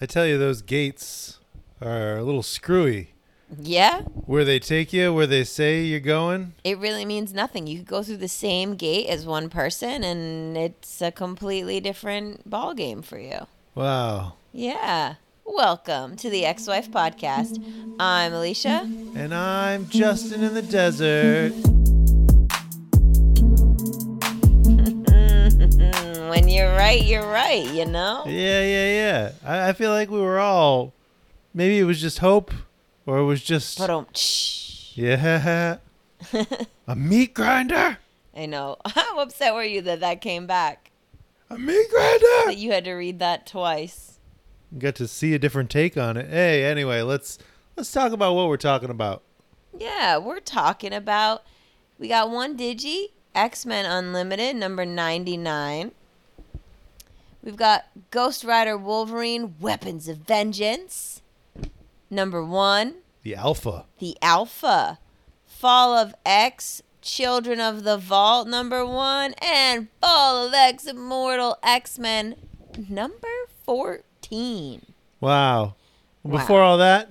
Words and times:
I 0.00 0.06
tell 0.06 0.26
you, 0.26 0.38
those 0.38 0.62
gates 0.62 1.38
are 1.80 2.16
a 2.18 2.22
little 2.22 2.42
screwy. 2.42 3.10
Yeah, 3.60 4.02
Where 4.02 4.44
they 4.44 4.58
take 4.58 4.92
you, 4.92 5.12
where 5.14 5.26
they 5.26 5.42
say 5.42 5.82
you're 5.82 6.00
going. 6.00 6.52
it 6.64 6.76
really 6.78 7.06
means 7.06 7.32
nothing. 7.32 7.66
You 7.66 7.78
could 7.78 7.86
go 7.88 8.02
through 8.02 8.18
the 8.18 8.28
same 8.28 8.74
gate 8.74 9.06
as 9.08 9.24
one 9.24 9.48
person, 9.48 10.04
and 10.04 10.54
it's 10.56 11.00
a 11.00 11.10
completely 11.10 11.80
different 11.80 12.48
ball 12.48 12.74
game 12.74 13.00
for 13.00 13.18
you. 13.18 13.46
Wow. 13.74 14.34
Yeah. 14.52 15.14
Welcome 15.46 16.16
to 16.16 16.28
the 16.28 16.44
X 16.44 16.66
Wife 16.66 16.90
Podcast. 16.90 17.56
I'm 17.98 18.34
Alicia. 18.34 18.82
And 19.16 19.34
I'm 19.34 19.88
Justin 19.88 20.42
in 20.44 20.52
the 20.52 20.60
desert. 20.62 21.54
When 26.28 26.48
you're 26.48 26.70
right, 26.72 27.02
you're 27.02 27.26
right, 27.26 27.64
you 27.66 27.86
know? 27.86 28.24
Yeah, 28.26 28.62
yeah, 28.62 28.86
yeah. 28.86 29.32
I, 29.44 29.68
I 29.68 29.72
feel 29.72 29.90
like 29.90 30.10
we 30.10 30.20
were 30.20 30.38
all. 30.38 30.92
Maybe 31.54 31.78
it 31.78 31.84
was 31.84 32.00
just 32.00 32.18
hope, 32.18 32.52
or 33.06 33.18
it 33.18 33.24
was 33.24 33.42
just. 33.42 33.78
But 33.78 34.92
Yeah. 34.94 35.78
a 36.86 36.96
meat 36.96 37.34
grinder. 37.34 37.98
I 38.36 38.46
know. 38.46 38.76
How 38.86 39.20
upset 39.20 39.54
were 39.54 39.64
you 39.64 39.82
that 39.82 40.00
that 40.00 40.20
came 40.20 40.46
back? 40.46 40.90
A 41.50 41.58
meat 41.58 41.90
grinder. 41.90 42.46
That 42.46 42.58
you 42.58 42.72
had 42.72 42.84
to 42.84 42.92
read 42.94 43.18
that 43.20 43.46
twice. 43.46 44.18
Got 44.76 44.96
to 44.96 45.08
see 45.08 45.34
a 45.34 45.38
different 45.38 45.70
take 45.70 45.96
on 45.96 46.16
it. 46.16 46.28
Hey, 46.28 46.64
anyway, 46.64 47.00
let's 47.00 47.38
let's 47.76 47.90
talk 47.90 48.12
about 48.12 48.34
what 48.34 48.48
we're 48.48 48.56
talking 48.58 48.90
about. 48.90 49.22
Yeah, 49.76 50.18
we're 50.18 50.40
talking 50.40 50.92
about. 50.92 51.44
We 51.98 52.08
got 52.08 52.30
one 52.30 52.56
Digi, 52.56 53.06
X 53.34 53.64
Men 53.64 53.86
Unlimited, 53.86 54.56
number 54.56 54.84
99. 54.84 55.92
We've 57.42 57.56
got 57.56 57.86
Ghost 58.10 58.44
Rider 58.44 58.76
Wolverine, 58.76 59.54
Weapons 59.60 60.08
of 60.08 60.18
Vengeance, 60.18 61.22
number 62.10 62.44
one. 62.44 62.96
The 63.22 63.34
alpha. 63.36 63.86
The 63.98 64.16
Alpha, 64.22 64.98
Fall 65.46 65.94
of 65.94 66.14
X, 66.26 66.82
Children 67.00 67.60
of 67.60 67.84
the 67.84 67.96
Vault, 67.96 68.48
number 68.48 68.84
one, 68.84 69.34
and 69.42 69.88
Fall 70.00 70.46
of 70.46 70.54
X 70.54 70.86
Immortal 70.86 71.56
X 71.62 71.98
Men, 71.98 72.36
number 72.88 73.28
14. 73.64 74.82
Wow. 75.20 75.74
Wow. 76.22 76.38
Before 76.40 76.62
all 76.62 76.78
that, 76.78 77.08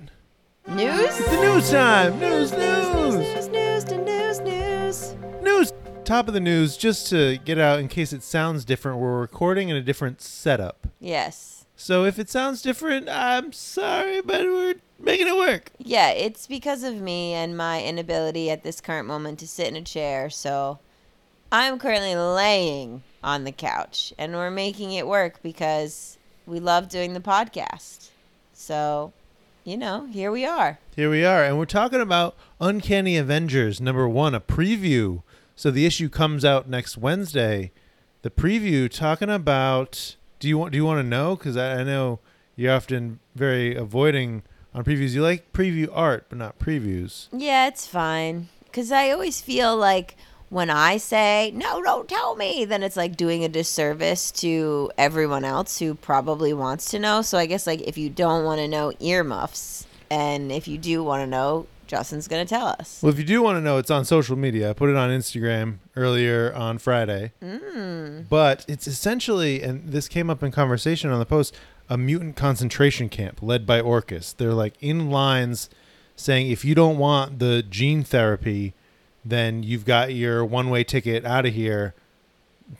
News? 0.68 1.00
it's 1.00 1.18
the 1.30 1.40
news 1.40 1.70
time. 1.70 2.18
News, 2.20 2.52
news, 2.52 2.88
News, 2.94 3.48
news, 3.48 3.84
to 3.84 3.96
news, 3.98 4.40
news. 4.40 5.14
news. 5.42 5.72
Top 6.08 6.26
of 6.26 6.32
the 6.32 6.40
news, 6.40 6.78
just 6.78 7.10
to 7.10 7.36
get 7.44 7.58
out 7.58 7.80
in 7.80 7.86
case 7.86 8.14
it 8.14 8.22
sounds 8.22 8.64
different. 8.64 8.98
We're 8.98 9.20
recording 9.20 9.68
in 9.68 9.76
a 9.76 9.82
different 9.82 10.22
setup. 10.22 10.86
Yes. 10.98 11.66
So 11.76 12.06
if 12.06 12.18
it 12.18 12.30
sounds 12.30 12.62
different, 12.62 13.10
I'm 13.10 13.52
sorry, 13.52 14.22
but 14.22 14.40
we're 14.46 14.76
making 14.98 15.28
it 15.28 15.36
work. 15.36 15.70
Yeah, 15.76 16.08
it's 16.12 16.46
because 16.46 16.82
of 16.82 16.94
me 16.94 17.34
and 17.34 17.58
my 17.58 17.84
inability 17.84 18.48
at 18.48 18.62
this 18.62 18.80
current 18.80 19.06
moment 19.06 19.38
to 19.40 19.46
sit 19.46 19.66
in 19.66 19.76
a 19.76 19.82
chair. 19.82 20.30
So 20.30 20.78
I'm 21.52 21.78
currently 21.78 22.16
laying 22.16 23.02
on 23.22 23.44
the 23.44 23.52
couch 23.52 24.14
and 24.16 24.32
we're 24.32 24.50
making 24.50 24.92
it 24.92 25.06
work 25.06 25.42
because 25.42 26.16
we 26.46 26.58
love 26.58 26.88
doing 26.88 27.12
the 27.12 27.20
podcast. 27.20 28.08
So, 28.54 29.12
you 29.62 29.76
know, 29.76 30.06
here 30.06 30.32
we 30.32 30.46
are. 30.46 30.78
Here 30.96 31.10
we 31.10 31.22
are, 31.22 31.44
and 31.44 31.58
we're 31.58 31.66
talking 31.66 32.00
about 32.00 32.34
Uncanny 32.62 33.18
Avengers 33.18 33.78
number 33.78 34.08
one, 34.08 34.34
a 34.34 34.40
preview. 34.40 35.20
So 35.58 35.72
the 35.72 35.86
issue 35.86 36.08
comes 36.08 36.44
out 36.44 36.68
next 36.68 36.96
Wednesday. 36.96 37.72
The 38.22 38.30
preview 38.30 38.88
talking 38.88 39.28
about. 39.28 40.14
Do 40.38 40.46
you 40.46 40.56
want? 40.56 40.70
Do 40.70 40.78
you 40.78 40.84
want 40.84 41.00
to 41.00 41.02
know? 41.02 41.34
Because 41.34 41.56
I, 41.56 41.80
I 41.80 41.82
know 41.82 42.20
you're 42.54 42.72
often 42.72 43.18
very 43.34 43.74
avoiding 43.74 44.44
on 44.72 44.84
previews. 44.84 45.14
You 45.14 45.22
like 45.22 45.52
preview 45.52 45.88
art, 45.92 46.26
but 46.28 46.38
not 46.38 46.60
previews. 46.60 47.26
Yeah, 47.32 47.66
it's 47.66 47.88
fine. 47.88 48.50
Because 48.66 48.92
I 48.92 49.10
always 49.10 49.40
feel 49.40 49.76
like 49.76 50.14
when 50.48 50.70
I 50.70 50.96
say, 50.96 51.50
no, 51.56 51.82
don't 51.82 52.08
tell 52.08 52.36
me, 52.36 52.64
then 52.64 52.84
it's 52.84 52.96
like 52.96 53.16
doing 53.16 53.42
a 53.42 53.48
disservice 53.48 54.30
to 54.30 54.92
everyone 54.96 55.44
else 55.44 55.80
who 55.80 55.96
probably 55.96 56.52
wants 56.52 56.88
to 56.92 57.00
know. 57.00 57.20
So 57.20 57.36
I 57.36 57.46
guess, 57.46 57.66
like, 57.66 57.80
if 57.80 57.98
you 57.98 58.10
don't 58.10 58.44
want 58.44 58.60
to 58.60 58.68
know 58.68 58.92
earmuffs, 59.00 59.88
and 60.08 60.52
if 60.52 60.68
you 60.68 60.78
do 60.78 61.02
want 61.02 61.22
to 61.22 61.26
know, 61.26 61.66
Justin's 61.88 62.28
going 62.28 62.46
to 62.46 62.48
tell 62.48 62.66
us. 62.66 63.00
Well, 63.02 63.12
if 63.12 63.18
you 63.18 63.24
do 63.24 63.42
want 63.42 63.56
to 63.56 63.60
know, 63.60 63.78
it's 63.78 63.90
on 63.90 64.04
social 64.04 64.36
media. 64.36 64.70
I 64.70 64.72
put 64.74 64.90
it 64.90 64.96
on 64.96 65.10
Instagram 65.10 65.78
earlier 65.96 66.54
on 66.54 66.78
Friday. 66.78 67.32
Mm. 67.42 68.28
But 68.28 68.64
it's 68.68 68.86
essentially, 68.86 69.62
and 69.62 69.90
this 69.90 70.06
came 70.06 70.30
up 70.30 70.42
in 70.42 70.52
conversation 70.52 71.10
on 71.10 71.18
the 71.18 71.26
post, 71.26 71.56
a 71.88 71.96
mutant 71.98 72.36
concentration 72.36 73.08
camp 73.08 73.42
led 73.42 73.66
by 73.66 73.80
Orcus. 73.80 74.32
They're 74.34 74.52
like 74.52 74.74
in 74.80 75.10
lines 75.10 75.70
saying 76.14 76.50
if 76.50 76.64
you 76.64 76.74
don't 76.74 76.98
want 76.98 77.38
the 77.38 77.62
gene 77.62 78.04
therapy, 78.04 78.74
then 79.24 79.62
you've 79.62 79.84
got 79.84 80.14
your 80.14 80.44
one 80.44 80.68
way 80.70 80.84
ticket 80.84 81.24
out 81.24 81.46
of 81.46 81.54
here 81.54 81.94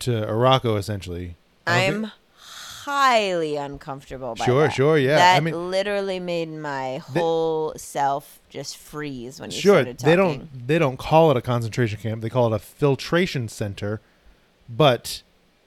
to 0.01 0.11
Arakko, 0.11 0.79
essentially. 0.79 1.37
I'm 1.67 2.03
think- 2.03 2.13
highly 2.89 3.57
uncomfortable 3.57 4.35
by 4.35 4.45
Sure, 4.47 4.63
that. 4.63 4.73
sure, 4.73 4.97
yeah. 4.99 5.17
That 5.17 5.37
I 5.37 5.41
mean- 5.41 5.71
literally 5.71 6.19
made 6.21 6.49
my 6.49 7.03
They- 7.13 7.21
whole 7.21 7.75
self 7.77 8.41
just 8.49 8.77
freeze 8.79 9.39
when 9.41 9.51
you 9.51 9.61
sure 9.61 9.75
started 9.83 9.99
talking. 9.99 10.11
they 10.11 10.17
don't 10.17 10.67
they 10.69 10.79
don't 10.79 10.97
call 10.97 11.31
it 11.31 11.37
a 11.37 11.43
concentration 11.43 12.01
camp 12.01 12.23
they 12.23 12.31
call 12.31 12.53
it 12.53 12.57
a 12.57 12.59
filtration 12.59 13.47
center 13.49 14.01
but 14.69 15.23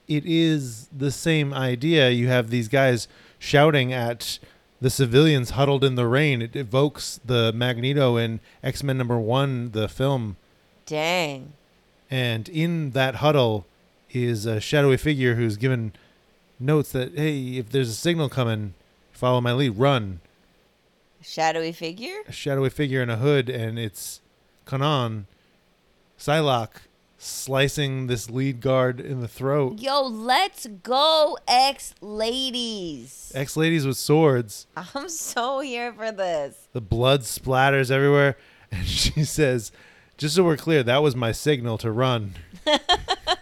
it 0.08 0.24
is 0.26 0.88
the 0.96 1.12
same 1.12 1.54
idea 1.54 2.10
you 2.10 2.28
have 2.28 2.50
these 2.50 2.68
guys 2.68 3.08
shouting 3.38 3.94
at 3.94 4.40
the 4.82 4.90
civilians 4.90 5.52
huddled 5.52 5.84
in 5.84 5.94
the 5.94 6.08
rain 6.08 6.42
it 6.42 6.56
evokes 6.56 7.20
the 7.24 7.54
magneto 7.54 8.18
in 8.18 8.40
x-men 8.64 8.98
number 8.98 9.20
one 9.20 9.70
the 9.74 9.88
film 9.88 10.38
Dang. 10.88 11.54
and 12.10 12.50
in 12.50 12.92
that 12.92 13.16
huddle 13.16 13.68
is 14.12 14.48
a 14.48 14.60
shadowy 14.60 14.98
figure 14.98 15.36
who's 15.36 15.56
given 15.56 15.94
notes 16.62 16.92
that 16.92 17.18
hey 17.18 17.58
if 17.58 17.70
there's 17.70 17.90
a 17.90 17.94
signal 17.94 18.30
coming 18.30 18.74
follow 19.12 19.42
my 19.42 19.54
lead 19.54 19.78
run 19.78 20.20
Shadowy 21.24 21.72
figure? 21.72 22.22
a 22.28 22.32
shadowy 22.32 22.70
figure 22.70 23.02
in 23.02 23.10
a 23.10 23.18
hood, 23.18 23.48
and 23.50 23.78
it's 23.78 24.22
Kwannon, 24.66 25.26
Psylocke, 26.18 26.82
slicing 27.18 28.08
this 28.08 28.30
lead 28.30 28.60
guard 28.60 29.00
in 29.00 29.22
the 29.22 29.28
throat. 29.28 29.80
Yo, 29.80 30.02
let's 30.02 30.66
go, 30.82 31.38
ex 31.48 31.94
ladies. 32.02 33.32
Ex 33.36 33.56
ladies 33.56 33.86
with 33.86 33.98
swords. 33.98 34.66
I'm 34.76 35.10
so 35.10 35.60
here 35.60 35.94
for 35.94 36.12
this. 36.12 36.68
The 36.74 36.82
blood 36.82 37.22
splatters 37.22 37.92
everywhere, 37.92 38.36
and 38.72 38.88
she 38.88 39.24
says, 39.24 39.72
"Just 40.18 40.36
so 40.36 40.44
we're 40.44 40.58
clear, 40.58 40.82
that 40.82 41.04
was 41.04 41.16
my 41.16 41.32
signal 41.32 41.78
to 41.80 41.92
run." 41.92 42.34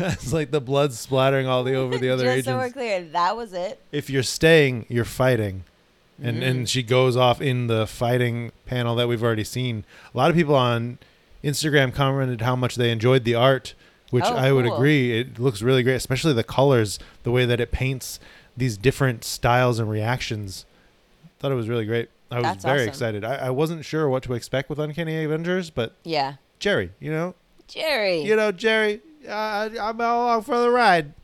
it's 0.12 0.32
like 0.32 0.50
the 0.50 0.60
blood 0.60 0.92
splattering 0.92 1.46
all 1.46 1.62
the 1.64 1.74
over 1.74 1.98
the 1.98 2.08
other 2.10 2.24
Just 2.24 2.32
agents. 2.32 2.46
so 2.48 2.56
we're 2.58 2.70
clear, 2.70 3.02
that 3.12 3.36
was 3.36 3.52
it. 3.52 3.80
if 3.92 4.08
you're 4.10 4.22
staying, 4.22 4.86
you're 4.88 5.04
fighting. 5.04 5.64
And 6.22 6.42
Mm. 6.42 6.46
and 6.50 6.68
she 6.68 6.82
goes 6.82 7.16
off 7.16 7.40
in 7.40 7.66
the 7.66 7.86
fighting 7.86 8.52
panel 8.66 8.94
that 8.96 9.08
we've 9.08 9.22
already 9.22 9.44
seen. 9.44 9.84
A 10.14 10.16
lot 10.18 10.28
of 10.30 10.36
people 10.36 10.54
on 10.54 10.98
Instagram 11.42 11.94
commented 11.94 12.42
how 12.42 12.54
much 12.54 12.74
they 12.76 12.90
enjoyed 12.90 13.24
the 13.24 13.34
art, 13.34 13.74
which 14.10 14.24
Oh, 14.26 14.34
I 14.34 14.52
would 14.52 14.66
cool. 14.66 14.74
agree. 14.76 15.18
It 15.18 15.38
looks 15.38 15.62
really 15.62 15.82
great, 15.82 15.94
especially 15.94 16.34
the 16.34 16.44
colors, 16.44 16.98
the 17.22 17.30
way 17.30 17.46
that 17.46 17.58
it 17.60 17.70
paints 17.72 18.20
these 18.56 18.76
different 18.76 19.24
styles 19.24 19.78
and 19.78 19.88
reactions. 19.88 20.66
Thought 21.38 21.52
it 21.52 21.54
was 21.54 21.68
really 21.70 21.86
great. 21.86 22.10
I 22.30 22.36
was 22.36 22.42
That's 22.44 22.64
very 22.66 22.80
awesome. 22.80 22.88
excited. 22.90 23.24
I, 23.24 23.36
I 23.46 23.50
wasn't 23.50 23.84
sure 23.86 24.06
what 24.08 24.22
to 24.24 24.34
expect 24.34 24.68
with 24.68 24.78
Uncanny 24.78 25.24
Avengers, 25.24 25.70
but 25.70 25.94
Yeah. 26.04 26.34
Gerry, 26.58 26.90
you 27.00 27.10
know, 27.10 27.34
Gerry. 27.66 28.20
you 28.20 28.36
know, 28.36 28.52
Gerry, 28.52 29.00
uh, 29.28 29.68
I'm 29.80 30.00
along 30.00 30.42
for 30.42 30.58
the 30.58 30.70
ride. 30.70 31.14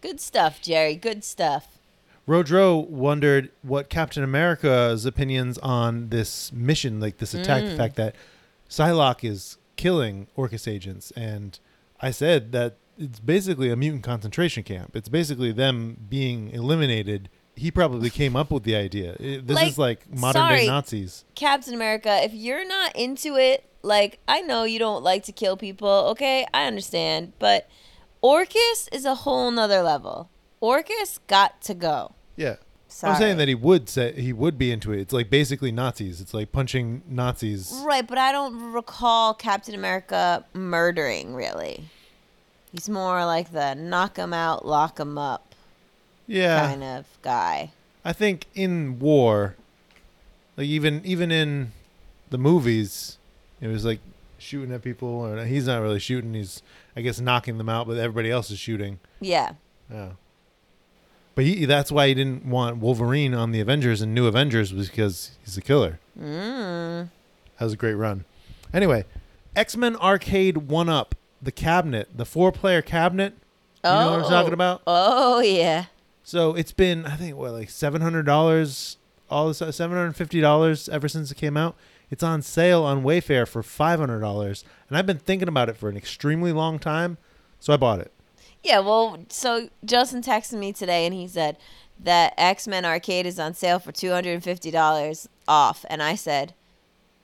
Good 0.00 0.20
stuff, 0.20 0.60
Gerry. 0.62 0.96
Good 0.96 1.24
stuff. 1.24 1.78
Rodro 2.26 2.86
wondered 2.88 3.50
what 3.62 3.88
Captain 3.90 4.22
America's 4.22 5.04
opinions 5.04 5.58
on 5.58 6.10
this 6.10 6.52
mission, 6.52 7.00
like 7.00 7.18
this 7.18 7.34
attack, 7.34 7.64
the 7.64 7.70
Mm. 7.72 7.76
fact 7.76 7.96
that 7.96 8.14
Psylocke 8.68 9.28
is 9.28 9.58
killing 9.76 10.28
Orcus 10.36 10.68
agents, 10.68 11.10
and 11.16 11.58
I 12.00 12.10
said 12.12 12.52
that 12.52 12.76
it's 12.98 13.18
basically 13.18 13.70
a 13.70 13.76
mutant 13.76 14.04
concentration 14.04 14.62
camp. 14.62 14.94
It's 14.94 15.08
basically 15.08 15.52
them 15.52 15.96
being 16.08 16.50
eliminated. 16.50 17.28
He 17.56 17.70
probably 17.70 18.10
came 18.20 18.36
up 18.36 18.50
with 18.50 18.62
the 18.62 18.76
idea. 18.76 19.16
This 19.18 19.56
Like, 19.56 19.68
is 19.68 19.78
like 19.78 20.08
modern 20.10 20.40
sorry. 20.42 20.60
day 20.60 20.66
Nazis. 20.66 21.24
Captain 21.34 21.74
America, 21.74 22.22
if 22.22 22.32
you're 22.32 22.66
not 22.66 22.94
into 22.94 23.36
it, 23.36 23.64
like, 23.82 24.18
I 24.28 24.40
know 24.40 24.64
you 24.64 24.78
don't 24.78 25.02
like 25.02 25.24
to 25.24 25.32
kill 25.32 25.56
people, 25.56 25.88
okay? 26.10 26.46
I 26.52 26.66
understand. 26.66 27.32
But 27.38 27.68
Orcus 28.20 28.88
is 28.92 29.04
a 29.04 29.14
whole 29.14 29.50
nother 29.50 29.82
level. 29.82 30.30
Orcus 30.60 31.18
got 31.26 31.60
to 31.62 31.74
go. 31.74 32.14
Yeah. 32.36 32.56
Sorry. 32.88 33.12
I'm 33.12 33.20
saying 33.20 33.36
that 33.36 33.46
he 33.46 33.54
would 33.54 33.88
say 33.88 34.12
he 34.12 34.32
would 34.32 34.58
be 34.58 34.72
into 34.72 34.92
it. 34.92 35.00
It's 35.00 35.12
like 35.12 35.30
basically 35.30 35.70
Nazis. 35.70 36.20
It's 36.20 36.34
like 36.34 36.50
punching 36.50 37.02
Nazis. 37.08 37.72
Right, 37.84 38.04
but 38.06 38.18
I 38.18 38.32
don't 38.32 38.72
recall 38.72 39.32
Captain 39.32 39.76
America 39.76 40.44
murdering, 40.52 41.34
really. 41.34 41.84
He's 42.72 42.88
more 42.88 43.24
like 43.24 43.52
the 43.52 43.74
knock 43.74 44.16
him 44.16 44.32
out, 44.32 44.66
lock 44.66 44.98
him 44.98 45.18
up. 45.18 45.54
Yeah. 46.26 46.66
kind 46.68 46.82
of 46.82 47.06
guy. 47.22 47.70
I 48.04 48.12
think 48.12 48.46
in 48.54 48.98
war, 48.98 49.56
like 50.56 50.66
even 50.66 51.00
even 51.04 51.30
in 51.30 51.72
the 52.30 52.38
movies, 52.38 53.18
it 53.60 53.68
was 53.68 53.84
like 53.84 54.00
shooting 54.38 54.72
at 54.72 54.82
people, 54.82 55.08
or 55.08 55.44
he's 55.44 55.66
not 55.66 55.82
really 55.82 55.98
shooting. 55.98 56.34
He's 56.34 56.62
I 56.96 57.02
guess 57.02 57.20
knocking 57.20 57.58
them 57.58 57.68
out, 57.68 57.86
but 57.86 57.96
everybody 57.98 58.30
else 58.30 58.50
is 58.50 58.58
shooting. 58.58 58.98
Yeah. 59.20 59.52
Yeah. 59.90 60.12
But 61.34 61.44
he, 61.44 61.64
that's 61.64 61.92
why 61.92 62.08
he 62.08 62.14
didn't 62.14 62.44
want 62.44 62.78
Wolverine 62.78 63.34
on 63.34 63.52
the 63.52 63.60
Avengers 63.60 64.02
and 64.02 64.14
New 64.14 64.26
Avengers 64.26 64.74
was 64.74 64.88
because 64.90 65.38
he's 65.44 65.56
a 65.56 65.62
killer. 65.62 65.98
Mm. 66.20 67.08
That 67.58 67.64
was 67.64 67.72
a 67.74 67.76
great 67.76 67.94
run. 67.94 68.24
Anyway, 68.74 69.04
X 69.56 69.76
Men 69.76 69.96
Arcade 69.96 70.68
One 70.68 70.88
Up, 70.88 71.14
the 71.40 71.52
cabinet, 71.52 72.08
the 72.16 72.24
four 72.24 72.52
player 72.52 72.82
cabinet. 72.82 73.34
You 73.82 73.90
know 73.90 74.10
what 74.10 74.24
I'm 74.24 74.30
talking 74.30 74.52
about? 74.52 74.82
Oh 74.86 75.40
yeah. 75.40 75.86
So 76.22 76.54
it's 76.54 76.72
been 76.72 77.06
I 77.06 77.16
think 77.16 77.36
what 77.36 77.52
like 77.52 77.70
seven 77.70 78.02
hundred 78.02 78.26
dollars, 78.26 78.98
all 79.30 79.48
this 79.48 79.58
seven 79.58 79.96
hundred 79.96 80.16
fifty 80.16 80.40
dollars 80.40 80.88
ever 80.88 81.08
since 81.08 81.30
it 81.30 81.36
came 81.36 81.56
out. 81.56 81.76
It's 82.10 82.22
on 82.22 82.42
sale 82.42 82.82
on 82.82 83.02
Wayfair 83.04 83.46
for 83.46 83.62
five 83.62 84.00
hundred 84.00 84.20
dollars, 84.20 84.64
and 84.88 84.98
I've 84.98 85.06
been 85.06 85.18
thinking 85.18 85.48
about 85.48 85.68
it 85.68 85.76
for 85.76 85.88
an 85.88 85.96
extremely 85.96 86.52
long 86.52 86.78
time, 86.78 87.18
so 87.60 87.72
I 87.72 87.76
bought 87.76 88.00
it. 88.00 88.12
Yeah, 88.62 88.80
well, 88.80 89.18
so 89.28 89.68
Justin 89.84 90.20
texted 90.22 90.58
me 90.58 90.72
today 90.72 91.06
and 91.06 91.14
he 91.14 91.26
said 91.28 91.56
that 92.02 92.34
X 92.36 92.66
Men 92.66 92.84
Arcade 92.84 93.26
is 93.26 93.38
on 93.38 93.54
sale 93.54 93.78
for 93.78 93.92
two 93.92 94.10
hundred 94.10 94.32
and 94.34 94.42
fifty 94.44 94.70
dollars 94.70 95.28
off, 95.46 95.84
and 95.88 96.02
I 96.02 96.14
said, 96.16 96.52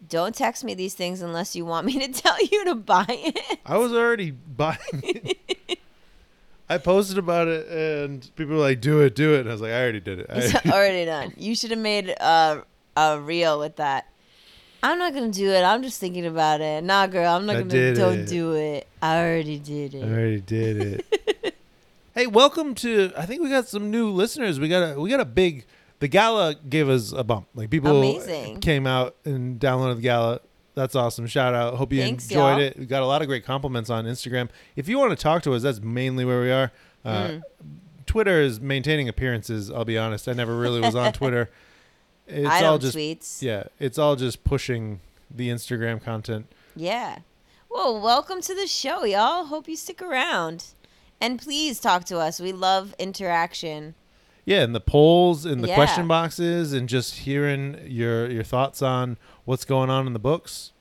"Don't 0.08 0.34
text 0.34 0.62
me 0.64 0.72
these 0.74 0.94
things 0.94 1.20
unless 1.20 1.56
you 1.56 1.64
want 1.64 1.86
me 1.86 1.98
to 2.06 2.12
tell 2.22 2.40
you 2.46 2.64
to 2.66 2.74
buy 2.76 3.06
it." 3.08 3.58
I 3.66 3.76
was 3.78 3.92
already 3.92 4.30
buying 4.30 4.78
it. 4.92 5.78
I 6.68 6.78
posted 6.78 7.16
about 7.18 7.46
it, 7.48 7.68
and 7.68 8.28
people 8.36 8.54
were 8.56 8.60
like, 8.62 8.80
"Do 8.80 9.00
it, 9.00 9.14
do 9.14 9.34
it." 9.34 9.40
And 9.40 9.48
I 9.48 9.52
was 9.52 9.60
like, 9.60 9.72
"I 9.72 9.82
already 9.82 10.00
did 10.00 10.20
it." 10.20 10.26
I- 10.30 10.34
It's 10.38 10.66
already 10.66 11.04
done. 11.04 11.32
You 11.36 11.54
should 11.56 11.70
have 11.72 11.80
made 11.80 12.08
a 12.08 12.62
a 12.96 13.20
reel 13.20 13.58
with 13.58 13.76
that. 13.76 14.06
I'm 14.82 14.98
not 14.98 15.14
gonna 15.14 15.30
do 15.32 15.50
it. 15.50 15.62
I'm 15.62 15.82
just 15.82 15.98
thinking 16.00 16.26
about 16.26 16.60
it. 16.60 16.84
Nah, 16.84 17.06
girl, 17.06 17.34
I'm 17.34 17.46
not 17.46 17.56
I 17.56 17.62
gonna. 17.62 17.94
Don't 17.94 18.18
it. 18.20 18.28
do 18.28 18.52
it. 18.54 18.86
I 19.02 19.18
already 19.18 19.58
did 19.58 19.94
it. 19.94 20.04
I 20.04 20.08
already 20.08 20.40
did 20.40 21.04
it. 21.42 21.54
hey, 22.14 22.26
welcome 22.26 22.74
to. 22.76 23.12
I 23.16 23.26
think 23.26 23.42
we 23.42 23.48
got 23.50 23.68
some 23.68 23.90
new 23.90 24.10
listeners. 24.10 24.60
We 24.60 24.68
got 24.68 24.96
a 24.96 25.00
we 25.00 25.10
got 25.10 25.20
a 25.20 25.24
big. 25.24 25.64
The 25.98 26.08
gala 26.08 26.54
gave 26.68 26.88
us 26.90 27.12
a 27.12 27.24
bump. 27.24 27.48
Like 27.54 27.70
people 27.70 27.96
Amazing. 27.98 28.60
came 28.60 28.86
out 28.86 29.16
and 29.24 29.58
downloaded 29.58 29.96
the 29.96 30.02
gala. 30.02 30.40
That's 30.74 30.94
awesome. 30.94 31.26
Shout 31.26 31.54
out. 31.54 31.74
Hope 31.76 31.90
you 31.92 32.02
Thanks, 32.02 32.24
enjoyed 32.24 32.58
y'all. 32.58 32.60
it. 32.60 32.78
We 32.78 32.84
got 32.84 33.02
a 33.02 33.06
lot 33.06 33.22
of 33.22 33.28
great 33.28 33.46
compliments 33.46 33.88
on 33.88 34.04
Instagram. 34.04 34.50
If 34.76 34.88
you 34.88 34.98
want 34.98 35.10
to 35.12 35.16
talk 35.16 35.42
to 35.44 35.54
us, 35.54 35.62
that's 35.62 35.80
mainly 35.80 36.24
where 36.26 36.40
we 36.42 36.50
are. 36.52 36.70
Uh, 37.04 37.28
Mm. 37.28 37.42
Twitter 38.04 38.40
is 38.40 38.60
maintaining 38.60 39.08
appearances. 39.08 39.70
I'll 39.70 39.84
be 39.84 39.96
honest. 39.98 40.28
I 40.28 40.32
never 40.32 40.56
really 40.56 40.80
was 40.80 40.94
on 40.94 41.12
Twitter. 41.12 41.50
It's 42.26 42.48
I 42.48 42.64
all 42.64 42.78
just 42.78 42.96
tweets. 42.96 43.42
yeah. 43.42 43.64
It's 43.78 43.98
all 43.98 44.16
just 44.16 44.42
pushing 44.44 45.00
the 45.30 45.48
Instagram 45.48 46.02
content. 46.02 46.46
Yeah. 46.74 47.18
Well, 47.70 48.00
welcome 48.00 48.40
to 48.42 48.54
the 48.54 48.66
show, 48.66 49.04
y'all. 49.04 49.44
Hope 49.46 49.68
you 49.68 49.76
stick 49.76 50.00
around. 50.02 50.64
And 51.20 51.40
please 51.40 51.80
talk 51.80 52.04
to 52.06 52.18
us. 52.18 52.40
We 52.40 52.52
love 52.52 52.94
interaction. 52.98 53.94
Yeah, 54.44 54.62
and 54.62 54.74
the 54.74 54.80
polls 54.80 55.44
and 55.44 55.62
the 55.64 55.68
Yeah. 55.68 55.74
question 55.74 56.06
boxes 56.06 56.72
and 56.72 56.88
just 56.88 57.16
hearing 57.18 57.78
your 57.86 58.30
your 58.30 58.44
thoughts 58.44 58.80
on 58.82 59.18
what's 59.44 59.64
going 59.64 59.90
on 59.90 60.06
in 60.06 60.12
the 60.12 60.18
books. 60.20 60.72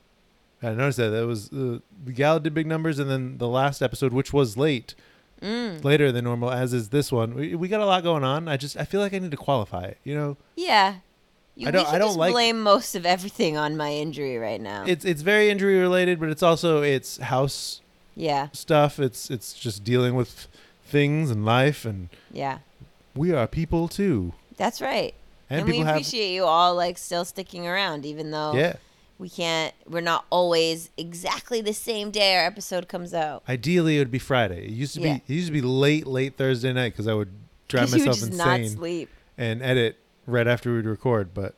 I 0.61 0.69
noticed 0.73 0.97
that 0.97 1.09
that 1.09 1.25
was 1.25 1.51
uh, 1.51 1.79
the 2.05 2.11
gala 2.13 2.39
did 2.39 2.53
big 2.53 2.67
numbers, 2.67 2.99
and 2.99 3.09
then 3.09 3.37
the 3.37 3.47
last 3.47 3.81
episode, 3.81 4.13
which 4.13 4.31
was 4.33 4.55
late, 4.57 4.93
Mm. 5.41 5.83
later 5.83 6.11
than 6.11 6.23
normal, 6.25 6.49
as 6.51 6.73
is 6.73 6.89
this 6.89 7.11
one. 7.11 7.33
We, 7.33 7.55
we 7.55 7.67
got 7.67 7.81
a 7.81 7.85
lot 7.85 8.03
going 8.03 8.23
on. 8.23 8.47
I 8.47 8.55
just 8.57 8.77
I 8.77 8.83
feel 8.85 9.01
like 9.01 9.13
I 9.13 9.19
need 9.19 9.31
to 9.31 9.37
qualify 9.37 9.83
it. 9.85 9.97
You 10.03 10.15
know, 10.15 10.37
Yeah. 10.55 10.95
You, 11.57 11.67
I 11.69 11.71
don't- 11.71 11.87
I 11.87 11.97
don't 11.97 12.09
just 12.09 12.17
like- 12.19 12.33
blame 12.33 12.61
most 12.61 12.95
of 12.95 13.05
everything 13.05 13.55
on 13.57 13.77
my 13.77 13.93
injury 13.93 14.37
right 14.37 14.59
now. 14.59 14.83
it's 14.85 15.05
it's 15.05 15.21
very 15.21 15.49
injury 15.49 15.79
related, 15.79 16.19
but 16.19 16.29
it's 16.29 16.43
also 16.43 16.81
it's 16.81 17.17
house 17.17 17.81
yeah. 18.15 18.49
stuff. 18.51 18.99
It's 18.99 19.29
it's 19.31 19.53
just 19.53 19.83
dealing 19.83 20.15
with 20.15 20.47
things 20.85 21.31
and 21.31 21.45
life, 21.45 21.85
and 21.85 22.09
Yeah. 22.31 22.59
we 23.15 23.31
are 23.31 23.47
people 23.47 23.87
too. 23.87 24.33
That's 24.57 24.81
right. 24.81 25.13
And, 25.49 25.59
And, 25.61 25.67
we 25.67 25.73
people 25.73 25.85
have 25.85 25.95
appreciate 25.95 26.33
you 26.33 26.43
all 26.43 26.75
like 26.75 26.97
still 26.97 27.23
sticking 27.23 27.67
around 27.67 28.05
even 28.05 28.31
though 28.31 28.53
yeah. 28.53 28.73
we 29.19 29.29
can't 29.29 29.73
we're 29.87 30.01
not 30.01 30.25
always 30.31 30.89
exactly 30.97 31.61
the 31.61 31.73
same 31.73 32.09
day 32.11 32.35
our 32.35 32.45
episode 32.45 32.87
comes 32.87 33.13
out. 33.13 33.43
Ideally, 33.47 33.95
it 33.95 33.99
would 33.99 34.11
be 34.11 34.19
Friday. 34.19 34.65
It 34.65 34.71
used 34.71 34.95
to 34.95 35.01
Yeah. 35.01 35.13
be 35.27 35.33
it 35.33 35.35
used 35.35 35.47
to 35.47 35.53
be 35.53 35.61
late, 35.61 36.05
late 36.07 36.35
Thursday 36.35 36.73
night 36.73 36.93
because 36.93 37.07
I 37.07 37.13
would 37.13 37.29
drive 37.69 37.83
'Cause 37.91 37.93
you 37.93 37.99
would 38.01 38.07
myself 38.07 38.29
just 38.29 38.37
not 38.37 38.59
insane 38.59 38.77
sleep. 38.77 39.09
and 39.37 39.61
edit 39.61 39.97
right 40.25 40.47
after 40.47 40.73
we'd 40.75 40.85
record. 40.85 41.33
But 41.33 41.55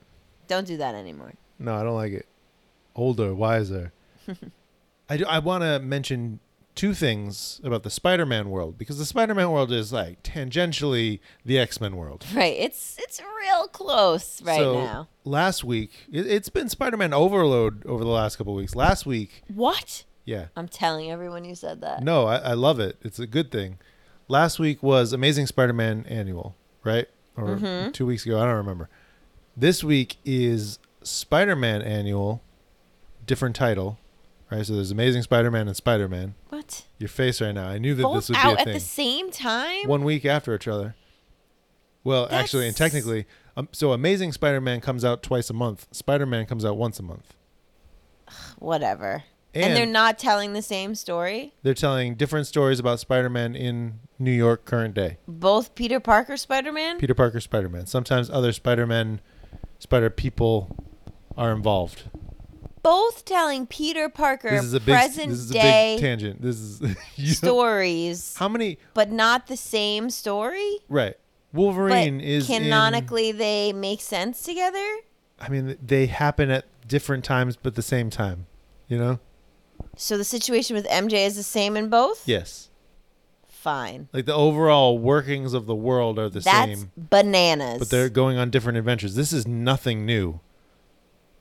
Don't 0.47 0.67
do 0.67 0.77
that 0.77 0.95
anymore. 0.95 1.33
no, 1.59 1.75
I 1.75 1.83
don't 1.83 1.95
like 1.95 2.13
it. 2.13 2.25
Older, 2.95 3.33
wiser. 3.33 3.91
I 5.09 5.17
do, 5.17 5.25
I 5.25 5.39
want 5.39 5.63
to 5.63 5.79
mention 5.79 6.39
two 6.75 6.93
things 6.93 7.59
about 7.63 7.81
the 7.83 7.89
Spider-Man 7.89 8.49
world 8.49 8.77
because 8.77 8.97
the 8.99 9.05
Spider-Man 9.05 9.49
world 9.51 9.71
is 9.71 9.91
like 9.93 10.21
tangentially 10.23 11.19
the 11.45 11.57
X-Men 11.57 11.95
world. 11.95 12.25
Right. 12.35 12.55
It's 12.57 12.97
it's 12.99 13.21
real 13.41 13.67
close 13.67 14.41
right 14.41 14.57
so 14.59 14.73
now. 14.83 15.07
last 15.23 15.63
week, 15.63 15.91
it, 16.11 16.27
it's 16.27 16.49
been 16.49 16.69
Spider-Man 16.69 17.13
overload 17.13 17.85
over 17.85 18.03
the 18.03 18.09
last 18.09 18.35
couple 18.35 18.53
of 18.53 18.57
weeks. 18.57 18.75
Last 18.75 19.05
week, 19.05 19.43
What? 19.53 20.03
yeah, 20.25 20.47
I'm 20.55 20.67
telling 20.67 21.09
everyone 21.09 21.45
you 21.45 21.55
said 21.55 21.81
that. 21.81 22.03
No, 22.03 22.25
I, 22.27 22.37
I 22.37 22.53
love 22.53 22.79
it. 22.79 22.97
It's 23.01 23.17
a 23.19 23.25
good 23.27 23.51
thing. 23.51 23.77
Last 24.27 24.59
week 24.59 24.83
was 24.83 25.13
Amazing 25.13 25.47
Spider-Man 25.47 26.05
Annual, 26.09 26.53
right? 26.83 27.07
Or 27.37 27.55
Mhm. 27.55 27.93
two 27.93 28.05
weeks 28.05 28.25
ago, 28.25 28.39
I 28.39 28.45
don't 28.45 28.55
remember. 28.55 28.89
This 29.55 29.83
week 29.83 30.17
is 30.25 30.79
Spider-Man 31.03 31.81
Annual, 31.83 32.41
different 33.25 33.55
title, 33.55 33.99
right? 34.51 34.65
So 34.65 34.73
there's 34.75 34.91
Amazing 34.91 35.21
Spider-Man 35.21 35.67
and 35.67 35.77
Spider-Man. 35.77 36.33
What? 36.49 36.83
Your 36.97 37.09
face 37.09 37.39
right 37.39 37.53
now. 37.53 37.67
I 37.69 37.77
knew 37.77 37.93
that 37.95 38.03
Both 38.03 38.15
this 38.27 38.29
would 38.29 38.37
out 38.37 38.43
be 38.43 38.49
a 38.49 38.59
at 38.59 38.63
thing. 38.65 38.73
the 38.73 38.79
same 38.79 39.31
time? 39.31 39.87
One 39.87 40.03
week 40.03 40.25
after 40.25 40.53
each 40.55 40.67
other. 40.67 40.95
Well, 42.03 42.27
actually, 42.31 42.67
and 42.67 42.75
technically, 42.75 43.25
um, 43.55 43.67
so 43.71 43.91
Amazing 43.91 44.31
Spider-Man 44.31 44.81
comes 44.81 45.03
out 45.05 45.21
twice 45.21 45.49
a 45.49 45.53
month. 45.53 45.87
Spider-Man 45.91 46.45
comes 46.45 46.65
out 46.65 46.77
once 46.77 46.99
a 46.99 47.03
month. 47.03 47.35
Whatever. 48.59 49.23
And, 49.57 49.65
And, 49.65 49.75
they're 49.75 49.85
not 49.87 50.19
telling 50.19 50.53
the 50.53 50.61
same 50.61 50.93
story? 50.93 51.53
they're 51.63 51.73
telling 51.73 52.13
different 52.15 52.45
stories 52.45 52.79
about 52.79 52.99
Spider-Man 52.99 53.55
in 53.55 53.99
New 54.19 54.31
York 54.31 54.65
current 54.65 54.93
day. 54.93 55.17
Both 55.27 55.73
Peter 55.73 55.99
Parker 55.99 56.37
Spider 56.37 56.71
Man? 56.71 56.99
Peter 56.99 57.15
Parker 57.15 57.39
Spider 57.41 57.67
Man. 57.67 57.87
Sometimes 57.87 58.29
other 58.29 58.51
Spider-Man, 58.53 59.19
Spider 59.79 60.09
people 60.11 60.75
are 61.35 61.51
involved. 61.51 62.03
Both 62.83 63.25
telling 63.25 63.65
Peter 63.67 64.07
Parker 64.09 64.51
This 64.51 64.63
is 64.63 64.73
a 64.73 64.79
big 64.79 64.95
present 64.95 65.29
this 65.31 65.39
is 65.39 65.49
a 65.51 65.53
day 65.53 65.95
big 65.95 66.01
tangent. 66.03 66.41
This 66.41 66.57
is 66.57 66.81
you 67.15 67.27
know- 67.27 67.33
stories, 67.33 68.35
how 68.37 68.47
many 68.47 68.77
but 68.93 69.11
not 69.11 69.47
the 69.47 69.57
same 69.57 70.09
story? 70.09 70.77
right. 70.87 71.15
But 71.53 71.59
Wolverine 71.61 72.21
is 72.21 72.47
in- 72.49 72.63
canonically, 72.63 73.31
they 73.31 73.73
make 73.73 74.01
sense 74.01 74.43
together? 74.43 74.85
I 75.39 75.49
mean 75.49 75.77
they 75.83 76.05
happen 76.05 76.51
at 76.51 76.65
different 76.87 77.23
times 77.25 77.57
but 77.57 77.75
the 77.75 77.81
same 77.81 78.09
time. 78.09 78.45
You 78.87 78.97
know? 78.99 79.19
So 79.97 80.17
the 80.17 80.23
situation 80.23 80.75
with 80.75 80.87
MJ 80.87 81.25
is 81.25 81.35
the 81.35 81.43
same 81.43 81.75
in 81.75 81.89
both? 81.89 82.27
Yes. 82.27 82.69
Fine. 83.47 84.07
Like 84.13 84.25
the 84.25 84.33
overall 84.33 84.97
workings 84.97 85.53
of 85.53 85.65
the 85.65 85.75
world 85.75 86.17
are 86.19 86.29
the 86.29 86.39
That's 86.39 86.79
same, 86.79 86.91
bananas. 86.95 87.79
but 87.79 87.89
they're 87.89 88.07
going 88.07 88.37
on 88.37 88.49
different 88.49 88.77
adventures. 88.77 89.15
This 89.15 89.33
is 89.33 89.45
nothing 89.47 90.05
new. 90.05 90.39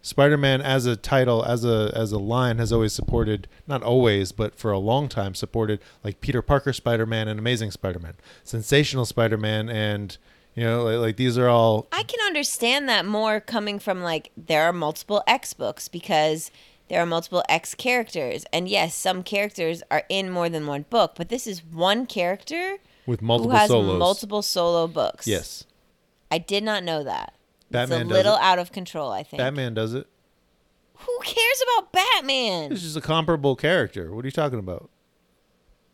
Spider-Man 0.03 0.63
as 0.63 0.87
a 0.87 0.95
title, 0.95 1.45
as 1.45 1.65
a 1.65 1.91
as 1.95 2.13
a 2.13 2.19
line 2.19 2.59
has 2.59 2.73
always 2.73 2.93
supported, 2.93 3.49
not 3.67 3.83
always, 3.83 4.31
but 4.31 4.55
for 4.55 4.71
a 4.71 4.79
long 4.79 5.09
time 5.09 5.35
supported 5.35 5.81
like 6.05 6.21
Peter 6.21 6.43
Parker 6.43 6.73
Spider-Man 6.73 7.27
and 7.27 7.41
Amazing 7.41 7.73
Spider-Man, 7.73 8.15
Sensational 8.45 9.05
Spider-Man 9.05 9.69
and 9.69 10.17
you 10.55 10.63
know 10.63 10.85
like, 10.85 10.99
like 10.99 11.17
these 11.17 11.37
are 11.37 11.49
all 11.49 11.89
I 11.91 12.05
can 12.05 12.25
understand 12.25 12.89
that 12.89 13.05
more 13.05 13.41
coming 13.41 13.81
from 13.81 14.03
like 14.03 14.31
there 14.37 14.63
are 14.63 14.73
multiple 14.73 15.25
X 15.27 15.55
books 15.55 15.89
because 15.89 16.53
there 16.89 17.01
are 17.01 17.07
multiple 17.07 17.43
X 17.49 17.75
characters. 17.75 18.45
And 18.53 18.69
yes, 18.69 18.95
some 18.95 19.23
characters 19.23 19.83
are 19.91 20.05
in 20.09 20.31
more 20.31 20.49
than 20.49 20.67
one 20.67 20.85
book, 20.89 21.15
but 21.17 21.29
this 21.29 21.47
is 21.47 21.65
one 21.65 22.07
character 22.07 22.79
with 23.07 23.23
multiple 23.23 23.51
who 23.51 23.57
has 23.57 23.69
solos. 23.69 23.99
multiple 23.99 24.43
solo 24.43 24.87
books. 24.87 25.27
Yes. 25.27 25.65
I 26.31 26.39
did 26.39 26.65
not 26.65 26.85
know 26.85 27.05
that. 27.05 27.35
Batman 27.71 28.03
it's 28.03 28.11
a 28.11 28.15
little 28.15 28.37
it. 28.37 28.43
out 28.43 28.59
of 28.59 28.73
control, 28.73 29.11
I 29.11 29.23
think. 29.23 29.39
Batman 29.39 29.75
does 29.75 29.95
it. 29.95 30.07
Who 30.99 31.19
cares 31.23 31.63
about 31.63 31.93
Batman? 31.93 32.71
This 32.71 32.85
is 32.85 32.97
a 32.97 33.01
comparable 33.01 33.55
character. 33.57 34.15
What 34.15 34.25
are 34.25 34.29
you 34.29 34.33
talking 34.33 34.59
about? 34.59 34.91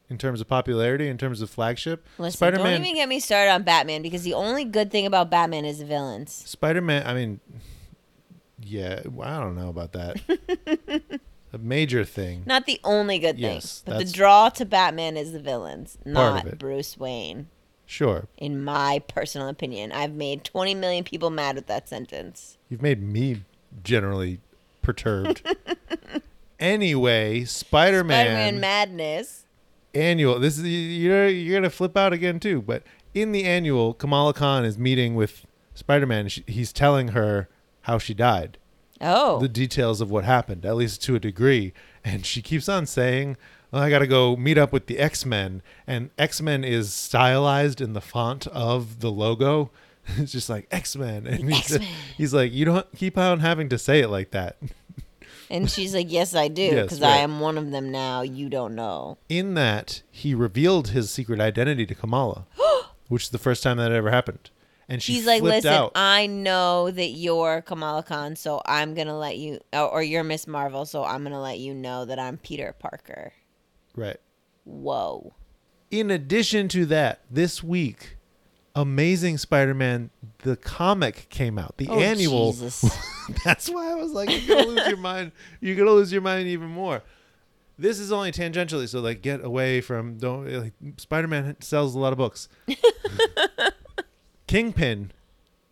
In 0.08 0.18
terms 0.18 0.42
of 0.42 0.48
popularity, 0.48 1.08
in 1.08 1.16
terms 1.16 1.40
of 1.40 1.48
flagship, 1.48 2.06
Listen, 2.18 2.36
Spider-Man 2.36 2.64
don't 2.66 2.82
even 2.82 2.94
get 2.94 3.08
me 3.08 3.18
started 3.18 3.50
on 3.50 3.62
Batman 3.62 4.02
because 4.02 4.22
the 4.22 4.34
only 4.34 4.64
good 4.64 4.90
thing 4.90 5.06
about 5.06 5.30
Batman 5.30 5.64
is 5.64 5.78
the 5.78 5.86
villains. 5.86 6.32
Spider-Man, 6.32 7.06
I 7.06 7.14
mean, 7.14 7.40
yeah, 8.62 9.02
well, 9.10 9.28
I 9.28 9.40
don't 9.40 9.54
know 9.56 9.68
about 9.68 9.92
that. 9.92 10.20
a 11.52 11.58
major 11.58 12.04
thing. 12.04 12.42
Not 12.46 12.66
the 12.66 12.80
only 12.84 13.18
good 13.18 13.36
thing, 13.36 13.44
Yes, 13.54 13.82
but 13.84 13.92
the 13.92 13.98
that's- 13.98 14.12
draw 14.12 14.48
to 14.50 14.64
Batman 14.64 15.16
is 15.16 15.32
the 15.32 15.40
villains, 15.40 15.96
Part 16.04 16.08
of 16.38 16.44
not 16.44 16.46
it. 16.46 16.58
Bruce 16.58 16.96
Wayne. 16.98 17.48
Sure. 17.84 18.26
in 18.38 18.64
my 18.64 19.02
personal 19.06 19.48
opinion. 19.48 19.92
I've 19.92 20.14
made 20.14 20.44
20 20.44 20.74
million 20.74 21.04
people 21.04 21.28
mad 21.28 21.56
with 21.56 21.66
that 21.66 21.90
sentence. 21.90 22.56
You've 22.70 22.80
made 22.80 23.02
me 23.02 23.42
generally 23.84 24.40
perturbed. 24.80 25.42
anyway, 26.58 27.44
Spider-Man, 27.44 28.26
Spider-Man 28.26 28.60
madness. 28.60 29.44
annual. 29.94 30.38
This 30.38 30.58
is 30.58 30.64
you're 30.64 31.28
you're 31.28 31.58
gonna 31.60 31.68
flip 31.70 31.96
out 31.96 32.12
again 32.12 32.40
too. 32.40 32.62
But 32.62 32.82
in 33.14 33.32
the 33.32 33.44
annual, 33.44 33.92
Kamala 33.94 34.32
Khan 34.32 34.64
is 34.64 34.78
meeting 34.78 35.14
with 35.14 35.44
Spider-Man. 35.74 36.28
She, 36.28 36.44
he's 36.46 36.72
telling 36.72 37.08
her 37.08 37.48
how 37.82 37.98
she 37.98 38.14
died, 38.14 38.58
Oh. 39.00 39.38
the 39.40 39.48
details 39.48 40.00
of 40.00 40.10
what 40.10 40.24
happened, 40.24 40.64
at 40.64 40.76
least 40.76 41.02
to 41.04 41.14
a 41.14 41.20
degree. 41.20 41.72
And 42.04 42.24
she 42.26 42.40
keeps 42.42 42.68
on 42.68 42.86
saying, 42.86 43.36
well, 43.70 43.82
"I 43.82 43.90
got 43.90 44.00
to 44.00 44.06
go 44.06 44.36
meet 44.36 44.58
up 44.58 44.72
with 44.72 44.86
the 44.86 44.98
X-Men." 44.98 45.62
And 45.86 46.10
X-Men 46.18 46.62
is 46.64 46.92
stylized 46.92 47.80
in 47.80 47.92
the 47.94 48.00
font 48.00 48.46
of 48.48 49.00
the 49.00 49.10
logo. 49.10 49.70
It's 50.18 50.32
just 50.32 50.50
like 50.50 50.66
X-Men, 50.72 51.28
and 51.28 51.52
he's, 51.52 51.72
X-Men. 51.74 51.88
he's 52.16 52.34
like, 52.34 52.52
"You 52.52 52.64
don't 52.64 52.86
keep 52.96 53.16
on 53.16 53.38
having 53.38 53.68
to 53.68 53.78
say 53.78 54.00
it 54.00 54.08
like 54.08 54.32
that." 54.32 54.56
and 55.50 55.70
she's 55.70 55.94
like, 55.94 56.10
"Yes, 56.10 56.34
I 56.34 56.48
do, 56.48 56.62
Yes, 56.62 56.82
because 56.86 57.00
right. 57.00 57.10
I 57.14 57.16
am 57.18 57.38
one 57.38 57.56
of 57.56 57.70
them 57.70 57.92
now. 57.92 58.22
You 58.22 58.48
don't 58.48 58.74
know." 58.74 59.18
in 59.28 59.54
that 59.54 60.02
he 60.10 60.34
revealed 60.34 60.88
his 60.88 61.10
secret 61.10 61.40
identity 61.40 61.86
to 61.86 61.94
Kamala, 61.94 62.46
which 63.08 63.24
is 63.24 63.28
the 63.30 63.38
first 63.38 63.62
time 63.62 63.76
that 63.76 63.92
ever 63.92 64.10
happened. 64.10 64.50
And 64.92 65.02
she 65.02 65.14
He's 65.14 65.26
like, 65.26 65.40
"Listen, 65.42 65.72
out. 65.72 65.92
I 65.94 66.26
know 66.26 66.90
that 66.90 67.08
you're 67.12 67.62
Kamala 67.62 68.02
Khan, 68.02 68.36
so 68.36 68.60
I'm 68.66 68.92
gonna 68.92 69.16
let 69.18 69.38
you, 69.38 69.58
or, 69.72 69.88
or 69.88 70.02
you're 70.02 70.22
Miss 70.22 70.46
Marvel, 70.46 70.84
so 70.84 71.02
I'm 71.02 71.22
gonna 71.22 71.40
let 71.40 71.58
you 71.58 71.72
know 71.72 72.04
that 72.04 72.18
I'm 72.18 72.36
Peter 72.36 72.74
Parker." 72.78 73.32
right. 73.96 74.18
Whoa. 74.64 75.32
In 75.90 76.10
addition 76.10 76.68
to 76.68 76.84
that, 76.86 77.20
this 77.30 77.62
week, 77.64 78.16
Amazing 78.74 79.38
Spider-Man 79.38 80.10
the 80.42 80.56
comic 80.56 81.26
came 81.30 81.58
out. 81.58 81.78
The 81.78 81.88
Oh, 81.88 81.98
annual. 81.98 82.52
Jesus. 82.52 82.84
That's 83.44 83.70
why 83.70 83.90
I 83.92 83.94
was 83.94 84.12
like, 84.12 84.28
you're 84.46 84.56
gonna 84.58 84.68
lose 84.68 84.88
your 84.88 84.96
mind. 84.98 85.32
You're 85.60 85.76
gonna 85.76 85.92
lose 85.92 86.12
your 86.12 86.20
mind 86.22 86.48
even 86.48 86.68
more. 86.68 87.02
This 87.78 87.98
is 87.98 88.12
only 88.12 88.30
tangentially, 88.30 88.88
so 88.88 89.00
like, 89.00 89.22
get 89.22 89.42
away 89.42 89.80
from 89.80 90.18
don't 90.18 90.46
like. 90.52 90.74
Spider-Man 90.98 91.56
sells 91.62 91.94
a 91.94 91.98
lot 91.98 92.12
of 92.12 92.18
books. 92.18 92.48
Kingpin 94.46 95.12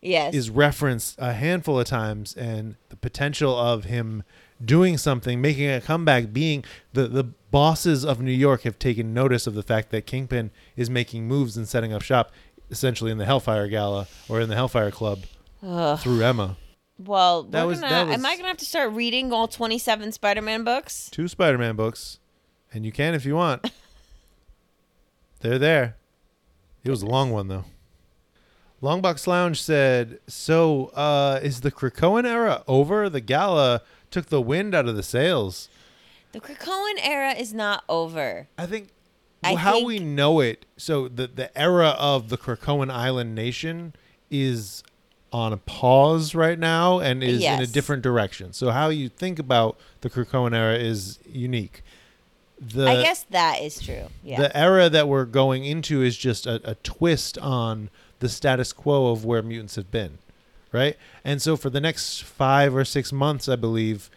yes. 0.01 0.33
is 0.33 0.49
referenced 0.49 1.15
a 1.19 1.33
handful 1.33 1.79
of 1.79 1.87
times 1.87 2.33
and 2.35 2.75
the 2.89 2.95
potential 2.95 3.57
of 3.57 3.85
him 3.85 4.23
doing 4.63 4.97
something 4.97 5.41
making 5.41 5.67
a 5.69 5.81
comeback 5.81 6.31
being 6.31 6.63
the 6.93 7.07
the 7.07 7.23
bosses 7.51 8.05
of 8.05 8.21
New 8.21 8.31
York 8.31 8.61
have 8.61 8.77
taken 8.79 9.13
notice 9.13 9.45
of 9.47 9.53
the 9.55 9.63
fact 9.63 9.89
that 9.89 10.05
Kingpin 10.05 10.51
is 10.77 10.89
making 10.89 11.27
moves 11.27 11.57
and 11.57 11.67
setting 11.67 11.91
up 11.91 12.01
shop 12.01 12.31
essentially 12.69 13.11
in 13.11 13.17
the 13.17 13.25
Hellfire 13.25 13.67
Gala 13.67 14.07
or 14.29 14.39
in 14.39 14.49
the 14.49 14.55
Hellfire 14.55 14.91
Club 14.91 15.23
Ugh. 15.63 15.99
through 15.99 16.21
Emma 16.23 16.57
Well, 16.97 17.43
That 17.43 17.63
was- 17.63 17.79
gonna, 17.81 17.89
that 17.91 18.07
was- 18.07 18.13
am 18.15 18.25
I 18.25 18.35
gonna 18.35 18.47
have 18.47 18.57
to 18.57 18.65
start 18.65 18.93
reading 18.93 19.33
all 19.33 19.47
27 19.47 20.11
Spider-Man 20.11 20.63
books? 20.63 21.09
two 21.11 21.27
Spider-Man 21.27 21.75
books 21.75 22.19
and 22.73 22.85
you 22.85 22.91
can 22.91 23.13
if 23.15 23.25
you 23.25 23.35
want 23.35 23.69
they're 25.41 25.59
there 25.59 25.95
it 26.83 26.89
was 26.89 27.01
a 27.01 27.05
long 27.07 27.31
one 27.31 27.47
though 27.47 27.65
Longbox 28.81 29.27
Lounge 29.27 29.61
said, 29.61 30.19
"So, 30.27 30.87
uh, 30.95 31.39
is 31.43 31.61
the 31.61 31.71
Krakoan 31.71 32.25
era 32.25 32.63
over? 32.67 33.09
The 33.09 33.21
gala 33.21 33.81
took 34.09 34.27
the 34.27 34.41
wind 34.41 34.73
out 34.73 34.87
of 34.87 34.95
the 34.95 35.03
sails." 35.03 35.69
The 36.31 36.39
Krakoan 36.39 36.95
era 37.03 37.33
is 37.33 37.53
not 37.53 37.83
over. 37.89 38.47
I 38.57 38.65
think 38.65 38.89
I 39.43 39.55
how 39.55 39.73
think- 39.73 39.87
we 39.87 39.99
know 39.99 40.39
it. 40.39 40.65
So 40.77 41.07
the 41.07 41.27
the 41.27 41.55
era 41.57 41.89
of 41.99 42.29
the 42.29 42.37
Krakoan 42.37 42.89
Island 42.91 43.35
nation 43.35 43.93
is 44.29 44.83
on 45.33 45.53
a 45.53 45.57
pause 45.57 46.35
right 46.35 46.59
now 46.59 46.99
and 46.99 47.23
is 47.23 47.41
in 47.43 47.61
a 47.61 47.67
different 47.67 48.01
direction. 48.03 48.51
So 48.51 48.71
how 48.71 48.89
you 48.89 49.07
think 49.07 49.39
about 49.39 49.77
the 50.01 50.09
Krakoan 50.09 50.53
era 50.53 50.75
is 50.75 51.19
unique. 51.25 51.83
The 52.59 52.87
I 52.87 53.01
guess 53.01 53.25
that 53.29 53.61
is 53.61 53.79
true. 53.79 54.07
Yeah. 54.23 54.39
the 54.41 54.55
era 54.55 54.89
that 54.89 55.07
we're 55.07 55.25
going 55.25 55.65
into 55.65 56.01
is 56.03 56.17
just 56.17 56.45
a, 56.45 56.61
a 56.69 56.75
twist 56.75 57.37
on 57.39 57.89
the 58.21 58.29
status 58.29 58.71
quo 58.71 59.11
of 59.11 59.25
where 59.25 59.41
mutants 59.41 59.75
have 59.75 59.91
been, 59.91 60.19
right? 60.71 60.95
And 61.25 61.41
so 61.41 61.57
for 61.57 61.69
the 61.69 61.81
next 61.81 62.23
five 62.23 62.73
or 62.73 62.85
six 62.85 63.11
months, 63.11 63.49
I 63.49 63.57
believe 63.57 64.09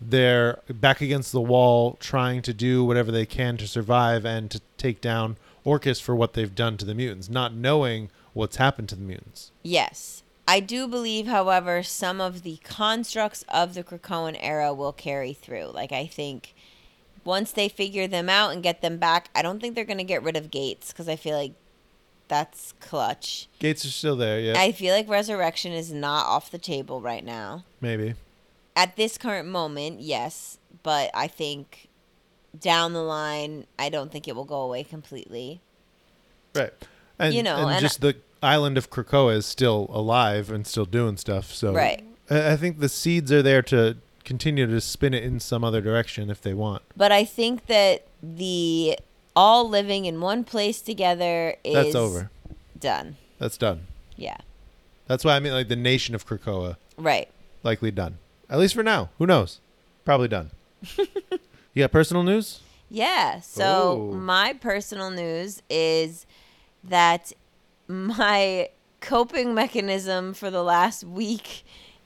they're 0.00 0.60
back 0.68 1.00
against 1.00 1.32
the 1.32 1.40
wall, 1.40 1.96
trying 2.00 2.42
to 2.42 2.54
do 2.54 2.84
whatever 2.84 3.10
they 3.10 3.26
can 3.26 3.56
to 3.56 3.66
survive 3.66 4.24
and 4.24 4.50
to 4.50 4.60
take 4.78 5.00
down 5.00 5.36
Orcus 5.64 6.00
for 6.00 6.14
what 6.14 6.34
they've 6.34 6.54
done 6.54 6.76
to 6.78 6.84
the 6.84 6.94
mutants, 6.94 7.28
not 7.28 7.52
knowing 7.52 8.10
what's 8.32 8.56
happened 8.56 8.88
to 8.90 8.94
the 8.94 9.02
mutants. 9.02 9.50
yes. 9.62 10.22
I 10.48 10.58
do 10.58 10.88
believe, 10.88 11.28
however, 11.28 11.84
some 11.84 12.20
of 12.20 12.42
the 12.42 12.56
constructs 12.64 13.44
of 13.48 13.74
the 13.74 13.84
Krakoan 13.84 14.36
era 14.40 14.74
will 14.74 14.92
carry 14.92 15.32
through. 15.32 15.66
Like, 15.66 15.92
I 15.92 16.06
think 16.06 16.54
once 17.24 17.52
they 17.52 17.68
figure 17.68 18.08
them 18.08 18.28
out 18.28 18.52
and 18.52 18.60
get 18.60 18.82
them 18.82 18.98
back, 18.98 19.30
I 19.32 19.42
don't 19.42 19.60
think 19.60 19.76
they're 19.76 19.84
going 19.84 19.98
to 19.98 20.04
get 20.04 20.24
rid 20.24 20.36
of 20.36 20.50
Gates 20.50 20.90
because 20.90 21.08
I 21.08 21.14
feel 21.14 21.36
like 21.36 21.52
that's 22.30 22.72
clutch. 22.80 23.48
Gates 23.58 23.84
are 23.84 23.88
still 23.90 24.16
there, 24.16 24.40
yeah, 24.40 24.54
I 24.56 24.72
feel 24.72 24.94
like 24.94 25.08
Resurrection 25.08 25.72
is 25.72 25.92
not 25.92 26.24
off 26.26 26.50
the 26.50 26.58
table 26.58 27.02
right 27.02 27.24
now. 27.24 27.64
maybe. 27.80 28.14
At 28.76 28.96
this 28.96 29.18
current 29.18 29.48
moment, 29.48 30.00
yes, 30.00 30.58
but 30.82 31.10
I 31.12 31.26
think 31.26 31.88
down 32.58 32.92
the 32.94 33.02
line, 33.02 33.66
I 33.78 33.90
don't 33.90 34.10
think 34.10 34.26
it 34.28 34.34
will 34.34 34.44
go 34.44 34.62
away 34.62 34.84
completely. 34.84 35.60
Right. 36.54 36.72
And, 37.18 37.34
You 37.34 37.42
know, 37.42 37.56
and, 37.56 37.70
and 37.72 37.80
just 37.80 38.00
the 38.00 38.16
island 38.42 38.78
of 38.78 38.88
Krakoa 38.90 39.34
is 39.36 39.44
still 39.44 39.88
alive 39.92 40.50
and 40.50 40.66
still 40.66 40.86
doing 40.86 41.16
stuff. 41.16 41.52
So 41.52 41.74
Right. 41.74 42.02
I, 42.30 42.52
I 42.52 42.56
think 42.56 42.78
the 42.78 42.88
seeds 42.88 43.30
are 43.32 43.42
there 43.42 43.60
to 43.62 43.96
continue 44.24 44.66
to 44.66 44.80
spin 44.80 45.12
it 45.14 45.24
in 45.24 45.40
some 45.40 45.64
other 45.64 45.80
direction 45.80 46.30
if 46.30 46.40
they 46.40 46.54
want. 46.54 46.82
But 46.96 47.10
I 47.12 47.24
think 47.24 47.66
that 47.66 48.06
the 48.22 48.98
all 49.36 49.68
living 49.68 50.04
in 50.06 50.20
one 50.20 50.44
place 50.44 50.80
together 50.82 51.56
is 51.64 51.74
That's 51.74 51.94
over. 51.94 52.30
Done. 52.78 53.16
That's 53.38 53.56
done. 53.56 53.86
Yeah. 54.16 54.36
That's 55.06 55.24
why 55.24 55.36
I 55.36 55.40
mean 55.40 55.52
like 55.52 55.68
the 55.68 55.76
nation 55.76 56.14
of 56.14 56.26
Krakoa 56.26 56.76
Right. 56.96 57.28
likely 57.62 57.90
done. 57.90 58.18
At 58.48 58.58
least 58.58 58.74
for 58.74 58.82
now. 58.82 59.10
Who 59.18 59.26
knows? 59.26 59.60
Probably 60.04 60.28
done. 60.28 60.50
you 60.98 61.06
got 61.82 61.92
personal 61.92 62.22
news? 62.22 62.60
Yeah. 62.90 63.40
So 63.40 64.10
Oh. 64.12 64.14
my 64.14 64.52
personal 64.54 65.10
news 65.10 65.62
is 65.70 66.26
that 66.84 67.32
my 67.86 68.68
coping 69.00 69.54
mechanism 69.54 70.34
for 70.34 70.50
the 70.50 70.62
last 70.62 71.04
week 71.04 71.64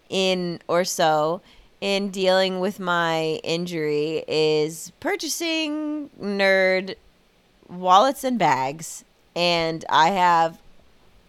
in 0.08 0.60
or 0.68 0.84
so 0.84 1.40
in 1.80 2.10
dealing 2.10 2.60
with 2.60 2.78
my 2.78 3.40
injury 3.42 4.24
is 4.28 4.92
purchasing 5.00 6.08
nerd 6.20 6.94
wallets 7.68 8.24
and 8.24 8.38
bags 8.38 9.04
and 9.34 9.84
I 9.88 10.10
have 10.10 10.58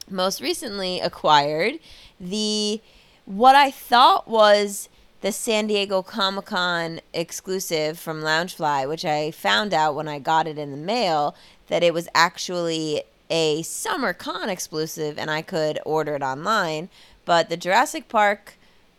most 0.10 0.42
recently 0.42 1.00
acquired 1.00 1.80
the 2.20 2.82
what 3.26 3.56
I 3.56 3.72
thought 3.72 4.28
was 4.28 4.88
the 5.22 5.32
San 5.32 5.66
Diego 5.66 6.04
Comic 6.04 6.46
Con 6.46 7.02
exclusive 7.12 7.98
from 7.98 8.22
Loungefly, 8.22 8.88
which 8.88 9.04
I 9.04 9.32
found 9.32 9.74
out 9.74 9.96
when 9.96 10.08
I 10.08 10.20
got 10.20 10.46
it 10.46 10.60
in 10.60 10.70
the 10.70 10.78
mail 10.78 11.36
that 11.68 11.82
it 11.82 11.96
was 11.96 12.08
actually 12.14 13.02
a 13.32 13.64
Summer 13.64 14.14
Con 14.14 14.50
exclusive 14.50 15.18
and 15.18 15.32
I 15.32 15.42
could 15.42 15.80
order 15.84 16.14
it 16.16 16.22
online. 16.22 16.90
But 17.26 17.50
the 17.50 17.58
Jurassic 17.58 18.08
Park 18.08 18.54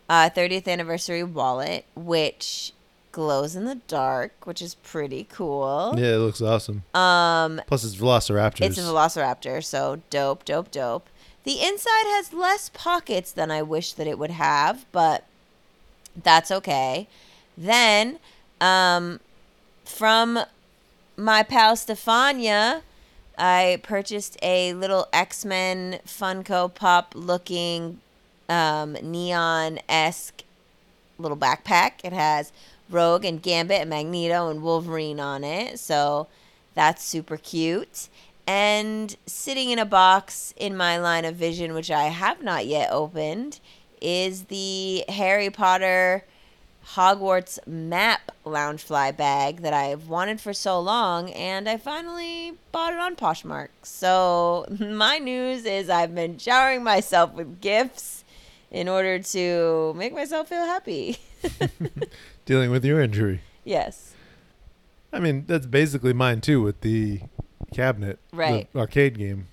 uh, 0.09 0.29
30th 0.29 0.67
anniversary 0.67 1.23
wallet, 1.23 1.85
which 1.95 2.73
glows 3.17 3.55
in 3.55 3.65
the 3.65 3.81
dark, 3.87 4.45
which 4.45 4.61
is 4.61 4.75
pretty 4.75 5.25
cool. 5.27 5.95
Yeah, 5.97 6.13
it 6.13 6.17
looks 6.17 6.39
awesome. 6.39 6.83
Um, 6.93 7.59
Plus 7.65 7.83
it's 7.83 7.95
Velociraptor. 7.95 8.61
it's 8.61 8.77
a 8.77 8.81
velociraptor, 8.81 9.63
so 9.63 10.03
dope, 10.11 10.45
dope, 10.45 10.69
dope. 10.69 11.09
The 11.43 11.59
inside 11.63 12.05
has 12.15 12.31
less 12.31 12.69
pockets 12.75 13.31
than 13.31 13.49
I 13.49 13.63
wish 13.63 13.93
that 13.93 14.05
it 14.05 14.19
would 14.19 14.29
have, 14.29 14.85
but 14.91 15.23
that's 16.21 16.51
okay. 16.51 17.07
Then, 17.57 18.19
um, 18.61 19.19
from 19.83 20.37
my 21.17 21.41
pal 21.41 21.75
Stefania, 21.75 22.83
I 23.35 23.79
purchased 23.81 24.37
a 24.43 24.75
little 24.75 25.07
X 25.11 25.43
Men 25.43 26.01
Funko 26.05 26.71
Pop 26.71 27.13
looking 27.15 27.99
um, 28.47 28.95
neon 29.01 29.79
esque 29.89 30.43
little 31.17 31.35
backpack. 31.37 31.93
It 32.03 32.13
has 32.13 32.51
Rogue 32.89 33.25
and 33.25 33.41
Gambit 33.41 33.81
and 33.81 33.89
Magneto 33.89 34.49
and 34.49 34.61
Wolverine 34.61 35.19
on 35.19 35.43
it. 35.43 35.79
So 35.79 36.27
that's 36.73 37.03
super 37.03 37.37
cute. 37.37 38.09
And 38.45 39.15
sitting 39.25 39.71
in 39.71 39.79
a 39.79 39.85
box 39.85 40.53
in 40.55 40.77
my 40.77 40.97
line 40.97 41.25
of 41.25 41.35
vision, 41.35 41.73
which 41.73 41.91
I 41.91 42.05
have 42.05 42.41
not 42.41 42.65
yet 42.65 42.89
opened, 42.91 43.59
is 44.01 44.43
the 44.43 45.03
Harry 45.09 45.49
Potter 45.49 46.23
Hogwarts 46.93 47.59
map 47.67 48.31
Loungefly 48.45 49.17
bag 49.17 49.61
that 49.61 49.73
I've 49.73 50.07
wanted 50.07 50.39
for 50.39 50.53
so 50.53 50.79
long, 50.79 51.29
and 51.31 51.67
I 51.67 51.75
finally 51.75 52.53
bought 52.71 52.93
it 52.93 52.99
on 52.99 53.17
Poshmark. 53.17 53.69
So 53.83 54.65
my 54.79 55.17
news 55.17 55.65
is 55.65 55.89
I've 55.89 56.15
been 56.15 56.37
showering 56.37 56.83
myself 56.83 57.33
with 57.33 57.59
gifts 57.59 58.23
in 58.71 58.87
order 58.87 59.19
to 59.19 59.93
make 59.97 60.13
myself 60.13 60.47
feel 60.47 60.63
happy. 60.65 61.17
Dealing 62.47 62.71
with 62.71 62.83
your 62.83 62.99
injury. 62.99 63.41
yes. 63.63 64.13
I 65.13 65.19
mean, 65.19 65.45
that's 65.47 65.65
basically 65.67 66.11
mine 66.13 66.41
too 66.41 66.61
with 66.61 66.81
the 66.81 67.21
cabinet, 67.73 68.19
Right. 68.33 68.67
the 68.73 68.79
arcade 68.79 69.17
game. 69.17 69.47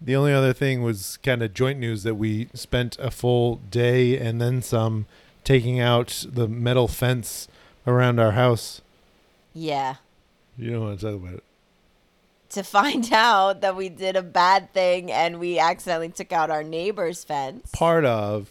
The 0.00 0.14
only 0.16 0.32
other 0.34 0.52
thing 0.52 0.82
was 0.82 1.18
kind 1.22 1.42
of 1.42 1.54
joint 1.54 1.78
news 1.78 2.02
that 2.02 2.14
we 2.16 2.48
spent 2.54 2.98
a 2.98 3.10
full 3.10 3.56
day 3.70 4.18
and 4.18 4.40
then 4.40 4.60
some 4.62 5.06
taking 5.44 5.80
out 5.80 6.24
the 6.28 6.46
metal 6.46 6.88
fence 6.88 7.48
around 7.86 8.20
our 8.20 8.32
house. 8.32 8.80
Yeah. 9.54 9.96
You 10.58 10.72
don't 10.72 10.80
want 10.82 11.00
to 11.00 11.06
talk 11.06 11.14
about 11.16 11.34
it. 11.38 11.44
To 12.50 12.62
find 12.62 13.08
out 13.12 13.60
that 13.62 13.76
we 13.76 13.88
did 13.88 14.14
a 14.14 14.22
bad 14.22 14.72
thing 14.74 15.10
and 15.10 15.38
we 15.40 15.58
accidentally 15.58 16.10
took 16.10 16.32
out 16.32 16.50
our 16.50 16.62
neighbor's 16.62 17.24
fence. 17.24 17.70
Part 17.72 18.04
of 18.04 18.50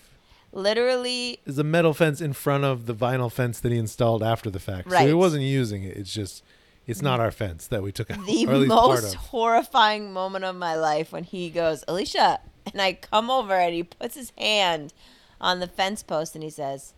Literally, 0.57 1.39
is 1.45 1.59
a 1.59 1.63
metal 1.63 1.93
fence 1.93 2.19
in 2.19 2.33
front 2.33 2.63
of 2.63 2.87
the 2.87 2.95
vinyl 2.95 3.31
fence 3.31 3.59
that 3.59 3.71
he 3.71 3.77
installed 3.77 4.23
after 4.23 4.49
the 4.49 4.59
fact. 4.59 4.89
Right. 4.89 5.01
So 5.01 5.07
he 5.07 5.13
wasn't 5.13 5.43
using 5.43 5.83
it. 5.83 5.95
It's 5.95 6.11
just, 6.11 6.43
it's 6.87 6.99
not 6.99 7.19
our 7.19 7.29
fence 7.29 7.67
that 7.67 7.83
we 7.83 7.91
took 7.91 8.09
out. 8.09 8.25
the 8.25 8.47
or 8.47 8.53
at 8.53 8.59
least 8.61 8.71
part 8.71 9.03
most 9.03 9.13
horrifying 9.13 10.11
moment 10.11 10.45
of 10.45 10.55
my 10.55 10.73
life 10.73 11.11
when 11.11 11.23
he 11.23 11.51
goes, 11.51 11.83
Alicia, 11.87 12.39
and 12.73 12.81
I 12.81 12.93
come 12.93 13.29
over 13.29 13.53
and 13.53 13.71
he 13.71 13.83
puts 13.83 14.15
his 14.15 14.33
hand 14.35 14.95
on 15.39 15.59
the 15.59 15.67
fence 15.67 16.01
post 16.01 16.33
and 16.33 16.43
he 16.43 16.49
says, 16.49 16.95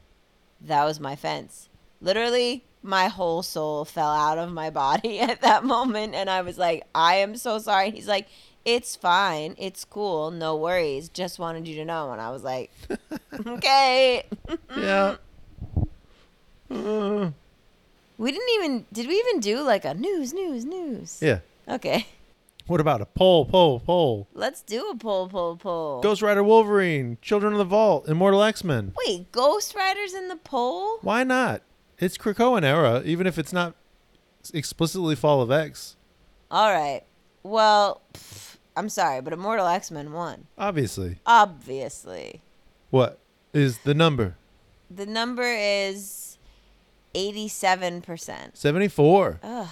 That 0.61 0.85
was 0.85 1.01
my 1.01 1.17
fence. 1.17 1.67
Literally, 1.99 2.63
my 2.81 3.09
whole 3.09 3.43
soul 3.43 3.83
fell 3.83 4.11
out 4.11 4.37
of 4.37 4.53
my 4.53 4.69
body 4.69 5.19
at 5.19 5.41
that 5.41 5.65
moment. 5.65 6.15
And 6.15 6.29
I 6.29 6.43
was 6.43 6.57
like, 6.57 6.85
I 6.95 7.15
am 7.15 7.35
so 7.35 7.59
sorry. 7.59 7.87
And 7.87 7.95
he's 7.95 8.07
like, 8.07 8.29
It's 8.65 8.95
fine. 8.95 9.55
It's 9.57 9.85
cool. 9.85 10.31
No 10.31 10.55
worries. 10.55 11.09
Just 11.09 11.39
wanted 11.39 11.67
you 11.67 11.75
to 11.75 11.85
know. 11.85 12.11
And 12.11 12.21
I 12.21 12.29
was 12.31 12.43
like, 12.43 12.71
Okay. 13.47 14.23
Yeah. 14.77 15.15
Uh, 16.69 17.31
We 18.17 18.31
didn't 18.31 18.49
even, 18.55 18.85
did 18.91 19.07
we 19.07 19.15
even 19.15 19.39
do 19.39 19.61
like 19.61 19.85
a 19.85 19.93
news, 19.93 20.33
news, 20.33 20.65
news? 20.65 21.19
yeah. 21.21 21.39
Okay. 21.67 22.07
What 22.67 22.79
about 22.79 23.01
a 23.01 23.05
poll, 23.05 23.45
poll, 23.45 23.79
poll? 23.79 24.27
Let's 24.33 24.61
do 24.61 24.89
a 24.91 24.95
poll, 24.95 25.27
poll, 25.27 25.55
poll. 25.55 26.01
Ghost 26.01 26.21
Rider 26.21 26.43
Wolverine, 26.43 27.17
Children 27.21 27.53
of 27.53 27.57
the 27.59 27.65
Vault, 27.65 28.07
Immortal 28.07 28.43
X 28.43 28.63
Men. 28.63 28.93
Wait, 29.07 29.31
Ghost 29.31 29.73
Rider's 29.73 30.13
in 30.13 30.27
the 30.27 30.35
poll? 30.35 30.97
Why 31.01 31.23
not? 31.23 31.63
It's 31.97 32.17
Krakoan 32.17 32.63
era, 32.63 33.01
even 33.05 33.25
if 33.25 33.39
it's 33.39 33.51
not 33.53 33.73
explicitly 34.53 35.15
Fall 35.15 35.41
of 35.41 35.49
X. 35.49 35.95
All 36.51 36.71
right. 36.71 37.01
Well, 37.41 38.01
pff, 38.13 38.48
I'm 38.79 38.87
sorry, 38.87 39.19
but 39.19 39.33
Immortal 39.33 39.67
X 39.67 39.91
Men 39.91 40.13
won. 40.13 40.47
Obviously. 40.57 41.17
Obviously. 41.25 42.41
What 42.91 43.19
is 43.53 43.79
the 43.79 43.93
number? 43.93 44.37
The 44.89 45.05
number 45.05 45.43
is 45.43 46.37
87%. 47.13 48.55
74. 48.55 49.39
Ugh, 49.43 49.67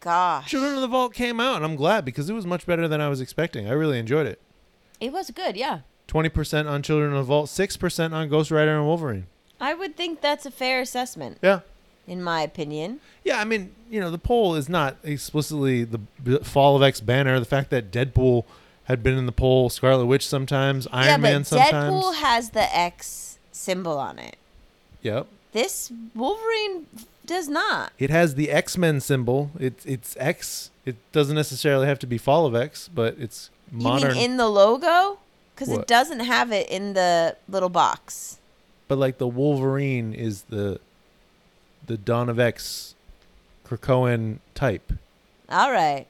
gosh. 0.00 0.48
Children 0.50 0.74
of 0.76 0.80
the 0.80 0.88
Vault 0.88 1.12
came 1.12 1.38
out, 1.38 1.56
and 1.56 1.64
I'm 1.66 1.76
glad 1.76 2.06
because 2.06 2.30
it 2.30 2.32
was 2.32 2.46
much 2.46 2.64
better 2.64 2.88
than 2.88 3.00
I 3.00 3.08
was 3.10 3.20
expecting. 3.20 3.68
I 3.68 3.72
really 3.72 3.98
enjoyed 3.98 4.26
it. 4.26 4.40
It 5.00 5.12
was 5.12 5.30
good, 5.30 5.56
yeah. 5.56 5.80
20% 6.08 6.66
on 6.66 6.82
Children 6.82 7.12
of 7.12 7.18
the 7.18 7.22
Vault, 7.24 7.48
6% 7.50 8.12
on 8.14 8.28
Ghost 8.30 8.50
Rider 8.50 8.74
and 8.78 8.86
Wolverine. 8.86 9.26
I 9.60 9.74
would 9.74 9.96
think 9.96 10.22
that's 10.22 10.46
a 10.46 10.50
fair 10.50 10.80
assessment, 10.80 11.38
Yeah. 11.42 11.60
In 12.06 12.22
my 12.22 12.42
opinion. 12.42 13.00
Yeah, 13.24 13.40
I 13.40 13.44
mean, 13.44 13.72
you 13.90 14.00
know, 14.00 14.10
the 14.10 14.18
poll 14.18 14.54
is 14.54 14.68
not 14.68 14.96
explicitly 15.02 15.84
the 15.84 16.00
Fall 16.42 16.76
of 16.76 16.82
X 16.82 17.00
banner. 17.00 17.38
The 17.38 17.46
fact 17.46 17.70
that 17.70 17.90
Deadpool 17.90 18.44
had 18.84 19.02
been 19.02 19.18
in 19.18 19.26
the 19.26 19.32
poll, 19.32 19.68
Scarlet 19.68 20.06
Witch 20.06 20.26
sometimes, 20.26 20.86
Iron 20.92 21.06
yeah, 21.06 21.16
Man 21.16 21.40
but 21.40 21.46
sometimes. 21.48 21.92
Deadpool 21.92 22.14
has 22.16 22.50
the 22.50 22.76
X 22.76 23.38
symbol 23.52 23.98
on 23.98 24.18
it. 24.18 24.36
Yep. 25.02 25.26
This 25.52 25.90
Wolverine 26.14 26.86
does 27.24 27.48
not. 27.48 27.92
It 27.98 28.10
has 28.10 28.34
the 28.34 28.50
X 28.50 28.76
Men 28.78 29.00
symbol. 29.00 29.50
It's 29.58 29.84
it's 29.86 30.16
X. 30.20 30.70
It 30.84 30.96
doesn't 31.12 31.34
necessarily 31.34 31.86
have 31.86 31.98
to 32.00 32.06
be 32.06 32.18
Fall 32.18 32.46
of 32.46 32.54
X, 32.54 32.88
but 32.88 33.16
it's 33.18 33.50
modern. 33.72 34.10
You 34.10 34.14
mean 34.14 34.30
in 34.30 34.36
the 34.36 34.48
logo? 34.48 35.18
Because 35.54 35.70
it 35.70 35.86
doesn't 35.86 36.20
have 36.20 36.52
it 36.52 36.68
in 36.68 36.92
the 36.92 37.34
little 37.48 37.70
box. 37.70 38.38
but 38.88 38.98
like 38.98 39.18
the 39.18 39.26
Wolverine 39.26 40.12
is 40.12 40.42
the 40.42 40.78
the 41.86 41.96
Dawn 41.96 42.28
of 42.28 42.38
X 42.38 42.94
Krakoan 43.66 44.38
type. 44.54 44.92
All 45.48 45.70
right. 45.72 46.06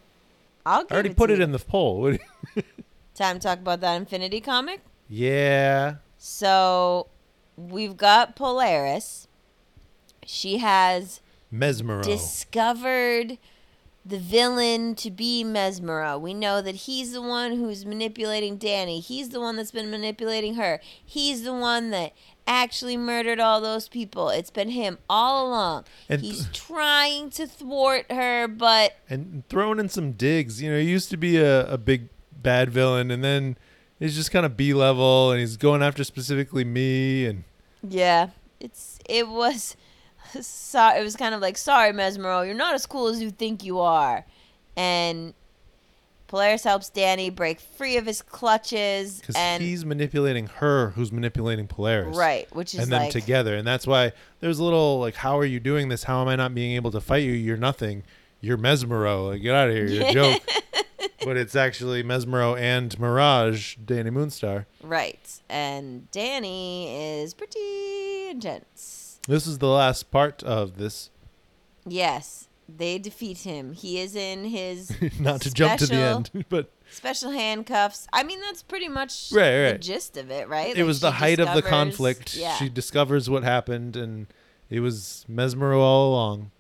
I'll 0.65 0.83
give 0.83 0.93
I 0.93 0.95
already 0.95 1.11
it 1.11 1.17
put 1.17 1.29
to 1.29 1.35
it 1.35 1.39
you. 1.39 1.45
in 1.45 1.53
the 1.53 1.59
poll. 1.59 2.01
What 2.01 2.13
do 2.15 2.19
you- 2.57 2.63
Time 3.15 3.37
to 3.39 3.43
talk 3.49 3.59
about 3.59 3.81
that 3.81 3.95
Infinity 3.97 4.41
comic. 4.41 4.81
yeah. 5.09 5.97
So 6.19 7.07
we've 7.57 7.97
got 7.97 8.35
Polaris. 8.37 9.29
She 10.27 10.59
has 10.59 11.21
Mesmero. 11.53 12.03
discovered 12.03 13.39
the 14.05 14.19
villain 14.19 14.95
to 14.97 15.11
be 15.11 15.45
Mesmero. 15.45 16.21
We 16.21 16.35
know 16.35 16.61
that 16.63 16.75
he's 16.75 17.13
the 17.13 17.23
one 17.23 17.57
who's 17.57 17.85
manipulating 17.87 18.59
Dani. 18.59 19.03
He's 19.03 19.29
the 19.31 19.41
one 19.41 19.57
that's 19.57 19.71
been 19.71 19.91
manipulating 19.91 20.55
her. 20.55 20.81
He's 21.05 21.43
the 21.45 21.53
one 21.55 21.91
that 21.91 22.13
actually 22.47 22.97
murdered 22.97 23.41
all 23.41 23.61
those 23.61 23.89
people. 23.89 24.29
It's 24.29 24.51
been 24.51 24.71
him 24.71 24.99
all 25.09 25.49
along. 25.49 25.85
And- 26.09 26.23
he's 26.23 26.49
trying 26.53 27.31
to 27.31 27.47
thwart 27.47 28.11
her, 28.11 28.49
but 28.49 28.97
and 29.09 29.43
throwing 29.49 29.79
in 29.79 29.89
some 29.89 30.13
digs. 30.13 30.63
You 30.63 30.71
know, 30.71 30.79
he 30.79 30.89
used 30.89 31.11
to 31.11 31.17
be 31.17 31.39
a, 31.39 31.67
a 31.67 31.79
big 31.79 32.09
bad 32.33 32.71
villain, 32.71 33.11
and 33.11 33.23
then 33.25 33.57
he's 33.99 34.15
just 34.15 34.31
kind 34.31 34.47
of 34.47 34.57
B 34.57 34.73
level, 34.75 35.31
and 35.31 35.41
he's 35.41 35.57
going 35.57 35.83
after 35.83 36.05
specifically 36.05 36.65
me. 36.65 37.27
And 37.27 37.45
Yeah, 37.89 38.31
it's 38.61 38.99
it 39.09 39.29
was 39.29 39.77
so 40.41 40.89
it 40.89 41.03
was 41.03 41.17
kind 41.17 41.35
of 41.35 41.41
like 41.41 41.57
sorry 41.57 41.93
Mesmero, 41.93 42.45
you're 42.47 42.55
not 42.55 42.75
as 42.75 42.87
cool 42.87 43.09
as 43.09 43.21
you 43.21 43.31
think 43.31 43.65
you 43.65 43.81
are, 43.81 44.25
and 44.77 45.35
Polaris 46.29 46.65
helps 46.65 46.91
Dani 46.91 47.35
break 47.35 47.61
free 47.61 47.97
of 47.97 48.07
his 48.07 48.21
clutches 48.23 49.21
because 49.21 49.37
and 49.37 49.63
he's 49.63 49.85
manipulating 49.85 50.47
her, 50.47 50.91
who's 50.91 51.13
manipulating 51.13 51.67
Polaris. 51.69 52.17
right, 52.17 52.53
which 52.55 52.75
is 52.75 52.81
and 52.81 52.93
them 52.93 53.03
like 53.03 53.13
together, 53.13 53.55
and 53.55 53.67
that's 53.67 53.87
why 53.87 54.13
there's 54.41 54.59
a 54.59 54.65
little 54.65 54.99
like, 54.99 55.15
how 55.15 55.39
are 55.39 55.45
you 55.45 55.61
doing 55.61 55.89
this? 55.89 56.05
How 56.05 56.21
am 56.21 56.29
I 56.29 56.37
not 56.37 56.55
being 56.55 56.73
able 56.73 56.91
to 56.91 57.01
fight 57.01 57.23
you? 57.23 57.33
You're 57.33 57.57
nothing. 57.57 58.03
You're 58.41 58.59
Mesmero. 58.59 59.31
Like, 59.31 59.43
get 59.43 59.55
out 59.55 59.69
of 59.69 59.75
here. 59.75 59.87
You're 59.87 60.07
a 60.07 60.13
joke. 60.13 60.43
but 61.25 61.37
it's 61.37 61.57
actually 61.57 62.03
Mesmero 62.03 62.59
and 62.59 62.99
Mirage, 62.99 63.77
Dani 63.85 64.11
Moonstar. 64.11 64.67
right, 64.83 65.41
and 65.49 66.09
Dani 66.13 67.23
is 67.23 67.35
pretty 67.35 68.29
intense. 68.31 69.21
This 69.27 69.47
is 69.47 69.59
the 69.59 69.69
last 69.69 70.11
part 70.11 70.43
of 70.43 70.77
this. 70.77 71.11
Yes, 71.85 72.46
they 72.69 72.99
defeat 72.99 73.39
him. 73.39 73.73
He 73.73 74.01
is 74.01 74.15
in 74.17 74.45
his 74.45 74.91
Not 75.21 75.41
to 75.43 75.53
jump 75.53 75.79
to 75.81 75.87
the 75.87 75.95
end, 75.95 76.31
but 76.49 76.71
special 76.91 77.31
handcuffs. 77.31 78.07
I 78.13 78.23
mean, 78.23 78.41
that's 78.41 78.63
pretty 78.63 78.89
much 78.89 79.31
Right, 79.33 79.73
the 79.73 79.79
gist 79.79 80.17
of 80.17 80.31
it, 80.31 80.49
right? 80.49 80.71
it 80.71 80.79
Like, 80.79 80.87
was 80.87 81.01
the 81.01 81.13
height 81.13 81.39
of 81.41 81.55
the 81.55 81.63
conflict. 81.63 82.35
Yeah. 82.35 82.57
She 82.57 82.69
discovers 82.69 83.31
what 83.31 83.43
happened, 83.45 83.97
and 83.97 84.27
it 84.71 84.81
was 84.81 85.25
Mesmero 85.31 85.79
all 85.79 86.11
along. 86.13 86.51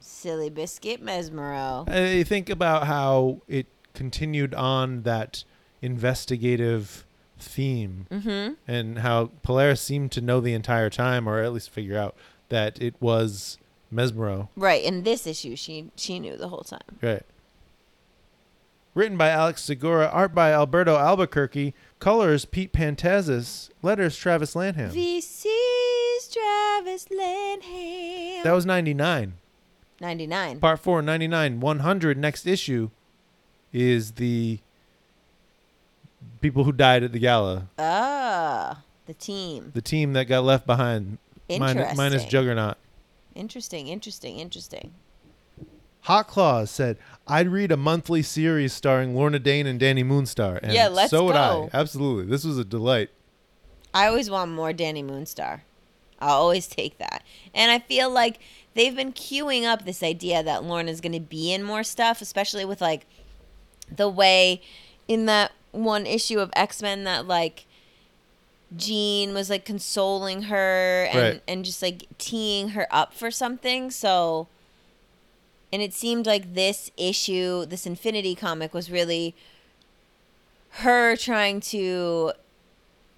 Silly 0.00 0.50
biscuit 0.50 1.02
Mesmero. 1.04 1.88
I 1.88 2.22
think 2.24 2.48
about 2.50 2.86
how 2.86 3.42
it 3.46 3.66
continued 3.94 4.54
on 4.54 5.02
that 5.02 5.44
investigative 5.82 7.04
theme 7.38 8.06
Mm-hmm. 8.10 8.54
and 8.66 8.98
how 8.98 9.30
Polaris 9.42 9.80
seemed 9.80 10.10
to 10.12 10.20
know 10.20 10.40
the 10.40 10.54
entire 10.54 10.90
time, 10.90 11.28
or 11.28 11.40
at 11.42 11.52
least 11.52 11.70
figure 11.70 11.96
out 11.96 12.16
that 12.48 12.80
it 12.82 12.94
was 13.00 13.58
Mesmero. 13.92 14.48
Right. 14.56 14.82
In 14.82 15.02
this 15.02 15.26
issue, 15.26 15.56
she 15.56 15.90
she 15.96 16.18
knew 16.18 16.36
the 16.36 16.48
whole 16.48 16.62
time. 16.62 16.80
Right. 17.00 17.22
Written 18.94 19.16
by 19.16 19.28
Alex 19.28 19.62
Segura, 19.62 20.08
art 20.08 20.34
by 20.34 20.50
Alberto 20.52 20.96
Albuquerque, 20.96 21.72
colors 22.00 22.44
Pete 22.44 22.72
Pantazis, 22.72 23.70
letters 23.80 24.16
Travis 24.16 24.56
Lanham. 24.56 24.90
VC's 24.90 26.28
Travis 26.32 27.06
Lanham. 27.10 28.42
That 28.42 28.52
was 28.52 28.66
99. 28.66 29.34
99. 30.00 30.60
Part 30.60 30.80
4, 30.80 31.02
99. 31.02 31.60
100, 31.60 32.18
next 32.18 32.46
issue, 32.46 32.90
is 33.72 34.12
the 34.12 34.58
people 36.40 36.64
who 36.64 36.72
died 36.72 37.02
at 37.04 37.12
the 37.12 37.18
gala. 37.18 37.68
Ah, 37.78 38.82
the 39.06 39.14
team. 39.14 39.70
The 39.74 39.82
team 39.82 40.12
that 40.14 40.24
got 40.24 40.42
left 40.44 40.66
behind. 40.66 41.18
Minus, 41.48 41.70
Interesting. 41.70 41.96
minus 41.96 42.24
Juggernaut. 42.24 42.76
Interesting, 43.38 43.86
interesting, 43.86 44.40
interesting. 44.40 44.94
Hot 46.02 46.26
Claws 46.26 46.72
said, 46.72 46.98
I'd 47.26 47.48
read 47.48 47.70
a 47.70 47.76
monthly 47.76 48.20
series 48.20 48.72
starring 48.72 49.14
Lorna 49.14 49.38
Dane 49.38 49.66
and 49.66 49.80
Dani 49.80 50.04
Moonstar. 50.04 50.58
And 50.60 50.72
Yeah, 50.72 50.88
let's 50.88 51.10
so 51.10 51.26
would 51.26 51.34
go. 51.34 51.70
I. 51.72 51.76
Absolutely. 51.76 52.26
This 52.26 52.44
was 52.44 52.58
a 52.58 52.64
delight. 52.64 53.10
I 53.94 54.08
always 54.08 54.28
want 54.28 54.50
more 54.50 54.72
Dani 54.72 55.04
Moonstar. 55.04 55.60
I'll 56.18 56.38
always 56.40 56.66
take 56.66 56.98
that. 56.98 57.22
And 57.54 57.70
I 57.70 57.78
feel 57.78 58.10
like 58.10 58.40
they've 58.74 58.96
been 58.96 59.12
queuing 59.12 59.64
up 59.64 59.84
this 59.84 60.02
idea 60.02 60.42
that 60.42 60.64
Lorna's 60.64 61.00
going 61.00 61.12
to 61.12 61.20
be 61.20 61.52
in 61.52 61.62
more 61.62 61.84
stuff, 61.84 62.20
especially 62.20 62.64
with 62.64 62.80
like 62.80 63.06
the 63.94 64.08
way 64.08 64.62
in 65.06 65.26
that 65.26 65.52
one 65.70 66.06
issue 66.06 66.40
of 66.40 66.50
X 66.56 66.82
Men 66.82 67.04
that 67.04 67.28
like 67.28 67.66
Jean 68.76 69.32
was 69.34 69.48
like 69.50 69.64
consoling 69.64 70.42
her 70.44 71.04
and 71.10 71.18
Right. 71.18 71.42
and 71.48 71.64
just 71.64 71.80
like 71.82 72.04
teeing 72.18 72.70
her 72.70 72.86
up 72.90 73.14
for 73.14 73.30
something. 73.30 73.90
So 73.90 74.46
and 75.72 75.82
it 75.82 75.92
seemed 75.94 76.26
like 76.26 76.54
this 76.54 76.90
issue, 76.96 77.64
this 77.66 77.86
Infinity 77.86 78.34
comic 78.34 78.72
was 78.74 78.90
really 78.90 79.34
her 80.82 81.16
trying 81.16 81.60
to 81.60 82.32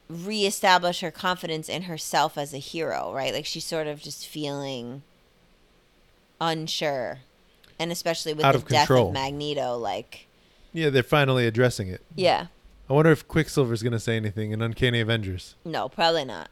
reestablish 0.08 1.00
her 1.00 1.10
confidence 1.10 1.68
in 1.68 1.82
herself 1.82 2.36
as 2.38 2.52
a 2.54 2.58
hero, 2.58 3.12
right? 3.12 3.32
Like 3.32 3.46
she's 3.46 3.64
sort 3.64 3.86
of 3.86 4.00
just 4.00 4.26
feeling 4.26 5.02
unsure. 6.40 7.20
And 7.78 7.90
especially 7.92 8.34
with 8.34 8.44
Out 8.44 8.52
the 8.52 8.58
of 8.58 8.68
death 8.68 8.86
control. 8.88 9.08
of 9.08 9.14
Magneto, 9.14 9.76
like 9.76 10.26
Yeah, 10.72 10.90
they're 10.90 11.02
finally 11.02 11.46
addressing 11.46 11.88
it. 11.88 12.02
yeah. 12.14 12.46
I 12.90 12.92
wonder 12.92 13.12
if 13.12 13.29
Quicksilver's 13.29 13.85
going 13.85 13.92
to 13.92 14.00
say 14.00 14.16
anything 14.16 14.50
in 14.50 14.61
Uncanny 14.61 14.98
Avengers. 14.98 15.55
No, 15.64 15.88
probably 15.88 16.24
not. 16.24 16.50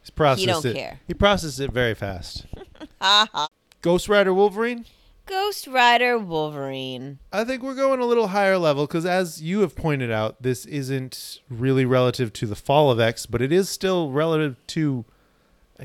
He's 0.00 0.08
processed 0.08 0.46
don't 0.46 0.64
it. 0.64 0.74
care. 0.74 1.00
He 1.06 1.12
processed 1.12 1.60
it 1.60 1.70
very 1.70 1.94
fast. 1.94 2.46
Ha 3.00 3.28
ha. 3.32 3.48
Ghost 3.82 4.08
Rider 4.08 4.32
Wolverine? 4.32 4.86
Ghost 5.26 5.66
Rider 5.66 6.18
Wolverine. 6.18 7.18
I 7.32 7.44
think 7.44 7.62
we're 7.62 7.74
going 7.74 8.00
a 8.00 8.06
little 8.06 8.28
higher 8.28 8.56
level 8.56 8.86
because, 8.86 9.04
as 9.04 9.42
you 9.42 9.60
have 9.60 9.76
pointed 9.76 10.10
out, 10.10 10.42
this 10.42 10.64
isn't 10.64 11.40
really 11.50 11.84
relative 11.84 12.32
to 12.34 12.46
the 12.46 12.56
fall 12.56 12.90
of 12.90 12.98
X, 12.98 13.26
but 13.26 13.42
it 13.42 13.52
is 13.52 13.68
still 13.68 14.10
relative 14.10 14.56
to 14.68 15.04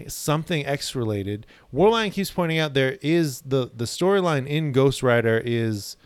something 0.07 0.65
X 0.65 0.95
related. 0.95 1.45
Warline 1.73 2.11
keeps 2.11 2.31
pointing 2.31 2.57
out 2.57 2.73
there 2.73 2.97
is 3.01 3.41
the 3.41 3.69
the 3.73 3.85
storyline 3.85 4.47
in 4.47 4.71
Ghost 4.71 5.03
Rider 5.03 5.41
is 5.43 5.97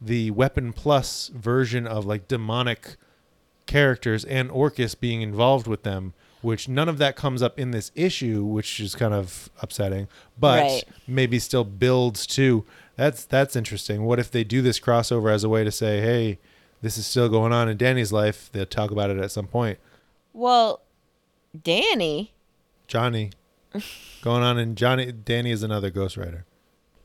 the 0.00 0.30
Weapon 0.30 0.72
Plus 0.72 1.28
version 1.28 1.86
of 1.86 2.06
like 2.06 2.28
demonic 2.28 2.96
characters 3.66 4.24
and 4.24 4.50
Orcus 4.50 4.94
being 4.94 5.22
involved 5.22 5.66
with 5.66 5.82
them, 5.82 6.14
which 6.40 6.68
none 6.68 6.88
of 6.88 6.98
that 6.98 7.16
comes 7.16 7.42
up 7.42 7.58
in 7.58 7.70
this 7.72 7.90
issue, 7.94 8.44
which 8.44 8.80
is 8.80 8.94
kind 8.94 9.12
of 9.12 9.50
upsetting, 9.60 10.08
but 10.38 10.62
Right. 10.62 10.84
maybe 11.06 11.38
still 11.38 11.64
builds 11.64 12.26
to 12.28 12.64
that's 12.96 13.24
that's 13.24 13.54
interesting. 13.56 14.04
What 14.04 14.18
if 14.18 14.30
they 14.30 14.42
do 14.44 14.60
this 14.62 14.80
crossover 14.80 15.32
as 15.32 15.44
a 15.44 15.48
way 15.48 15.62
to 15.64 15.70
say, 15.70 16.00
hey, 16.00 16.38
this 16.82 16.96
is 16.98 17.06
still 17.06 17.28
going 17.28 17.52
on 17.52 17.68
in 17.68 17.76
Danny's 17.76 18.12
life? 18.12 18.50
They'll 18.52 18.66
talk 18.66 18.90
about 18.90 19.10
it 19.10 19.18
at 19.18 19.30
some 19.30 19.46
point. 19.46 19.78
Well, 20.32 20.80
Danny. 21.62 22.32
Johnny 22.86 23.30
going 24.22 24.42
on 24.42 24.58
in 24.58 24.74
Johnny 24.74 25.12
Danny 25.12 25.50
is 25.50 25.62
another 25.62 25.90
Ghost 25.90 26.16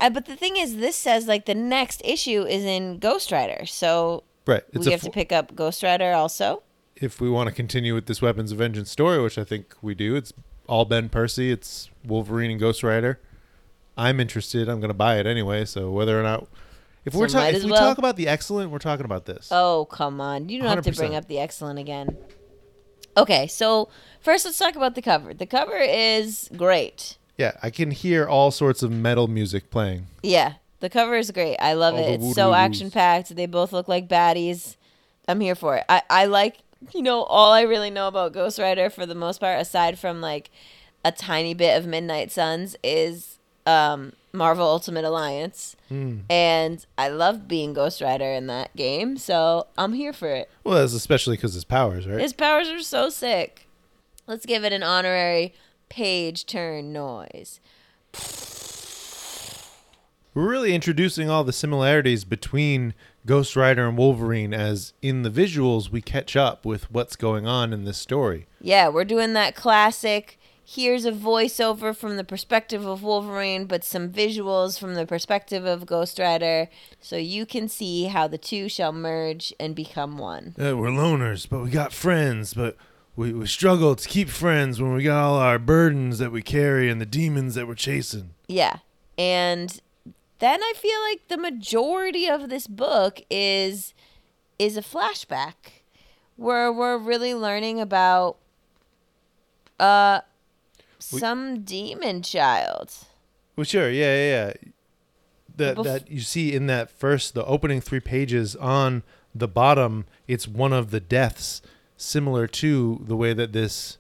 But 0.10 0.26
the 0.26 0.36
thing 0.36 0.58
is, 0.58 0.78
this 0.78 0.96
says 0.96 1.28
like 1.28 1.46
the 1.46 1.56
next 1.56 2.02
issue 2.04 2.44
is 2.44 2.64
in 2.64 3.00
Ghost 3.00 3.32
Rider, 3.32 3.66
so 3.66 4.24
Right. 4.46 4.64
It's 4.74 4.86
we 4.86 4.92
have 4.92 5.02
fo- 5.02 5.08
to 5.08 5.12
pick 5.14 5.32
up 5.32 5.56
Ghost 5.56 5.84
Rider 5.84 6.12
also. 6.14 6.64
if 6.96 7.22
we 7.22 7.30
want 7.30 7.48
to 7.50 7.56
continue 7.56 7.94
with 7.96 8.06
this 8.08 8.22
Weapons 8.22 8.52
of 8.52 8.58
Vengeance 8.58 8.90
story, 8.92 9.22
which 9.22 9.38
I 9.38 9.44
think 9.44 9.74
we 9.82 9.96
do, 9.96 10.16
it's 10.16 10.34
all 10.68 10.86
Ben 10.86 11.10
Percy, 11.10 11.52
it's 11.52 11.90
Wolverine 12.06 12.52
and 12.52 12.60
Ghost 12.60 12.84
Rider. 12.84 13.20
I'm 13.98 14.20
interested. 14.20 14.68
I'm 14.70 14.80
going 14.80 14.90
to 14.90 14.94
buy 14.96 15.18
it 15.20 15.26
anyway. 15.26 15.66
So 15.66 15.92
whether 15.92 16.20
or 16.20 16.24
not, 16.24 16.48
if 17.06 17.14
So 17.14 17.20
we're 17.20 17.28
talking, 17.30 17.56
if 17.56 17.64
we 17.64 17.72
well. 17.72 17.80
talk 17.82 17.98
about 17.98 18.16
the 18.16 18.28
excellent, 18.28 18.72
we're 18.72 18.80
talking 18.80 19.06
about 19.06 19.26
this. 19.26 19.50
Oh 19.52 19.86
come 19.92 20.20
on! 20.22 20.50
You 20.50 20.60
don't 20.62 20.68
have 20.70 20.84
to 20.86 20.92
bring 20.94 21.16
up 21.16 21.28
the 21.28 21.40
excellent 21.40 21.80
again. 21.80 22.18
Okay, 23.16 23.46
so 23.48 23.90
first 24.20 24.44
let's 24.46 24.58
talk 24.58 24.76
about 24.76 24.96
the 24.96 25.02
cover. 25.02 25.34
The 25.34 25.46
cover 25.46 25.78
is 25.78 26.50
great. 26.58 27.18
Yeah, 27.38 27.54
I 27.62 27.70
can 27.70 27.92
hear 27.92 28.28
all 28.28 28.52
sorts 28.52 28.84
of 28.84 28.92
metal 28.92 29.28
music 29.28 29.70
playing. 29.70 30.08
Yeah, 30.22 30.54
the 30.80 30.90
cover 30.90 31.16
is 31.16 31.32
great. 31.32 31.58
I 31.58 31.74
love 31.74 31.96
All 31.96 32.00
it. 32.00 32.22
It's 32.22 32.36
so 32.36 32.54
action 32.54 32.92
packed. 32.92 33.36
They 33.36 33.46
both 33.46 33.74
look 33.74 33.88
like 33.88 34.08
baddies. 34.08 34.76
I'm 35.28 35.40
here 35.40 35.56
for 35.56 35.78
it. 35.78 35.86
I, 35.90 36.02
I 36.10 36.26
like, 36.26 36.58
you 36.94 37.02
know, 37.02 37.24
all 37.24 37.52
I 37.52 37.62
really 37.62 37.90
know 37.90 38.08
about 38.08 38.34
Ghost 38.34 38.60
Rider 38.60 38.90
for 38.90 39.06
the 39.06 39.16
most 39.16 39.40
part, 39.40 39.60
aside 39.60 39.98
from 39.98 40.22
like 40.22 40.52
a 41.06 41.12
tiny 41.12 41.54
bit 41.54 41.78
of 41.78 41.88
Midnight 41.88 42.32
Suns, 42.32 42.76
is 42.84 43.40
um, 43.66 44.14
Marvel 44.34 44.68
Ultimate 44.68 45.06
Alliance. 45.06 45.76
Hmm. 45.90 46.20
And 46.30 46.86
I 46.98 47.08
love 47.10 47.48
being 47.48 47.74
Ghost 47.74 48.02
Rider 48.02 48.32
in 48.32 48.48
that 48.48 48.76
game, 48.76 49.18
so 49.18 49.68
I'm 49.78 49.94
here 49.94 50.14
for 50.14 50.28
it. 50.28 50.52
Well, 50.64 50.80
that's 50.80 50.94
especially 50.94 51.38
because 51.38 51.54
his 51.54 51.64
powers, 51.64 52.08
right? 52.08 52.20
His 52.20 52.34
powers 52.34 52.68
are 52.70 52.82
so 52.82 53.10
sick. 53.10 53.68
Let's 54.28 54.46
give 54.46 54.64
it 54.64 54.74
an 54.74 54.84
honorary 54.84 55.54
page 55.94 56.48
turn 56.48 56.92
noise. 56.92 57.60
We're 60.34 60.50
really 60.50 60.74
introducing 60.74 61.30
all 61.30 61.44
the 61.44 61.54
similarities 61.54 62.24
between 62.26 62.96
Ghost 63.28 63.56
Rider 63.56 63.88
and 63.88 63.96
Wolverine, 63.96 64.56
as 64.56 64.94
in 65.04 65.22
the 65.22 65.30
visuals 65.30 65.92
we 65.92 66.02
catch 66.02 66.36
up 66.36 66.66
with 66.66 66.90
what's 66.90 67.16
going 67.16 67.46
on 67.46 67.72
in 67.72 67.86
this 67.86 68.00
story. 68.00 68.48
Yeah, 68.60 68.88
we're 68.88 69.06
doing 69.06 69.34
that 69.34 69.54
classic. 69.54 70.40
Here's 70.66 71.06
a 71.06 71.12
voiceover 71.12 71.96
from 71.96 72.18
the 72.18 72.24
perspective 72.24 72.88
of 72.88 73.04
Wolverine, 73.04 73.66
but 73.66 73.84
some 73.84 74.10
visuals 74.10 74.80
from 74.80 74.96
the 74.96 75.06
perspective 75.06 75.64
of 75.64 75.86
Ghost 75.86 76.18
Rider, 76.18 76.70
so 77.02 77.18
you 77.18 77.46
can 77.46 77.68
see 77.68 78.06
how 78.06 78.28
the 78.28 78.40
two 78.40 78.68
shall 78.68 78.94
merge 78.94 79.54
and 79.60 79.76
become 79.76 80.18
one. 80.18 80.56
Uh, 80.60 80.76
we're 80.76 80.88
loners, 80.88 81.48
but 81.48 81.62
we 81.62 81.70
got 81.70 81.94
friends, 81.94 82.56
but 82.56 82.78
we, 83.16 83.32
we 83.34 83.46
struggle 83.48 83.96
to 83.96 84.08
keep 84.10 84.30
friends 84.30 84.82
when 84.82 84.94
we 84.94 85.04
got 85.04 85.24
all 85.24 85.36
our 85.38 85.60
burdens 85.60 86.18
that 86.20 86.32
we 86.32 86.42
carry 86.42 86.90
and 86.90 87.00
the 87.00 87.06
demons 87.06 87.56
that 87.56 87.68
we're 87.68 87.76
chasing. 87.76 88.32
Yeah. 88.48 88.78
And 89.18 89.80
then 90.40 90.62
I 90.64 90.74
feel 90.76 91.00
like 91.10 91.28
the 91.28 91.38
majority 91.38 92.28
of 92.28 92.50
this 92.50 92.68
book 92.68 93.22
is 93.30 93.94
is 94.60 94.78
a 94.78 94.82
flashback 94.82 95.54
where 96.36 96.72
we're 96.72 96.98
really 96.98 97.34
learning 97.34 97.80
about 97.80 98.38
uh 99.80 100.22
We- 101.12 101.20
some 101.20 101.62
demon 101.64 102.22
child. 102.24 102.92
Well, 103.56 103.66
sure, 103.66 103.90
yeah, 103.92 104.16
yeah, 104.16 104.48
yeah. 104.48 104.54
That 105.56 105.78
Bef- 105.78 105.84
that 105.84 106.10
you 106.10 106.22
see 106.22 106.54
in 106.54 106.66
that 106.68 106.90
first, 106.90 107.36
the 107.36 107.46
opening 107.46 107.82
three 107.82 108.00
pages 108.00 108.56
on 108.56 109.04
the 109.36 109.48
bottom, 109.48 110.06
it's 110.28 110.48
one 110.48 110.74
of 110.74 110.90
the 110.90 111.00
deaths, 111.00 111.62
similar 112.04 112.48
to 112.48 113.02
the 113.06 113.16
way 113.16 113.34
that 113.34 113.54
this 113.54 113.98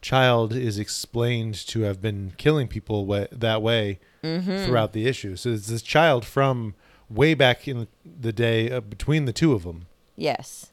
child 0.00 0.52
is 0.54 0.78
explained 0.78 1.54
to 1.54 1.80
have 1.82 2.00
been 2.00 2.32
killing 2.38 2.68
people 2.68 3.06
that 3.32 3.62
way 3.62 3.98
Mm-hmm. 4.22 4.66
throughout 4.66 4.92
the 4.92 5.06
issue. 5.06 5.34
So 5.34 5.48
it's 5.48 5.68
this 5.68 5.80
child 5.80 6.26
from 6.26 6.74
way 7.08 7.32
back 7.32 7.66
in 7.66 7.88
the 8.04 8.34
day 8.34 8.70
uh, 8.70 8.80
between 8.80 9.24
the 9.24 9.32
two 9.32 9.54
of 9.54 9.62
them, 9.62 9.86
Yes. 10.14 10.72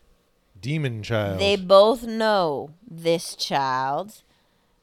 demon 0.60 1.02
child. 1.02 1.40
They 1.40 1.56
both 1.56 2.04
know 2.04 2.72
this 2.86 3.36
child, 3.38 4.22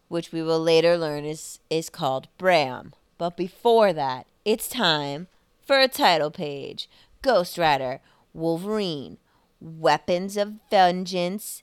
which 0.08 0.32
we 0.32 0.42
will 0.42 0.60
later 0.60 0.96
learn 0.96 1.26
is 1.26 1.58
is 1.68 1.90
called 1.90 2.28
Bram. 2.38 2.94
But 3.18 3.36
before 3.36 3.92
that, 3.92 4.24
it's 4.46 4.66
time 4.66 5.26
for 5.66 5.78
a 5.78 5.86
title 5.86 6.30
page. 6.30 6.88
Ghost 7.20 7.58
Rider, 7.58 8.00
Wolverine, 8.32 9.18
Weapons 9.60 10.38
of 10.38 10.54
Vengeance, 10.70 11.62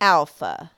Alpha. 0.00 0.70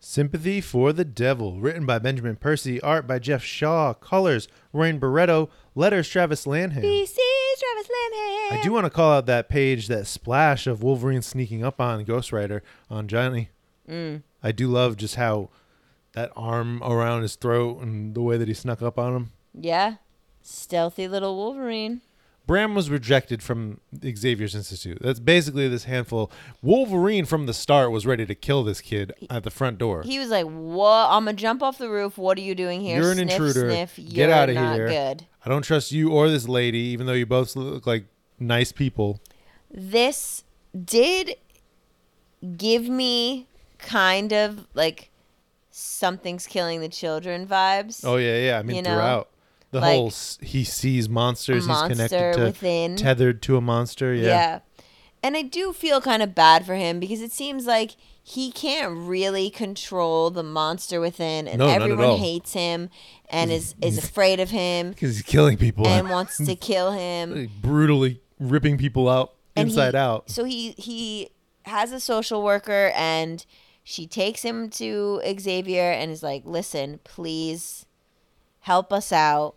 Sympathy 0.00 0.60
for 0.60 0.92
the 0.92 1.04
Devil, 1.04 1.60
written 1.60 1.86
by 1.86 1.98
Benjamin 1.98 2.36
Percy, 2.36 2.80
art 2.82 3.06
by 3.06 3.18
Geoff 3.18 3.42
Shaw, 3.42 3.94
colors 3.94 4.48
Rain 4.72 5.00
Beredo, 5.00 5.48
letters 5.74 6.08
Travis 6.08 6.46
Lanham. 6.46 6.82
VC 6.82 7.16
Travis 7.58 7.88
Lanham. 7.88 8.58
I 8.58 8.60
do 8.62 8.72
want 8.72 8.84
to 8.84 8.90
call 8.90 9.12
out 9.12 9.26
that 9.26 9.48
page, 9.48 9.86
that 9.88 10.06
splash 10.06 10.66
of 10.66 10.82
Wolverine 10.82 11.22
sneaking 11.22 11.64
up 11.64 11.80
on 11.80 12.04
Ghost 12.04 12.32
Rider 12.32 12.62
on 12.90 13.08
Johnny. 13.08 13.48
Mm. 13.88 14.22
I 14.42 14.52
do 14.52 14.68
love 14.68 14.98
just 14.98 15.14
how 15.14 15.48
that 16.12 16.32
arm 16.36 16.82
around 16.82 17.22
his 17.22 17.36
throat 17.36 17.80
and 17.80 18.14
the 18.14 18.22
way 18.22 18.36
that 18.36 18.48
he 18.48 18.54
snuck 18.54 18.82
up 18.82 18.98
on 18.98 19.16
him. 19.16 19.32
Yeah. 19.58 19.96
Stealthy 20.42 21.08
little 21.08 21.34
Wolverine. 21.36 22.02
Bram 22.46 22.74
was 22.74 22.90
rejected 22.90 23.42
from 23.42 23.80
Xavier's 24.02 24.54
Institute. 24.54 24.98
That's 25.00 25.18
basically 25.20 25.66
this 25.68 25.84
handful. 25.84 26.30
Wolverine 26.60 27.24
from 27.24 27.46
the 27.46 27.54
start 27.54 27.90
was 27.90 28.04
ready 28.04 28.26
to 28.26 28.34
kill 28.34 28.64
this 28.64 28.80
kid 28.82 29.14
at 29.30 29.44
the 29.44 29.50
front 29.50 29.78
door. 29.78 30.02
He 30.02 30.18
was 30.18 30.28
like, 30.28 30.44
"What? 30.44 31.08
I'm 31.10 31.24
gonna 31.24 31.32
jump 31.32 31.62
off 31.62 31.78
the 31.78 31.88
roof. 31.88 32.18
What 32.18 32.36
are 32.36 32.42
you 32.42 32.54
doing 32.54 32.82
here? 32.82 33.00
You're 33.00 33.12
an 33.12 33.16
sniff, 33.16 33.30
intruder. 33.32 33.70
Sniff. 33.70 33.96
Get 33.96 34.06
You're 34.28 34.32
outta 34.32 34.52
not 34.52 34.74
here." 34.74 34.88
Good. 34.88 35.26
I 35.44 35.48
don't 35.48 35.62
trust 35.62 35.92
you 35.92 36.10
or 36.10 36.28
this 36.28 36.46
lady, 36.48 36.78
even 36.78 37.06
though 37.06 37.12
you 37.14 37.26
both 37.26 37.56
look 37.56 37.86
like 37.86 38.04
nice 38.38 38.72
people. 38.72 39.20
this 39.70 40.44
did 40.84 41.36
give 42.56 42.88
me 42.88 43.46
kind 43.78 44.32
of 44.32 44.66
like 44.74 45.10
something's 45.70 46.46
killing 46.46 46.80
the 46.80 46.88
children 46.88 47.46
vibes. 47.46 48.04
Oh 48.04 48.16
yeah, 48.16 48.38
yeah. 48.38 48.58
I 48.58 48.62
mean 48.62 48.76
You 48.76 48.82
know, 48.82 48.90
throughout 48.90 49.28
the 49.74 49.80
like, 49.80 49.96
whole 49.96 50.06
s- 50.08 50.38
he 50.42 50.64
sees 50.64 51.08
monsters. 51.08 51.66
a 51.66 51.68
He's 51.68 51.82
connected 51.82 52.16
monster 52.20 52.32
to 52.34 52.44
within. 52.44 52.96
tethered 52.96 53.42
to 53.42 53.56
a 53.56 53.60
monster. 53.60 54.14
Yeah. 54.14 54.26
yeah. 54.26 54.58
And 55.22 55.36
I 55.36 55.42
do 55.42 55.72
feel 55.72 56.00
kind 56.00 56.22
of 56.22 56.34
bad 56.34 56.66
for 56.66 56.74
him 56.74 57.00
because 57.00 57.20
it 57.22 57.32
seems 57.32 57.64
like 57.66 57.92
he 58.22 58.50
can't 58.52 58.94
really 59.08 59.48
control 59.50 60.30
the 60.30 60.42
monster 60.42 61.00
within, 61.00 61.46
and 61.48 61.58
No, 61.58 61.66
everyone 61.68 62.16
hates 62.18 62.52
him 62.52 62.88
and 63.30 63.50
is 63.50 63.74
is 63.82 63.96
afraid 63.98 64.38
of 64.40 64.50
him 64.50 64.90
Because 64.94 65.16
he's 65.16 65.22
killing 65.22 65.56
people 65.56 65.86
and 65.86 66.08
wants 66.16 66.36
to 66.38 66.54
kill 66.56 66.92
him. 66.92 67.50
brutally 67.60 68.20
ripping 68.38 68.76
people 68.78 69.08
out 69.08 69.34
And 69.56 69.68
he- 69.68 69.74
inside 69.74 69.94
out. 69.94 70.30
So 70.30 70.44
he 70.44 70.72
he 70.72 71.30
has 71.64 71.92
a 71.92 72.00
social 72.00 72.42
worker 72.42 72.92
and 72.94 73.44
she 73.82 74.06
takes 74.06 74.42
him 74.42 74.68
to 74.70 75.20
Xavier 75.40 75.90
and 75.90 76.10
is 76.10 76.22
like, 76.22 76.42
"Listen, 76.46 77.00
please 77.04 77.84
help 78.60 78.92
us 78.92 79.12
out. 79.12 79.56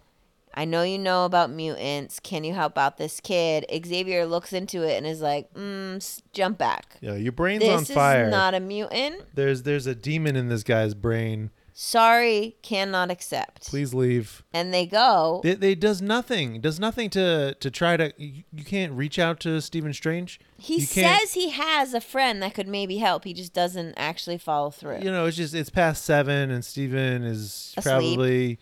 I 0.54 0.66
know 0.66 0.84
you 0.84 0.98
know 0.98 1.26
about 1.26 1.52
mutants. 1.52 2.20
Can 2.20 2.44
you 2.44 2.54
help 2.54 2.78
out 2.78 2.98
this 2.98 3.20
kid?" 3.20 3.66
Xavier 3.86 4.26
looks 4.26 4.54
into 4.54 4.82
it 4.84 4.98
and 4.98 5.06
is 5.06 5.22
like, 5.22 5.54
mm, 5.54 6.22
"Jump 6.34 6.58
back. 6.58 6.98
Yeah, 7.02 7.16
your 7.16 7.32
brain's 7.32 7.62
This 7.64 7.90
on 7.90 7.96
fire. 7.96 8.26
This 8.26 8.28
is 8.28 8.32
not 8.32 8.54
a 8.54 8.60
mutant. 8.60 9.24
there's 9.36 9.64
there's 9.64 9.88
a 9.88 9.96
demon 9.96 10.36
in 10.36 10.50
this 10.50 10.64
guy's 10.64 10.94
brain. 10.94 11.52
Sorry, 11.74 12.56
cannot 12.64 13.12
accept." 13.12 13.70
Please 13.70 13.94
leave. 13.94 14.44
And 14.52 14.74
they 14.74 14.88
go. 14.88 15.42
It, 15.44 15.64
it 15.64 15.80
does 15.80 16.02
nothing. 16.02 16.60
Does 16.60 16.80
nothing 16.80 17.12
to 17.12 17.56
to 17.60 17.70
try 17.70 17.96
to. 17.98 18.12
You, 18.18 18.44
you 18.52 18.64
can't 18.64 18.94
reach 18.94 19.20
out 19.20 19.40
to 19.42 19.62
Stephen 19.62 19.94
Strange. 19.94 20.40
He 20.58 20.78
you 20.78 20.82
says 20.88 21.34
he 21.34 21.50
has 21.52 21.94
a 21.94 22.02
friend 22.02 22.42
that 22.42 22.56
could 22.56 22.68
maybe 22.68 22.98
help. 22.98 23.26
He 23.26 23.34
just 23.34 23.54
doesn't 23.54 23.94
actually 23.96 24.40
follow 24.40 24.72
through. 24.72 25.02
You 25.02 25.12
know, 25.12 25.26
it's 25.28 25.38
just 25.38 25.54
it's 25.54 25.70
past 25.70 26.04
seven, 26.04 26.50
and 26.50 26.66
Stephen 26.66 27.24
is 27.24 27.76
Asleep. 27.78 27.84
probably 27.84 28.60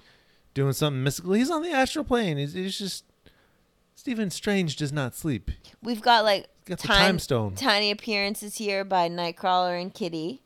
doing 0.56 0.74
something 0.74 1.04
mystical. 1.04 1.34
He's 1.34 1.52
on 1.52 1.62
the 1.62 1.70
astral 1.70 2.04
plane. 2.04 2.38
He's, 2.38 2.54
he's 2.54 2.80
just 2.80 3.06
Stephen 3.94 4.32
Strange 4.32 4.76
does 4.76 4.92
not 4.92 5.14
sleep. 5.14 5.52
We've 5.84 6.02
got 6.02 6.24
like 6.24 6.48
Got 6.66 6.80
time, 6.80 6.98
time 6.98 7.20
stone. 7.20 7.54
tiny 7.54 7.92
appearances 7.92 8.58
here 8.58 8.84
by 8.84 9.08
Nightcrawler 9.08 9.80
and 9.80 9.94
Kitty 9.94 10.42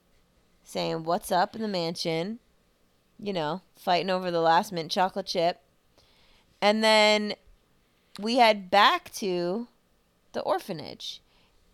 saying, 0.65 1.06
What's 1.06 1.32
up 1.32 1.56
in 1.56 1.62
the 1.62 1.67
mansion? 1.69 2.39
You 3.17 3.32
know, 3.32 3.62
fighting 3.78 4.10
over 4.10 4.30
the 4.30 4.41
last 4.41 4.74
mint 4.74 4.91
chocolate 4.91 5.28
chip. 5.28 5.62
And 6.62 6.84
then 6.84 7.36
we 8.19 8.36
head 8.38 8.69
back 8.69 9.13
to 9.15 9.67
the 10.34 10.41
orphanage. 10.41 11.22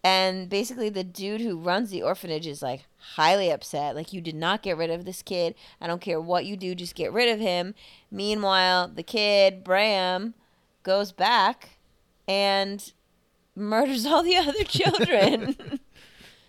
And 0.05 0.49
basically, 0.49 0.89
the 0.89 1.03
dude 1.03 1.41
who 1.41 1.57
runs 1.57 1.89
the 1.89 2.03
orphanage 2.03 2.45
is 2.45 2.61
like 2.61 2.85
highly 3.15 3.49
upset. 3.49 3.95
Like, 3.95 4.13
you 4.13 4.21
did 4.21 4.35
not 4.35 4.61
get 4.61 4.77
rid 4.77 4.91
of 4.91 5.03
this 5.03 5.23
kid. 5.23 5.55
I 5.81 5.87
don't 5.87 5.99
care 5.99 6.21
what 6.21 6.45
you 6.45 6.55
do, 6.55 6.75
just 6.75 6.93
get 6.93 7.11
rid 7.11 7.27
of 7.27 7.39
him. 7.39 7.73
Meanwhile, 8.11 8.89
the 8.89 9.01
kid, 9.01 9.63
Bram, 9.63 10.35
goes 10.83 11.11
back 11.11 11.79
and 12.27 12.93
murders 13.55 14.05
all 14.05 14.21
the 14.21 14.35
other 14.37 14.63
children. 14.65 15.79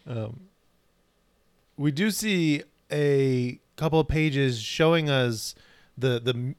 Um, 0.08 0.42
we 1.76 1.90
do 1.90 2.12
see 2.12 2.62
a 2.92 3.58
couple 3.74 3.98
of 3.98 4.06
pages 4.06 4.60
showing 4.62 5.10
us 5.10 5.56
the 5.98 6.20
the 6.20 6.54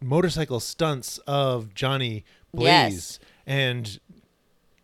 motorcycle 0.00 0.60
stunts 0.60 1.18
of 1.26 1.74
Johnny 1.74 2.24
Blaze 2.52 2.68
Yes. 2.68 3.18
and 3.48 3.98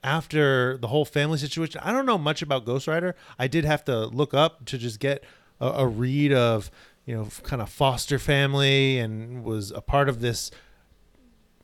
after 0.02 0.76
the 0.78 0.88
whole 0.88 1.04
family 1.04 1.38
situation 1.38 1.80
I 1.84 1.92
don't 1.92 2.06
know 2.06 2.18
much 2.18 2.42
about 2.42 2.64
Ghost 2.64 2.86
Rider. 2.86 3.14
I 3.38 3.46
did 3.48 3.64
have 3.64 3.84
to 3.84 4.06
look 4.06 4.34
up 4.34 4.64
to 4.66 4.78
just 4.78 5.00
get 5.00 5.24
a, 5.60 5.66
a 5.68 5.86
read 5.86 6.32
of 6.32 6.70
you 7.06 7.16
know 7.16 7.28
kind 7.42 7.62
of 7.62 7.68
foster 7.68 8.18
family 8.18 8.98
and 8.98 9.44
was 9.44 9.70
a 9.70 9.80
part 9.80 10.08
of 10.08 10.20
this 10.20 10.50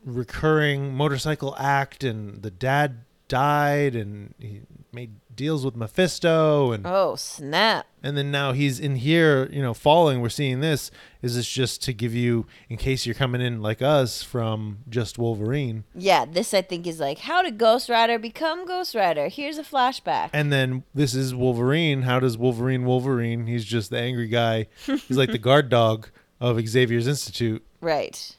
recurring 0.04 0.94
motorcycle 0.94 1.54
act 1.58 2.04
and 2.04 2.42
the 2.42 2.50
dad 2.50 3.04
died 3.28 3.96
and 3.96 4.34
he 4.38 4.62
made 4.92 5.10
deals 5.36 5.64
with 5.64 5.76
Mephisto 5.76 6.72
and 6.72 6.86
oh, 6.86 7.14
snap. 7.16 7.86
and 8.02 8.16
then 8.16 8.30
now 8.30 8.52
he's 8.52 8.80
in 8.80 8.96
here, 8.96 9.48
you 9.52 9.60
know, 9.62 9.74
falling. 9.74 10.20
We're 10.20 10.28
seeing 10.30 10.60
this. 10.60 10.90
Is 11.22 11.36
this 11.36 11.46
just 11.48 11.82
to 11.84 11.92
give 11.92 12.14
you, 12.14 12.46
in 12.68 12.76
case 12.76 13.04
you're 13.06 13.14
coming 13.14 13.40
in 13.40 13.60
like 13.62 13.82
us 13.82 14.22
from 14.22 14.78
just 14.88 15.18
Wolverine? 15.18 15.84
Yeah, 15.94 16.24
this 16.24 16.54
I 16.54 16.62
think 16.62 16.86
is 16.86 16.98
like, 17.00 17.18
how 17.18 17.42
did 17.42 17.58
Ghost 17.58 17.88
Rider 17.88 18.18
become 18.18 18.66
Ghost 18.66 18.94
Rider? 18.94 19.28
Here's 19.28 19.58
a 19.58 19.62
flashback. 19.62 20.30
And 20.32 20.52
then 20.52 20.84
this 20.94 21.14
is 21.14 21.34
Wolverine. 21.34 22.02
How 22.02 22.18
does 22.20 22.38
Wolverine 22.38 22.84
Wolverine? 22.84 23.46
He's 23.46 23.64
just 23.64 23.90
the 23.90 23.98
angry 23.98 24.28
guy. 24.28 24.66
He's 24.86 25.10
like 25.16 25.30
the 25.32 25.38
guard 25.48 25.68
dog 25.68 26.08
of 26.40 26.58
Xavier's 26.66 27.06
Institute. 27.06 27.64
right. 27.80 28.34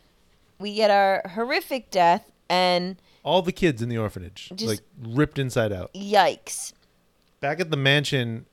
We 0.60 0.74
get 0.74 0.90
our 0.90 1.22
horrific 1.36 1.92
death, 1.92 2.32
and 2.50 2.96
All 3.22 3.44
the 3.44 3.52
kids 3.52 3.84
in 3.84 3.90
the 3.90 3.98
orphanage, 4.00 4.52
Just- 4.56 4.66
like 4.68 4.80
ripped 5.04 5.38
inside 5.38 5.72
out. 5.72 5.94
yikes. 5.94 6.74
Back 7.40 7.60
at 7.60 7.70
the 7.72 7.78
mansion, 7.78 8.46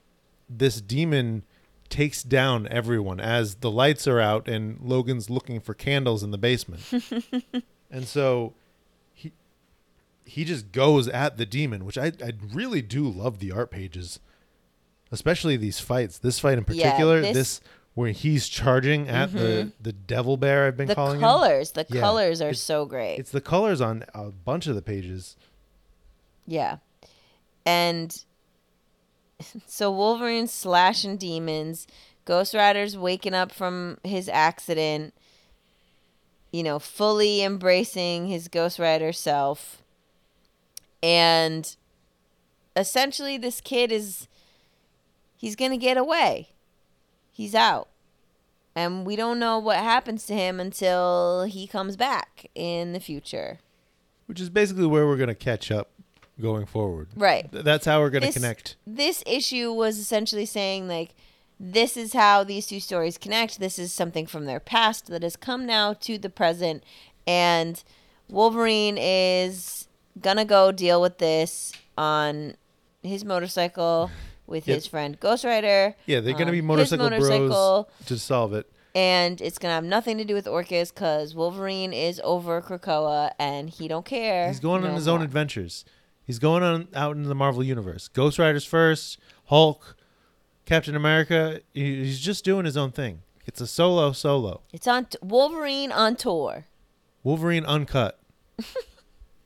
this 0.49 0.81
demon 0.81 1.43
takes 1.89 2.23
down 2.23 2.67
everyone 2.69 3.21
as 3.21 3.57
the 3.57 3.71
lights 3.71 4.07
are 4.09 4.21
out 4.21 4.49
and 4.49 4.79
Logan's 4.81 5.31
looking 5.31 5.61
for 5.61 5.75
candles 5.75 6.23
in 6.23 6.31
the 6.31 6.39
basement. 6.39 6.83
and 7.91 8.07
so 8.07 8.55
he 9.13 9.33
he 10.25 10.45
just 10.45 10.73
goes 10.73 11.09
at 11.09 11.37
the 11.37 11.47
demon, 11.47 11.85
which 11.85 11.97
I 11.99 12.07
I 12.23 12.33
really 12.53 12.83
do 12.83 13.09
love 13.09 13.39
the 13.39 13.53
art 13.53 13.71
pages. 13.71 14.21
Especially 15.13 15.57
these 15.57 15.79
fights. 15.79 16.19
This 16.19 16.39
fight 16.41 16.59
in 16.59 16.65
Yeah, 16.69 16.91
particular, 16.91 17.21
this- 17.21 17.35
this, 17.35 17.61
where 17.95 18.11
he's 18.11 18.49
charging 18.49 19.09
at 19.09 19.33
the 19.33 19.39
mm-hmm. 19.39 19.69
the 19.81 19.93
devil 19.93 20.37
bear 20.37 20.67
I've 20.67 20.77
been 20.77 20.89
The 20.89 20.95
calling 20.97 21.17
him. 21.17 21.21
colors, 21.21 21.71
the 21.73 21.87
Yeah, 21.89 22.01
colors 22.01 22.43
are 22.43 22.55
so 22.55 22.85
great. 22.87 23.19
It's 23.19 23.31
the 23.31 23.41
colors 23.41 23.81
on 23.81 24.05
a 24.13 24.31
bunch 24.31 24.67
of 24.67 24.75
the 24.75 24.83
pages. 24.83 25.37
Yeah. 26.47 26.79
And 27.65 28.25
so 29.67 29.91
Wolverine's 29.91 30.53
slashing 30.53 31.17
demons. 31.17 31.87
Ghost 32.25 32.55
Rider's 32.55 32.97
waking 32.97 33.35
up 33.35 33.53
from 33.53 33.99
his 34.03 34.29
accident, 34.29 35.13
you 36.53 36.63
know, 36.63 36.79
fully 36.79 37.43
embracing 37.43 38.29
his 38.29 38.49
Ghost 38.49 38.79
Rider 38.79 39.13
self. 39.13 39.83
And 41.03 41.77
essentially, 42.77 43.37
this 43.37 43.61
kid 43.61 43.93
is. 43.93 44.29
He's 45.37 45.57
going 45.57 45.73
to 45.73 45.77
get 45.77 45.99
away. 45.99 46.49
He's 47.31 47.55
out. 47.55 47.89
And 48.75 49.07
we 49.07 49.15
don't 49.15 49.39
know 49.39 49.59
what 49.59 49.77
happens 49.77 50.27
to 50.27 50.35
him 50.35 50.59
until 50.59 51.45
he 51.45 51.67
comes 51.67 51.97
back 51.97 52.51
in 52.55 52.93
the 52.93 53.01
future. 53.01 53.61
Which 54.27 54.41
is 54.41 54.51
basically 54.51 54.87
where 54.87 55.07
we're 55.07 55.17
gonna 55.17 55.35
catch 55.35 55.71
up 55.71 55.91
going 56.41 56.67
forward. 56.67 57.09
Right. 57.17 57.51
Th- 57.51 57.65
That's 57.65 57.87
how 57.87 58.01
we're 58.01 58.11
gonna 58.11 58.27
this, 58.27 58.35
connect. 58.35 58.77
This 58.87 59.23
issue 59.27 59.73
was 59.73 59.99
essentially 59.99 60.47
saying 60.47 60.89
like 60.89 61.15
this 61.61 61.97
is 61.97 62.13
how 62.13 62.43
these 62.45 62.67
two 62.67 62.81
stories 62.81 63.17
connect. 63.19 63.61
This 63.61 63.79
is 63.79 63.93
something 63.93 64.27
from 64.27 64.45
their 64.47 64.61
past 64.61 65.07
that 65.07 65.23
has 65.23 65.37
come 65.37 65.65
now 65.67 65.93
to 65.95 66.19
the 66.19 66.29
present 66.31 66.83
and 67.27 67.83
Wolverine 68.29 68.97
is 68.99 69.87
gonna 70.21 70.45
go 70.45 70.73
deal 70.73 71.01
with 71.01 71.19
this 71.19 71.73
on 71.97 72.55
his 73.03 73.25
motorcycle 73.25 74.11
with 74.47 74.67
Yep. 74.67 74.75
his 74.75 74.87
friend 74.87 75.21
Ghost 75.21 75.45
Rider. 75.45 75.95
Yeah, 76.07 76.21
they're 76.21 76.33
gonna 76.33 76.47
on 76.47 76.53
be 76.53 76.59
um, 76.61 76.69
his 76.79 76.91
motorcycle, 76.93 77.11
motorcycle, 77.11 77.89
bros 77.99 78.07
to 78.09 78.19
solve 78.19 78.53
it. 78.55 78.67
and 78.95 79.41
it's 79.41 79.59
gonna 79.59 79.75
have 79.75 79.85
nothing 79.85 80.19
to 80.19 80.25
do 80.25 80.35
with 80.35 80.47
Orcus 80.49 80.91
because 80.91 81.35
Wolverine 81.35 81.93
is 81.93 82.21
over 82.25 82.61
Krakoa 82.61 83.31
and 83.39 83.71
he 83.71 83.89
don't 83.89 84.05
care. 84.05 84.49
He's 84.49 84.61
going 84.61 84.83
on 84.85 84.91
no 84.91 84.95
his 84.97 85.07
own 85.09 85.19
more. 85.19 85.25
adventures. 85.25 85.85
He's 86.27 86.39
going 86.39 86.63
on 86.63 86.89
out 86.95 87.17
into 87.17 87.29
the 87.29 87.35
Marvel 87.35 87.63
universe. 87.63 88.09
Ghost 88.09 88.39
Rider's 88.39 88.65
first, 88.65 89.19
Hulk, 89.47 89.97
Captain 90.65 90.97
America. 90.97 91.61
he- 91.73 92.05
He's 92.05 92.21
just 92.21 92.45
doing 92.45 92.65
his 92.65 92.77
own 92.77 92.93
thing. 92.93 93.21
It's 93.47 93.61
a 93.61 93.67
solo 93.67 94.13
solo. 94.13 94.63
It's 94.73 94.87
on 94.87 95.05
t- 95.07 95.19
Wolverine 95.23 95.93
on 95.93 96.17
tour. 96.17 96.65
Wolverine 97.23 97.65
uncut. 97.67 98.19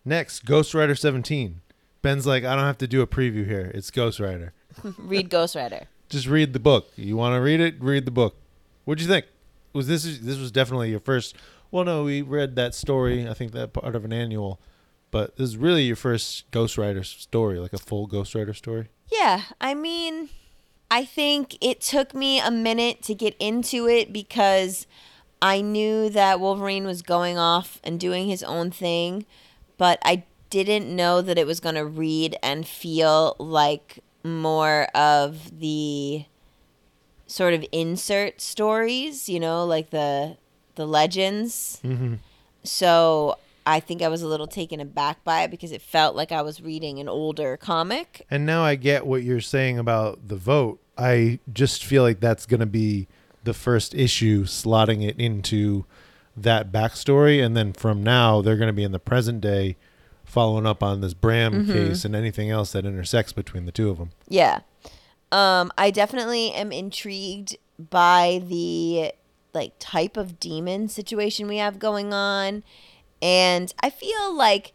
Next, 0.04 0.44
Ghost 0.44 0.74
Rider 0.74 0.94
17. 0.94 1.60
Ben's 2.00 2.26
like, 2.26 2.44
I 2.44 2.54
don't 2.54 2.64
have 2.64 2.78
to 2.78 2.86
do 2.86 3.02
a 3.02 3.06
preview 3.06 3.44
here. 3.46 3.70
It's 3.74 3.90
Ghost 3.90 4.20
Rider. 4.20 4.52
Read 4.98 5.28
Ghost 5.30 5.54
Rider. 5.56 5.86
Just 6.08 6.26
read 6.26 6.52
the 6.54 6.60
book. 6.60 6.90
You 6.96 7.16
want 7.16 7.34
to 7.34 7.40
read 7.40 7.60
it? 7.60 7.74
Read 7.80 8.04
the 8.06 8.10
book. 8.10 8.36
What'd 8.84 9.02
you 9.02 9.08
think? 9.08 9.26
Was 9.74 9.86
this 9.88 10.04
this 10.20 10.38
was 10.38 10.50
definitely 10.50 10.90
your 10.90 11.00
first? 11.00 11.36
Well, 11.70 11.84
no, 11.84 12.04
we 12.04 12.22
read 12.22 12.56
that 12.56 12.74
story. 12.74 13.28
I 13.28 13.34
think 13.34 13.52
that 13.52 13.74
part 13.74 13.94
of 13.94 14.06
an 14.06 14.12
annual, 14.12 14.58
but 15.10 15.36
this 15.36 15.50
is 15.50 15.56
really 15.56 15.84
your 15.84 15.96
first 15.96 16.50
Ghost 16.50 16.78
Rider 16.78 17.02
story, 17.02 17.58
like 17.58 17.72
a 17.72 17.78
full 17.78 18.06
Ghost 18.06 18.34
Rider 18.34 18.54
story. 18.54 18.88
Yeah, 19.10 19.42
I 19.60 19.74
mean, 19.74 20.28
I 20.90 21.04
think 21.04 21.56
it 21.60 21.80
took 21.80 22.14
me 22.14 22.40
a 22.40 22.50
minute 22.50 23.02
to 23.02 23.14
get 23.14 23.36
into 23.38 23.88
it 23.88 24.12
because 24.12 24.86
I 25.40 25.60
knew 25.60 26.10
that 26.10 26.40
Wolverine 26.40 26.86
was 26.86 27.02
going 27.02 27.38
off 27.38 27.80
and 27.84 28.00
doing 28.00 28.28
his 28.28 28.42
own 28.42 28.70
thing, 28.70 29.24
but 29.76 29.98
I 30.04 30.24
didn't 30.50 30.94
know 30.94 31.20
that 31.22 31.38
it 31.38 31.46
was 31.46 31.60
going 31.60 31.74
to 31.74 31.84
read 31.84 32.36
and 32.42 32.66
feel 32.66 33.36
like 33.38 34.02
more 34.24 34.84
of 34.94 35.58
the 35.60 36.24
sort 37.26 37.54
of 37.54 37.64
insert 37.70 38.40
stories, 38.40 39.28
you 39.28 39.38
know, 39.38 39.64
like 39.64 39.90
the 39.90 40.36
the 40.74 40.86
legends. 40.86 41.80
Mm-hmm. 41.84 42.14
So 42.64 43.36
I 43.68 43.80
think 43.80 44.00
I 44.00 44.08
was 44.08 44.22
a 44.22 44.26
little 44.26 44.46
taken 44.46 44.80
aback 44.80 45.22
by 45.24 45.42
it 45.42 45.50
because 45.50 45.72
it 45.72 45.82
felt 45.82 46.16
like 46.16 46.32
I 46.32 46.40
was 46.40 46.62
reading 46.62 46.98
an 47.00 47.08
older 47.08 47.58
comic. 47.58 48.24
And 48.30 48.46
now 48.46 48.62
I 48.62 48.76
get 48.76 49.06
what 49.06 49.22
you're 49.22 49.42
saying 49.42 49.78
about 49.78 50.26
the 50.28 50.36
vote. 50.36 50.80
I 50.96 51.38
just 51.52 51.84
feel 51.84 52.02
like 52.02 52.18
that's 52.18 52.46
going 52.46 52.60
to 52.60 52.66
be 52.66 53.08
the 53.44 53.52
first 53.52 53.94
issue, 53.94 54.44
slotting 54.44 55.06
it 55.06 55.20
into 55.20 55.84
that 56.34 56.72
backstory. 56.72 57.44
And 57.44 57.54
then 57.54 57.74
from 57.74 58.02
now, 58.02 58.40
they're 58.40 58.56
going 58.56 58.68
to 58.68 58.72
be 58.72 58.84
in 58.84 58.92
the 58.92 58.98
present 58.98 59.42
day, 59.42 59.76
following 60.24 60.66
up 60.66 60.82
on 60.82 61.02
this 61.02 61.12
Bram 61.12 61.52
Mm-hmm. 61.52 61.72
case 61.72 62.04
and 62.06 62.16
anything 62.16 62.50
else 62.50 62.72
that 62.72 62.86
intersects 62.86 63.34
between 63.34 63.66
the 63.66 63.72
two 63.72 63.90
of 63.90 63.98
them. 63.98 64.12
Yeah. 64.28 64.60
Um, 65.30 65.70
I 65.76 65.90
definitely 65.90 66.52
am 66.52 66.72
intrigued 66.72 67.58
by 67.78 68.42
the 68.46 69.12
like 69.52 69.72
type 69.78 70.16
of 70.16 70.40
demon 70.40 70.88
situation 70.88 71.48
we 71.48 71.58
have 71.58 71.78
going 71.78 72.14
on. 72.14 72.62
And 73.20 73.72
I 73.80 73.90
feel 73.90 74.34
like 74.34 74.72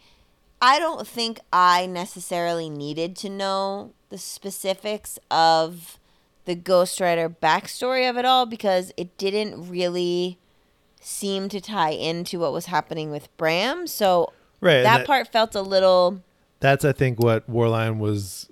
I 0.62 0.79
don't 0.79 1.08
think 1.08 1.39
I 1.51 1.86
necessarily 1.86 2.69
needed 2.69 3.15
to 3.17 3.29
know 3.29 3.93
the 4.10 4.17
specifics 4.17 5.19
of 5.32 5.99
the 6.45 6.56
Ghost 6.56 6.99
Rider 6.99 7.29
backstory 7.29 8.10
of 8.10 8.17
it 8.17 8.25
all 8.25 8.45
because 8.45 8.91
it 8.97 9.17
didn't 9.17 9.69
really 9.69 10.38
seem 10.99 11.49
to 11.49 11.60
tie 11.60 11.91
into 11.91 12.39
what 12.39 12.53
was 12.53 12.67
happening 12.67 13.12
with 13.12 13.36
Bram. 13.38 13.88
So 13.88 14.32
Right. 14.62 14.77
and 14.77 14.86
that 14.86 15.06
part 15.06 15.27
felt 15.27 15.56
a 15.56 15.62
little 15.62 16.21
that's 16.62 16.86
I 16.86 16.93
think 16.93 17.19
what 17.21 17.49
Warline 17.51 17.97
was 17.99 18.49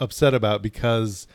upset 0.00 0.32
about 0.32 0.62
because 0.62 1.26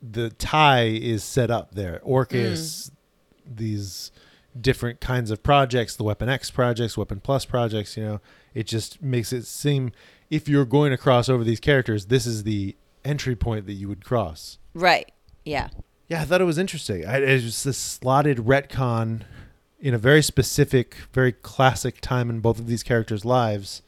the 0.00 0.30
tie 0.30 0.86
is 0.86 1.22
set 1.22 1.50
up 1.50 1.74
there. 1.74 2.00
Orchis, 2.02 2.90
mm. 2.90 3.56
these 3.56 4.10
different 4.58 5.00
kinds 5.00 5.30
of 5.30 5.42
projects, 5.42 5.96
the 5.96 6.04
Weapon 6.04 6.28
X 6.28 6.50
projects, 6.50 6.96
Weapon 6.96 7.20
Plus 7.20 7.44
projects, 7.44 7.96
you 7.96 8.04
know, 8.04 8.20
it 8.54 8.66
just 8.66 9.02
makes 9.02 9.32
it 9.32 9.44
seem 9.44 9.92
if 10.30 10.48
you're 10.48 10.64
going 10.64 10.90
to 10.90 10.96
cross 10.96 11.28
over 11.28 11.44
these 11.44 11.60
characters, 11.60 12.06
this 12.06 12.26
is 12.26 12.44
the 12.44 12.76
entry 13.04 13.34
point 13.34 13.66
that 13.66 13.74
you 13.74 13.88
would 13.88 14.04
cross. 14.04 14.58
right. 14.74 15.10
Yeah. 15.44 15.68
Yeah, 16.08 16.22
I 16.22 16.24
thought 16.24 16.40
it 16.40 16.44
was 16.44 16.58
interesting. 16.58 17.06
I, 17.06 17.18
it 17.18 17.44
was 17.44 17.62
this 17.62 17.78
slotted 17.78 18.38
retcon 18.38 19.22
in 19.80 19.94
a 19.94 19.98
very 19.98 20.22
specific, 20.22 20.96
very 21.12 21.32
classic 21.32 22.00
time 22.00 22.28
in 22.28 22.40
both 22.40 22.58
of 22.58 22.66
these 22.66 22.82
characters' 22.82 23.24
lives 23.24 23.80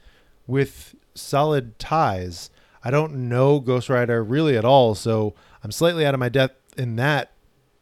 with 0.46 0.94
solid 1.14 1.78
ties. 1.78 2.48
I 2.84 2.90
don't 2.90 3.28
know 3.28 3.58
Ghost 3.58 3.88
Rider 3.88 4.22
really 4.22 4.56
at 4.56 4.64
all, 4.64 4.94
so 4.94 5.34
I'm 5.62 5.72
slightly 5.72 6.06
out 6.06 6.14
of 6.14 6.20
my 6.20 6.28
depth 6.28 6.78
in 6.78 6.96
that, 6.96 7.31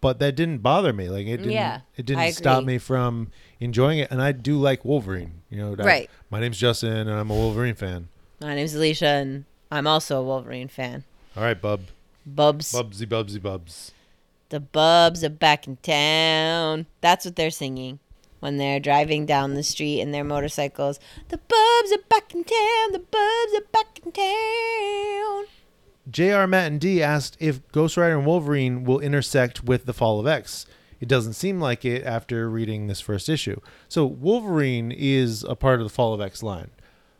but 0.00 0.18
that 0.18 0.34
didn't 0.36 0.58
bother 0.58 0.92
me. 0.92 1.08
Like 1.08 1.26
it 1.26 1.38
didn't 1.38 1.52
Yeah, 1.52 1.80
it 1.96 2.06
didn't 2.06 2.32
stop 2.32 2.64
me 2.64 2.78
from 2.78 3.28
enjoying 3.60 3.98
it 3.98 4.10
and 4.10 4.20
I 4.22 4.32
do 4.32 4.58
like 4.58 4.84
Wolverine, 4.84 5.42
you 5.50 5.58
know. 5.58 5.76
I- 5.78 5.86
Right. 5.86 6.10
my 6.30 6.40
name's 6.40 6.58
Justin 6.58 6.92
and 6.92 7.10
I'm 7.10 7.30
a 7.30 7.34
Wolverine 7.34 7.74
fan. 7.74 8.08
My 8.40 8.54
name's 8.54 8.74
Alicia, 8.74 9.06
and 9.06 9.44
I'm 9.70 9.86
also 9.86 10.18
a 10.20 10.22
Wolverine 10.24 10.68
fan. 10.68 11.04
All 11.36 11.42
right, 11.42 11.60
bub. 11.60 11.82
Bubs. 12.24 12.72
Bubsy 12.72 13.06
bubsy 13.06 13.40
bubs. 13.42 13.92
The 14.48 14.60
Bubs 14.60 15.22
are 15.22 15.28
back 15.30 15.66
in 15.68 15.76
town. 15.76 16.86
That's 17.00 17.24
what 17.24 17.36
they're 17.36 17.50
singing 17.50 17.98
when 18.40 18.56
they're 18.56 18.80
driving 18.80 19.26
down 19.26 19.54
the 19.54 19.62
street 19.62 20.00
in 20.00 20.10
their 20.10 20.24
motorcycles. 20.24 20.98
The 21.28 21.36
Bubs 21.38 21.92
are 21.92 22.02
back 22.08 22.34
in 22.34 22.42
town. 22.44 22.92
The 22.92 22.98
Bubs 22.98 23.54
are 23.54 23.68
back 23.72 24.00
in 24.04 24.10
town. 24.12 25.44
JR 26.08 26.46
Matt 26.46 26.70
and 26.70 26.80
D 26.80 27.02
asked 27.02 27.36
if 27.40 27.66
Ghost 27.72 27.96
Rider 27.96 28.16
and 28.16 28.26
Wolverine 28.26 28.84
will 28.84 29.00
intersect 29.00 29.64
with 29.64 29.86
the 29.86 29.92
Fall 29.92 30.20
of 30.20 30.26
X. 30.26 30.66
It 31.00 31.08
doesn't 31.08 31.32
seem 31.32 31.60
like 31.60 31.84
it 31.84 32.04
after 32.04 32.48
reading 32.50 32.86
this 32.86 33.00
first 33.00 33.28
issue. 33.28 33.60
So 33.88 34.04
Wolverine 34.04 34.92
is 34.92 35.44
a 35.44 35.54
part 35.54 35.80
of 35.80 35.84
the 35.86 35.90
Fall 35.90 36.12
of 36.12 36.20
X 36.20 36.42
line. 36.42 36.70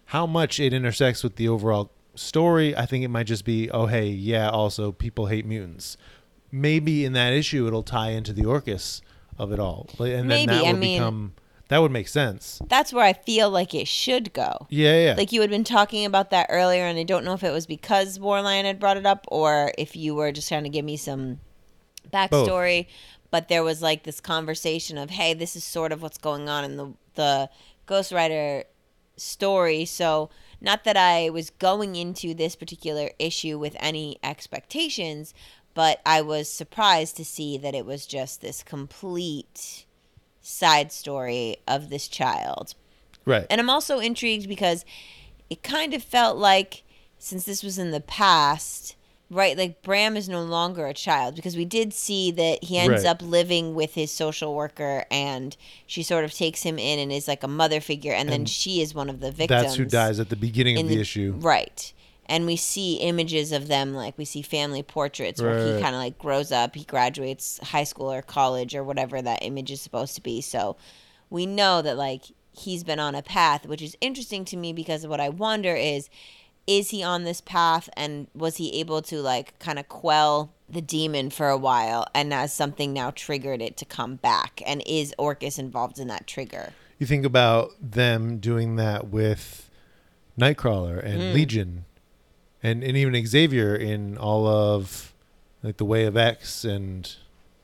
How 0.06 0.26
much 0.26 0.58
it 0.60 0.72
intersects 0.72 1.22
with 1.22 1.36
the 1.36 1.48
overall 1.48 1.90
story, 2.14 2.76
I 2.76 2.84
think 2.84 3.04
it 3.04 3.08
might 3.08 3.26
just 3.26 3.44
be, 3.44 3.70
oh 3.70 3.86
hey, 3.86 4.08
yeah, 4.08 4.48
also 4.50 4.92
people 4.92 5.26
hate 5.26 5.46
mutants. 5.46 5.96
Maybe 6.52 7.04
in 7.04 7.12
that 7.12 7.32
issue 7.32 7.66
it'll 7.66 7.82
tie 7.84 8.10
into 8.10 8.32
the 8.32 8.42
Orchis 8.44 9.02
of 9.38 9.52
it 9.52 9.58
all. 9.60 9.88
And 9.98 10.28
Maybe, 10.28 10.46
then 10.46 10.64
that 10.64 10.66
I 10.66 10.72
mean- 10.72 10.98
become 10.98 11.32
that 11.70 11.80
would 11.80 11.92
make 11.92 12.08
sense. 12.08 12.60
That's 12.66 12.92
where 12.92 13.04
I 13.04 13.12
feel 13.12 13.48
like 13.48 13.74
it 13.76 13.86
should 13.86 14.32
go. 14.32 14.66
Yeah, 14.70 15.04
yeah. 15.04 15.14
Like 15.16 15.30
you 15.30 15.40
had 15.40 15.50
been 15.50 15.62
talking 15.62 16.04
about 16.04 16.30
that 16.30 16.48
earlier, 16.50 16.82
and 16.82 16.98
I 16.98 17.04
don't 17.04 17.24
know 17.24 17.32
if 17.32 17.44
it 17.44 17.52
was 17.52 17.64
because 17.64 18.18
Warline 18.18 18.64
had 18.64 18.80
brought 18.80 18.96
it 18.96 19.06
up 19.06 19.24
or 19.28 19.70
if 19.78 19.94
you 19.94 20.16
were 20.16 20.32
just 20.32 20.48
trying 20.48 20.64
to 20.64 20.68
give 20.68 20.84
me 20.84 20.96
some 20.96 21.38
backstory. 22.12 22.88
But 23.30 23.46
there 23.46 23.62
was 23.62 23.80
like 23.80 24.02
this 24.02 24.20
conversation 24.20 24.98
of, 24.98 25.10
hey, 25.10 25.32
this 25.32 25.54
is 25.54 25.62
sort 25.62 25.92
of 25.92 26.02
what's 26.02 26.18
going 26.18 26.48
on 26.48 26.64
in 26.64 26.76
the 26.76 26.92
the 27.14 27.48
Ghost 27.86 28.10
Rider 28.10 28.64
story. 29.16 29.84
So 29.84 30.28
not 30.60 30.82
that 30.82 30.96
I 30.96 31.30
was 31.30 31.50
going 31.50 31.94
into 31.94 32.34
this 32.34 32.56
particular 32.56 33.10
issue 33.20 33.60
with 33.60 33.76
any 33.78 34.18
expectations, 34.24 35.34
but 35.74 36.00
I 36.04 36.20
was 36.20 36.50
surprised 36.50 37.16
to 37.18 37.24
see 37.24 37.56
that 37.58 37.76
it 37.76 37.86
was 37.86 38.06
just 38.06 38.40
this 38.40 38.64
complete 38.64 39.86
side 40.50 40.92
story 40.92 41.56
of 41.68 41.88
this 41.90 42.08
child 42.08 42.74
right. 43.24 43.46
and 43.48 43.60
I'm 43.60 43.70
also 43.70 43.98
intrigued 43.98 44.48
because 44.48 44.84
it 45.48 45.62
kind 45.62 45.94
of 45.94 46.02
felt 46.02 46.36
like 46.36 46.82
since 47.18 47.44
this 47.44 47.62
was 47.62 47.78
in 47.78 47.90
the 47.90 48.00
past, 48.00 48.96
right? 49.30 49.56
Like 49.56 49.82
Bram 49.82 50.16
is 50.16 50.28
no 50.28 50.42
longer 50.42 50.86
a 50.86 50.94
child 50.94 51.36
because 51.36 51.56
we 51.56 51.64
did 51.64 51.92
see 51.92 52.30
that 52.30 52.64
he 52.64 52.78
ends 52.78 53.04
Right. 53.04 53.10
up 53.10 53.20
living 53.20 53.74
with 53.74 53.94
his 53.94 54.10
social 54.10 54.54
worker 54.54 55.04
and 55.10 55.56
she 55.86 56.02
sort 56.02 56.24
of 56.24 56.32
takes 56.32 56.62
him 56.62 56.78
in 56.78 56.98
and 56.98 57.12
is 57.12 57.28
like 57.28 57.42
a 57.42 57.48
mother 57.48 57.80
figure 57.80 58.12
and, 58.12 58.28
then 58.30 58.46
she 58.46 58.80
is 58.80 58.94
one 58.94 59.10
of 59.10 59.20
the 59.20 59.30
victims. 59.30 59.62
That's 59.62 59.74
who 59.74 59.84
dies 59.84 60.18
at 60.18 60.30
the 60.30 60.36
beginning 60.36 60.76
of 60.76 60.80
in 60.80 60.86
the, 60.88 61.00
issue. 61.00 61.34
Right. 61.38 61.92
And 62.30 62.46
we 62.46 62.56
see 62.56 62.94
images 62.94 63.50
of 63.52 63.66
them, 63.68 63.92
like 63.92 64.16
we 64.16 64.24
see 64.24 64.40
family 64.40 64.82
portraits 64.82 65.42
where 65.42 65.58
he 65.58 65.82
kind 65.82 65.94
of 65.94 66.00
like 66.00 66.16
grows 66.16 66.50
up, 66.52 66.76
he 66.76 66.84
graduates 66.84 67.58
high 67.62 67.84
school 67.84 68.10
or 68.10 68.22
college 68.22 68.74
or 68.74 68.84
whatever 68.84 69.20
that 69.20 69.40
image 69.42 69.70
is 69.70 69.80
supposed 69.82 70.14
to 70.14 70.22
be. 70.22 70.40
So 70.40 70.76
we 71.28 71.44
know 71.44 71.82
that 71.82 71.96
like 71.96 72.22
he's 72.52 72.84
been 72.84 73.00
on 73.00 73.14
a 73.14 73.22
path, 73.22 73.66
which 73.66 73.82
is 73.82 73.96
interesting 74.00 74.44
to 74.46 74.56
me 74.56 74.72
because 74.72 75.06
what 75.06 75.20
I 75.20 75.28
wonder 75.28 75.74
is 75.74 76.08
is 76.66 76.90
he 76.90 77.02
on 77.02 77.24
this 77.24 77.40
path 77.40 77.88
and 77.94 78.28
was 78.32 78.58
he 78.58 78.78
able 78.78 79.02
to 79.02 79.20
like 79.20 79.58
kind 79.58 79.78
of 79.78 79.88
quell 79.88 80.52
the 80.68 80.80
demon 80.82 81.30
for 81.30 81.48
a 81.48 81.56
while 81.58 82.06
and 82.14 82.32
has 82.32 82.52
something 82.52 82.92
now 82.92 83.10
triggered 83.10 83.60
it 83.60 83.76
to 83.78 83.84
come 83.84 84.14
back? 84.16 84.62
And 84.64 84.82
is 84.86 85.12
Orchis 85.18 85.58
involved 85.58 85.98
in 85.98 86.06
that 86.08 86.26
trigger? 86.28 86.72
you 87.00 87.06
think 87.06 87.24
about 87.24 87.70
them 87.80 88.38
doing 88.38 88.76
that 88.76 89.08
with 89.08 89.68
Nightcrawler 90.38 91.02
and 91.02 91.20
Mm. 91.20 91.34
Legion, 91.34 91.84
and 92.62 92.82
and 92.82 92.96
even 92.96 93.26
Xavier 93.26 93.74
in 93.74 94.16
all 94.18 94.46
of 94.46 95.12
like 95.62 95.76
the 95.76 95.84
Way 95.84 96.04
of 96.04 96.16
X 96.16 96.64
and 96.64 97.14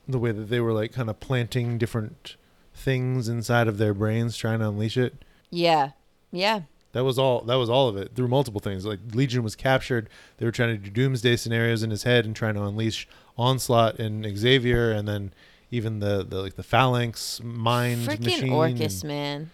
the 0.07 0.19
way 0.19 0.31
that 0.31 0.49
they 0.49 0.59
were 0.59 0.73
like 0.73 0.93
kind 0.93 1.09
of 1.09 1.19
planting 1.19 1.77
different 1.77 2.35
things 2.73 3.27
inside 3.27 3.67
of 3.67 3.77
their 3.77 3.93
brains, 3.93 4.37
trying 4.37 4.59
to 4.59 4.69
unleash 4.69 4.97
it. 4.97 5.23
Yeah. 5.49 5.91
Yeah. 6.31 6.61
That 6.93 7.03
was 7.03 7.19
all. 7.19 7.41
That 7.41 7.55
was 7.55 7.69
all 7.69 7.89
of 7.89 7.97
it 7.97 8.15
through 8.15 8.29
multiple 8.29 8.61
things. 8.61 8.85
Like 8.85 8.99
Legion 9.13 9.43
was 9.43 9.55
captured. 9.55 10.09
They 10.37 10.45
were 10.45 10.51
trying 10.51 10.69
to 10.69 10.77
do 10.77 10.89
doomsday 10.89 11.35
scenarios 11.35 11.83
in 11.83 11.91
his 11.91 12.03
head 12.03 12.25
and 12.25 12.35
trying 12.35 12.55
to 12.55 12.63
unleash 12.63 13.07
Onslaught 13.37 13.99
and 13.99 14.25
Xavier, 14.37 14.91
and 14.91 15.07
then 15.07 15.33
even 15.69 15.99
the, 15.99 16.25
the 16.27 16.41
like 16.41 16.55
the 16.55 16.63
Phalanx 16.63 17.41
mind 17.43 18.07
Freaking 18.07 18.23
machine. 18.23 18.53
Orchis, 18.53 19.03
man. 19.03 19.51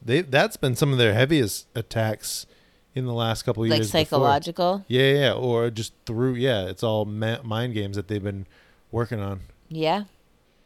they 0.00 0.22
that's 0.22 0.56
been 0.56 0.74
some 0.74 0.92
of 0.92 0.98
their 0.98 1.14
heaviest 1.14 1.68
attacks 1.74 2.46
in 2.94 3.06
the 3.06 3.12
last 3.12 3.42
couple 3.44 3.62
of 3.64 3.70
Like 3.70 3.78
years. 3.78 3.88
before. 3.88 4.00
psychological. 4.04 4.84
Yeah, 4.88 5.02
yeah, 5.02 5.14
yeah, 5.20 5.32
or 5.32 5.70
just 5.70 5.92
through. 6.06 6.34
Yeah, 6.34 6.66
it's 6.66 6.82
all 6.82 7.04
ma- 7.04 7.42
mind 7.42 7.74
games 7.74 7.96
that 7.96 8.08
they've 8.08 8.22
been 8.22 8.46
working 8.90 9.20
on. 9.20 9.40
Yeah. 9.68 10.04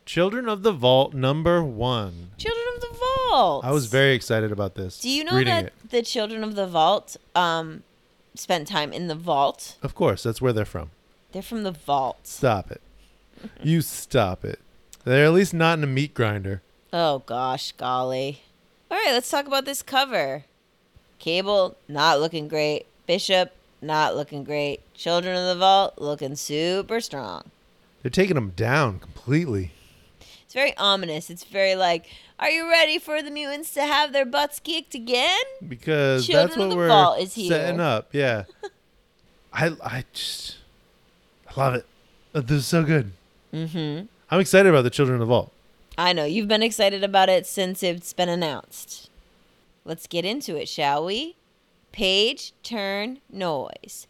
Children 0.05 0.49
of 0.49 0.63
the 0.63 0.73
Vault 0.73 1.15
number 1.15 1.63
one. 1.65 2.31
Children 2.39 2.65
of 2.77 2.81
the 2.81 2.97
Vault. 3.31 3.65
I 3.65 3.71
was 3.73 3.87
very 3.87 4.15
excited 4.15 4.53
about 4.53 4.75
this. 4.77 5.01
Do 5.01 5.11
you 5.11 5.25
know 5.25 5.43
that 5.43 5.67
it. 5.67 5.73
the 5.91 6.03
Children 6.03 6.45
of 6.45 6.55
the 6.55 6.67
Vault 6.67 7.17
um 7.35 7.83
spent 8.35 8.69
time 8.69 8.93
in 8.93 9.09
the 9.09 9.15
vault? 9.15 9.77
Of 9.83 9.95
course, 9.95 10.23
that's 10.23 10.41
where 10.43 10.53
they're 10.53 10.65
from. 10.65 10.91
They're 11.33 11.43
from 11.43 11.63
the 11.65 11.73
vault. 11.73 12.19
Stop 12.27 12.71
it. 12.71 12.81
you 13.63 13.81
stop 13.83 14.45
it. 14.45 14.61
They're 15.05 15.25
at 15.27 15.33
least 15.33 15.55
not 15.55 15.79
in 15.79 15.85
a 15.85 15.89
meat 15.89 16.15
grinder. 16.15 16.63
Oh 16.93 17.21
gosh, 17.27 17.73
golly. 17.73 18.43
All 18.91 18.97
right, 18.97 19.13
let's 19.13 19.29
talk 19.31 19.47
about 19.47 19.65
this 19.65 19.83
cover. 19.83 20.45
Cable 21.19 21.77
not 21.89 22.21
looking 22.21 22.49
great. 22.49 22.87
Bishop 23.07 23.53
not 23.83 24.17
looking 24.17 24.45
great. 24.45 24.81
Children 24.95 25.37
of 25.37 25.47
the 25.47 25.55
Vault 25.61 25.95
looking 25.99 26.35
super 26.37 27.01
strong. 27.01 27.51
They're 28.03 28.11
taking 28.11 28.35
them 28.35 28.53
down 28.57 28.99
completely. 29.01 29.73
It's 30.45 30.55
very 30.55 30.77
ominous. 30.77 31.29
It's 31.31 31.45
very 31.45 31.75
like, 31.75 32.07
are 32.39 32.51
you 32.51 32.69
ready 32.71 32.99
for 32.99 33.23
the 33.23 33.31
mutants 33.31 33.75
to 33.75 33.83
have 33.83 34.13
their 34.13 34.25
butts 34.25 34.61
kicked 34.61 34.95
again? 34.95 35.39
because 35.67 36.27
Children 36.27 36.47
that's 36.47 36.57
of 36.57 36.61
what 36.63 36.71
the 36.71 36.77
we're 36.77 36.89
Vault 36.89 37.19
is 37.21 37.35
here. 37.35 37.49
setting 37.51 37.81
up. 37.81 38.09
Yeah, 38.13 38.45
I 39.53 39.73
I 39.83 40.05
just 40.13 40.57
I 41.49 41.61
love 41.61 41.75
it. 41.75 41.87
Uh, 42.35 42.41
This 42.41 42.59
is 42.59 42.67
so 42.67 42.85
good. 42.85 43.13
Mm-hmm. 43.53 44.07
I'm 44.31 44.41
excited 44.41 44.69
about 44.69 44.83
the 44.83 44.91
Children 44.91 45.15
of 45.17 45.21
the 45.21 45.27
Vault. 45.27 45.53
I 45.99 46.13
know 46.13 46.25
you've 46.25 46.49
been 46.49 46.63
excited 46.63 47.03
about 47.03 47.29
it 47.29 47.47
since 47.47 47.83
it's 47.83 48.13
been 48.13 48.29
announced. 48.29 49.06
Let's 49.87 50.09
get 50.09 50.25
into 50.25 50.57
it, 50.57 50.69
shall 50.69 51.05
we? 51.05 51.37
Page 51.93 52.55
turn 52.65 53.21
noise. 53.31 54.09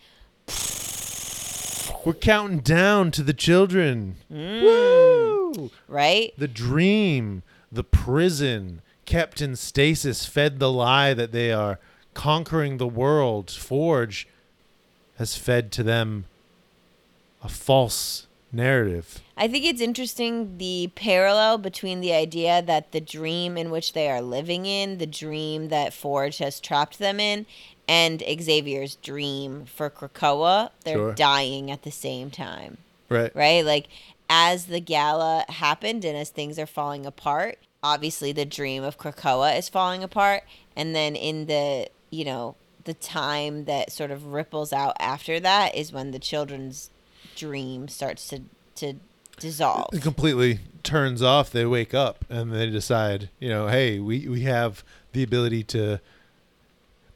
We're 2.02 2.14
counting 2.14 2.60
down 2.60 3.10
to 3.10 3.22
the 3.22 3.34
children. 3.34 4.16
Mm. 4.32 4.62
Woo! 4.62 5.70
Right? 5.86 6.32
The 6.38 6.48
dream, 6.48 7.42
the 7.70 7.84
prison, 7.84 8.80
kept 9.04 9.42
in 9.42 9.54
stasis, 9.54 10.24
fed 10.24 10.60
the 10.60 10.72
lie 10.72 11.12
that 11.12 11.32
they 11.32 11.52
are 11.52 11.78
conquering 12.14 12.78
the 12.78 12.86
world. 12.86 13.50
Forge 13.50 14.26
has 15.18 15.36
fed 15.36 15.70
to 15.72 15.82
them 15.82 16.24
a 17.44 17.50
false 17.50 18.25
narrative. 18.56 19.20
I 19.36 19.46
think 19.48 19.64
it's 19.64 19.80
interesting 19.80 20.58
the 20.58 20.90
parallel 20.94 21.58
between 21.58 22.00
the 22.00 22.12
idea 22.12 22.62
that 22.62 22.92
the 22.92 23.00
dream 23.00 23.56
in 23.56 23.70
which 23.70 23.92
they 23.92 24.08
are 24.10 24.22
living 24.22 24.66
in, 24.66 24.98
the 24.98 25.06
dream 25.06 25.68
that 25.68 25.92
Forge 25.92 26.38
has 26.38 26.58
trapped 26.58 26.98
them 26.98 27.20
in, 27.20 27.46
and 27.86 28.22
Xavier's 28.22 28.96
dream 28.96 29.66
for 29.66 29.88
Krakoa, 29.90 30.70
they're 30.84 30.96
Sure. 30.96 31.14
dying 31.14 31.70
at 31.70 31.82
the 31.82 31.92
same 31.92 32.30
time. 32.30 32.78
Right. 33.08 33.34
right? 33.36 33.64
Like 33.64 33.86
as 34.28 34.66
the 34.66 34.80
gala 34.80 35.44
happened 35.48 36.04
and 36.04 36.16
as 36.16 36.30
things 36.30 36.58
are 36.58 36.66
falling 36.66 37.06
apart, 37.06 37.58
obviously 37.82 38.32
the 38.32 38.44
dream 38.44 38.82
of 38.82 38.98
Krakoa 38.98 39.56
is 39.56 39.68
falling 39.68 40.02
apart, 40.02 40.42
and 40.74 40.94
then 40.96 41.14
in 41.14 41.46
the 41.46 41.88
you 42.10 42.24
know 42.24 42.56
the 42.84 42.94
time 42.94 43.64
that 43.66 43.92
sort 43.92 44.10
of 44.10 44.26
ripples 44.32 44.72
out 44.72 44.96
after 44.98 45.38
that 45.40 45.74
is 45.74 45.92
when 45.92 46.10
the 46.12 46.18
children's 46.18 46.90
dream 47.36 47.86
starts 47.88 48.26
to 48.28 48.42
to 48.76 48.94
dissolve. 49.38 49.90
It 49.92 50.02
completely 50.02 50.60
turns 50.82 51.22
off. 51.22 51.50
They 51.50 51.64
wake 51.66 51.94
up 51.94 52.24
and 52.28 52.52
they 52.52 52.68
decide, 52.70 53.30
you 53.38 53.48
know, 53.48 53.68
hey, 53.68 53.98
we, 53.98 54.28
we 54.28 54.40
have 54.42 54.82
the 55.12 55.22
ability 55.22 55.62
to. 55.64 56.00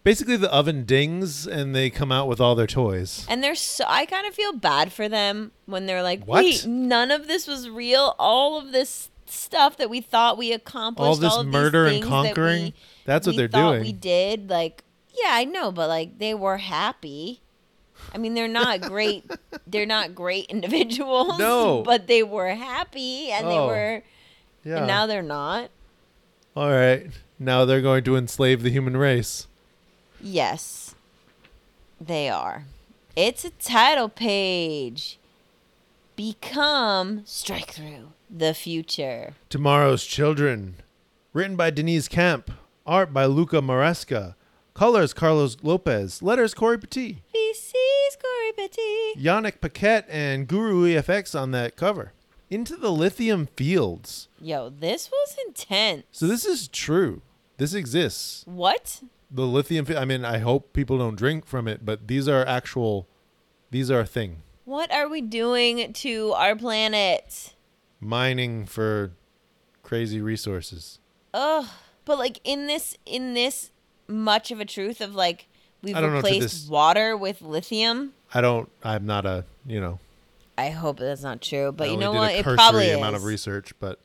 Basically, 0.02 0.36
the 0.36 0.50
oven 0.50 0.84
dings 0.84 1.46
and 1.46 1.74
they 1.74 1.90
come 1.90 2.10
out 2.10 2.26
with 2.26 2.40
all 2.40 2.54
their 2.54 2.66
toys. 2.66 3.26
And 3.28 3.44
they're 3.44 3.54
so 3.54 3.84
I 3.86 4.06
kind 4.06 4.26
of 4.26 4.34
feel 4.34 4.54
bad 4.54 4.92
for 4.94 5.08
them 5.10 5.52
when 5.66 5.84
they're 5.84 6.02
like, 6.02 6.24
What? 6.24 6.42
wait, 6.42 6.66
none 6.66 7.10
of 7.10 7.26
this 7.26 7.46
was 7.46 7.68
real. 7.68 8.14
All 8.18 8.58
of 8.58 8.72
this 8.72 9.10
stuff 9.26 9.76
that 9.76 9.90
we 9.90 10.00
thought 10.00 10.38
we 10.38 10.52
accomplished, 10.52 11.06
All 11.06 11.16
this 11.16 11.36
these 11.36 11.44
murder 11.44 11.84
and 11.84 11.96
things 11.96 12.06
that 12.06 12.10
conquering, 12.10 12.62
we- 12.64 12.74
that's 13.04 13.26
what 13.26 13.34
we 13.34 13.36
they're 13.36 13.48
thought 13.48 13.72
doing. 13.72 13.82
We 13.82 13.92
did 13.92 14.48
like, 14.48 14.84
yeah, 15.22 15.32
I 15.32 15.44
know, 15.44 15.70
but 15.70 15.88
like 15.88 16.18
they 16.18 16.32
were 16.32 16.56
happy. 16.56 17.42
I 18.12 18.18
mean, 18.18 18.34
they're 18.34 18.48
not 18.48 18.80
great. 18.82 19.24
they're 19.66 19.86
not 19.86 20.14
great 20.14 20.46
individuals. 20.46 21.38
No. 21.38 21.82
but 21.86 22.06
they 22.06 22.22
were 22.22 22.48
happy, 22.54 23.30
and 23.30 23.46
they 23.46 23.58
Oh, 23.58 23.66
were. 23.68 24.02
Yeah. 24.64 24.78
And 24.78 24.86
now 24.86 25.06
they're 25.06 25.22
not. 25.22 25.70
all 26.56 26.70
right. 26.70 27.06
Now 27.38 27.64
they're 27.64 27.80
going 27.80 28.04
to 28.04 28.16
enslave 28.16 28.62
the 28.62 28.70
human 28.70 28.96
race. 28.96 29.46
Yes, 30.20 30.94
they 31.98 32.28
are. 32.28 32.64
It's 33.16 33.44
a 33.46 33.50
title 33.50 34.08
page. 34.10 35.18
Become 36.16 37.22
strike 37.24 37.70
through 37.72 38.12
the 38.28 38.52
future. 38.52 39.32
Tomorrow's 39.48 40.04
Children. 40.04 40.74
Written 41.32 41.56
by 41.56 41.70
Deniz 41.70 42.08
Camp. 42.08 42.50
Art 42.86 43.12
by 43.14 43.24
Luca 43.24 43.62
Maresca. 43.62 44.34
Colors 44.74 45.14
Carlos 45.14 45.56
Lopez. 45.62 46.22
Letters 46.22 46.52
Cory 46.52 46.78
Petit. 46.78 47.22
Cory 48.68 49.14
Yanick 49.16 49.60
Paquette 49.60 50.06
and 50.08 50.46
Guru 50.46 50.84
EFX 50.84 51.38
on 51.38 51.50
that 51.52 51.76
cover. 51.76 52.12
Into 52.48 52.76
the 52.76 52.90
lithium 52.90 53.46
fields. 53.56 54.28
Yo, 54.40 54.70
this 54.70 55.10
was 55.10 55.36
intense. 55.46 56.04
So 56.10 56.26
this 56.26 56.44
is 56.44 56.68
true. 56.68 57.22
This 57.58 57.74
exists. 57.74 58.42
What? 58.46 59.02
The 59.30 59.46
lithium. 59.46 59.86
I 59.96 60.04
mean, 60.04 60.24
I 60.24 60.38
hope 60.38 60.72
people 60.72 60.98
don't 60.98 61.16
drink 61.16 61.46
from 61.46 61.68
it, 61.68 61.84
but 61.84 62.08
these 62.08 62.28
are 62.28 62.44
actual. 62.46 63.06
These 63.70 63.90
are 63.90 64.00
a 64.00 64.06
thing. 64.06 64.42
What 64.64 64.92
are 64.92 65.08
we 65.08 65.20
doing 65.20 65.92
to 65.92 66.32
our 66.32 66.56
planet? 66.56 67.54
Mining 68.00 68.66
for 68.66 69.12
crazy 69.82 70.20
resources. 70.20 70.98
Ugh. 71.32 71.66
But 72.04 72.18
like 72.18 72.40
in 72.42 72.66
this 72.66 72.96
in 73.06 73.34
this 73.34 73.70
much 74.08 74.50
of 74.50 74.58
a 74.58 74.64
truth 74.64 75.00
of 75.00 75.14
like 75.14 75.46
we've 75.82 75.94
I 75.94 76.00
don't 76.00 76.12
know 76.12 76.18
if 76.18 76.24
replaced 76.24 76.68
water 76.68 77.16
with 77.16 77.42
lithium. 77.42 78.14
I 78.34 78.40
don't. 78.40 78.68
I'm 78.82 79.06
not 79.06 79.26
a. 79.26 79.44
You 79.66 79.80
know. 79.80 79.98
I 80.58 80.70
hope 80.70 80.98
that's 80.98 81.22
not 81.22 81.40
true, 81.40 81.72
but 81.72 81.88
I 81.88 81.92
you 81.92 81.96
know 81.96 82.12
what? 82.12 82.32
A 82.32 82.38
It 82.40 82.44
probably 82.44 82.90
amount 82.90 83.16
is. 83.16 83.22
of 83.22 83.26
research, 83.26 83.72
but 83.80 83.98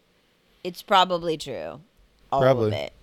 It's 0.64 0.82
probably 0.82 1.38
true. 1.38 1.82
All 2.32 2.42
Probably. 2.42 2.68
of 2.68 2.74
it. 2.74 2.94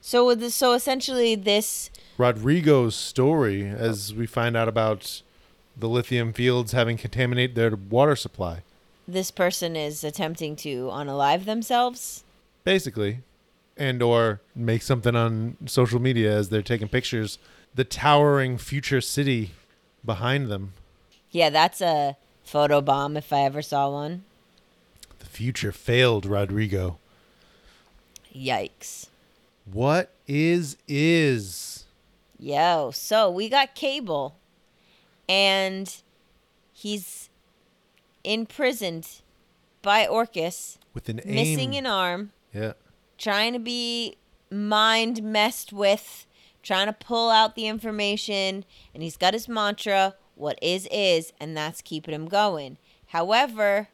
So 0.00 0.26
with 0.26 0.40
this, 0.40 0.54
so 0.54 0.72
essentially 0.72 1.34
this 1.34 1.90
Rodrigo's 2.16 2.94
story, 2.94 3.66
as 3.66 4.14
we 4.14 4.26
find 4.26 4.56
out 4.56 4.68
about 4.68 5.22
the 5.76 5.88
lithium 5.88 6.32
fields 6.32 6.72
having 6.72 6.96
contaminated 6.96 7.54
their 7.56 7.74
water 7.76 8.16
supply, 8.16 8.62
this 9.06 9.30
person 9.30 9.74
is 9.76 10.02
attempting 10.04 10.56
to 10.56 10.86
unalive 10.86 11.44
themselves. 11.44 12.22
basically, 12.64 13.18
and 13.76 14.02
or 14.02 14.40
make 14.54 14.82
something 14.82 15.16
on 15.16 15.56
social 15.66 16.00
media 16.00 16.32
as 16.34 16.48
they're 16.50 16.62
taking 16.62 16.88
pictures. 16.88 17.38
The 17.74 17.84
towering 17.84 18.58
future 18.58 19.00
city 19.00 19.52
behind 20.04 20.48
them. 20.50 20.72
Yeah, 21.30 21.50
that's 21.50 21.80
a 21.80 22.16
photo 22.44 22.80
bomb 22.80 23.16
if 23.16 23.32
I 23.32 23.40
ever 23.42 23.62
saw 23.62 23.90
one. 23.90 24.24
The 25.20 25.26
future 25.26 25.72
failed 25.72 26.26
Rodrigo. 26.26 26.98
Yikes. 28.34 29.06
What 29.70 30.10
is 30.26 30.76
is? 30.88 31.84
Yo, 32.38 32.90
so 32.92 33.30
we 33.30 33.48
got 33.48 33.74
Cable, 33.74 34.34
and 35.28 35.94
he's 36.72 37.28
imprisoned 38.24 39.06
by 39.82 40.06
Orchis, 40.06 40.78
With 40.94 41.08
an 41.08 41.20
aim. 41.24 41.34
missing 41.34 41.76
an 41.76 41.86
arm, 41.86 42.32
yeah. 42.54 42.72
trying 43.18 43.52
to 43.52 43.58
be 43.58 44.16
mind 44.50 45.22
messed 45.22 45.72
with, 45.72 46.26
trying 46.62 46.86
to 46.86 46.92
pull 46.92 47.30
out 47.30 47.54
the 47.54 47.66
information, 47.66 48.64
and 48.94 49.02
he's 49.02 49.16
got 49.16 49.34
his 49.34 49.48
mantra, 49.48 50.14
what 50.34 50.58
is 50.62 50.88
is, 50.90 51.32
and 51.40 51.56
that's 51.56 51.80
keeping 51.82 52.14
him 52.14 52.26
going. 52.26 52.76
However, 53.08 53.88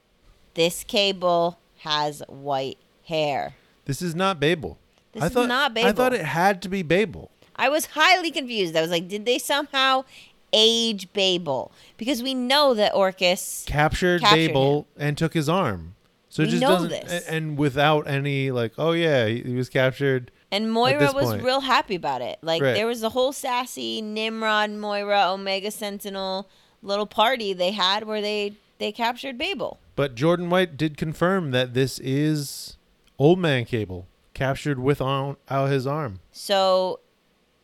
this 0.55 0.85
Cable 0.85 1.59
has 1.79 2.23
white 2.29 2.79
hair. 3.07 3.55
This 3.85 4.03
is 4.03 4.15
not 4.15 4.41
Babel. 4.41 4.79
This 5.13 5.23
I 5.23 5.27
is 5.27 5.33
thought, 5.33 5.49
not 5.49 5.79
I 5.79 5.93
thought 5.93 6.13
it 6.13 6.25
had 6.25 6.61
to 6.63 6.69
be 6.69 6.83
Babel. 6.83 7.31
I 7.55 7.69
was 7.69 7.87
highly 7.87 8.31
confused. 8.31 8.77
I 8.77 8.83
was 8.83 8.91
like, 8.91 9.09
did 9.09 9.25
they 9.25 9.39
somehow 9.39 10.05
age 10.53 11.13
Babel? 11.13 11.73
Because 11.97 12.23
we 12.23 12.35
know 12.35 12.75
that 12.75 12.93
Orchis. 12.95 13.65
captured, 13.67 14.21
Captured 14.21 14.49
Babel 14.49 14.87
and 14.99 15.17
took 15.17 15.33
his 15.35 15.49
arm. 15.49 15.95
So 16.29 16.43
it 16.43 16.47
We 16.47 16.51
just 16.53 16.61
know 16.63 16.69
doesn't, 16.71 16.91
this. 16.91 17.27
and 17.27 17.57
without 17.57 18.07
any 18.07 18.51
like, 18.51 18.73
oh 18.77 18.93
yeah, 18.93 19.27
he 19.27 19.55
was 19.55 19.71
captured. 19.71 20.31
And 20.65 20.71
Moira 20.73 21.13
was 21.13 21.27
point. 21.27 21.43
real 21.43 21.61
happy 21.61 21.95
about 21.97 22.23
it. 22.23 22.39
Like 22.43 22.63
Right. 22.63 22.75
there 22.75 22.87
was 22.87 23.03
a 23.03 23.11
whole 23.11 23.33
sassy 23.33 24.01
Nimrod, 24.01 24.71
Moira, 24.71 25.33
Omega 25.33 25.71
Sentinel 25.71 26.49
little 26.83 27.07
party 27.07 27.53
they 27.53 27.73
had 27.73 28.05
where 28.05 28.21
they 28.21 28.55
they 28.79 28.93
captured 28.93 29.39
Babel. 29.39 29.79
But 29.95 30.15
Jordan 30.15 30.51
White 30.51 30.77
did 30.77 30.97
confirm 30.99 31.51
that 31.53 31.73
this 31.75 31.99
is 31.99 32.77
Old 33.19 33.39
Man 33.39 33.65
Cable 33.65 34.07
captured 34.35 34.79
with 34.79 35.01
on, 35.01 35.37
out 35.49 35.71
his 35.71 35.87
arm. 35.87 36.21
So 36.31 37.01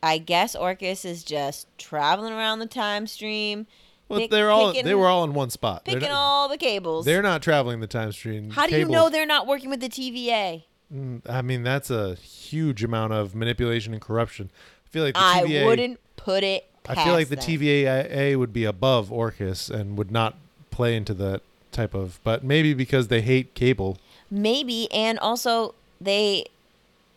I 0.03 0.19
guess 0.19 0.57
Orchis 0.57 1.05
is 1.05 1.23
just 1.23 1.67
traveling 1.79 2.33
around 2.33 2.59
the 2.61 2.67
time 2.67 3.07
stream, 3.07 3.67
Well, 4.09 4.21
Pick- 4.21 4.31
they're 4.31 4.51
all 4.51 4.73
picking- 4.73 4.85
they 4.87 4.95
were 4.95 5.07
all 5.07 5.23
in 5.25 5.33
one 5.35 5.51
spot. 5.51 5.85
Picking 5.85 6.01
not, 6.09 6.11
all 6.11 6.49
the 6.49 6.57
cables. 6.59 7.05
they're 7.05 7.23
not 7.23 7.41
traveling 7.43 7.81
the 7.81 7.87
time 7.87 8.11
stream. 8.13 8.51
How 8.51 8.67
do 8.67 8.77
you 8.79 8.87
know 8.87 9.09
they're 9.09 9.25
not 9.27 9.47
working 9.47 9.71
with 9.71 9.81
the 9.81 9.89
TVA? 9.89 10.65
Mm, 10.95 11.23
I 11.29 11.43
mean, 11.43 11.63
that's 11.63 11.91
a 11.91 12.15
huge 12.17 12.85
amount 12.85 13.13
of 13.13 13.35
manipulation 13.35 13.93
and 13.93 14.03
corruption. 14.03 14.51
I 14.87 14.89
feel 14.91 15.05
like 15.05 15.15
the 15.15 15.21
TVA, 15.21 15.63
I 15.63 15.67
wouldn't 15.67 16.01
put 16.17 16.45
it. 16.45 16.67
Past 16.85 16.99
I 16.99 17.05
feel 17.05 17.15
like 17.15 17.29
the 17.29 17.37
them. 17.37 17.45
TVA 17.45 18.37
would 18.39 18.53
be 18.53 18.65
above 18.65 19.11
Orchis 19.11 19.71
and 19.71 19.97
would 19.97 20.11
not 20.11 20.35
play 20.71 20.97
into 20.97 21.15
that 21.15 21.41
type 21.71 21.95
of. 21.95 22.19
But 22.25 22.43
maybe 22.45 22.75
because 22.75 23.09
they 23.09 23.23
hate 23.23 23.55
Cable. 23.55 23.99
Maybe, 24.31 24.91
and 24.93 25.19
also 25.21 25.75
they 26.01 26.47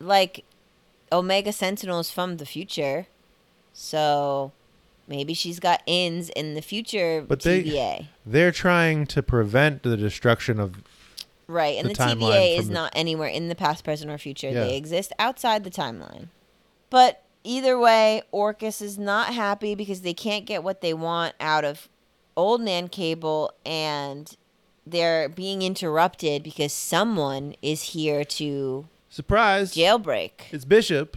like 0.00 0.44
Omega 1.12 1.52
Sentinel 1.52 2.00
is 2.00 2.10
from 2.10 2.36
the 2.36 2.46
future, 2.46 3.06
so 3.72 4.52
maybe 5.08 5.34
she's 5.34 5.58
got 5.60 5.82
ins 5.86 6.28
in 6.30 6.54
the 6.54 6.62
future 6.62 7.24
But 7.26 7.40
they- 7.42 7.62
TVA. 7.62 8.06
They're 8.24 8.52
trying 8.52 9.06
to 9.08 9.22
prevent 9.22 9.82
the 9.82 9.96
destruction 9.96 10.58
of. 10.60 10.76
Right, 11.48 11.78
and 11.78 11.88
the 11.88 11.94
the, 11.94 12.56
is 12.58 12.68
the- 12.68 12.74
not 12.74 12.92
anywhere 12.94 13.28
in 13.28 13.48
the 13.48 13.54
past, 13.54 13.84
present, 13.84 14.10
or 14.10 14.18
future. 14.18 14.48
Yeah. 14.48 14.64
They 14.64 14.76
exist 14.76 15.12
outside 15.18 15.62
the 15.64 15.70
timeline. 15.70 16.28
But 16.90 17.22
either 17.44 17.78
way, 17.78 18.22
Orchis 18.32 18.82
is 18.82 18.98
not 18.98 19.32
happy 19.34 19.74
because 19.74 20.00
they 20.00 20.14
can't 20.14 20.44
get 20.44 20.64
what 20.64 20.80
they 20.80 20.92
want 20.92 21.34
out 21.38 21.64
of 21.64 21.88
Old 22.36 22.60
Man 22.60 22.88
Cable, 22.88 23.52
and 23.64 24.36
they're 24.86 25.28
being 25.28 25.62
interrupted 25.62 26.42
because 26.42 26.72
someone 26.72 27.54
is 27.62 27.82
here 27.82 28.24
to 28.24 28.86
Surprise! 29.08 29.74
jailbreak. 29.74 30.30
It's 30.50 30.64
Bishop. 30.64 31.16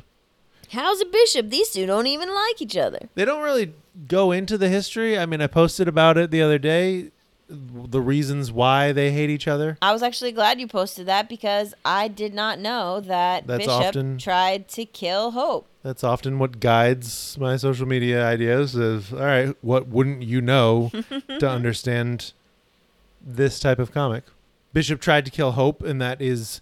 How's 0.72 1.02
a 1.02 1.06
bishop? 1.06 1.50
These 1.50 1.72
two 1.72 1.88
don't 1.88 2.06
even 2.06 2.34
like 2.34 2.62
each 2.62 2.78
other. 2.78 3.10
They 3.16 3.26
don't 3.26 3.42
really 3.42 3.74
go 4.08 4.32
into 4.32 4.56
the 4.58 4.70
history. 4.70 5.18
I 5.18 5.26
mean, 5.26 5.42
I 5.42 5.48
posted 5.48 5.88
about 5.88 6.16
it 6.18 6.30
the 6.30 6.44
other 6.44 6.60
day, 6.60 7.10
the 7.50 8.00
reasons 8.02 8.52
why 8.52 8.92
they 8.92 9.12
hate 9.12 9.30
each 9.30 9.48
other. 9.48 9.78
I 9.82 9.92
was 9.92 10.04
actually 10.04 10.32
glad 10.32 10.60
you 10.60 10.68
posted 10.68 11.08
that 11.08 11.28
because 11.28 11.74
I 11.84 12.08
did 12.08 12.34
not 12.34 12.60
know 12.60 13.00
that 13.00 13.48
That's 13.48 13.66
Bishop 13.66 13.72
often- 13.88 14.18
tried 14.20 14.68
to 14.70 14.86
kill 14.86 15.32
Hope. 15.32 15.66
That's 15.82 16.04
often 16.04 16.38
what 16.40 16.60
guides 16.60 17.38
my 17.40 17.56
social 17.58 17.88
media 17.88 18.26
ideas 18.26 18.76
is, 18.76 19.12
all 19.14 19.20
right, 19.20 19.56
what 19.62 19.88
wouldn't 19.88 20.22
you 20.24 20.42
know 20.42 20.92
to 21.40 21.50
understand 21.50 22.34
this 23.26 23.60
type 23.60 23.80
of 23.80 23.92
comic? 23.92 24.26
Bishop 24.74 25.02
tried 25.02 25.26
to 25.26 25.32
kill 25.32 25.54
Hope, 25.54 25.82
and 25.82 26.00
that 26.02 26.22
is 26.22 26.62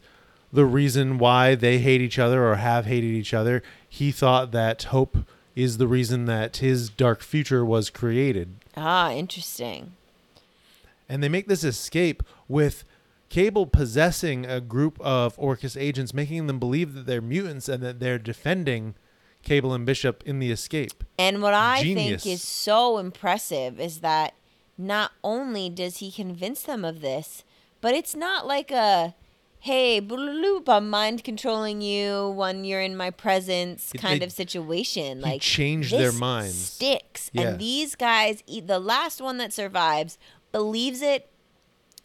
the 0.54 0.66
reason 0.66 1.18
why 1.18 1.56
they 1.56 1.80
hate 1.80 2.00
each 2.00 2.18
other 2.20 2.46
or 2.48 2.56
have 2.56 2.86
hated 2.86 3.08
each 3.12 3.34
other. 3.34 3.62
He 3.90 4.12
thought 4.12 4.52
that 4.52 4.84
Hope 4.84 5.18
is 5.56 5.78
the 5.78 5.88
reason 5.88 6.26
that 6.26 6.58
his 6.58 6.88
dark 6.90 7.22
future 7.22 7.66
was 7.66 7.90
created. 7.90 8.54
Ah, 8.78 9.12
interesting. 9.12 9.94
And 11.10 11.24
they 11.24 11.30
make 11.30 11.48
this 11.48 11.64
escape 11.64 12.24
with 12.48 12.84
Cable 13.30 13.66
possessing 13.68 14.46
a 14.46 14.62
group 14.62 15.00
of 15.02 15.36
Orchis 15.38 15.80
agents, 15.80 16.14
making 16.14 16.48
them 16.48 16.60
believe 16.60 16.94
that 16.94 17.06
they're 17.06 17.22
mutants 17.22 17.68
and 17.68 17.84
that 17.84 18.00
they're 18.00 18.18
defending 18.20 18.96
Cable 19.44 19.74
and 19.74 19.86
Bishop 19.86 20.24
in 20.26 20.40
the 20.40 20.52
escape. 20.52 21.04
And 21.20 21.42
what 21.42 21.54
I 21.54 21.82
Genius. 21.84 22.24
think 22.24 22.34
is 22.36 22.42
so 22.42 22.98
impressive 22.98 23.80
is 23.80 24.00
that 24.00 24.34
not 24.78 25.12
only 25.24 25.70
does 25.70 25.98
he 25.98 26.12
convince 26.12 26.62
them 26.62 26.86
of 26.86 27.02
this, 27.02 27.44
but 27.82 27.94
it's 27.94 28.16
not 28.16 28.48
like 28.48 28.72
a 28.72 29.16
hey, 29.60 30.00
bloop, 30.00 30.70
I'm 30.70 30.90
mind 30.90 31.24
controlling 31.24 31.82
you 31.82 32.30
when 32.30 32.64
you're 32.64 32.80
in 32.82 32.96
my 32.96 33.10
presence 33.10 33.92
It- 33.94 33.98
kind 34.00 34.24
of 34.24 34.32
situation. 34.32 35.20
Like 35.20 35.42
change 35.42 35.92
their 35.92 36.12
minds. 36.14 36.56
Sticks. 36.56 37.30
Yeah. 37.34 37.42
And 37.50 37.60
these 37.60 37.96
guys, 37.96 38.44
the 38.48 38.80
last 38.80 39.20
one 39.20 39.38
that 39.38 39.52
survives, 39.52 40.18
believes 40.52 41.02
it 41.02 41.30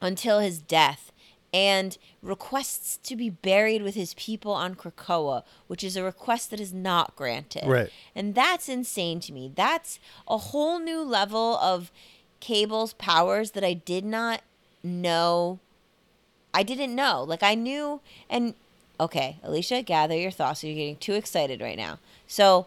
until 0.01 0.41
his 0.41 0.59
death 0.59 1.13
and 1.55 1.99
requests 2.23 2.97
to 2.97 3.15
be 3.15 3.29
buried 3.29 3.83
with 3.83 3.95
his 3.95 4.15
people 4.15 4.53
on 4.53 4.75
Krakoa, 4.75 5.43
which 5.67 5.85
is 5.85 5.97
a 5.97 6.03
request 6.03 6.51
that 6.51 6.61
is 6.61 6.73
not 6.73 7.15
granted. 7.15 7.67
Right. 7.67 7.91
And 8.15 8.35
that's 8.35 8.69
insane 8.69 9.21
to 9.21 9.33
me. 9.33 9.53
That's 9.55 9.99
a 10.27 10.39
whole 10.39 10.79
new 10.79 11.03
level 11.03 11.59
of 11.59 11.93
Cable's 12.41 12.95
powers 12.95 13.51
that 13.51 13.63
I 13.63 13.75
did 13.75 14.05
not 14.05 14.43
know. 14.83 15.59
I 16.55 16.63
didn't 16.63 16.95
know. 16.95 17.23
Like 17.23 17.43
I 17.43 17.55
knew 17.55 18.01
and 18.31 18.55
okay, 18.99 19.39
Alicia, 19.43 19.83
gather 19.83 20.17
your 20.17 20.31
thoughts. 20.31 20.65
You're 20.65 20.75
getting 20.75 20.97
too 20.97 21.15
excited 21.15 21.61
right 21.61 21.77
now. 21.77 21.99
So, 22.27 22.67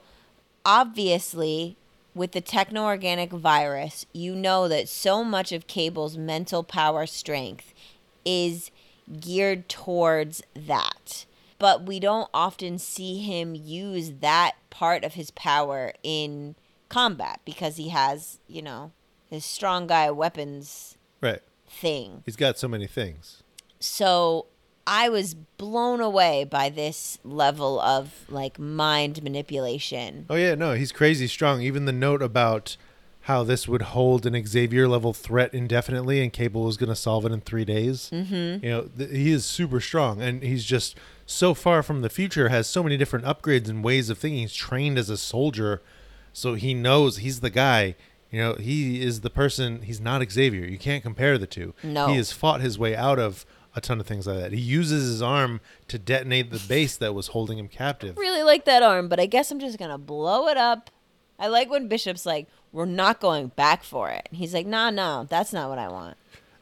obviously, 0.65 1.77
with 2.15 2.31
the 2.31 2.41
techno 2.41 2.85
organic 2.85 3.31
virus, 3.31 4.05
you 4.13 4.33
know 4.33 4.67
that 4.67 4.87
so 4.89 5.23
much 5.23 5.51
of 5.51 5.67
Cable's 5.67 6.17
mental 6.17 6.63
power 6.63 7.05
strength 7.05 7.73
is 8.23 8.71
geared 9.19 9.69
towards 9.69 10.41
that. 10.55 11.25
But 11.59 11.85
we 11.85 11.99
don't 11.99 12.29
often 12.33 12.79
see 12.79 13.19
him 13.21 13.53
use 13.55 14.13
that 14.21 14.55
part 14.69 15.03
of 15.03 15.13
his 15.13 15.31
power 15.31 15.93
in 16.03 16.55
combat 16.89 17.39
because 17.45 17.77
he 17.77 17.89
has, 17.89 18.39
you 18.47 18.61
know, 18.61 18.91
his 19.29 19.45
strong 19.45 19.85
guy 19.87 20.09
weapons 20.11 20.97
Right. 21.21 21.41
thing. 21.67 22.23
He's 22.25 22.35
got 22.35 22.57
so 22.57 22.67
many 22.67 22.87
things. 22.87 23.43
So 23.79 24.47
I 24.87 25.09
was 25.09 25.33
blown 25.33 25.99
away 25.99 26.43
by 26.43 26.69
this 26.69 27.17
level 27.23 27.79
of 27.79 28.25
like 28.29 28.59
mind 28.59 29.23
manipulation. 29.23 30.25
Oh 30.29 30.35
yeah, 30.35 30.55
no, 30.55 30.73
he's 30.73 30.91
crazy 30.91 31.27
strong. 31.27 31.61
Even 31.61 31.85
the 31.85 31.91
note 31.91 32.21
about 32.21 32.77
how 33.21 33.43
this 33.43 33.67
would 33.67 33.81
hold 33.81 34.23
an 34.27 34.45
Xavier 34.45 34.87
level 34.87 35.11
threat 35.11 35.51
indefinitely 35.51 36.21
and 36.21 36.31
Cable 36.31 36.63
was 36.63 36.77
going 36.77 36.89
to 36.89 36.95
solve 36.95 37.25
it 37.25 37.31
in 37.31 37.41
three 37.41 37.65
days. 37.65 38.11
Mm-hmm. 38.13 38.63
You 38.63 38.71
know, 38.71 38.81
th- 38.95 39.09
he 39.09 39.31
is 39.31 39.43
super 39.43 39.79
strong, 39.79 40.21
and 40.21 40.43
he's 40.43 40.63
just 40.63 40.95
so 41.25 41.55
far 41.55 41.81
from 41.81 42.01
the 42.01 42.09
future. 42.09 42.49
Has 42.49 42.67
so 42.67 42.83
many 42.83 42.97
different 42.97 43.25
upgrades 43.25 43.67
and 43.67 43.83
ways 43.83 44.11
of 44.11 44.19
thinking. 44.19 44.41
He's 44.41 44.53
trained 44.53 44.99
as 44.99 45.09
a 45.09 45.17
soldier, 45.17 45.81
so 46.33 46.53
he 46.53 46.75
knows 46.75 47.17
he's 47.17 47.39
the 47.39 47.49
guy. 47.49 47.95
You 48.29 48.41
know, 48.41 48.53
he 48.55 49.01
is 49.01 49.21
the 49.21 49.31
person. 49.31 49.81
He's 49.81 49.99
not 50.01 50.21
Xavier. 50.31 50.65
You 50.65 50.77
can't 50.77 51.01
compare 51.01 51.39
the 51.39 51.47
two. 51.47 51.73
No. 51.81 52.07
he 52.09 52.17
has 52.17 52.31
fought 52.31 52.61
his 52.61 52.77
way 52.77 52.95
out 52.95 53.17
of 53.17 53.43
a 53.75 53.81
ton 53.81 53.99
of 53.99 54.07
things 54.07 54.25
like 54.27 54.37
that. 54.37 54.51
He 54.53 54.61
uses 54.61 55.07
his 55.07 55.21
arm 55.21 55.61
to 55.87 55.99
detonate 55.99 56.51
the 56.51 56.59
base 56.67 56.97
that 56.97 57.13
was 57.13 57.27
holding 57.27 57.57
him 57.57 57.67
captive. 57.67 58.17
Really 58.17 58.43
like 58.43 58.65
that 58.65 58.83
arm, 58.83 59.07
but 59.07 59.19
I 59.19 59.25
guess 59.25 59.51
I'm 59.51 59.59
just 59.59 59.77
gonna 59.77 59.97
blow 59.97 60.47
it 60.47 60.57
up. 60.57 60.89
I 61.37 61.47
like 61.47 61.69
when 61.69 61.87
Bishop's 61.87 62.25
like, 62.25 62.47
"We're 62.71 62.85
not 62.85 63.19
going 63.19 63.47
back 63.49 63.83
for 63.83 64.09
it." 64.09 64.29
He's 64.31 64.53
like, 64.53 64.65
"No, 64.65 64.89
no, 64.89 65.25
that's 65.29 65.51
not 65.51 65.69
what 65.69 65.79
I 65.79 65.89
want. 65.89 66.17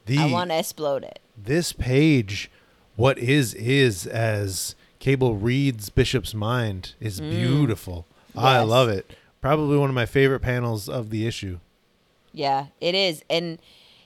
The 0.06 0.20
I 0.20 0.26
want 0.26 0.50
to 0.50 0.58
explode 0.58 1.04
it." 1.04 1.20
this 1.38 1.74
page, 1.74 2.52
what 2.96 3.18
is 3.18 3.54
is 3.56 4.06
as 4.06 4.76
Cable 5.00 5.36
reads 5.36 5.90
Bishop's 5.90 6.34
mind 6.34 6.94
is 7.00 7.20
mm. 7.20 7.30
beautiful. 7.30 8.06
I 8.36 8.62
love 8.62 8.90
it. 8.90 9.16
Probably 9.42 9.78
one 9.78 9.90
of 9.90 9.96
my 9.96 10.06
favorite 10.06 10.40
panels 10.40 10.88
of 10.88 11.10
the 11.10 11.28
issue. 11.28 11.60
Yeah, 12.32 12.68
it 12.80 12.96
is. 12.96 13.24
And 13.30 13.60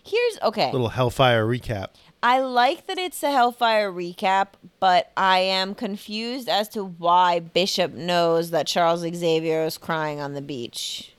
here's 0.03 0.39
okay. 0.41 0.71
Little 0.71 0.89
Hellfire 0.89 1.45
recap. 1.45 1.89
I 2.23 2.39
like 2.39 2.87
that 2.87 2.97
it's 2.97 3.21
a 3.21 3.31
Hellfire 3.31 3.91
recap, 3.91 4.47
but 4.79 5.11
I 5.15 5.39
am 5.39 5.75
confused 5.75 6.49
as 6.49 6.67
to 6.69 6.83
why 6.83 7.39
Bishop 7.39 7.93
knows 7.93 8.49
that 8.49 8.67
Charles 8.67 9.01
Xavier 9.01 9.63
is 9.63 9.77
crying 9.77 10.19
on 10.19 10.33
the 10.33 10.41
beach. 10.41 11.13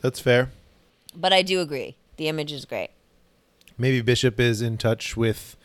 That's 0.00 0.18
fair. 0.20 0.50
But 1.14 1.32
I 1.32 1.42
do 1.42 1.60
agree. 1.60 1.96
The 2.16 2.28
image 2.28 2.52
is 2.52 2.64
great. 2.64 2.90
Maybe 3.78 4.00
Bishop 4.00 4.38
is 4.40 4.60
in 4.60 4.76
touch 4.76 5.16
with 5.16 5.56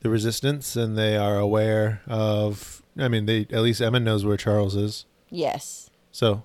the 0.00 0.10
resistance 0.10 0.76
and 0.76 0.96
they 0.98 1.16
are 1.16 1.38
aware 1.38 2.02
of 2.06 2.82
I 2.96 3.08
mean 3.08 3.26
they 3.26 3.40
at 3.52 3.62
least 3.62 3.80
Emma 3.80 3.98
knows 4.00 4.24
where 4.24 4.36
Charles 4.36 4.76
is. 4.76 5.04
Yes. 5.30 5.90
So 6.12 6.42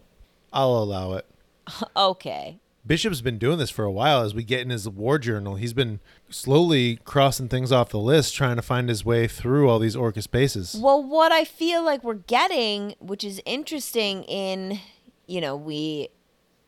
I'll 0.52 0.78
allow 0.78 1.14
it. 1.14 1.26
Okay. 1.96 2.60
Bishop's 2.86 3.22
been 3.22 3.38
doing 3.38 3.58
this 3.60 3.70
for 3.70 3.86
a 3.86 3.92
while 3.92 4.22
as 4.24 4.36
we 4.36 4.44
get 4.44 4.60
in 4.62 4.70
his 4.70 4.90
war 4.90 5.18
journal. 5.18 5.56
He's 5.56 5.72
been 5.74 6.02
slowly 6.30 6.98
crossing 7.06 7.48
things 7.48 7.72
off 7.72 7.90
the 7.90 8.00
list, 8.00 8.36
trying 8.36 8.58
to 8.58 8.62
find 8.62 8.90
his 8.90 9.06
way 9.06 9.26
through 9.28 9.70
all 9.70 9.80
these 9.80 9.96
Orchis 9.96 10.28
bases. 10.30 10.76
Well, 10.78 11.02
what 11.02 11.32
I 11.32 11.46
feel 11.46 11.82
like 11.84 12.04
we're 12.04 12.16
getting, 12.16 12.96
which 13.00 13.24
is 13.24 13.42
interesting 13.46 14.24
in, 14.24 14.80
you 15.28 15.40
know, 15.40 15.56
we 15.56 16.10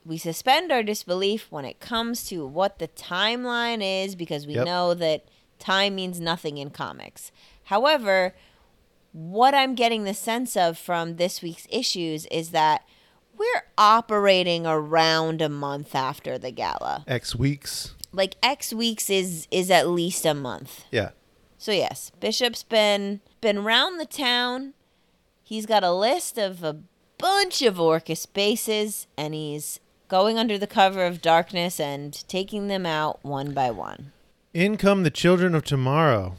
we 0.05 0.18
suspend 0.18 0.72
our 0.72 0.84
disbelief 0.84 1.47
when 1.49 1.66
it 1.66 1.80
comes 1.80 2.26
to 2.30 2.45
what 2.45 2.78
the 2.80 2.88
timeline 2.89 3.82
is 4.05 4.16
because 4.16 4.45
we 4.45 4.53
Yep. 4.53 4.66
know 4.66 4.93
that 4.93 5.26
time 5.57 5.95
means 5.95 6.20
nothing 6.22 6.57
in 6.59 6.70
comics. 6.70 7.32
However, 7.66 8.36
what 9.11 9.55
I'm 9.55 9.74
getting 9.74 10.03
the 10.03 10.13
sense 10.13 10.55
of 10.55 10.78
from 10.78 11.16
this 11.16 11.41
week's 11.41 11.66
issues 11.72 12.28
is 12.28 12.51
that 12.51 12.88
we're 13.38 13.63
operating 13.77 14.65
around 14.65 15.41
a 15.41 15.49
month 15.49 15.95
after 15.95 16.38
the 16.38 16.51
gala. 16.51 17.03
X 17.07 17.36
weeks. 17.36 17.93
Like 18.11 18.36
X 18.41 18.73
weeks 18.73 19.09
is 19.09 19.47
is 19.51 19.69
at 19.69 19.88
least 19.88 20.25
a 20.25 20.33
month. 20.33 20.86
Yeah. 20.91 21.09
So 21.57 21.71
yes, 21.71 22.11
Bishop's 22.19 22.63
been 22.63 23.21
been 23.41 23.63
round 23.63 23.99
the 23.99 24.05
town. 24.05 24.73
He's 25.43 25.65
got 25.65 25.83
a 25.83 25.91
list 25.91 26.38
of 26.38 26.63
a 26.63 26.77
bunch 27.17 27.61
of 27.61 27.79
Orchis 27.79 28.25
bases, 28.25 29.07
and 29.17 29.33
he's 29.33 29.79
going 30.07 30.38
under 30.38 30.57
the 30.57 30.67
cover 30.67 31.05
of 31.05 31.21
darkness 31.21 31.79
and 31.79 32.27
taking 32.27 32.67
them 32.67 32.86
out 32.86 33.19
one 33.23 33.53
by 33.53 33.71
one. 33.71 34.11
In 34.53 34.77
come 34.77 35.03
the 35.03 35.11
children 35.11 35.53
of 35.53 35.63
tomorrow, 35.65 36.36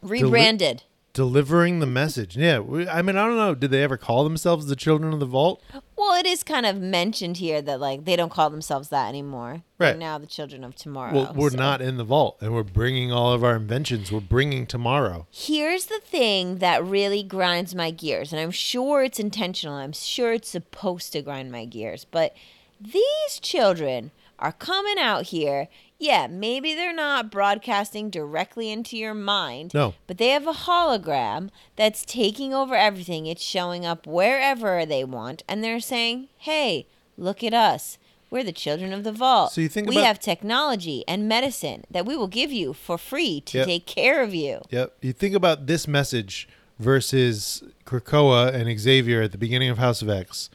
Rebranded. 0.00 0.84
Delivering 1.12 1.80
the 1.80 1.86
message. 1.86 2.36
Yeah, 2.36 2.58
I 2.90 3.02
mean, 3.02 3.16
I 3.16 3.26
don't 3.26 3.36
know. 3.36 3.54
Did 3.54 3.70
they 3.70 3.82
ever 3.82 3.96
call 3.96 4.24
themselves 4.24 4.66
the 4.66 4.76
children 4.76 5.12
of 5.12 5.20
the 5.20 5.26
vault? 5.26 5.62
well, 5.96 6.18
it 6.18 6.26
is 6.26 6.42
kind 6.42 6.66
of 6.66 6.80
mentioned 6.80 7.36
here 7.36 7.62
that 7.62 7.78
like 7.80 8.04
they 8.04 8.16
don't 8.16 8.30
call 8.32 8.50
themselves 8.50 8.88
that 8.88 9.08
anymore. 9.08 9.62
They're 9.78 9.90
Right. 9.90 9.98
now 9.98 10.18
the 10.18 10.26
children 10.26 10.64
of 10.64 10.74
tomorrow. 10.74 11.12
Well, 11.14 11.32
we're 11.34 11.50
so- 11.50 11.56
not 11.58 11.80
in 11.82 11.96
the 11.96 12.04
vault, 12.04 12.38
and 12.40 12.52
we're 12.54 12.62
bringing 12.62 13.12
all 13.12 13.32
of 13.32 13.44
our 13.44 13.54
inventions. 13.56 14.10
We're 14.10 14.20
bringing 14.20 14.66
tomorrow. 14.66 15.26
Here's 15.30 15.86
the 15.86 16.00
thing 16.04 16.58
that 16.58 16.84
really 16.84 17.22
grinds 17.22 17.74
my 17.74 17.90
gears, 17.90 18.32
and 18.32 18.40
I'm 18.40 18.50
sure 18.50 19.02
it's 19.04 19.20
intentional. 19.20 19.74
I'm 19.76 19.92
sure 19.92 20.32
it's 20.32 20.48
supposed 20.48 21.12
to 21.12 21.22
grind 21.22 21.52
my 21.52 21.64
gears, 21.66 22.04
but 22.10 22.34
these 22.80 23.38
children 23.40 24.10
are 24.38 24.52
coming 24.52 24.98
out 24.98 25.26
here. 25.26 25.68
Yeah, 26.02 26.26
maybe 26.26 26.74
they're 26.74 26.92
not 26.92 27.30
broadcasting 27.30 28.10
directly 28.10 28.70
into 28.70 28.96
your 28.96 29.14
mind. 29.14 29.72
No. 29.72 29.94
But 30.08 30.18
they 30.18 30.30
have 30.30 30.48
a 30.48 30.52
hologram 30.52 31.50
that's 31.76 32.04
taking 32.04 32.52
over 32.52 32.74
everything. 32.74 33.26
It's 33.26 33.42
showing 33.42 33.86
up 33.86 34.04
wherever 34.06 34.84
they 34.84 35.04
want, 35.04 35.44
and 35.48 35.62
they're 35.62 35.78
saying, 35.78 36.28
hey, 36.38 36.86
look 37.16 37.44
at 37.44 37.54
us. 37.54 37.98
We're 38.30 38.42
the 38.42 38.50
children 38.50 38.92
of 38.92 39.04
the 39.04 39.12
vault. 39.12 39.52
So 39.52 39.60
you 39.60 39.68
think 39.68 39.88
we 39.88 39.96
about- 39.96 40.06
have 40.06 40.18
technology 40.18 41.04
and 41.06 41.28
medicine 41.28 41.84
that 41.90 42.04
we 42.04 42.16
will 42.16 42.28
give 42.28 42.50
you 42.50 42.72
for 42.72 42.98
free 42.98 43.40
to 43.42 43.58
Yep. 43.58 43.66
take 43.66 43.86
care 43.86 44.22
of 44.24 44.34
you. 44.34 44.62
Yep. 44.70 44.96
You 45.02 45.12
think 45.12 45.34
about 45.36 45.66
this 45.66 45.86
message 45.86 46.48
versus 46.80 47.62
Krakoa 47.86 48.52
and 48.52 48.78
Xavier 48.80 49.22
at 49.22 49.32
the 49.32 49.38
beginning 49.38 49.68
of 49.70 49.78
House 49.78 50.02
of 50.02 50.08
X, 50.08 50.50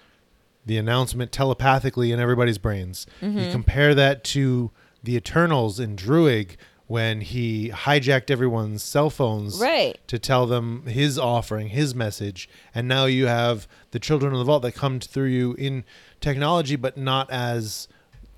the 0.65 0.77
announcement 0.77 1.31
telepathically 1.31 2.11
in 2.11 2.19
everybody's 2.19 2.57
brains. 2.57 3.07
Mm-hmm. 3.21 3.39
You 3.39 3.51
compare 3.51 3.95
that 3.95 4.23
to 4.25 4.71
the 5.03 5.15
Eternals 5.15 5.79
in 5.79 5.95
Druig 5.95 6.57
when 6.87 7.19
he 7.21 7.69
hijacked 7.69 8.31
everyone's 8.31 8.81
cell 8.81 9.09
phones 9.09 9.59
Right. 9.59 9.99
to 10.07 10.17
tell 10.17 10.45
them 10.45 10.85
his 10.85 11.19
offering, 11.19 11.69
his 11.69 11.93
message, 11.93 12.47
and 12.73 12.87
now 12.87 13.05
you 13.05 13.25
have 13.27 13.67
the 13.91 13.99
Children 13.99 14.31
of 14.33 14.39
the 14.39 14.45
Vault 14.45 14.61
that 14.63 14.71
come 14.73 14.99
through 15.01 15.27
you 15.27 15.53
in 15.55 15.83
technology, 16.21 16.77
but 16.77 16.97
not 16.97 17.29
as 17.29 17.89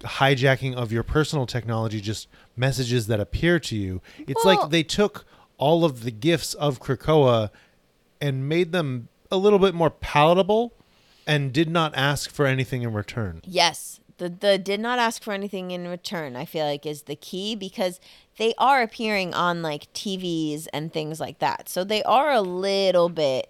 hijacking 0.01 0.73
of 0.73 0.91
your 0.91 1.03
personal 1.03 1.45
technology, 1.45 2.01
just 2.01 2.27
messages 2.55 3.07
that 3.07 3.19
appear 3.19 3.59
to 3.59 3.75
you. 3.75 4.01
It's 4.27 4.43
Well- 4.43 4.55
like 4.61 4.69
they 4.71 4.83
took 4.83 5.25
all 5.57 5.85
of 5.85 6.03
the 6.03 6.11
gifts 6.11 6.53
of 6.55 6.79
Krakoa 6.79 7.49
and 8.21 8.49
made 8.49 8.71
them 8.71 9.09
a 9.29 9.37
little 9.37 9.59
bit 9.59 9.75
more 9.75 9.89
palatable 9.91 10.73
and 11.27 11.53
did 11.53 11.69
not 11.69 11.93
ask 11.95 12.31
for 12.31 12.45
anything 12.47 12.81
in 12.81 12.93
return. 12.93 13.41
Yes. 13.45 13.99
The 14.19 14.29
the 14.29 14.57
did 14.57 14.79
not 14.79 14.99
ask 14.99 15.23
for 15.23 15.33
anything 15.33 15.71
in 15.71 15.87
return, 15.87 16.35
I 16.35 16.45
feel 16.45 16.65
like 16.65 16.85
is 16.85 17.03
the 17.03 17.15
key 17.15 17.55
because 17.55 17.99
they 18.37 18.53
are 18.57 18.81
appearing 18.81 19.33
on 19.33 19.61
like 19.61 19.91
TVs 19.93 20.67
and 20.71 20.93
things 20.93 21.19
like 21.19 21.39
that. 21.39 21.67
So 21.67 21.83
they 21.83 22.03
are 22.03 22.31
a 22.31 22.41
little 22.41 23.09
bit 23.09 23.49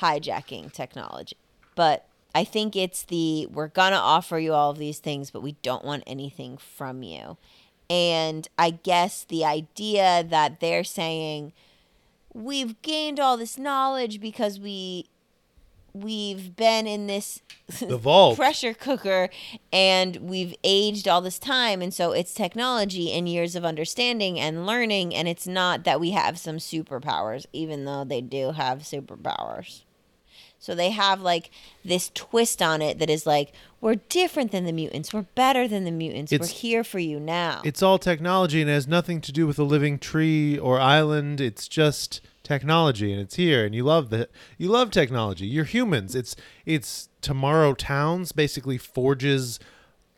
hijacking 0.00 0.72
technology. 0.72 1.36
But 1.74 2.06
I 2.34 2.44
think 2.44 2.74
it's 2.74 3.02
the 3.04 3.46
we're 3.46 3.68
to 3.92 3.98
offer 3.98 4.38
you 4.38 4.54
all 4.54 4.70
of 4.70 4.78
these 4.78 4.98
things, 4.98 5.30
but 5.30 5.42
we 5.42 5.52
don't 5.62 5.84
want 5.84 6.04
anything 6.06 6.56
from 6.56 7.02
you. 7.02 7.36
And 7.90 8.48
I 8.58 8.70
guess 8.70 9.24
the 9.24 9.44
idea 9.44 10.24
that 10.28 10.60
they're 10.60 10.84
saying 10.84 11.52
we've 12.32 12.80
gained 12.82 13.18
all 13.20 13.36
this 13.36 13.58
knowledge 13.58 14.20
because 14.20 14.60
we 14.60 15.06
we've 15.92 16.54
been 16.56 16.86
in 16.86 17.06
this 17.06 17.40
The 17.80 17.96
vault. 17.96 18.36
pressure 18.38 18.74
cooker 18.74 19.28
and 19.72 20.16
we've 20.16 20.54
aged 20.64 21.08
all 21.08 21.20
this 21.20 21.38
time. 21.38 21.82
And 21.82 21.92
so 21.92 22.12
it's 22.12 22.34
technology 22.34 23.12
and 23.12 23.28
years 23.28 23.56
of 23.56 23.64
understanding 23.64 24.38
and 24.38 24.66
learning. 24.66 25.14
And 25.14 25.26
it's 25.28 25.46
not 25.46 25.84
that 25.84 26.00
we 26.00 26.12
have 26.12 26.38
some 26.38 26.56
superpowers 26.56 27.46
even 27.52 27.84
though 27.84 28.04
they 28.04 28.20
do 28.20 28.52
have 28.52 28.80
superpowers. 28.80 29.82
So 30.60 30.74
they 30.74 30.90
have 30.90 31.20
like 31.20 31.50
this 31.84 32.10
twist 32.14 32.60
on 32.60 32.82
it 32.82 32.98
that 32.98 33.08
is 33.08 33.26
like 33.26 33.52
we're 33.80 33.94
different 33.94 34.50
than 34.50 34.64
the 34.64 34.72
mutants. 34.72 35.12
We're 35.14 35.22
better 35.36 35.68
than 35.68 35.84
the 35.84 35.92
mutants. 35.92 36.32
It's- 36.32 36.50
we're 36.50 36.58
here 36.58 36.84
for 36.84 36.98
you 36.98 37.20
now. 37.20 37.62
It's 37.64 37.82
all 37.82 37.98
technology 37.98 38.60
and 38.60 38.68
it 38.68 38.72
has 38.74 38.88
nothing 38.88 39.20
to 39.22 39.32
do 39.32 39.46
with 39.46 39.58
a 39.58 39.64
living 39.64 39.98
tree 39.98 40.58
or 40.58 40.80
island. 40.80 41.40
It's 41.40 41.68
just 41.68 42.20
technology 42.48 43.12
and 43.12 43.20
it's 43.20 43.34
here 43.34 43.64
and 43.64 43.74
you 43.74 43.84
love 43.84 44.08
the 44.08 44.28
you 44.56 44.68
love 44.68 44.90
technology. 44.90 45.46
You're 45.46 45.64
humans. 45.64 46.14
It's 46.14 46.34
it's 46.64 47.10
tomorrow 47.20 47.74
towns 47.74 48.32
basically 48.32 48.78
Forge's 48.78 49.60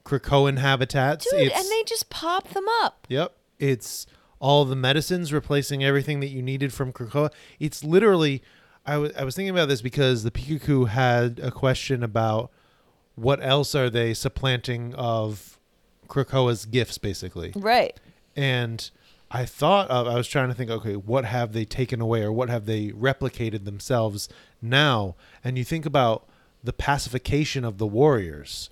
Krakoan 0.04 0.58
habitats. 0.58 1.28
dude 1.28 1.40
it's, 1.40 1.56
and 1.56 1.68
they 1.68 1.82
just 1.84 2.08
pop 2.08 2.48
them 2.50 2.64
up 2.82 3.06
Yep. 3.08 3.34
It's 3.58 4.06
all 4.38 4.64
the 4.64 4.76
medicines 4.76 5.32
replacing 5.32 5.84
everything 5.84 6.20
that 6.20 6.28
you 6.28 6.40
needed 6.40 6.72
from 6.72 6.92
Krakoa. 6.92 7.30
It's 7.58 7.82
literally 7.82 8.42
I 8.86 8.96
was 8.96 9.12
I 9.16 9.24
was 9.24 9.34
thinking 9.34 9.50
about 9.50 9.68
this 9.68 9.82
because 9.82 10.22
the 10.22 10.30
Pikachu 10.30 10.88
had 10.88 11.40
a 11.40 11.50
question 11.50 12.02
about 12.04 12.52
what 13.16 13.42
else 13.42 13.74
are 13.74 13.90
they 13.90 14.14
supplanting 14.14 14.94
of 14.94 15.58
Krakoa's 16.08 16.64
gifts 16.64 16.96
basically. 16.96 17.52
right 17.56 17.98
And 18.36 18.88
I 19.30 19.44
thought 19.44 19.88
of, 19.90 20.06
I 20.06 20.16
was 20.16 20.26
trying 20.26 20.48
to 20.48 20.54
think, 20.54 20.70
okay, 20.70 20.96
what 20.96 21.24
have 21.24 21.52
they 21.52 21.64
taken 21.64 22.00
away 22.00 22.22
or 22.22 22.32
what 22.32 22.48
have 22.48 22.66
they 22.66 22.88
replicated 22.88 23.64
themselves 23.64 24.28
now? 24.60 25.14
And 25.44 25.56
you 25.56 25.64
think 25.64 25.86
about 25.86 26.28
the 26.64 26.72
pacification 26.72 27.64
of 27.64 27.78
the 27.78 27.86
warriors, 27.86 28.70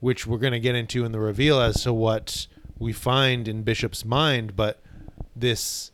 which 0.00 0.26
we're 0.26 0.38
going 0.38 0.52
to 0.52 0.60
get 0.60 0.76
into 0.76 1.04
in 1.04 1.12
the 1.12 1.18
reveal 1.18 1.60
as 1.60 1.82
to 1.82 1.92
what 1.92 2.46
we 2.78 2.92
find 2.92 3.48
in 3.48 3.62
Bishop's 3.62 4.04
mind, 4.04 4.54
but 4.54 4.80
this 5.34 5.90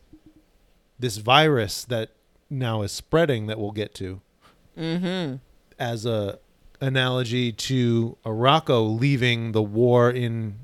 this 0.99 1.17
virus 1.17 1.85
that 1.85 2.11
now 2.49 2.83
is 2.83 2.93
spreading 2.93 3.47
that 3.47 3.59
we'll 3.59 3.73
get 3.73 3.95
to 3.95 4.21
mm-hmm 4.79 5.37
as 5.79 6.07
a 6.07 6.39
analogy 6.81 7.53
to 7.53 8.17
Arakko 8.25 8.99
leaving 8.99 9.53
the 9.53 9.63
war 9.63 10.11
in 10.11 10.64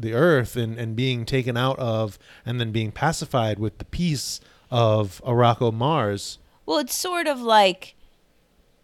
the 0.00 0.14
earth 0.14 0.56
and, 0.56 0.78
and 0.78 0.96
being 0.96 1.24
taken 1.24 1.56
out 1.56 1.78
of 1.78 2.18
and 2.44 2.60
then 2.60 2.72
being 2.72 2.92
pacified 2.92 3.58
with 3.58 3.78
the 3.78 3.84
peace 3.84 4.40
of 4.70 5.20
Arakko 5.24 5.72
Mars. 5.72 6.38
Well, 6.66 6.78
it's 6.78 6.94
sort 6.94 7.26
of 7.26 7.40
like, 7.40 7.96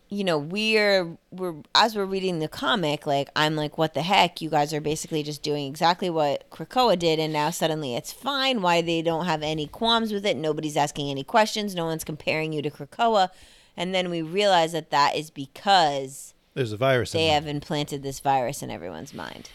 you 0.09 0.25
know, 0.25 0.39
we're 0.39 1.17
we're 1.31 1.55
as 1.75 1.97
we're 1.97 2.05
reading 2.05 2.39
the 2.39 2.49
comic, 2.49 3.07
like 3.07 3.29
I'm 3.37 3.57
like, 3.57 3.79
what 3.79 3.95
the 3.95 4.03
heck? 4.03 4.41
You 4.41 4.51
guys 4.51 4.73
are 4.75 4.81
basically 4.81 5.23
just 5.23 5.43
doing 5.43 5.67
exactly 5.67 6.11
what 6.11 6.49
Krakoa 6.51 6.99
did, 6.99 7.19
and 7.19 7.33
now 7.33 7.51
suddenly 7.51 7.95
it's 7.95 8.13
fine. 8.13 8.63
Why 8.63 8.83
they 8.83 9.03
don't 9.03 9.27
have 9.27 9.43
any 9.43 9.67
qualms 9.67 10.13
with 10.13 10.27
it? 10.27 10.37
Nobody's 10.37 10.77
asking 10.77 11.11
any 11.11 11.25
questions. 11.25 11.75
No 11.75 11.87
one's 11.87 12.05
comparing 12.05 12.53
you 12.53 12.63
to 12.63 12.71
Krakoa, 12.71 13.31
and 13.77 13.95
then 13.95 14.11
we 14.11 14.23
realize 14.23 14.73
that 14.73 14.91
that 14.91 15.17
is 15.17 15.31
because 15.31 16.35
There's 16.55 16.73
a 16.73 16.77
virus 16.77 17.13
they 17.13 17.27
have 17.27 17.47
implanted 17.47 18.03
this 18.03 18.21
virus 18.21 18.63
in 18.63 18.71
everyone's 18.71 19.15
mind. 19.15 19.51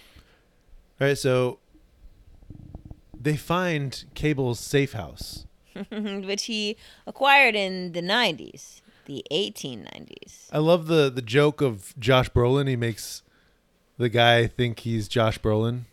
All 1.01 1.07
right, 1.07 1.17
so 1.17 1.57
they 3.19 3.35
find 3.35 4.03
Cable's 4.13 4.59
safe 4.59 4.93
house. 4.93 5.47
Which 5.91 6.43
he 6.43 6.77
acquired 7.07 7.55
in 7.55 7.93
the 7.93 8.03
90s, 8.03 8.81
the 9.05 9.25
1890s. 9.31 10.49
I 10.51 10.59
love 10.59 10.85
the 10.85 11.09
the 11.09 11.23
joke 11.23 11.59
of 11.59 11.97
Josh 11.97 12.29
Brolin. 12.29 12.67
He 12.67 12.75
makes 12.75 13.23
the 13.97 14.09
guy 14.09 14.45
think 14.45 14.81
he's 14.81 15.07
Josh 15.07 15.39
Brolin. 15.39 15.85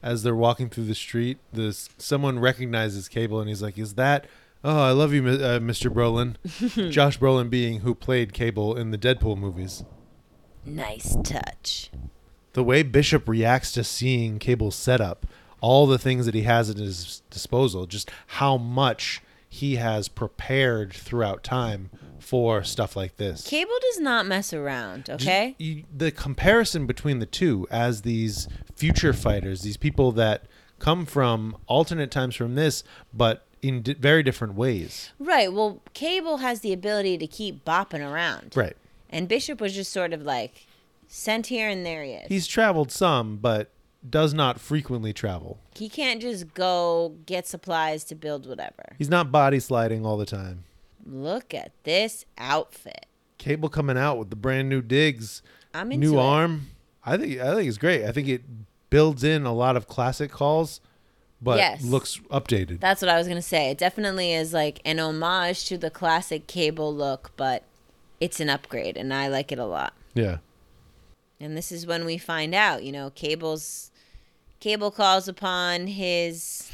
As 0.00 0.22
they're 0.22 0.36
walking 0.36 0.68
through 0.70 0.84
the 0.84 0.94
street, 0.94 1.38
this 1.52 1.88
someone 1.98 2.38
recognizes 2.38 3.08
Cable 3.08 3.40
and 3.40 3.48
he's 3.48 3.62
like, 3.62 3.76
"Is 3.78 3.94
that? 3.94 4.28
Oh, 4.62 4.80
I 4.80 4.92
love 4.92 5.12
you, 5.12 5.26
uh, 5.26 5.58
Mr. 5.58 5.92
Brolin." 5.92 6.36
Josh 6.92 7.18
Brolin 7.18 7.50
being 7.50 7.80
who 7.80 7.96
played 7.96 8.32
Cable 8.32 8.76
in 8.76 8.92
the 8.92 8.98
Deadpool 8.98 9.36
movies. 9.36 9.82
Nice 10.64 11.16
touch. 11.24 11.90
The 12.60 12.64
way 12.64 12.82
Bishop 12.82 13.26
reacts 13.26 13.72
to 13.72 13.82
seeing 13.82 14.38
Cable's 14.38 14.74
setup, 14.76 15.24
all 15.62 15.86
the 15.86 15.96
things 15.96 16.26
that 16.26 16.34
he 16.34 16.42
has 16.42 16.68
at 16.68 16.76
his 16.76 17.22
disposal, 17.30 17.86
just 17.86 18.10
how 18.26 18.58
much 18.58 19.22
he 19.48 19.76
has 19.76 20.08
prepared 20.08 20.92
throughout 20.92 21.42
time 21.42 21.88
for 22.18 22.62
stuff 22.62 22.96
like 22.96 23.16
this. 23.16 23.46
Cable 23.46 23.72
does 23.80 23.98
not 24.00 24.26
mess 24.26 24.52
around, 24.52 25.06
Just- 25.06 25.22
okay? 25.24 25.54
you- 25.58 25.84
the 25.90 26.10
comparison 26.10 26.86
between 26.86 27.18
the 27.18 27.24
two 27.24 27.66
as 27.70 28.02
these 28.02 28.46
future 28.76 29.14
fighters, 29.14 29.62
these 29.62 29.78
people 29.78 30.12
that 30.12 30.42
come 30.78 31.06
from 31.06 31.56
alternate 31.66 32.10
times 32.10 32.36
from 32.36 32.56
this, 32.56 32.84
but 33.10 33.46
in 33.62 33.80
di- 33.80 33.94
very 33.94 34.22
different 34.22 34.52
ways. 34.52 35.12
Right. 35.18 35.50
Well, 35.50 35.80
Cable 35.94 36.36
has 36.38 36.60
the 36.60 36.74
ability 36.74 37.16
to 37.16 37.26
keep 37.26 37.64
bopping 37.64 38.06
around. 38.06 38.52
Right. 38.54 38.76
And 39.08 39.28
Bishop 39.28 39.62
was 39.62 39.72
just 39.74 39.90
sort 39.90 40.12
of 40.12 40.20
like 40.20 40.66
sent 41.12 41.48
here 41.48 41.68
and 41.68 41.84
there 41.84 42.02
he 42.04 42.12
is. 42.12 42.28
He's 42.28 42.46
traveled 42.46 42.90
some, 42.92 43.36
but 43.36 43.70
does 44.08 44.32
not 44.32 44.58
frequently 44.60 45.12
travel. 45.12 45.58
he 45.74 45.88
can't 45.88 46.22
just 46.22 46.54
go 46.54 47.16
get 47.26 47.46
supplies 47.46 48.02
to 48.04 48.14
build 48.14 48.46
whatever. 48.48 48.94
He's 48.96 49.10
not 49.10 49.30
body 49.30 49.60
sliding 49.60 50.06
all 50.06 50.16
the 50.16 50.24
time. 50.24 50.64
Look 51.04 51.52
at 51.52 51.72
this 51.84 52.24
outfit. 52.38 53.04
Cable 53.38 53.68
coming 53.68 53.98
out 53.98 54.18
with 54.18 54.30
the 54.30 54.36
brand 54.36 54.68
new 54.70 54.80
digs, 54.80 55.42
I'm 55.74 55.92
into 55.92 56.06
new 56.06 56.18
it. 56.18 56.22
arm. 56.22 56.68
I 57.04 57.16
think 57.16 57.40
I 57.40 57.54
think 57.54 57.68
it's 57.68 57.78
great. 57.78 58.04
I 58.04 58.12
think 58.12 58.28
it 58.28 58.42
builds 58.90 59.24
in 59.24 59.44
a 59.46 59.52
lot 59.52 59.76
of 59.76 59.86
classic 59.88 60.30
calls, 60.30 60.80
but 61.42 61.58
Yes. 61.58 61.82
looks 61.82 62.18
updated. 62.30 62.80
That's 62.80 63.00
what 63.02 63.08
I 63.08 63.16
was 63.18 63.26
going 63.26 63.38
to 63.38 63.42
say. 63.42 63.70
It 63.70 63.78
definitely 63.78 64.32
is 64.32 64.52
like 64.52 64.80
an 64.84 64.98
homage 64.98 65.64
to 65.66 65.76
the 65.78 65.90
classic 65.90 66.46
Cable 66.46 66.94
look, 66.94 67.32
but 67.36 67.64
it's 68.20 68.40
an 68.40 68.48
upgrade 68.50 68.96
and 68.96 69.12
I 69.14 69.28
like 69.28 69.52
it 69.52 69.58
a 69.58 69.64
lot. 69.66 69.92
yeah. 70.14 70.38
And 71.40 71.56
this 71.56 71.72
is 71.72 71.86
when 71.86 72.04
we 72.04 72.18
find 72.18 72.54
out, 72.54 72.84
you 72.84 72.92
know, 72.92 73.10
Cable's 73.10 73.90
Cable 74.60 74.90
calls 74.90 75.26
upon 75.26 75.86
his 75.86 76.70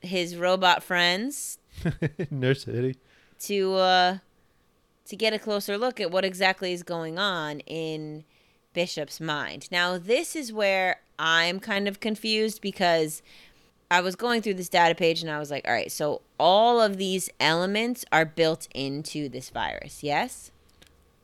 his 0.00 0.36
robot 0.36 0.82
friends 0.82 1.58
Nurse 2.30 2.64
City. 2.64 2.96
to 3.40 3.74
uh 3.74 4.18
to 5.04 5.16
get 5.16 5.34
a 5.34 5.38
closer 5.38 5.76
look 5.76 6.00
at 6.00 6.10
what 6.10 6.24
exactly 6.24 6.72
is 6.72 6.82
going 6.82 7.18
on 7.18 7.60
in 7.60 8.24
Bishop's 8.72 9.20
mind. 9.20 9.68
Now, 9.70 9.98
this 9.98 10.34
is 10.34 10.52
where 10.52 11.00
I'm 11.18 11.60
kind 11.60 11.86
of 11.86 12.00
confused 12.00 12.62
because 12.62 13.20
I 13.90 14.00
was 14.00 14.16
going 14.16 14.40
through 14.40 14.54
this 14.54 14.70
data 14.70 14.94
page 14.94 15.20
and 15.20 15.30
I 15.30 15.38
was 15.38 15.50
like, 15.50 15.68
all 15.68 15.74
right, 15.74 15.92
so 15.92 16.22
all 16.40 16.80
of 16.80 16.96
these 16.96 17.28
elements 17.38 18.06
are 18.10 18.24
built 18.24 18.66
into 18.74 19.28
this 19.28 19.50
virus, 19.50 20.02
yes? 20.02 20.50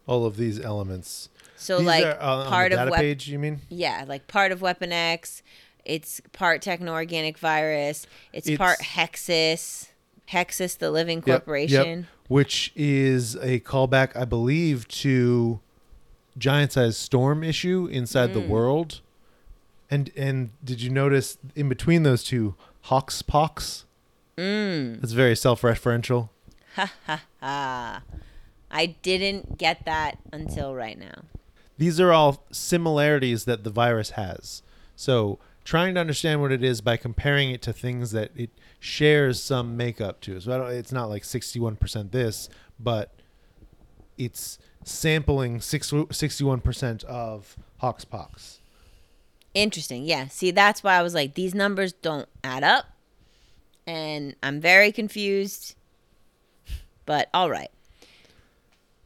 All 0.07 0.27
of 0.27 0.37
these 0.37 0.61
elements. 0.61 1.30
So 1.61 1.79
These 1.79 1.87
like 1.87 2.05
are, 2.07 2.17
uh, 2.21 2.45
part 2.49 2.71
the 2.73 2.77
of 2.79 2.81
data 2.87 2.91
wep- 2.93 3.01
page, 3.01 3.29
you 3.29 3.39
mean? 3.39 3.61
Yeah, 3.69 4.05
like 4.09 4.27
part 4.27 4.51
of 4.51 4.63
Weapon 4.63 4.93
X. 4.93 5.43
It's 5.85 6.21
part 6.33 6.63
techno 6.63 6.93
organic 6.93 7.37
virus. 7.39 8.07
It's, 8.33 8.47
It's- 8.49 8.59
part 8.59 8.79
Hexus. 8.81 9.89
Hexus, 10.33 10.79
the 10.79 10.91
Living 10.91 11.19
Yep, 11.19 11.27
yep. 11.27 11.37
Corporation. 11.41 12.07
which 12.29 12.73
is 12.77 13.35
a 13.37 13.61
callback, 13.61 14.15
I 14.17 14.25
believe, 14.25 14.87
to 14.89 15.61
Giant 16.39 16.73
Size 16.73 16.97
Storm 16.97 17.43
issue 17.43 17.89
inside 17.91 18.33
the 18.33 18.41
Mm. 18.41 18.49
world. 18.49 19.01
And 19.91 20.11
and 20.17 20.51
did 20.65 20.81
you 20.81 20.89
notice 20.91 21.37
in 21.57 21.69
between 21.69 22.05
those 22.05 22.23
two, 22.23 22.55
Hawks 22.83 23.23
Pox? 23.23 23.85
Mm. 24.39 25.03
It's 25.03 25.13
very 25.13 25.35
self-referential. 25.35 26.29
Ha 26.77 26.93
ha 27.07 27.21
ha. 27.41 28.03
I 28.71 28.87
didn't 29.03 29.59
get 29.59 29.85
that 29.85 30.19
until 30.33 30.75
right 30.75 30.97
now. 30.99 31.25
These 31.81 31.99
are 31.99 32.13
all 32.13 32.45
similarities 32.53 33.47
that 33.47 33.65
the 33.65 33.71
virus 33.71 34.11
has. 34.11 34.63
So 34.97 35.39
trying 35.65 35.95
to 35.95 36.01
understand 36.01 36.43
what 36.43 36.53
it 36.53 36.63
is 36.63 36.83
by 36.83 36.99
comparing 36.99 37.53
it 37.53 37.63
to 37.63 37.73
things 37.73 38.11
that 38.11 38.33
it 38.37 38.51
shares 38.79 39.43
some 39.43 39.79
makeup 39.79 40.21
to. 40.21 40.39
So 40.43 40.53
I 40.53 40.59
don't, 40.59 40.71
it's 40.73 40.93
not 40.93 41.09
like 41.09 41.23
61% 41.23 42.11
this, 42.11 42.51
but 42.79 43.15
it's 44.19 44.59
sampling 44.85 45.63
six, 45.63 45.91
61% 45.91 47.05
of 47.05 47.57
Hawks 47.79 48.05
Pox. 48.05 48.61
Interesting. 49.55 50.05
Yeah. 50.05 50.29
See, 50.29 50.51
that's 50.51 50.85
why 50.85 50.97
I 50.97 51.03
was 51.03 51.15
like, 51.15 51.33
these 51.33 51.55
numbers 51.55 51.95
don't 51.95 52.29
add 52.45 52.63
up. 52.63 52.85
And 53.87 54.37
I'm 54.43 54.61
very 54.61 54.93
confused. 54.93 55.77
But 57.07 57.31
all 57.33 57.49
right. 57.49 57.71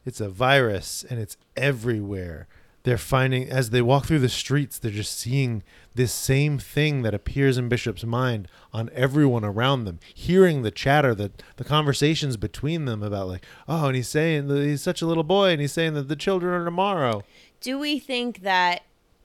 It's 0.05 0.19
a 0.19 0.27
virus 0.27 1.05
and 1.09 1.21
it's 1.21 1.37
everywhere. 1.55 2.49
They're 2.85 2.99
finding 2.99 3.49
as 3.49 3.71
they 3.71 3.81
walk 3.81 4.05
through 4.05 4.19
the 4.19 4.29
streets, 4.29 4.77
they're 4.77 4.91
just 4.91 5.17
seeing 5.17 5.63
this 5.95 6.13
same 6.13 6.59
thing 6.59 7.01
that 7.01 7.15
appears 7.15 7.57
in 7.57 7.67
Bishop's 7.67 8.03
mind 8.03 8.47
on 8.71 8.91
everyone 8.93 9.43
around 9.43 9.85
them, 9.85 9.99
hearing 10.13 10.61
the 10.61 10.69
chatter, 10.69 11.15
the 11.15 11.31
the 11.55 11.63
conversations 11.63 12.37
between 12.37 12.85
them 12.85 13.01
about 13.01 13.27
like, 13.27 13.43
oh, 13.67 13.87
and 13.87 13.95
he's 13.95 14.07
saying 14.07 14.49
that 14.49 14.63
he's 14.63 14.83
such 14.83 15.01
a 15.01 15.07
little 15.07 15.23
boy, 15.23 15.49
and 15.49 15.61
he's 15.61 15.73
saying 15.73 15.95
that 15.95 16.09
the 16.09 16.15
children 16.15 16.53
are 16.53 16.63
tomorrow. 16.63 17.23
Do 17.59 17.79
we 17.79 17.97
think 17.97 18.43
that 18.43 18.83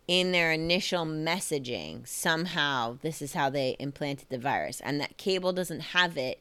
in 0.08 0.32
their 0.32 0.52
initial 0.52 1.04
messaging, 1.04 2.08
somehow 2.08 2.96
this 3.02 3.20
is 3.20 3.34
how 3.34 3.50
they 3.50 3.76
implanted 3.78 4.30
the 4.30 4.38
virus 4.38 4.80
and 4.80 4.98
that 5.02 5.18
Cable 5.18 5.52
doesn't 5.52 5.80
have 5.80 6.16
it 6.16 6.40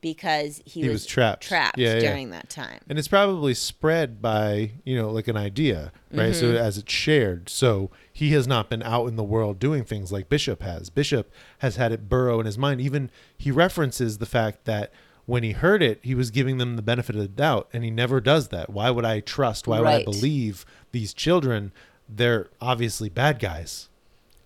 because 0.00 0.62
he, 0.64 0.82
He 0.82 0.88
was 0.88 1.04
trapped. 1.06 1.42
trapped 1.42 1.78
Yeah, 1.78 1.94
yeah. 1.94 2.00
during 2.00 2.30
that 2.30 2.48
time? 2.48 2.80
And 2.88 2.98
it's 2.98 3.08
probably 3.08 3.54
spread 3.54 4.22
by, 4.22 4.72
you 4.84 4.96
know, 4.96 5.10
like 5.10 5.28
an 5.28 5.36
idea, 5.36 5.92
right? 6.12 6.34
So 6.34 6.46
Mm-hmm. 6.46 6.56
as 6.56 6.78
it's 6.78 6.92
shared. 6.92 7.48
So 7.48 7.90
he 8.12 8.32
has 8.32 8.46
not 8.46 8.70
been 8.70 8.82
out 8.82 9.06
in 9.06 9.16
the 9.16 9.24
world 9.24 9.58
doing 9.58 9.84
things 9.84 10.12
like 10.12 10.28
Bishop 10.28 10.62
has. 10.62 10.90
Bishop 10.90 11.30
has 11.58 11.76
had 11.76 11.92
it 11.92 12.08
burrow 12.08 12.38
in 12.40 12.46
his 12.46 12.56
mind. 12.58 12.80
Even 12.80 13.10
he 13.36 13.50
references 13.50 14.18
the 14.18 14.26
fact 14.26 14.64
that 14.66 14.92
when 15.26 15.42
he 15.42 15.52
heard 15.52 15.82
it, 15.82 15.98
he 16.02 16.14
was 16.14 16.30
giving 16.30 16.56
them 16.58 16.76
the 16.76 16.82
benefit 16.82 17.14
of 17.14 17.20
the 17.20 17.28
doubt, 17.28 17.68
and 17.72 17.84
he 17.84 17.90
never 17.90 18.18
does 18.20 18.48
that. 18.48 18.70
Why 18.70 18.90
would 18.90 19.04
I 19.04 19.20
trust? 19.20 19.66
Why 19.68 19.78
would 19.78 19.86
I 19.88 20.04
believe 20.04 20.64
these 20.92 21.12
children? 21.12 21.70
They're 22.08 22.48
obviously 22.60 23.10
bad 23.10 23.38
guys. 23.38 23.90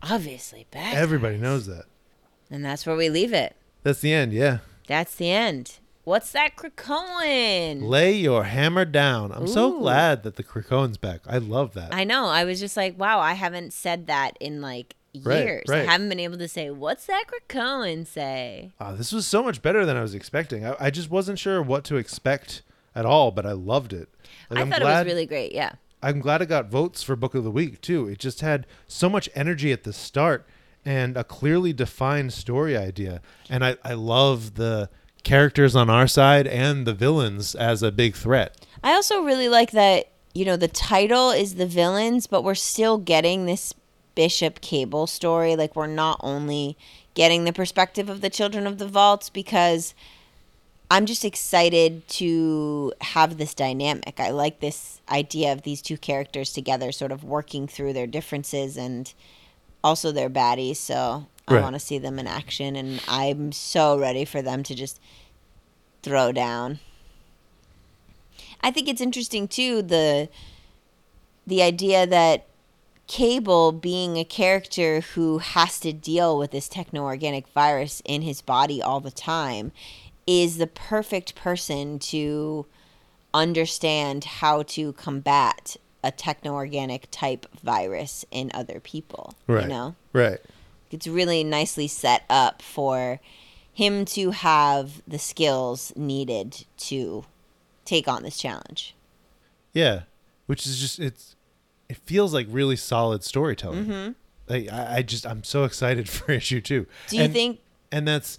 Obviously, 0.03 0.67
bad. 0.73 0.95
Everybody 0.97 1.35
guys. 1.37 1.43
knows 1.43 1.67
that. 1.67 1.85
And 2.51 2.65
that's 2.65 2.85
where 2.85 2.97
we 2.97 3.09
leave 3.09 3.33
it. 3.33 3.55
That's 3.85 4.01
the 4.01 4.13
end, 4.13 4.33
yeah. 4.33 4.59
That's 4.87 5.15
the 5.15 5.31
end. 5.31 5.79
What's 6.05 6.33
that 6.33 6.57
Krakoan? 6.57 7.83
Lay 7.89 8.13
your 8.15 8.45
hammer 8.45 8.85
down. 8.85 9.31
I'm 9.33 9.47
so 9.47 9.79
glad 9.79 10.25
that 10.25 10.35
the 10.37 10.43
Krakoan's 10.43 10.97
back. 10.99 11.21
I 11.29 11.39
love 11.39 11.75
that. 11.75 11.95
I 11.95 12.03
know. 12.05 12.27
I 12.27 12.45
was 12.45 12.59
just 12.59 12.77
like, 12.77 12.99
wow, 12.99 13.21
I 13.21 13.35
haven't 13.35 13.73
said 13.73 14.07
that 14.09 14.37
in 14.41 14.61
like 14.61 14.97
Right, 15.23 15.45
years. 15.45 15.65
right. 15.69 15.87
I 15.87 15.93
haven't 15.93 16.09
been 16.09 16.19
able 16.21 16.39
to 16.39 16.49
say, 16.49 16.71
what's 16.71 17.05
that 17.07 17.25
Krakoan 17.29 18.07
say? 18.07 18.73
Uh, 18.81 18.95
this 18.95 19.13
was 19.13 19.27
so 19.27 19.43
much 19.43 19.61
better 19.61 19.85
than 19.85 19.95
I 19.97 20.01
was 20.03 20.15
expecting. 20.15 20.65
I, 20.65 20.75
I 20.81 20.91
just 20.91 21.11
wasn't 21.11 21.39
sure 21.39 21.61
what 21.63 21.85
to 21.85 21.97
expect 21.97 22.63
at 22.95 23.05
all, 23.05 23.31
but 23.31 23.45
I 23.45 23.53
loved 23.53 23.93
it. 23.93 24.09
Like, 24.49 24.59
I 24.59 24.63
I'm 24.63 24.71
thought 24.71 24.81
glad, 24.81 25.01
it 25.03 25.05
was 25.05 25.13
really 25.13 25.27
great. 25.27 25.53
Yeah. 25.53 25.73
I'm 26.03 26.19
glad 26.21 26.41
it 26.43 26.47
got 26.47 26.71
votes 26.71 27.03
for 27.03 27.15
Book 27.15 27.35
of 27.35 27.45
the 27.45 27.51
Week 27.51 27.81
too. 27.83 28.09
It 28.09 28.19
just 28.19 28.41
had 28.41 28.67
so 28.89 29.09
much 29.11 29.29
energy 29.35 29.71
at 29.71 29.85
the 29.85 29.93
start 29.93 30.47
and 30.85 31.17
a 31.17 31.25
clearly 31.25 31.73
defined 31.73 32.33
story 32.33 32.77
idea. 32.77 33.21
And 33.49 33.65
I, 33.65 33.77
I 33.85 33.95
love 33.95 34.55
the 34.55 34.91
characters 35.23 35.77
on 35.77 35.89
our 35.89 36.07
side 36.07 36.47
and 36.47 36.87
the 36.87 36.95
villains 36.95 37.55
as 37.55 37.83
a 37.83 37.93
big 37.93 38.15
threat. 38.15 38.67
I 38.83 38.93
also 38.95 39.23
really 39.23 39.49
like 39.49 39.71
that, 39.73 40.11
you 40.35 40.45
know, 40.45 40.57
the 40.57 40.69
title 40.69 41.31
is 41.31 41.55
the 41.55 41.67
villains, 41.67 42.27
but 42.27 42.43
we're 42.43 42.55
still 42.55 42.99
getting 42.99 43.47
this 43.47 43.75
Bishop 44.15 44.61
Cable 44.61 45.07
story. 45.07 45.57
Like, 45.57 45.77
we're 45.77 45.87
not 45.87 46.19
only 46.21 46.77
getting 47.15 47.45
the 47.45 47.53
perspective 47.53 48.09
of 48.09 48.21
the 48.21 48.31
children 48.31 48.67
of 48.67 48.79
the 48.79 48.89
vaults 48.89 49.31
because 49.31 49.95
I'm 50.91 51.07
just 51.07 51.25
excited 51.25 52.07
to 52.09 52.93
have 53.01 53.39
this 53.39 53.55
dynamic. 53.55 54.19
I 54.19 54.31
like 54.31 54.61
this 54.61 55.01
idea 55.09 55.53
of 55.53 55.63
these 55.63 55.81
two 55.81 55.97
characters 55.97 56.53
together, 56.53 56.93
sort 56.93 57.13
of 57.13 57.25
working 57.25 57.67
through 57.67 57.93
their 57.93 58.07
differences 58.07 58.77
and 58.77 59.13
also 59.83 60.13
they're 60.13 60.31
baddies. 60.31 60.77
So 60.77 61.27
I 61.49 61.55
Right. 61.55 61.63
want 61.63 61.75
to 61.75 61.81
see 61.81 61.99
them 61.99 62.19
in 62.19 62.27
action, 62.27 62.77
and 62.77 63.01
I'm 63.09 63.53
so 63.53 63.99
ready 63.99 64.25
for 64.25 64.43
them 64.43 64.63
to 64.65 64.75
just 64.75 65.01
throw 66.03 66.33
down. 66.33 66.79
I 68.61 68.71
think 68.71 68.89
it's 68.89 69.01
interesting 69.01 69.49
too 69.49 69.83
the 69.83 70.29
the 71.47 71.63
idea 71.63 72.07
that 72.07 72.47
Cable 73.09 73.73
being 73.73 74.17
a 74.17 74.25
character 74.25 75.01
who 75.01 75.39
has 75.39 75.81
to 75.81 75.93
deal 75.93 76.39
with 76.39 76.53
this 76.53 76.69
techno 76.69 77.03
organic 77.03 77.49
virus 77.49 78.01
in 78.05 78.23
his 78.23 78.41
body 78.41 78.81
all 78.81 79.01
the 79.01 79.11
time 79.11 79.73
is 80.27 80.57
the 80.57 80.69
perfect 80.69 81.35
person 81.35 81.99
to 81.99 82.65
understand 83.35 84.25
how 84.25 84.63
to 84.63 84.93
combat 84.93 85.77
a 86.05 86.11
techno 86.11 86.53
organic 86.55 87.09
type 87.11 87.47
virus 87.63 88.25
in 88.31 88.51
other 88.55 88.81
people. 88.81 89.35
Right. 89.47 89.63
You 89.65 89.69
know? 89.69 89.95
Right. 90.13 90.39
It's 90.91 91.07
really 91.07 91.43
nicely 91.45 91.89
set 91.89 92.25
up 92.29 92.61
for 92.63 93.21
him 93.73 94.05
to 94.05 94.31
have 94.33 95.03
the 95.09 95.19
skills 95.19 95.93
needed 95.97 96.65
to 96.77 97.25
take 97.85 98.07
on 98.09 98.23
this 98.23 98.37
challenge. 98.37 98.95
Yeah. 99.73 100.03
Which 100.47 100.67
is 100.67 100.79
just 100.81 100.99
it's 100.99 101.37
it 101.89 101.97
feels 101.99 102.35
like 102.35 102.47
really 102.51 102.77
solid 102.77 103.23
storytelling. 103.25 103.87
Mm-hmm. 103.87 104.13
Like 104.49 104.71
I, 104.73 104.97
I 104.99 105.03
just 105.03 105.27
I'm 105.27 105.45
so 105.45 105.65
excited 105.65 106.09
for 106.11 106.33
issue 106.33 106.61
two. 106.61 106.87
Do 107.09 107.17
you 107.17 107.23
And- 107.25 107.33
think 107.33 107.61
and 107.91 108.07
that's 108.09 108.39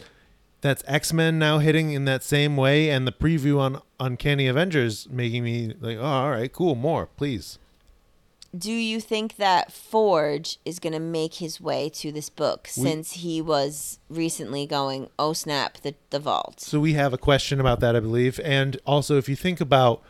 that's 0.64 0.84
X 0.88 1.14
Men 1.14 1.38
now 1.38 1.59
hitting 1.59 1.91
in 1.91 2.05
that 2.05 2.24
same 2.24 2.57
way, 2.57 2.89
and 2.89 3.05
the 3.05 3.11
preview 3.11 3.59
on 3.59 3.82
Uncanny 3.99 4.47
Avengers 4.47 5.07
making 5.09 5.43
me 5.43 5.74
like, 5.80 5.97
oh, 5.97 6.03
all 6.03 6.32
right, 6.32 6.51
cool, 6.51 6.74
more, 6.74 7.05
please. 7.05 7.59
do 8.55 8.72
you 8.72 8.99
think 9.01 9.38
that 9.38 9.72
Forge 9.72 10.59
is 10.64 10.78
going 10.80 10.93
to 10.93 10.99
make 10.99 11.36
his 11.36 11.59
way 11.59 11.89
to 11.89 12.11
this 12.11 12.30
book 12.30 12.70
We- 12.78 12.84
since 12.84 13.14
he 13.14 13.41
was 13.41 13.99
recently 14.09 14.66
going, 14.68 15.09
oh 15.18 15.34
snap, 15.34 15.78
the, 15.82 15.95
the 16.11 16.20
vault? 16.20 16.59
So 16.61 16.80
we 16.80 16.93
have 16.93 17.14
a 17.14 17.18
question 17.18 17.59
about 17.59 17.80
that, 17.80 17.95
I 17.95 17.99
believe, 17.99 18.39
and 18.43 18.78
also 18.86 19.18
if 19.18 19.28
you 19.28 19.36
think 19.36 19.59
about, 19.61 20.01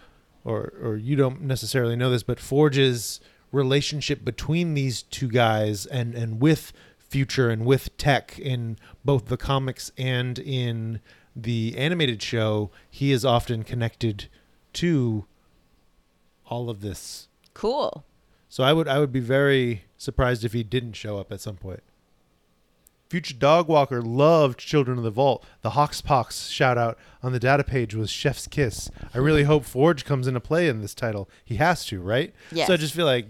or 0.46 0.74
or 0.82 0.98
you 0.98 1.16
don't 1.16 1.42
necessarily 1.42 1.96
know 1.96 2.10
this, 2.10 2.24
but 2.24 2.38
Forge's 2.40 3.22
relationship 3.54 4.26
between 4.26 4.74
these 4.74 5.04
two 5.04 5.30
guys 5.30 5.86
and 5.86 6.14
and 6.16 6.42
with 6.42 6.74
Future 7.14 7.52
and 7.52 7.64
with 7.64 7.96
Tech 7.98 8.40
in 8.40 8.76
both 9.06 9.28
the 9.28 9.38
comics 9.38 9.92
and 10.00 10.40
in 10.40 11.00
the 11.36 11.76
animated 11.78 12.24
show, 12.24 12.72
he 12.90 13.12
is 13.12 13.24
often 13.24 13.64
connected 13.64 14.30
to 14.74 15.26
all 16.48 16.72
of 16.72 16.82
this 16.82 17.28
Cool. 17.54 18.04
So 18.50 18.64
I 18.64 18.74
would 18.74 18.88
I 18.88 18.98
would 19.00 19.12
be 19.12 19.20
very 19.20 19.84
surprised 19.96 20.44
if 20.44 20.54
he 20.54 20.64
didn't 20.64 20.94
show 20.94 21.20
up 21.20 21.32
at 21.32 21.40
some 21.40 21.56
point. 21.56 21.82
Future 23.10 23.36
Dog 23.36 23.68
Walker 23.68 24.02
loved 24.02 24.60
Children 24.60 24.98
of 24.98 25.04
the 25.04 25.12
Vault. 25.12 25.46
The 25.62 25.72
Hawkspox 25.72 26.52
shout 26.52 26.80
out 26.80 26.98
on 27.22 27.32
the 27.32 27.40
data 27.40 27.64
page 27.64 27.94
was 27.94 28.10
Chef's 28.10 28.48
Kiss. 28.48 28.90
I 29.14 29.20
really 29.20 29.44
hope 29.44 29.66
Forge 29.66 30.04
comes 30.04 30.26
into 30.26 30.40
play 30.40 30.68
in 30.68 30.82
this 30.82 30.96
title. 30.96 31.30
He 31.46 31.58
has 31.58 31.86
to, 31.86 32.02
right? 32.02 32.34
Yes. 32.52 32.66
So 32.66 32.74
I 32.74 32.78
just 32.78 32.96
feel 32.96 33.06
like 33.06 33.28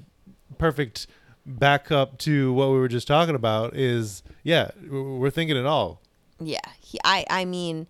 perfect 0.58 1.08
backup 1.46 2.18
to 2.20 2.54
what 2.54 2.70
we 2.70 2.78
were 2.78 2.88
just 2.88 3.08
talking 3.08 3.36
about 3.36 3.76
is 3.76 4.24
yeah, 4.44 4.72
we're 4.90 5.30
thinking 5.30 5.58
it 5.58 5.66
all. 5.66 6.02
Yeah. 6.40 6.60
He, 6.80 6.98
I, 7.04 7.26
I 7.30 7.46
mean, 7.46 7.88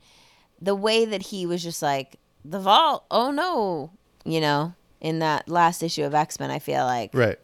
the 0.62 0.76
way 0.76 1.06
that 1.06 1.24
he 1.24 1.46
was 1.46 1.64
just 1.64 1.82
like, 1.82 2.18
the 2.46 2.60
vault, 2.60 3.06
oh 3.12 3.32
no, 3.32 3.92
you 4.26 4.42
know, 4.42 4.74
in 5.02 5.20
that 5.20 5.48
last 5.50 5.82
issue 5.84 6.04
of 6.04 6.14
X 6.14 6.40
Men, 6.40 6.52
I 6.52 6.60
feel 6.60 6.84
like 6.86 7.12
Right. 7.14 7.38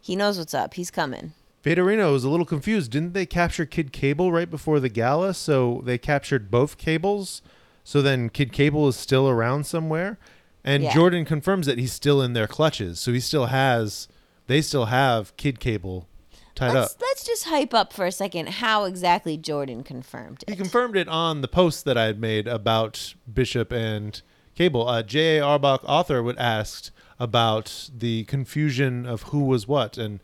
he 0.00 0.16
knows 0.16 0.38
what's 0.38 0.54
up. 0.54 0.74
He's 0.74 0.90
coming. 0.90 1.32
Vaderino 1.64 2.12
was 2.12 2.22
a 2.22 2.28
little 2.28 2.46
confused. 2.46 2.92
Didn't 2.92 3.12
they 3.12 3.26
capture 3.26 3.66
Kid 3.66 3.92
Cable 3.92 4.30
right 4.30 4.48
before 4.50 4.78
the 4.78 4.88
gala? 4.88 5.34
So 5.34 5.82
they 5.84 5.98
captured 5.98 6.48
both 6.50 6.78
cables. 6.78 7.42
So 7.82 8.02
then 8.02 8.28
Kid 8.30 8.52
Cable 8.52 8.86
is 8.88 8.96
still 8.96 9.28
around 9.28 9.66
somewhere. 9.66 10.16
And 10.64 10.82
Yeah. 10.84 10.94
Jordan 10.94 11.24
confirms 11.24 11.66
that 11.66 11.78
he's 11.78 11.92
still 11.92 12.22
in 12.22 12.34
their 12.34 12.46
clutches. 12.46 13.00
So 13.00 13.12
he 13.12 13.18
still 13.20 13.46
has, 13.46 14.06
they 14.46 14.60
still 14.62 14.86
have 14.86 15.36
Kid 15.36 15.60
Cable. 15.60 16.08
tied 16.54 16.72
let's, 16.74 16.94
up. 16.94 17.00
let's 17.00 17.24
just 17.24 17.44
hype 17.44 17.74
up 17.74 17.92
for 17.92 18.06
a 18.06 18.12
second 18.12 18.48
how 18.48 18.84
exactly 18.84 19.36
Jordan 19.36 19.82
confirmed 19.82 20.44
it. 20.46 20.50
He 20.50 20.56
confirmed 20.56 20.96
it 20.96 21.08
on 21.08 21.40
the 21.40 21.48
post 21.48 21.84
that 21.84 21.96
I 21.98 22.04
had 22.04 22.20
made 22.20 22.46
about 22.46 23.14
Bishop 23.32 23.72
and 23.72 24.20
Cable. 24.54 24.88
Uh, 24.88 25.02
J.A. 25.02 25.42
Arbach, 25.42 25.80
author, 25.84 26.22
would 26.22 26.38
asked 26.38 26.90
about 27.18 27.90
the 27.96 28.24
confusion 28.24 29.06
of 29.06 29.24
who 29.24 29.44
was 29.44 29.66
what, 29.66 29.96
and 29.98 30.20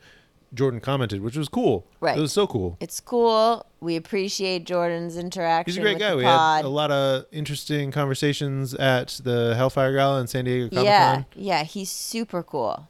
Jordan 0.54 0.80
commented, 0.80 1.22
which 1.22 1.36
was 1.36 1.48
cool. 1.48 1.86
Right. 2.00 2.16
It 2.16 2.20
was 2.20 2.32
so 2.32 2.46
cool. 2.46 2.76
It's 2.80 3.00
cool. 3.00 3.64
We 3.80 3.96
appreciate 3.96 4.64
Jordan's 4.64 5.16
interaction. 5.16 5.72
He's 5.72 5.78
a 5.78 5.80
great 5.80 5.98
guy. 5.98 6.14
We 6.14 6.24
pod. 6.24 6.58
had 6.58 6.64
a 6.66 6.68
lot 6.68 6.90
of 6.90 7.24
interesting 7.32 7.90
conversations 7.90 8.74
at 8.74 9.20
the 9.24 9.54
Hellfire 9.56 9.94
Gala 9.94 10.20
in 10.20 10.26
San 10.26 10.44
Diego 10.44 10.68
Comic 10.68 10.76
Con. 10.76 10.84
yeah, 10.84 11.22
yeah, 11.34 11.64
he's 11.64 11.90
super 11.90 12.42
cool. 12.42 12.86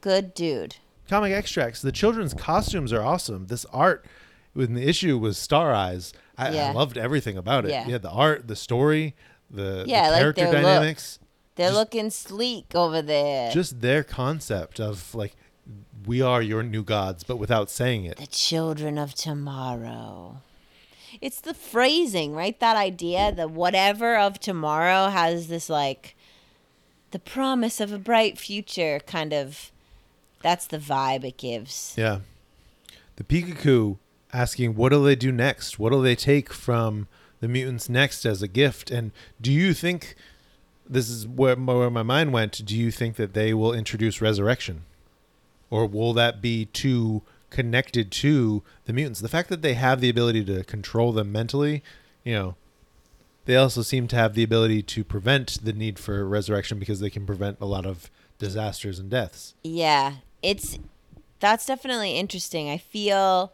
Good 0.00 0.34
dude. 0.34 0.76
Comic 1.08 1.32
extracts. 1.32 1.82
The 1.82 1.92
children's 1.92 2.34
costumes 2.34 2.92
are 2.92 3.02
awesome. 3.02 3.46
This 3.46 3.64
art 3.66 4.04
when 4.54 4.74
the 4.74 4.88
issue 4.88 5.18
was 5.18 5.36
Star 5.36 5.72
Eyes, 5.74 6.12
I, 6.38 6.56
I 6.58 6.72
loved 6.72 6.96
everything 6.96 7.36
about 7.36 7.64
it. 7.66 7.70
Yeah. 7.72 7.86
Yeah, 7.86 7.98
the 7.98 8.10
art, 8.10 8.48
the 8.48 8.56
story, 8.56 9.14
the, 9.50 9.82
the 9.82 9.84
Yeah, 9.86 10.08
like 10.08 10.18
character 10.20 10.44
their 10.44 10.52
look. 10.54 10.62
dynamics. 10.62 11.18
They're 11.56 11.68
Just- 11.68 11.78
looking 11.78 12.10
sleek 12.10 12.74
over 12.74 13.00
there. 13.02 13.50
just 13.50 13.80
their 13.80 14.02
concept 14.02 14.80
of 14.80 15.14
like 15.14 15.34
we 16.06 16.22
are 16.22 16.40
your 16.42 16.62
new 16.62 16.82
gods 16.84 17.24
but 17.24 17.36
without 17.38 17.68
saying 17.70 18.04
it 18.04 18.16
the 18.18 18.26
children 18.26 18.98
of 18.98 19.14
tomorrow. 19.14 20.42
It's 21.20 21.40
the 21.40 21.54
phrasing, 21.54 22.34
right? 22.34 22.58
That 22.60 22.76
idea, 22.76 23.32
the 23.32 23.48
whatever 23.48 24.16
of 24.18 24.38
tomorrow 24.38 25.08
has 25.08 25.48
this 25.48 25.70
like 25.70 26.14
the 27.10 27.18
promise 27.18 27.80
of 27.80 27.90
a 27.92 27.98
bright 27.98 28.38
future 28.38 29.00
kind 29.06 29.32
of 29.32 29.72
that's 30.42 30.66
the 30.66 30.78
vibe 30.78 31.24
it 31.24 31.36
gives. 31.36 31.94
yeah. 31.96 32.20
The 33.16 33.24
pikachu 33.24 33.98
asking 34.32 34.74
what'll 34.76 35.02
they 35.02 35.16
do 35.16 35.32
next? 35.32 35.78
What'll 35.78 36.02
they 36.02 36.16
take 36.16 36.52
from 36.52 37.08
the 37.40 37.48
mutants 37.48 37.88
next 37.88 38.24
as 38.26 38.42
a 38.42 38.48
gift? 38.48 38.90
And 38.90 39.12
do 39.40 39.50
you 39.50 39.72
think 39.72 40.14
this 40.88 41.08
is 41.08 41.26
where, 41.26 41.56
where 41.56 41.90
my 41.90 42.02
mind 42.02 42.32
went 42.32 42.64
do 42.64 42.76
you 42.76 42.90
think 42.90 43.16
that 43.16 43.32
they 43.32 43.54
will 43.54 43.72
introduce 43.72 44.20
resurrection? 44.20 44.84
Or 45.70 45.86
will 45.86 46.12
that 46.12 46.42
be 46.42 46.66
too 46.66 47.22
connected 47.48 48.10
to 48.12 48.62
the 48.84 48.92
mutants? 48.92 49.20
The 49.20 49.28
fact 49.28 49.48
that 49.48 49.62
they 49.62 49.74
have 49.74 50.00
the 50.00 50.10
ability 50.10 50.44
to 50.44 50.62
control 50.64 51.12
them 51.12 51.32
mentally 51.32 51.82
you 52.26 52.34
know 52.34 52.56
they 53.46 53.56
also 53.56 53.80
seem 53.80 54.08
to 54.08 54.16
have 54.16 54.34
the 54.34 54.42
ability 54.42 54.82
to 54.82 55.04
prevent 55.04 55.64
the 55.64 55.72
need 55.72 55.98
for 55.98 56.26
resurrection 56.26 56.80
because 56.80 56.98
they 56.98 57.08
can 57.08 57.24
prevent 57.24 57.58
a 57.60 57.64
lot 57.64 57.86
of 57.86 58.10
disasters 58.38 58.98
and 58.98 59.08
deaths. 59.08 59.54
Yeah, 59.62 60.14
it's 60.46 60.78
that's 61.40 61.66
definitely 61.66 62.12
interesting. 62.12 62.70
I 62.70 62.78
feel 62.78 63.52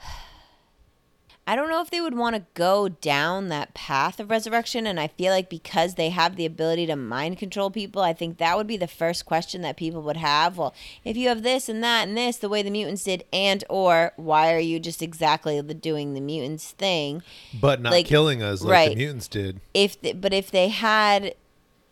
I 1.46 1.56
don't 1.56 1.68
know 1.68 1.80
if 1.82 1.90
they 1.90 2.00
would 2.00 2.16
want 2.16 2.36
to 2.36 2.44
go 2.54 2.88
down 2.88 3.48
that 3.48 3.74
path 3.74 4.20
of 4.20 4.30
resurrection 4.30 4.86
and 4.86 5.00
I 5.00 5.08
feel 5.08 5.32
like 5.32 5.48
because 5.50 5.94
they 5.96 6.10
have 6.10 6.36
the 6.36 6.46
ability 6.46 6.86
to 6.86 6.94
mind 6.94 7.38
control 7.38 7.70
people, 7.70 8.02
I 8.02 8.12
think 8.12 8.38
that 8.38 8.56
would 8.56 8.68
be 8.68 8.76
the 8.76 8.86
first 8.86 9.26
question 9.26 9.60
that 9.62 9.76
people 9.76 10.00
would 10.02 10.18
have. 10.18 10.56
Well, 10.56 10.72
if 11.04 11.16
you 11.16 11.26
have 11.28 11.42
this 11.42 11.68
and 11.68 11.82
that 11.82 12.06
and 12.06 12.16
this 12.16 12.36
the 12.36 12.48
way 12.48 12.62
the 12.62 12.70
mutants 12.70 13.02
did 13.02 13.24
and 13.32 13.64
or 13.68 14.12
why 14.16 14.52
are 14.54 14.60
you 14.60 14.78
just 14.78 15.02
exactly 15.02 15.60
the 15.60 15.74
doing 15.74 16.14
the 16.14 16.20
mutants 16.20 16.70
thing? 16.70 17.22
but 17.60 17.80
not 17.80 17.90
Like, 17.92 18.06
killing 18.06 18.42
us 18.42 18.62
like 18.62 18.72
right. 18.72 18.88
the 18.90 18.96
mutants 18.96 19.26
did. 19.26 19.60
if 19.74 20.00
th- 20.00 20.20
but 20.20 20.32
if 20.32 20.52
they 20.52 20.68
had 20.68 21.34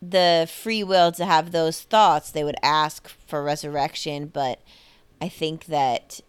the 0.01 0.49
free 0.49 0.85
will 0.85 1.11
to 1.11 1.25
have 1.25 1.51
those 1.51 1.81
thoughts 1.83 2.31
they 2.31 2.45
would 2.45 2.55
ask 2.63 3.11
for 3.29 3.43
resurrection 3.45 4.27
but 4.27 4.61
i 5.21 5.29
think 5.29 5.67
that 5.67 6.21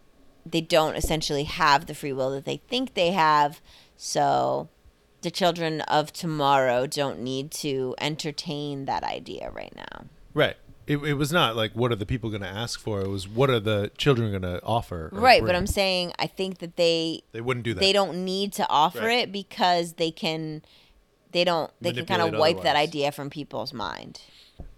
they 0.46 0.60
don't 0.60 0.96
essentially 0.96 1.44
have 1.44 1.86
the 1.86 1.94
free 1.94 2.12
will 2.12 2.30
that 2.30 2.44
they 2.44 2.58
think 2.68 2.94
they 2.94 3.10
have 3.10 3.60
so 3.96 4.68
the 5.22 5.30
children 5.30 5.80
of 5.82 6.12
tomorrow 6.12 6.86
don't 6.86 7.18
need 7.20 7.50
to 7.50 7.94
entertain 8.00 8.84
that 8.86 9.02
idea 9.04 9.50
right 9.50 9.74
now 9.76 10.04
Right. 10.32 10.56
It, 10.86 10.96
it 10.98 11.14
was 11.14 11.30
not 11.32 11.56
like 11.56 11.72
what 11.72 11.92
are 11.92 11.96
the 11.96 12.06
people 12.06 12.30
going 12.30 12.42
to 12.42 12.48
ask 12.48 12.80
for. 12.80 13.00
It 13.00 13.08
was 13.08 13.28
what 13.28 13.50
are 13.50 13.60
the 13.60 13.90
children 13.98 14.30
going 14.30 14.42
to 14.42 14.60
offer. 14.64 15.08
right 15.12 15.44
but 15.44 15.54
i'm 15.54 15.66
saying 15.66 16.12
i 16.18 16.26
think 16.26 16.58
that 16.58 16.76
they 16.76 17.22
They 17.32 17.40
wouldn't 17.40 17.64
do 17.64 17.74
that. 17.74 17.80
they 17.80 17.92
don't 17.92 18.24
need 18.24 18.52
to 18.54 18.66
offer 18.68 19.00
Right. 19.00 19.18
it 19.28 19.32
because 19.32 19.94
they 19.94 20.10
can 20.10 20.62
they 21.32 21.44
don't 21.44 21.70
they 21.80 21.92
can 21.92 22.06
kind 22.06 22.22
of 22.22 22.28
Manipulate 22.28 22.56
wipe 22.56 22.64
that 22.64 22.76
idea 22.76 23.12
from 23.12 23.28
people's 23.30 23.72
mind 23.72 24.20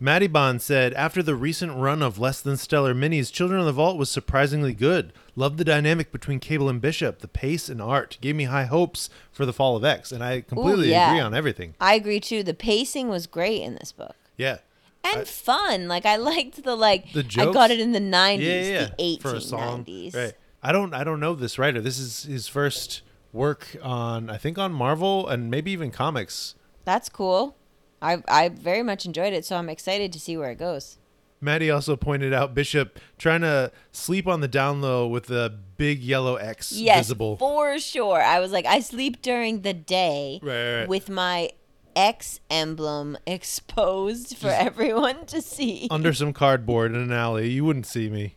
Maddie 0.01 0.27
Bond 0.27 0.61
said, 0.63 0.93
after 0.95 1.23
the 1.23 1.35
recent 1.35 1.77
run 1.77 2.03
of 2.03 2.19
less 2.19 2.41
than 2.41 2.57
stellar 2.57 2.95
minis, 2.95 3.33
Children 3.33 3.61
of 3.61 3.67
the 3.67 3.73
Vault 3.73 3.97
was 3.97 4.11
surprisingly 4.11 4.73
good. 4.75 5.13
Loved 5.37 5.59
the 5.59 5.65
dynamic 5.65 6.13
between 6.13 6.41
Cable 6.41 6.69
and 6.69 6.81
Bishop, 6.81 7.21
the 7.21 7.29
pace 7.29 7.69
and 7.69 7.81
art. 7.81 8.19
Gave 8.21 8.37
me 8.37 8.45
high 8.45 8.65
hopes 8.65 9.09
for 9.31 9.47
the 9.47 9.53
Fall 9.53 9.77
of 9.77 9.85
X, 9.85 10.13
and 10.13 10.23
I 10.23 10.41
completely 10.43 10.91
yeah. 10.91 11.11
agree 11.11 11.21
on 11.21 11.35
everything. 11.35 11.75
I 11.81 11.95
agree 11.95 12.21
too. 12.21 12.43
The 12.43 12.55
pacing 12.55 13.09
was 13.09 13.27
great 13.27 13.63
in 13.63 13.75
this 13.77 13.93
book. 13.93 14.17
Yeah. 14.37 14.59
And 15.05 15.21
I- 15.21 15.25
fun. 15.25 15.89
Like 15.89 16.07
I 16.07 16.17
liked 16.31 16.63
the 16.63 16.77
like 16.77 17.13
The 17.13 17.25
I 17.39 17.53
got 17.53 17.71
it 17.71 17.81
in 17.81 17.93
the 17.93 17.99
90s, 18.01 18.39
Yeah, 18.41 18.61
yeah, 18.61 18.71
yeah. 18.71 18.89
the 18.99 19.17
For 19.19 19.35
a 19.35 19.41
song. 19.41 19.85
1890s. 19.85 20.15
Right. 20.15 20.33
I 20.63 20.73
don't 20.73 20.95
I 20.95 21.03
don't 21.05 21.21
know 21.21 21.35
this 21.35 21.59
writer. 21.59 21.81
This 21.81 21.99
is 21.99 22.23
his 22.25 22.47
first 22.49 23.03
work 23.33 23.77
on 23.83 24.31
I 24.31 24.37
think 24.37 24.59
on 24.59 24.73
Marvel 24.73 25.27
and 25.29 25.51
maybe 25.51 25.71
even 25.73 25.91
comics. 25.91 26.55
That's 26.85 27.09
cool. 27.09 27.57
I 28.03 28.23
I 28.29 28.49
very 28.51 28.83
much 28.83 29.07
enjoyed 29.07 29.33
it, 29.33 29.45
so 29.47 29.57
I'm 29.57 29.69
excited 29.71 30.13
to 30.13 30.21
see 30.21 30.37
where 30.37 30.51
it 30.51 30.59
goes. 30.59 30.99
Maddie 31.41 31.71
also 31.71 31.97
pointed 31.97 32.33
out 32.33 32.55
Bishop 32.55 33.01
trying 33.19 33.41
to 33.41 33.73
sleep 33.91 34.29
on 34.29 34.41
the 34.41 34.47
down 34.49 34.81
low 34.81 35.09
with 35.09 35.27
the 35.27 35.53
big 35.77 36.01
yellow 36.01 36.37
X 36.37 36.71
Yes, 36.73 36.99
visible. 37.07 37.37
for 37.37 37.79
sure. 37.81 38.21
I 38.23 38.39
was 38.39 38.53
like 38.53 38.67
I 38.67 38.81
sleep 38.81 39.23
during 39.23 39.63
the 39.63 39.73
day 39.75 40.39
Right, 40.43 40.79
right, 40.81 40.89
with 40.89 41.09
my 41.11 41.51
X 41.97 42.39
emblem 42.49 43.19
exposed 43.27 44.37
for 44.39 44.49
everyone 44.49 45.27
to 45.27 45.43
see. 45.43 45.89
under 45.91 46.13
some 46.13 46.33
cardboard 46.33 46.93
in 46.95 47.01
an 47.01 47.13
alley. 47.13 47.51
You 47.51 47.65
wouldn't 47.65 47.87
see 47.87 48.09
me. 48.09 48.37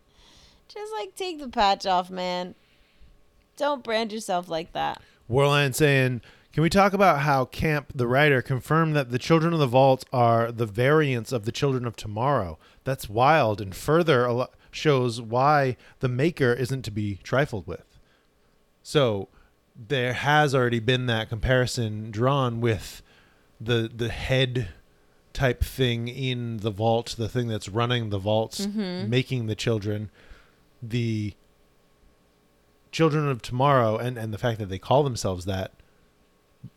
Just 0.67 0.91
like 0.99 1.15
take 1.15 1.39
the 1.39 1.47
patch 1.47 1.85
off, 1.85 2.09
man. 2.09 2.55
Don't 3.55 3.83
brand 3.83 4.11
yourself 4.11 4.49
like 4.49 4.73
that. 4.73 5.01
Warline 5.29 5.73
saying, 5.73 6.21
"Can 6.55 6.63
we 6.63 6.69
talk 6.69 6.93
about 6.93 7.19
how 7.19 7.43
Camp, 7.43 7.91
the 7.93 8.07
writer, 8.07 8.41
confirmed 8.41 8.95
that 8.95 9.11
the 9.11 9.19
Children 9.19 9.51
of 9.51 9.59
the 9.59 9.67
Vault 9.67 10.05
are 10.13 10.53
the 10.53 10.65
variants 10.65 11.33
of 11.33 11.43
the 11.43 11.51
Children 11.51 11.85
of 11.85 11.97
Tomorrow? 11.97 12.57
That's 12.85 13.09
wild, 13.09 13.59
and 13.59 13.75
further 13.75 14.47
shows 14.71 15.19
why 15.19 15.75
the 15.99 16.07
Maker 16.07 16.53
isn't 16.53 16.83
to 16.83 16.91
be 16.91 17.19
trifled 17.23 17.67
with." 17.67 17.99
So, 18.83 19.27
there 19.75 20.13
has 20.13 20.55
already 20.55 20.79
been 20.79 21.07
that 21.07 21.27
comparison 21.27 22.09
drawn 22.09 22.61
with 22.61 23.01
the 23.59 23.91
the 23.93 24.07
head 24.07 24.69
type 25.33 25.61
thing 25.61 26.07
in 26.07 26.59
the 26.59 26.71
vault, 26.71 27.15
the 27.17 27.27
thing 27.27 27.49
that's 27.49 27.67
running 27.67 28.11
the 28.11 28.17
vaults, 28.17 28.65
mm-hmm. 28.65 29.09
making 29.09 29.47
the 29.47 29.55
children, 29.55 30.09
the 30.81 31.33
children 32.93 33.27
of 33.27 33.41
tomorrow 33.41 33.97
and 33.97 34.17
and 34.17 34.33
the 34.33 34.37
fact 34.37 34.57
that 34.57 34.69
they 34.69 34.79
call 34.79 35.03
themselves 35.03 35.43
that 35.43 35.73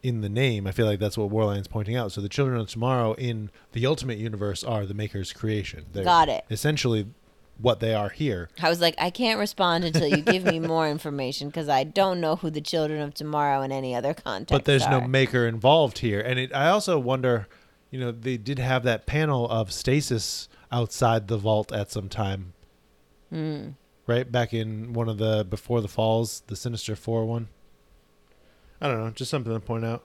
in 0.02 0.20
the 0.20 0.28
name 0.28 0.66
i 0.66 0.72
feel 0.72 0.86
like 0.86 0.98
that's 0.98 1.16
what 1.18 1.30
warline's 1.30 1.68
pointing 1.68 1.96
out. 1.96 2.12
So 2.12 2.20
the 2.20 2.28
children 2.28 2.60
of 2.60 2.68
tomorrow 2.68 3.12
in 3.14 3.50
the 3.72 3.86
ultimate 3.86 4.18
universe 4.18 4.62
are 4.64 4.86
the 4.86 4.94
maker's 4.94 5.32
creation. 5.32 5.86
They're 5.92 6.04
Got 6.04 6.28
it. 6.28 6.44
essentially 6.50 7.06
what 7.60 7.80
they 7.80 7.92
are 7.92 8.08
here. 8.08 8.48
I 8.62 8.68
was 8.68 8.80
like, 8.80 8.94
I 8.98 9.10
can't 9.10 9.38
respond 9.38 9.84
until 9.84 10.06
you 10.06 10.18
give 10.18 10.44
me 10.44 10.60
more 10.74 10.88
information 10.88 11.48
because 11.48 11.68
I 11.68 11.82
don't 11.82 12.20
know 12.20 12.36
who 12.36 12.50
the 12.50 12.60
children 12.60 13.00
of 13.02 13.14
tomorrow 13.14 13.62
in 13.62 13.72
any 13.72 13.96
other 13.96 14.14
context. 14.14 14.52
but 14.52 14.64
there's 14.64 14.86
no 14.86 15.00
maker 15.00 15.44
involved 15.46 15.98
here. 15.98 16.20
And 16.20 16.38
it 16.38 16.54
i 16.54 16.68
also 16.68 16.98
wonder 16.98 17.48
you 17.90 17.98
know 17.98 18.12
they 18.12 18.36
did 18.36 18.58
have 18.58 18.84
that 18.84 19.06
panel 19.06 19.48
of 19.48 19.72
stasis 19.72 20.48
outside 20.70 21.26
the 21.28 21.38
vault 21.38 21.72
at 21.72 21.90
some 21.90 22.08
time. 22.08 22.52
Hmm. 23.30 23.70
right? 24.06 24.30
Back 24.30 24.54
in 24.54 24.92
one 24.92 25.08
of 25.08 25.18
the 25.18 25.44
before 25.48 25.80
the 25.80 25.88
falls 25.88 26.42
the 26.46 26.56
sinister 26.56 26.94
four 26.96 27.24
one 27.26 27.48
i 28.80 28.88
don't 28.88 28.98
know 28.98 29.10
just 29.10 29.30
something 29.30 29.52
to 29.52 29.60
point 29.60 29.84
out 29.84 30.04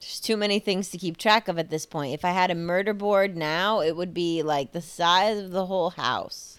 There's 0.00 0.20
too 0.20 0.36
many 0.36 0.58
things 0.58 0.90
to 0.90 0.98
keep 0.98 1.16
track 1.18 1.48
of 1.48 1.58
at 1.58 1.68
this 1.68 1.84
point. 1.84 2.14
If 2.14 2.24
I 2.24 2.30
had 2.30 2.50
a 2.50 2.54
murder 2.54 2.94
board 2.94 3.36
now, 3.36 3.80
it 3.80 3.96
would 3.96 4.14
be 4.14 4.42
like 4.42 4.72
the 4.72 4.80
size 4.80 5.38
of 5.38 5.50
the 5.50 5.66
whole 5.66 5.90
house. 5.90 6.56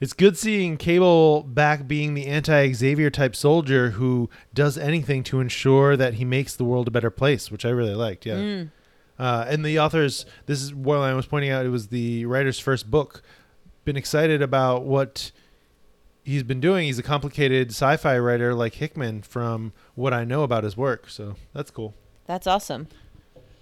It's 0.00 0.12
good 0.12 0.36
seeing 0.36 0.76
Cable 0.76 1.44
back 1.44 1.86
being 1.86 2.14
the 2.14 2.26
anti 2.26 2.72
Xavier 2.72 3.10
type 3.10 3.36
soldier 3.36 3.90
who 3.90 4.28
does 4.52 4.76
anything 4.76 5.22
to 5.24 5.38
ensure 5.38 5.96
that 5.96 6.14
he 6.14 6.24
makes 6.24 6.56
the 6.56 6.64
world 6.64 6.88
a 6.88 6.90
better 6.90 7.10
place, 7.10 7.48
which 7.50 7.64
I 7.64 7.68
really 7.68 7.94
liked. 7.94 8.26
Yeah. 8.26 8.64
Uh, 9.18 9.46
and 9.48 9.64
the 9.64 9.78
author's, 9.78 10.26
this 10.46 10.60
is 10.60 10.74
what 10.74 10.98
I 10.98 11.14
was 11.14 11.26
pointing 11.26 11.50
out, 11.52 11.64
it 11.64 11.68
was 11.70 11.88
the 11.88 12.26
writer's 12.26 12.58
first 12.58 12.90
book. 12.90 13.22
Been 13.84 13.96
excited 13.96 14.42
about 14.42 14.82
what 14.82 15.30
he's 16.24 16.42
been 16.42 16.60
doing. 16.60 16.86
He's 16.86 16.98
a 16.98 17.02
complicated 17.02 17.70
sci 17.70 17.96
fi 17.96 18.18
writer 18.18 18.54
like 18.54 18.74
Hickman 18.74 19.22
from 19.22 19.72
what 19.94 20.12
I 20.12 20.24
know 20.24 20.42
about 20.42 20.64
his 20.64 20.76
work. 20.76 21.08
So 21.08 21.36
that's 21.52 21.70
cool. 21.70 21.94
That's 22.26 22.46
awesome. 22.46 22.88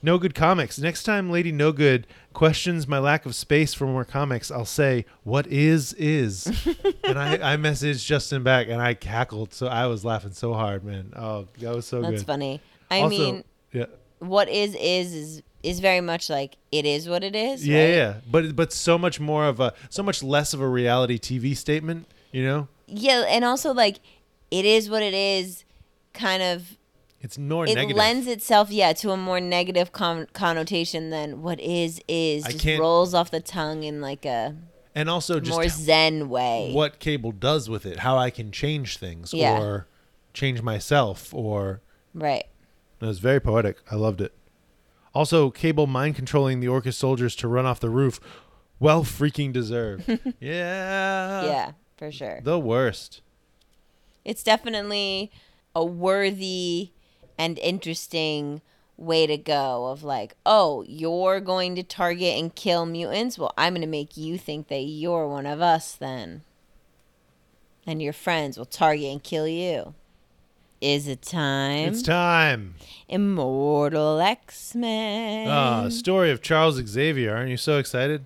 No 0.04 0.18
Good 0.18 0.34
Comics. 0.34 0.78
Next 0.80 1.04
time 1.04 1.30
Lady 1.30 1.52
No 1.52 1.70
Good 1.70 2.06
questions 2.32 2.88
my 2.88 2.98
lack 2.98 3.24
of 3.24 3.34
space 3.36 3.72
for 3.72 3.86
more 3.86 4.04
comics, 4.04 4.50
I'll 4.50 4.64
say, 4.64 5.04
What 5.22 5.46
is, 5.46 5.92
is. 5.94 6.46
and 7.04 7.18
I, 7.18 7.54
I 7.54 7.56
messaged 7.56 8.04
Justin 8.04 8.42
back 8.42 8.66
and 8.68 8.82
I 8.82 8.94
cackled. 8.94 9.54
So 9.54 9.68
I 9.68 9.86
was 9.86 10.04
laughing 10.04 10.32
so 10.32 10.54
hard, 10.54 10.82
man. 10.84 11.12
Oh, 11.14 11.46
that 11.60 11.74
was 11.74 11.86
so 11.86 12.00
That's 12.00 12.08
good. 12.10 12.14
That's 12.18 12.24
funny. 12.24 12.60
I 12.90 13.00
Also- 13.02 13.10
mean, 13.16 13.44
yeah. 13.72 13.86
what 14.18 14.48
is 14.48 14.74
is 14.74 15.14
is 15.14 15.42
is 15.62 15.78
very 15.78 16.00
much 16.00 16.28
like 16.28 16.56
it 16.72 16.84
is 16.84 17.08
what 17.08 17.22
it 17.22 17.36
is. 17.36 17.66
Yeah, 17.66 17.84
right? 17.84 17.94
yeah. 17.94 18.14
But, 18.28 18.56
but 18.56 18.72
so 18.72 18.98
much 18.98 19.20
more 19.20 19.44
of 19.46 19.60
a, 19.60 19.72
so 19.90 20.02
much 20.02 20.20
less 20.20 20.52
of 20.52 20.60
a 20.60 20.66
reality 20.68 21.18
TV 21.20 21.56
statement, 21.56 22.08
you 22.32 22.44
know? 22.44 22.68
Yeah, 22.86 23.24
and 23.28 23.44
also 23.44 23.72
like 23.72 24.00
it 24.50 24.64
is 24.64 24.90
what 24.90 25.02
it 25.02 25.14
is. 25.14 25.64
Kind 26.12 26.42
of, 26.42 26.76
It's 27.22 27.38
more 27.38 27.64
it 27.66 27.74
negative. 27.74 27.96
lends 27.96 28.26
itself, 28.26 28.70
yeah, 28.70 28.92
to 28.94 29.12
a 29.12 29.16
more 29.16 29.40
negative 29.40 29.92
con- 29.92 30.26
connotation 30.34 31.08
than 31.10 31.40
what 31.42 31.58
is 31.60 32.00
is. 32.08 32.44
I 32.44 32.50
Just 32.52 32.78
rolls 32.78 33.14
off 33.14 33.30
the 33.30 33.40
tongue 33.40 33.82
in 33.84 34.00
like 34.02 34.24
a 34.26 34.54
and 34.94 35.08
also 35.08 35.40
just 35.40 35.52
more 35.56 35.68
zen 35.68 36.28
way. 36.28 36.70
what 36.74 36.98
cable 36.98 37.32
does 37.32 37.70
with 37.70 37.86
it, 37.86 38.00
how 38.00 38.18
I 38.18 38.28
can 38.28 38.50
change 38.52 38.98
things 38.98 39.32
Yeah. 39.32 39.58
or 39.58 39.86
change 40.34 40.60
myself 40.60 41.32
or 41.32 41.80
Right. 42.12 42.44
it 43.00 43.06
was 43.06 43.18
very 43.20 43.40
poetic. 43.40 43.78
I 43.90 43.94
loved 43.94 44.20
it. 44.20 44.34
Also, 45.14 45.50
Cable 45.50 45.86
mind 45.86 46.14
controlling 46.16 46.60
the 46.60 46.68
Orchis 46.68 46.96
soldiers 46.96 47.34
to 47.36 47.48
run 47.48 47.64
off 47.66 47.80
the 47.80 47.88
roof. 47.90 48.20
Well 48.78 49.02
freaking 49.04 49.50
deserved. 49.52 50.08
yeah. 50.40 51.44
yeah, 51.44 51.70
for 52.02 52.10
sure. 52.10 52.40
The 52.42 52.58
worst. 52.58 53.20
it's 54.24 54.42
definitely 54.42 55.30
a 55.74 55.84
worthy 55.84 56.90
and 57.38 57.58
interesting 57.60 58.60
way 58.96 59.26
to 59.26 59.36
go 59.36 59.86
of 59.86 60.02
like 60.02 60.34
oh 60.44 60.84
you're 60.86 61.40
going 61.40 61.74
to 61.76 61.82
target 61.82 62.38
and 62.38 62.54
kill 62.54 62.84
mutants 62.86 63.38
well 63.38 63.52
i'm 63.56 63.72
going 63.74 63.80
to 63.80 63.86
make 63.86 64.16
you 64.16 64.36
think 64.36 64.68
that 64.68 64.80
you're 64.82 65.26
one 65.26 65.46
of 65.46 65.60
us 65.60 65.94
then 65.94 66.42
and 67.86 68.02
your 68.02 68.12
friends 68.12 68.58
will 68.58 68.66
target 68.66 69.06
and 69.10 69.22
kill 69.24 69.48
you 69.48 69.94
is 70.80 71.08
it 71.08 71.22
time 71.22 71.88
It's 71.88 72.02
time. 72.02 72.74
immortal 73.08 74.20
x-men 74.20 75.48
Ah, 75.48 75.88
story 75.88 76.30
of 76.30 76.42
Charles 76.42 76.76
Xavier. 76.84 77.34
Aren't 77.36 77.50
you 77.50 77.56
so 77.56 77.78
excited? 77.78 78.24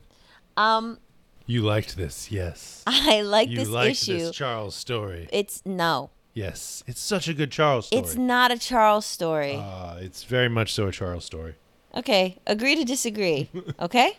um 0.56 0.98
You 1.46 1.62
liked 1.62 1.96
this, 1.96 2.30
yes. 2.30 2.82
i 2.86 3.20
like 3.22 3.48
you 3.48 3.58
this 3.58 3.68
liked 3.68 3.90
issue 4.02 4.18
this 4.18 4.30
Charles 4.36 4.74
story. 4.74 5.28
it's 5.32 5.62
no 5.64 6.10
Yes. 6.34 6.84
It's 6.86 7.00
such 7.00 7.28
a 7.28 7.34
good 7.34 7.50
Charles 7.50 7.86
story. 7.86 8.02
it's 8.02 8.14
not 8.16 8.50
a 8.50 8.58
charles 8.58 9.06
story 9.06 9.54
Ah, 9.58 9.96
it's 9.96 10.24
very 10.24 10.48
much 10.50 10.74
so 10.74 10.88
a 10.88 10.92
Charles 10.92 11.24
story. 11.24 11.54
Okay, 11.94 12.36
agree 12.46 12.74
to 12.76 12.84
disagree. 12.84 13.48
Okay? 13.80 14.18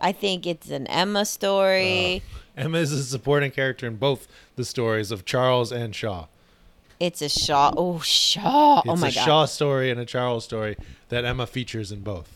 I 0.00 0.12
think 0.12 0.46
it's 0.46 0.70
an 0.70 0.86
Emma 0.88 1.24
story. 1.24 2.22
Emma 2.56 2.78
is 2.78 2.92
a 2.92 3.02
supporting 3.02 3.50
character 3.50 3.86
in 3.86 3.96
both 3.96 4.28
the 4.56 4.64
stories 4.64 5.10
of 5.10 5.24
Charles 5.24 5.72
and 5.72 5.94
Shaw. 5.94 6.26
it's 7.00 7.22
a 7.22 7.28
Shaw. 7.28 7.72
Oh, 7.76 7.98
Shaw. 8.00 8.80
It's 8.80 8.88
oh 8.88 8.96
my 8.96 9.08
a 9.08 9.12
god. 9.12 9.24
Shaw 9.24 9.44
story 9.46 9.90
and 9.90 9.98
a 10.00 10.04
Charles 10.04 10.44
story 10.44 10.76
that 11.08 11.24
Emma 11.24 11.46
features 11.46 11.90
in 11.90 12.00
both. 12.00 12.28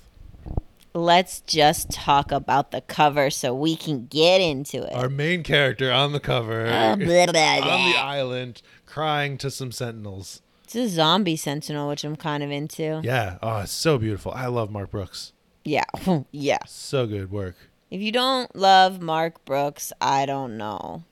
Let's 0.95 1.41
just 1.41 1.91
talk 1.91 2.31
about 2.31 2.71
the 2.71 2.83
cover 2.83 3.31
so 3.31 3.55
we 3.55 3.77
can 3.77 4.07
get 4.07 4.41
into 4.41 4.83
it. 4.83 4.93
Our 4.93 5.09
main 5.09 5.43
character 5.43 5.91
on 5.91 6.13
the 6.13 6.21
cover 6.21 6.67
Uh, 6.67 6.97
blah, 6.97 7.27
blah, 7.27 7.73
on 7.73 7.91
the 7.93 7.99
island 7.99 8.61
crying 8.85 9.39
to 9.39 9.51
some 9.51 9.73
sentinels. 9.73 10.43
It's 10.65 10.75
a 10.75 10.89
zombie 10.89 11.37
sentinel, 11.37 11.89
which 11.89 12.05
I'm 12.05 12.17
kind 12.17 12.43
of 12.43 12.51
into. 12.51 13.01
Yeah. 13.03 13.39
Oh, 13.43 13.59
it's 13.61 13.73
so 13.73 13.99
beautiful. 13.99 14.33
I 14.33 14.47
love 14.47 14.71
Mark 14.71 14.91
Brooks. 14.91 15.33
Yeah. 15.65 15.85
yeah. 16.31 16.59
So 16.67 17.07
good 17.07 17.31
work. 17.31 17.57
If 17.91 18.01
you 18.01 18.13
don't 18.13 18.55
love 18.57 19.01
Mark 19.01 19.45
Brooks, 19.45 19.93
I 20.01 20.27
don't 20.27 20.57
know 20.57 21.05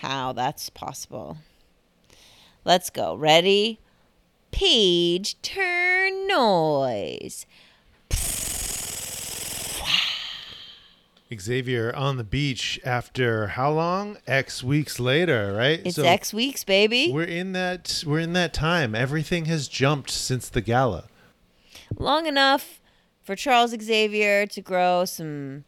how 0.00 0.32
that's 0.32 0.70
possible. 0.70 1.38
Let's 2.64 2.90
go. 2.90 3.14
Ready? 3.14 3.80
Page 4.50 5.40
turn 5.42 6.26
noise. 6.26 7.46
Xavier 11.36 11.94
on 11.94 12.16
the 12.16 12.24
beach 12.24 12.80
after 12.84 13.48
how 13.48 13.70
long? 13.72 14.18
X 14.26 14.62
weeks 14.62 14.98
later, 14.98 15.52
right? 15.54 15.80
It's 15.84 15.96
So 15.96 16.04
X 16.04 16.32
weeks, 16.32 16.64
baby. 16.64 17.10
We're 17.12 17.24
in 17.24 17.52
that 17.52 18.02
we're 18.06 18.20
in 18.20 18.32
that 18.32 18.54
time. 18.54 18.94
Everything 18.94 19.44
has 19.44 19.68
jumped 19.68 20.10
since 20.10 20.48
the 20.48 20.60
gala. 20.60 21.04
Long 21.98 22.26
enough 22.26 22.80
for 23.22 23.36
Charles 23.36 23.74
Xavier 23.78 24.46
to 24.46 24.60
grow 24.60 25.04
some 25.04 25.64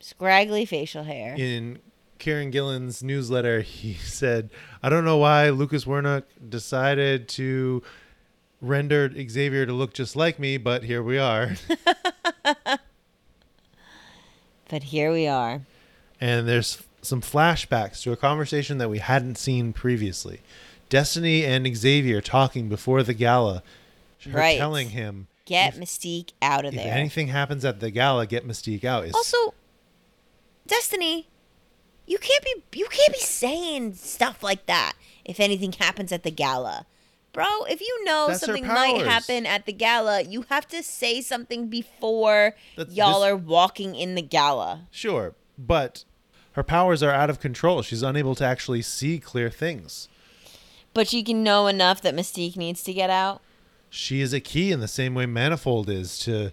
scraggly 0.00 0.64
facial 0.64 1.04
hair. 1.04 1.34
In 1.36 1.78
Kieron 2.18 2.50
Gillen's 2.50 3.02
newsletter, 3.02 3.60
he 3.60 3.94
said, 4.02 4.50
"I 4.82 4.88
don't 4.88 5.04
know 5.04 5.18
why 5.18 5.50
Lucas 5.50 5.84
Werneck 5.84 6.24
decided 6.48 7.28
to 7.30 7.82
render 8.60 9.12
Xavier 9.28 9.66
to 9.66 9.72
look 9.72 9.94
just 9.94 10.16
like 10.16 10.38
me, 10.38 10.56
but 10.56 10.82
here 10.82 11.02
we 11.02 11.18
are." 11.18 11.52
But 14.68 14.84
here 14.84 15.12
we 15.12 15.26
are. 15.26 15.62
and 16.20 16.48
there's 16.48 16.82
some 17.02 17.20
flashbacks 17.20 18.02
to 18.02 18.12
a 18.12 18.16
conversation 18.16 18.78
that 18.78 18.88
we 18.88 18.98
hadn't 18.98 19.36
seen 19.36 19.72
previously. 19.74 20.40
Destiny 20.88 21.44
and 21.44 21.66
Xavier 21.76 22.20
talking 22.20 22.68
before 22.68 23.02
the 23.02 23.12
gala. 23.14 23.62
Her 24.24 24.38
Right. 24.38 24.56
telling 24.58 24.90
him 24.90 25.26
Get 25.44 25.74
Mystique 25.74 26.30
out 26.40 26.64
of 26.64 26.72
if 26.72 26.80
there. 26.80 26.88
If 26.88 26.94
anything 26.94 27.28
happens 27.28 27.62
at 27.64 27.80
the 27.80 27.90
gala, 27.90 28.26
get 28.26 28.46
Mystique 28.48 28.84
out. 28.84 29.04
It's, 29.04 29.14
also, 29.14 29.52
Destiny, 30.66 31.28
you 32.06 32.16
can't 32.18 32.42
be 32.44 32.78
you 32.78 32.86
can't 32.90 33.12
be 33.12 33.18
saying 33.20 33.94
stuff 33.94 34.42
like 34.42 34.64
that 34.66 34.94
if 35.24 35.40
anything 35.40 35.72
happens 35.72 36.12
at 36.12 36.22
the 36.22 36.30
gala. 36.30 36.86
Bro, 37.34 37.64
if 37.64 37.80
you 37.80 38.04
know 38.04 38.28
That's 38.28 38.40
something 38.40 38.66
might 38.66 39.04
happen 39.04 39.44
at 39.44 39.66
the 39.66 39.72
gala, 39.72 40.22
you 40.22 40.46
have 40.48 40.66
to 40.68 40.82
say 40.82 41.20
something 41.20 41.68
before 41.68 42.54
That's- 42.76 42.96
y'all 42.96 43.20
this- 43.20 43.28
are 43.30 43.36
walking 43.36 43.94
in 43.94 44.14
the 44.14 44.22
gala. 44.22 44.86
Sure, 44.90 45.34
but 45.58 46.04
her 46.52 46.62
powers 46.62 47.02
are 47.02 47.10
out 47.10 47.28
of 47.28 47.40
control. 47.40 47.82
She's 47.82 48.02
unable 48.02 48.34
to 48.36 48.44
actually 48.44 48.80
see 48.82 49.18
clear 49.18 49.50
things. 49.50 50.08
But 50.94 51.12
you 51.12 51.24
can 51.24 51.42
know 51.42 51.66
enough 51.66 52.00
that 52.02 52.14
Mystique 52.14 52.56
needs 52.56 52.82
to 52.84 52.92
get 52.92 53.10
out. 53.10 53.42
She 53.90 54.20
is 54.20 54.32
a 54.32 54.40
key 54.40 54.70
in 54.70 54.78
the 54.80 54.88
same 54.88 55.14
way 55.14 55.26
Manifold 55.26 55.90
is 55.90 56.18
to 56.20 56.52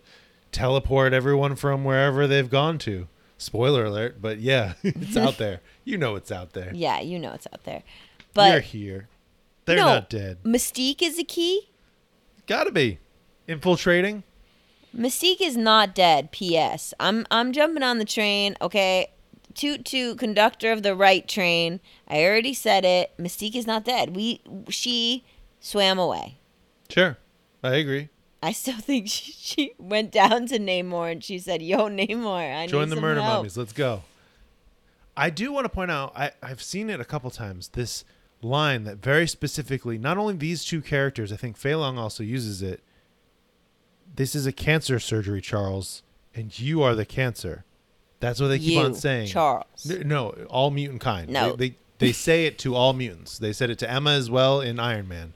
teleport 0.51 1.13
everyone 1.13 1.55
from 1.55 1.83
wherever 1.83 2.25
they've 2.27 2.49
gone 2.49 2.77
to. 2.79 3.07
Spoiler 3.37 3.85
alert, 3.85 4.21
but 4.21 4.39
yeah, 4.39 4.73
it's 4.83 5.15
out 5.17 5.37
there. 5.39 5.61
You 5.83 5.97
know 5.97 6.15
it's 6.15 6.31
out 6.31 6.53
there. 6.53 6.71
Yeah, 6.73 6.99
you 7.01 7.19
know 7.19 7.33
it's 7.33 7.47
out 7.53 7.63
there. 7.63 7.83
But 8.33 8.51
You're 8.51 8.61
here. 8.61 9.07
They're 9.75 9.85
no, 9.85 9.93
not 9.95 10.09
dead. 10.09 10.37
Mystique 10.43 11.01
is 11.01 11.17
a 11.17 11.23
key. 11.23 11.69
Gotta 12.47 12.71
be. 12.71 12.99
Infiltrating? 13.47 14.23
Mystique 14.95 15.41
is 15.41 15.55
not 15.55 15.95
dead. 15.95 16.31
P.S. 16.31 16.93
I'm 16.99 17.25
I'm 17.31 17.53
jumping 17.53 17.83
on 17.83 17.97
the 17.97 18.05
train. 18.05 18.55
Okay, 18.61 19.11
toot 19.53 19.85
toot, 19.85 20.17
conductor 20.17 20.71
of 20.71 20.83
the 20.83 20.95
right 20.95 21.27
train. 21.27 21.79
I 22.07 22.23
already 22.25 22.53
said 22.53 22.83
it. 22.83 23.11
Mystique 23.17 23.55
is 23.55 23.65
not 23.65 23.85
dead. 23.85 24.15
We 24.15 24.41
she 24.69 25.23
swam 25.59 25.97
away. 25.97 26.39
Sure. 26.89 27.17
I 27.63 27.75
agree. 27.75 28.09
I 28.43 28.51
still 28.51 28.77
think 28.79 29.07
she, 29.07 29.31
she 29.31 29.73
went 29.77 30.11
down 30.11 30.47
to 30.47 30.59
Namor 30.59 31.11
and 31.11 31.23
she 31.23 31.39
said, 31.39 31.61
"Yo, 31.61 31.87
Namor, 31.87 32.63
I 32.63 32.67
Join 32.67 32.89
the 32.89 32.99
murder 32.99 33.21
help." 33.21 33.39
mummies. 33.39 33.57
Let's 33.57 33.73
go. 33.73 34.03
I 35.15 35.29
do 35.29 35.51
want 35.51 35.65
to 35.65 35.69
point 35.69 35.91
out, 35.91 36.13
I, 36.15 36.31
I've 36.41 36.61
seen 36.61 36.89
it 36.89 36.99
a 36.99 37.05
couple 37.05 37.29
times. 37.29 37.69
This 37.69 38.05
line 38.41 38.83
that 38.85 38.97
very 38.97 39.27
specifically, 39.27 39.97
not 39.97 40.17
only 40.17 40.33
these 40.35 40.63
two 40.65 40.81
characters, 40.81 41.31
I 41.31 41.35
think 41.35 41.57
Feilong 41.59 41.97
also 41.97 42.23
uses 42.23 42.61
it. 42.61 42.81
This 44.13 44.35
is 44.35 44.45
a 44.45 44.51
cancer 44.51 44.99
surgery, 44.99 45.41
Charles, 45.41 46.03
and 46.35 46.57
you 46.59 46.81
are 46.81 46.95
the 46.95 47.05
cancer. 47.05 47.63
That's 48.19 48.39
what 48.39 48.47
they 48.49 48.59
keep 48.59 48.73
You, 48.73 48.79
on 48.81 48.93
saying. 48.93 49.27
Charles. 49.27 49.85
No, 49.85 50.29
all 50.49 50.69
mutant 50.71 51.01
kind. 51.01 51.29
No. 51.29 51.55
They, 51.55 51.69
they 51.69 51.75
they 51.99 52.11
say 52.11 52.45
it 52.45 52.57
to 52.59 52.75
all 52.75 52.93
mutants. 52.93 53.37
They 53.37 53.53
said 53.53 53.69
it 53.69 53.77
to 53.79 53.89
Emma 53.89 54.11
as 54.11 54.29
well 54.29 54.59
in 54.59 54.79
Iron 54.79 55.07
Man 55.07 55.33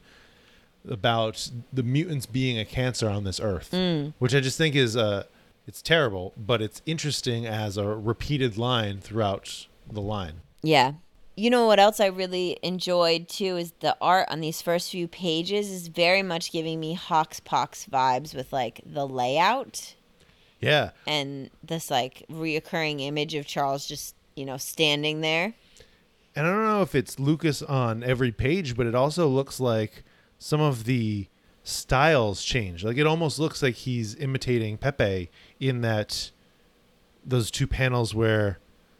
about 0.88 1.49
the 1.74 1.84
mutants 1.84 2.26
being 2.26 2.58
a 2.60 2.66
cancer 2.66 3.10
on 3.10 3.24
this 3.24 3.39
earth, 3.39 3.70
Mm. 3.72 4.14
which 4.20 4.36
I 4.36 4.39
just 4.39 4.58
think 4.58 4.76
is 4.76 4.95
uh 4.97 5.24
it's 5.68 5.82
terrible, 5.82 6.34
but 6.38 6.62
it's 6.62 6.82
interesting 6.86 7.45
as 7.47 7.76
a 7.78 7.86
repeated 7.88 8.56
line 8.58 8.99
throughout 8.99 9.66
the 9.91 10.01
line. 10.01 10.41
Yeah. 10.62 10.93
You 11.38 11.49
know 11.49 11.67
what 11.67 11.79
else 11.79 11.99
I 11.99 12.05
really 12.05 12.57
enjoyed 12.63 13.27
too 13.27 13.57
is 13.57 13.73
the 13.81 13.97
art 13.99 14.27
on 14.29 14.39
these 14.39 14.61
first 14.61 14.89
few 14.91 15.07
pages 15.07 15.69
is 15.69 15.89
very 15.89 16.23
much 16.23 16.51
giving 16.51 16.79
me 16.79 16.95
Hoxpox 16.95 17.89
vibes 17.89 18.33
with 18.33 18.53
like 18.53 18.81
the 18.86 19.05
layout. 19.05 19.95
Yeah, 20.61 20.91
and 21.05 21.49
this 21.61 21.91
like 21.91 22.23
reoccurring 22.31 23.01
image 23.01 23.36
of 23.36 23.45
Charles 23.45 23.86
just 23.86 24.15
you 24.36 24.45
know 24.45 24.57
standing 24.57 25.21
there. 25.21 25.53
and 26.36 26.47
I 26.47 26.49
don't 26.49 26.63
know 26.63 26.81
if 26.81 26.95
it's 26.95 27.19
Lucas 27.19 27.61
on 27.61 28.03
every 28.03 28.31
page, 28.31 28.77
but 28.77 28.88
it 28.88 28.95
also 28.95 29.27
looks 29.27 29.59
like 29.59 30.03
some 30.39 30.61
of 30.61 30.86
the 30.86 31.27
styles 31.63 32.43
change. 32.43 32.83
Like 32.86 32.97
it 32.97 33.05
almost 33.05 33.39
looks 33.39 33.61
like 33.61 33.75
he's 33.75 34.15
imitating 34.15 34.77
Pepe 34.77 35.29
in 35.59 35.81
that 35.81 36.31
those 37.25 37.51
two 37.51 37.67
panels 37.67 38.15
where 38.15 38.59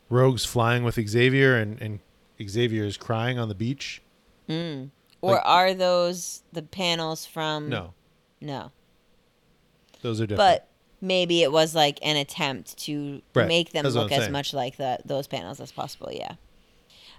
Rogue's 0.10 0.46
flying 0.46 0.84
with 0.84 1.00
Xavier 1.08 1.56
and, 1.56 1.82
and 1.82 2.00
Xavier 2.44 2.84
is 2.84 2.98
crying 2.98 3.40
on 3.40 3.50
the 3.50 3.56
beach. 3.56 4.02
Mm. 4.50 4.90
Or 5.22 5.36
Like- 5.36 5.46
are 5.46 5.74
those 5.74 6.44
the 6.54 6.62
panels 6.62 7.26
from? 7.26 7.70
No, 7.70 7.94
No. 8.42 8.72
those 10.02 10.22
are 10.22 10.28
different. 10.28 10.38
But 10.38 10.68
maybe 11.02 11.42
it 11.42 11.52
was 11.52 11.74
like 11.76 12.00
an 12.04 12.16
attempt 12.16 12.78
to 12.80 13.22
Right. 13.34 13.48
make 13.48 13.72
them 13.72 13.84
That's 13.84 13.96
look 13.96 14.12
as 14.12 14.20
saying. 14.24 14.32
much 14.32 14.54
like 14.54 14.78
the 14.78 15.00
those 15.06 15.28
panels 15.28 15.60
as 15.60 15.72
possible. 15.72 16.10
Yeah. 16.12 16.34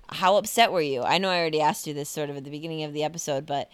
How 0.08 0.36
upset 0.36 0.70
were 0.70 0.80
you? 0.82 1.02
I 1.02 1.18
know 1.18 1.30
I 1.30 1.38
already 1.40 1.60
asked 1.60 1.86
you 1.86 1.94
this 1.94 2.08
sort 2.08 2.30
of 2.30 2.36
at 2.36 2.44
the 2.44 2.50
beginning 2.50 2.84
of 2.84 2.92
the 2.92 3.02
episode, 3.02 3.44
but 3.44 3.68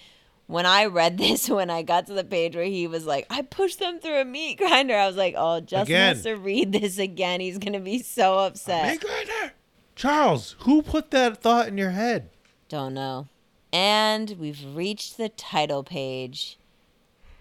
when 0.47 0.65
I 0.65 0.87
read 0.87 1.19
this, 1.19 1.49
when 1.51 1.69
I 1.69 1.83
got 1.83 2.07
to 2.07 2.15
the 2.15 2.25
page 2.25 2.57
where 2.57 2.65
he 2.65 2.87
was 2.87 3.05
like, 3.07 3.27
"I 3.29 3.43
pushed 3.43 3.79
them 3.81 3.99
through 4.01 4.19
a 4.21 4.25
meat 4.25 4.57
grinder," 4.59 4.97
I 4.97 5.07
was 5.07 5.17
like, 5.17 5.35
"Oh, 5.37 5.61
Justin 5.61 5.95
Again. 5.95 6.15
has 6.15 6.23
to 6.25 6.35
read 6.37 6.73
this 6.73 6.97
again. 6.99 7.41
He's 7.41 7.59
gonna 7.59 7.81
be 7.81 7.99
so 8.03 8.39
upset." 8.39 8.93
Meat 8.93 9.01
grinder! 9.03 9.55
Charles, 9.95 10.57
who 10.61 10.83
put 10.83 11.11
that 11.11 11.43
thought 11.43 11.69
in 11.69 11.79
your 11.79 11.91
head? 11.91 12.31
Don't 12.69 12.95
know. 12.95 13.29
And 13.73 14.37
we've 14.39 14.65
reached 14.75 15.17
the 15.17 15.29
title 15.29 15.83
page. 15.83 16.59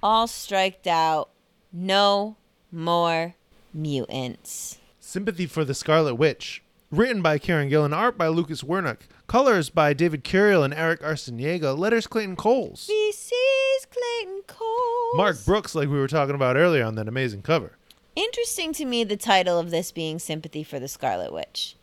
All 0.03 0.27
striked 0.27 0.87
out. 0.87 1.29
No 1.71 2.37
more 2.71 3.35
mutants. 3.73 4.77
Sympathy 4.99 5.45
for 5.45 5.65
the 5.65 5.73
Scarlet 5.73 6.15
Witch. 6.15 6.63
Written 6.91 7.21
by 7.21 7.39
Kieron 7.39 7.69
Gillen, 7.69 7.93
art 7.93 8.17
by 8.17 8.27
Lucas 8.27 8.63
Werneck, 8.63 9.07
colors 9.25 9.69
by 9.69 9.93
David 9.93 10.25
Curiel 10.25 10.65
and 10.65 10.73
Eric 10.73 11.01
Arciniega, 11.01 11.77
letters 11.77 12.05
Clayton 12.05 12.35
Cowles. 12.35 12.89
VC's 12.91 13.87
Clayton 13.89 14.41
Cole. 14.47 15.15
Mark 15.15 15.37
Brooks, 15.45 15.73
like 15.73 15.87
we 15.87 15.97
were 15.97 16.09
talking 16.09 16.35
about 16.35 16.57
earlier 16.57 16.83
on 16.83 16.95
that 16.95 17.07
amazing 17.07 17.43
cover. 17.43 17.77
Interesting 18.17 18.73
to 18.73 18.83
me 18.83 19.05
the 19.05 19.15
title 19.15 19.57
of 19.57 19.71
this 19.71 19.93
being 19.93 20.19
Sympathy 20.19 20.63
for 20.63 20.79
the 20.81 20.89
Scarlet 20.89 21.31
Witch. 21.31 21.77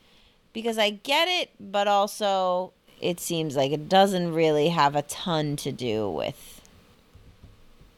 Because 0.58 0.76
I 0.76 0.90
get 0.90 1.28
it, 1.28 1.50
but 1.60 1.86
also 1.86 2.72
it 3.00 3.20
seems 3.20 3.54
like 3.54 3.70
it 3.70 3.88
doesn't 3.88 4.32
really 4.34 4.70
have 4.70 4.96
a 4.96 5.02
ton 5.02 5.54
to 5.54 5.70
do 5.70 6.10
with 6.10 6.60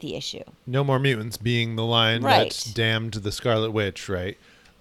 the 0.00 0.14
issue. 0.14 0.42
No 0.66 0.84
more 0.84 0.98
mutants 0.98 1.38
being 1.38 1.76
the 1.76 1.86
line 1.86 2.20
Right. 2.22 2.50
that's 2.50 2.64
damned 2.64 3.14
the 3.14 3.32
Scarlet 3.32 3.70
Witch, 3.70 4.11
right? 4.11 4.36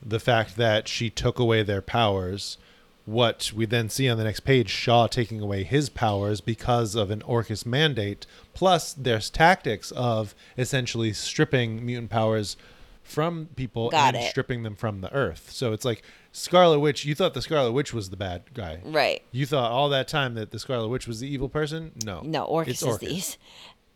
The 0.05 0.19
fact 0.19 0.57
that 0.57 0.89
she 0.89 1.09
took 1.09 1.39
away 1.39 1.63
their 1.63 1.81
powers. 1.81 2.57
What 3.05 3.53
we 3.55 3.65
then 3.65 3.89
see 3.89 4.09
on 4.09 4.17
the 4.17 4.25
next 4.25 4.41
page, 4.41 4.69
Shaw 4.69 5.07
taking 5.07 5.39
away 5.39 5.63
his 5.63 5.87
powers 5.87 6.41
because 6.41 6.95
of 6.95 7.09
an 7.09 7.21
Orchis 7.21 7.65
mandate, 7.65 8.25
plus 8.53 8.91
there's 8.91 9.29
tactics 9.29 9.91
of 9.91 10.35
essentially 10.57 11.13
stripping 11.13 11.85
mutant 11.85 12.09
powers 12.11 12.57
from 13.03 13.47
people 13.55 13.89
Got 13.89 14.15
and 14.15 14.25
it. 14.25 14.29
stripping 14.29 14.63
them 14.63 14.75
from 14.75 14.99
the 14.99 15.11
earth. 15.13 15.49
So 15.53 15.71
it's 15.71 15.85
like 15.85 16.03
Scarlet 16.31 16.79
Witch, 16.79 17.05
you 17.05 17.15
thought 17.15 17.33
the 17.33 17.41
Scarlet 17.41 17.71
Witch 17.71 17.93
was 17.93 18.09
the 18.09 18.17
bad 18.17 18.43
guy. 18.53 18.81
Right. 18.83 19.23
You 19.31 19.45
thought 19.45 19.71
all 19.71 19.89
that 19.89 20.07
time 20.07 20.35
that 20.35 20.51
the 20.51 20.59
Scarlet 20.59 20.87
Witch 20.89 21.07
was 21.07 21.19
the 21.19 21.27
evil 21.27 21.49
person? 21.49 21.91
No. 22.05 22.21
No, 22.21 22.45
Orchis 22.45 22.67
It's 22.73 22.81
is 22.83 22.87
Orchis. 22.87 23.09
these. 23.09 23.37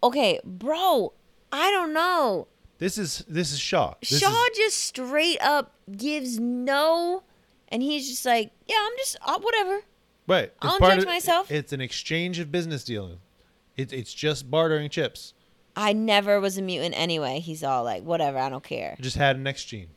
Okay, 0.02 0.40
bro, 0.44 1.14
I 1.52 1.70
don't 1.72 1.94
know. 1.94 2.48
This 2.80 2.98
is 2.98 3.24
this 3.28 3.54
is 3.54 3.60
Shaw. 3.60 3.94
This 4.02 4.20
Shaw 4.20 4.46
is- 4.52 4.58
just 4.58 4.78
straight 4.80 5.40
up 5.42 5.74
gives 5.96 6.40
no, 6.40 7.24
and 7.70 7.82
he's 7.84 8.10
just 8.10 8.26
like, 8.26 8.52
yeah, 8.68 8.76
I'm 8.82 8.98
just 8.98 9.16
uh, 9.22 9.40
whatever. 9.40 9.82
Right. 10.28 10.46
It's 10.46 10.54
I'll 10.62 10.76
inject 10.78 11.02
of- 11.04 11.06
myself. 11.08 11.52
It's 11.52 11.72
an 11.72 11.82
exchange 11.82 12.40
of 12.40 12.52
business 12.52 12.84
dealing. 12.84 13.20
It's 13.78 13.94
it's 13.94 14.14
just 14.14 14.50
bartering 14.52 14.90
chips. 14.90 15.34
I 15.76 15.94
never 15.94 16.40
was 16.40 16.58
a 16.58 16.62
mutant 16.62 16.94
anyway. 16.98 17.40
He's 17.40 17.64
all 17.64 17.84
like, 17.84 18.04
whatever, 18.04 18.38
I 18.38 18.50
don't 18.50 18.64
care. 18.64 18.96
Just 19.00 19.18
had 19.18 19.38
an 19.38 19.48
X 19.48 19.64
gene. 19.64 19.88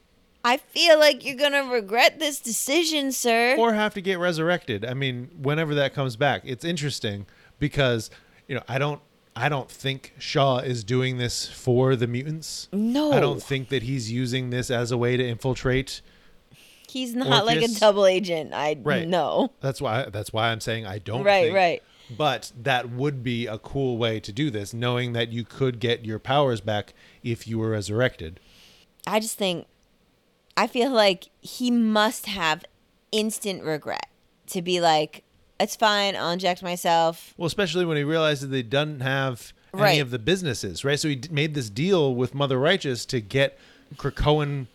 I 0.48 0.58
feel 0.58 0.98
like 0.98 1.24
you're 1.24 1.36
gonna 1.36 1.64
regret 1.64 2.18
this 2.20 2.38
decision, 2.38 3.10
sir. 3.10 3.56
Or 3.58 3.72
have 3.72 3.94
to 3.94 4.00
get 4.00 4.18
resurrected. 4.20 4.84
I 4.84 4.94
mean, 4.94 5.28
whenever 5.40 5.74
that 5.74 5.92
comes 5.92 6.14
back. 6.14 6.42
It's 6.44 6.64
interesting 6.64 7.26
because, 7.58 8.10
you 8.46 8.54
know, 8.54 8.62
I 8.68 8.78
don't 8.78 9.00
I 9.34 9.48
don't 9.48 9.70
think 9.70 10.14
Shaw 10.18 10.58
is 10.58 10.84
doing 10.84 11.18
this 11.18 11.46
for 11.48 11.96
the 11.96 12.06
mutants. 12.06 12.68
no, 12.72 13.12
I 13.12 13.20
don't 13.20 13.42
think 13.42 13.68
that 13.70 13.82
he's 13.82 14.10
using 14.10 14.50
this 14.50 14.70
as 14.70 14.92
a 14.92 14.96
way 14.96 15.16
to 15.16 15.26
infiltrate. 15.26 16.00
he's 16.88 17.14
not 17.14 17.44
like 17.44 17.60
a 17.60 17.68
double 17.68 18.06
agent. 18.06 18.52
I 18.54 18.76
Right. 18.82 19.06
know. 19.06 19.50
That's 19.60 19.80
why 19.80 20.06
that's 20.10 20.32
why 20.32 20.50
I'm 20.50 20.60
saying 20.60 20.86
I 20.86 20.98
don't 20.98 21.24
Right, 21.24 21.46
think. 21.46 21.54
right. 21.56 21.82
But 22.16 22.52
that 22.62 22.88
would 22.90 23.24
be 23.24 23.46
a 23.48 23.58
cool 23.58 23.98
way 23.98 24.20
to 24.20 24.32
do 24.32 24.48
this, 24.48 24.72
knowing 24.72 25.12
that 25.14 25.32
you 25.32 25.42
could 25.44 25.80
get 25.80 26.04
your 26.04 26.20
powers 26.20 26.60
back 26.60 26.94
if 27.24 27.48
you 27.48 27.58
were 27.58 27.70
resurrected. 27.70 28.38
I 29.08 29.18
just 29.18 29.36
think 29.36 29.66
I 30.56 30.66
feel 30.66 30.90
like 30.90 31.28
he 31.40 31.70
must 31.70 32.26
have 32.26 32.64
instant 33.12 33.62
regret 33.62 34.08
to 34.48 34.62
be 34.62 34.80
like, 34.80 35.22
it's 35.60 35.76
fine, 35.76 36.16
I'll 36.16 36.30
inject 36.30 36.62
myself. 36.62 37.34
Well, 37.36 37.46
especially 37.46 37.84
when 37.84 37.96
he 37.96 38.04
realized 38.04 38.42
that 38.42 38.48
they 38.48 38.62
doesn't 38.62 39.00
have 39.00 39.52
any 39.74 39.82
Right. 39.82 40.00
of 40.02 40.10
the 40.10 40.18
businesses, 40.18 40.84
right? 40.84 40.98
So 40.98 41.08
he 41.08 41.16
d- 41.16 41.28
made 41.30 41.54
this 41.54 41.68
deal 41.70 42.14
with 42.14 42.34
Mother 42.34 42.58
Righteous 42.58 43.04
to 43.06 43.20
get 43.20 43.58
Krakoan 43.96 44.66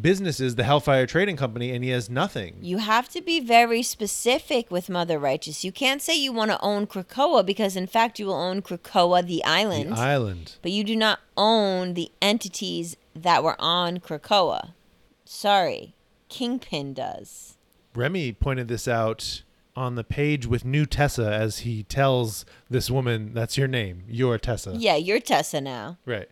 businesses, 0.00 0.54
the 0.54 0.64
Hellfire 0.64 1.06
Trading 1.06 1.36
Company, 1.36 1.70
and 1.72 1.82
he 1.84 1.90
has 1.90 2.08
nothing. 2.08 2.56
You 2.60 2.78
have 2.78 3.08
to 3.10 3.20
be 3.20 3.40
very 3.40 3.82
specific 3.82 4.70
with 4.70 4.88
Mother 4.88 5.18
Righteous. 5.18 5.64
You 5.64 5.72
can't 5.72 6.00
say 6.00 6.16
you 6.16 6.32
want 6.32 6.50
to 6.52 6.60
own 6.60 6.86
Krakoa 6.86 7.44
because, 7.44 7.76
in 7.76 7.86
fact, 7.88 8.18
you 8.18 8.26
will 8.26 8.34
own 8.34 8.62
Krakoa, 8.62 9.24
the 9.26 9.44
island, 9.44 9.92
The 9.92 10.00
island. 10.00 10.56
but 10.62 10.70
you 10.72 10.84
do 10.84 10.94
not 10.96 11.20
own 11.36 11.94
the 11.94 12.10
entities 12.22 12.96
that 13.14 13.42
were 13.42 13.56
on 13.60 13.98
Krakoa. 13.98 14.70
Sorry, 15.32 15.94
Kingpin 16.28 16.92
does. 16.92 17.56
Remy 17.94 18.32
pointed 18.32 18.66
this 18.66 18.88
out 18.88 19.42
on 19.76 19.94
the 19.94 20.02
page 20.02 20.44
with 20.44 20.64
new 20.64 20.84
Tessa 20.84 21.32
as 21.32 21.60
he 21.60 21.84
tells 21.84 22.44
this 22.68 22.90
woman, 22.90 23.32
"That's 23.32 23.56
your 23.56 23.68
name. 23.68 24.02
You're 24.08 24.38
Tessa." 24.38 24.74
Yeah, 24.76 24.96
you're 24.96 25.20
Tessa 25.20 25.60
now. 25.60 25.98
Right. 26.04 26.28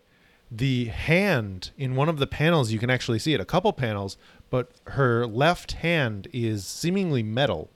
The 0.51 0.87
hand 0.87 1.71
in 1.77 1.95
one 1.95 2.09
of 2.09 2.19
the 2.19 2.27
panels, 2.27 2.73
you 2.73 2.77
can 2.77 2.89
actually 2.89 3.19
see 3.19 3.33
it, 3.33 3.39
a 3.39 3.45
couple 3.45 3.71
panels, 3.71 4.17
but 4.49 4.69
her 4.87 5.25
left 5.25 5.71
hand 5.71 6.27
is 6.33 6.65
seemingly 6.67 7.23
metal. 7.23 7.69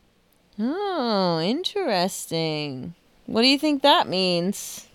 Oh, 0.60 1.40
interesting. 1.40 2.96
What 3.28 3.44
do 3.44 3.48
you 3.48 3.58
think 3.58 3.82
that 3.82 4.10
means? 4.10 4.88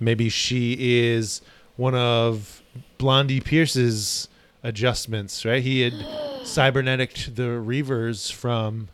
Maybe 0.00 0.28
she 0.28 0.76
is 1.06 1.40
one 1.76 1.94
of 1.94 2.62
Blondie 2.98 3.40
Pierce's 3.40 4.28
adjustments, 4.62 5.44
right? 5.44 5.62
He 5.62 5.80
had 5.80 5.94
cybernetic 6.44 7.14
the 7.34 7.60
Reavers 7.62 8.32
from 8.32 8.88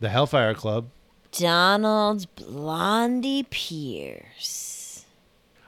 the 0.00 0.08
Hellfire 0.08 0.54
Club. 0.54 0.86
Donald 1.32 2.26
Blondie 2.36 3.42
Pierce. 3.44 5.04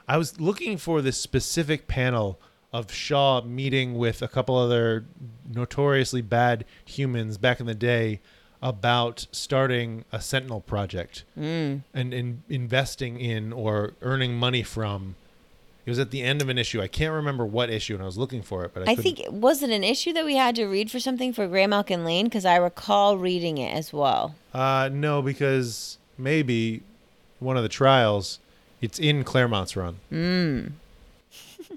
I 0.09 0.16
was 0.18 0.40
looking 0.40 0.76
for 0.78 1.03
this 1.03 1.18
specific 1.18 1.88
panel 1.88 2.38
of 2.72 2.92
Shaw 2.92 3.42
meeting 3.42 3.97
with 3.97 4.22
a 4.22 4.28
couple 4.28 4.57
other 4.57 5.05
notoriously 5.53 6.20
bad 6.22 6.64
humans 6.84 7.38
back 7.38 7.59
in 7.59 7.66
the 7.66 7.74
day 7.74 8.20
about 8.62 9.26
starting 9.32 10.05
a 10.12 10.20
Sentinel 10.20 10.61
project 10.61 11.24
Mm. 11.38 11.82
and, 11.92 12.14
and 12.14 12.42
investing 12.49 13.18
in 13.20 13.53
or 13.53 13.94
earning 14.03 14.36
money 14.38 14.62
from. 14.62 15.14
It 15.87 15.91
was 15.91 15.99
at 16.01 16.11
the 16.11 16.20
end 16.22 16.43
of 16.43 16.49
an 16.49 16.59
issue. 16.59 16.82
I 16.82 16.89
can't 16.89 17.15
remember 17.15 17.47
what 17.47 17.70
issue, 17.70 17.94
and 17.94 18.02
I 18.02 18.06
was 18.06 18.19
looking 18.19 18.43
for 18.43 18.65
it, 18.65 18.74
but 18.74 18.81
I, 18.81 18.82
I 18.82 18.94
couldn't- 18.97 19.02
think 19.05 19.20
it 19.20 19.32
was 19.32 19.62
it 19.62 19.70
an 19.70 19.85
issue 19.85 20.12
that 20.15 20.24
we 20.24 20.35
had 20.35 20.56
to 20.56 20.66
read 20.66 20.90
for 20.90 20.98
something 21.01 21.32
for 21.32 21.47
Grey 21.47 21.66
Malkin 21.69 22.05
Lane 22.05 22.24
because 22.27 22.44
I 22.44 22.56
recall 22.56 23.16
reading 23.16 23.56
it 23.59 23.73
as 23.73 23.93
well. 23.93 24.35
Uh, 24.52 24.90
no, 24.93 25.23
because 25.23 25.97
maybe 26.19 26.82
one 27.39 27.56
of 27.56 27.62
the 27.62 27.69
trials, 27.69 28.40
it's 28.81 28.98
in 28.98 29.23
Claremont's 29.24 29.77
run. 29.77 29.97
Mm. 30.12 30.73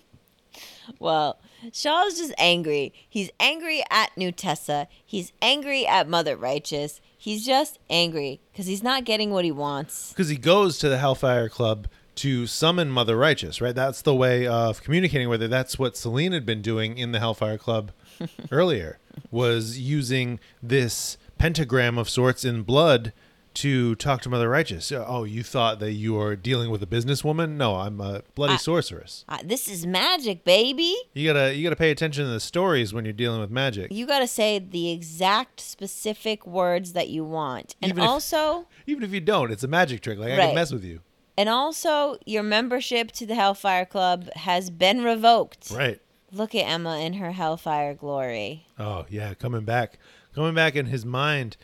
Well, 0.97 1.37
Shaw's 1.71 2.17
just 2.17 2.33
angry. 2.37 2.93
He's 3.07 3.29
angry 3.39 3.83
at 3.91 4.15
New 4.17 4.31
Tessa. 4.31 4.87
He's 5.05 5.31
angry 5.41 5.85
at 5.85 6.09
Mother 6.09 6.35
Righteous. 6.35 6.99
He's 7.17 7.45
just 7.45 7.79
angry 7.89 8.39
because 8.51 8.65
he's 8.65 8.81
not 8.83 9.05
getting 9.05 9.29
what 9.31 9.45
he 9.45 9.51
wants. 9.51 10.09
Because 10.09 10.29
he 10.29 10.35
goes 10.37 10.77
to 10.79 10.89
the 10.89 10.97
Hellfire 10.97 11.47
Club 11.47 11.87
to 12.19 12.47
summon 12.47 12.89
Mother 12.89 13.15
Righteous, 13.17 13.61
right? 13.61 13.73
That's 13.75 14.01
the 14.01 14.13
way 14.15 14.45
of 14.45 14.83
communicating 14.83 15.29
with 15.29 15.41
her. 15.41 15.47
That's 15.47 15.79
what 15.79 15.95
Selene 15.95 16.31
had 16.33 16.45
been 16.45 16.61
doing 16.61 16.97
in 16.97 17.11
the 17.11 17.19
Hellfire 17.19 17.57
Club 17.57 17.91
earlier, 18.51 18.99
was 19.31 19.79
using 19.79 20.39
this 20.61 21.17
pentagram 21.37 21.97
of 21.97 22.09
sorts 22.09 22.43
in 22.43 22.63
blood 22.63 23.13
to 23.51 23.95
talk 23.95 24.21
to 24.21 24.29
Mother 24.29 24.47
Righteous. 24.49 24.91
Oh, 24.91 25.23
you 25.23 25.43
thought 25.43 25.79
that 25.79 25.93
you 25.93 26.13
were 26.13 26.35
dealing 26.35 26.69
with 26.69 26.83
a 26.83 26.85
businesswoman? 26.85 27.51
No, 27.51 27.75
I'm 27.77 27.99
a 28.01 28.21
bloody 28.35 28.53
I- 28.53 28.57
sorceress. 28.57 29.25
Uh, 29.27 29.39
this 29.43 29.67
is 29.67 29.85
magic, 29.87 30.43
baby. 30.43 30.95
You 31.13 31.25
gotta 31.33 31.55
you 31.55 31.63
gotta 31.63 31.75
pay 31.75 31.89
attention 31.91 32.25
to 32.25 32.29
the 32.31 32.39
stories 32.39 32.93
when 32.93 33.05
you're 33.05 33.13
dealing 33.13 33.39
with 33.41 33.49
magic. 33.49 33.91
You 33.91 34.05
got 34.05 34.19
to 34.19 34.27
say 34.27 34.59
the 34.59 34.91
exact 34.91 35.61
specific 35.61 36.45
words 36.45 36.93
that 36.93 37.09
you 37.09 37.23
want. 37.23 37.75
And 37.81 37.91
Even 37.91 38.03
if- 38.03 38.09
also, 38.09 38.67
Even 38.85 39.03
if 39.03 39.11
you 39.13 39.21
don't, 39.21 39.51
it's 39.51 39.63
a 39.63 39.67
magic 39.67 40.01
trick. 40.01 40.19
Like 40.19 40.33
I 40.33 40.37
can 40.37 40.55
mess 40.55 40.71
with 40.71 40.83
you. 40.83 40.99
And 41.39 41.47
also, 41.47 42.17
your 42.25 42.43
membership 42.43 43.13
to 43.13 43.25
the 43.25 43.33
Hellfire 43.33 43.85
Club 43.85 44.29
has 44.33 44.69
been 44.69 45.05
revoked. 45.05 45.71
Right. 45.71 46.01
Look 46.33 46.53
at 46.53 46.67
Emma 46.67 46.99
in 46.99 47.13
her 47.13 47.31
Hellfire 47.31 47.93
glory. 47.93 48.67
Oh 48.77 49.05
yeah, 49.09 49.33
coming 49.35 49.63
back, 49.63 49.99
coming 50.35 50.53
back 50.53 50.75
in 50.75 50.87
his 50.87 51.05
mind, 51.05 51.55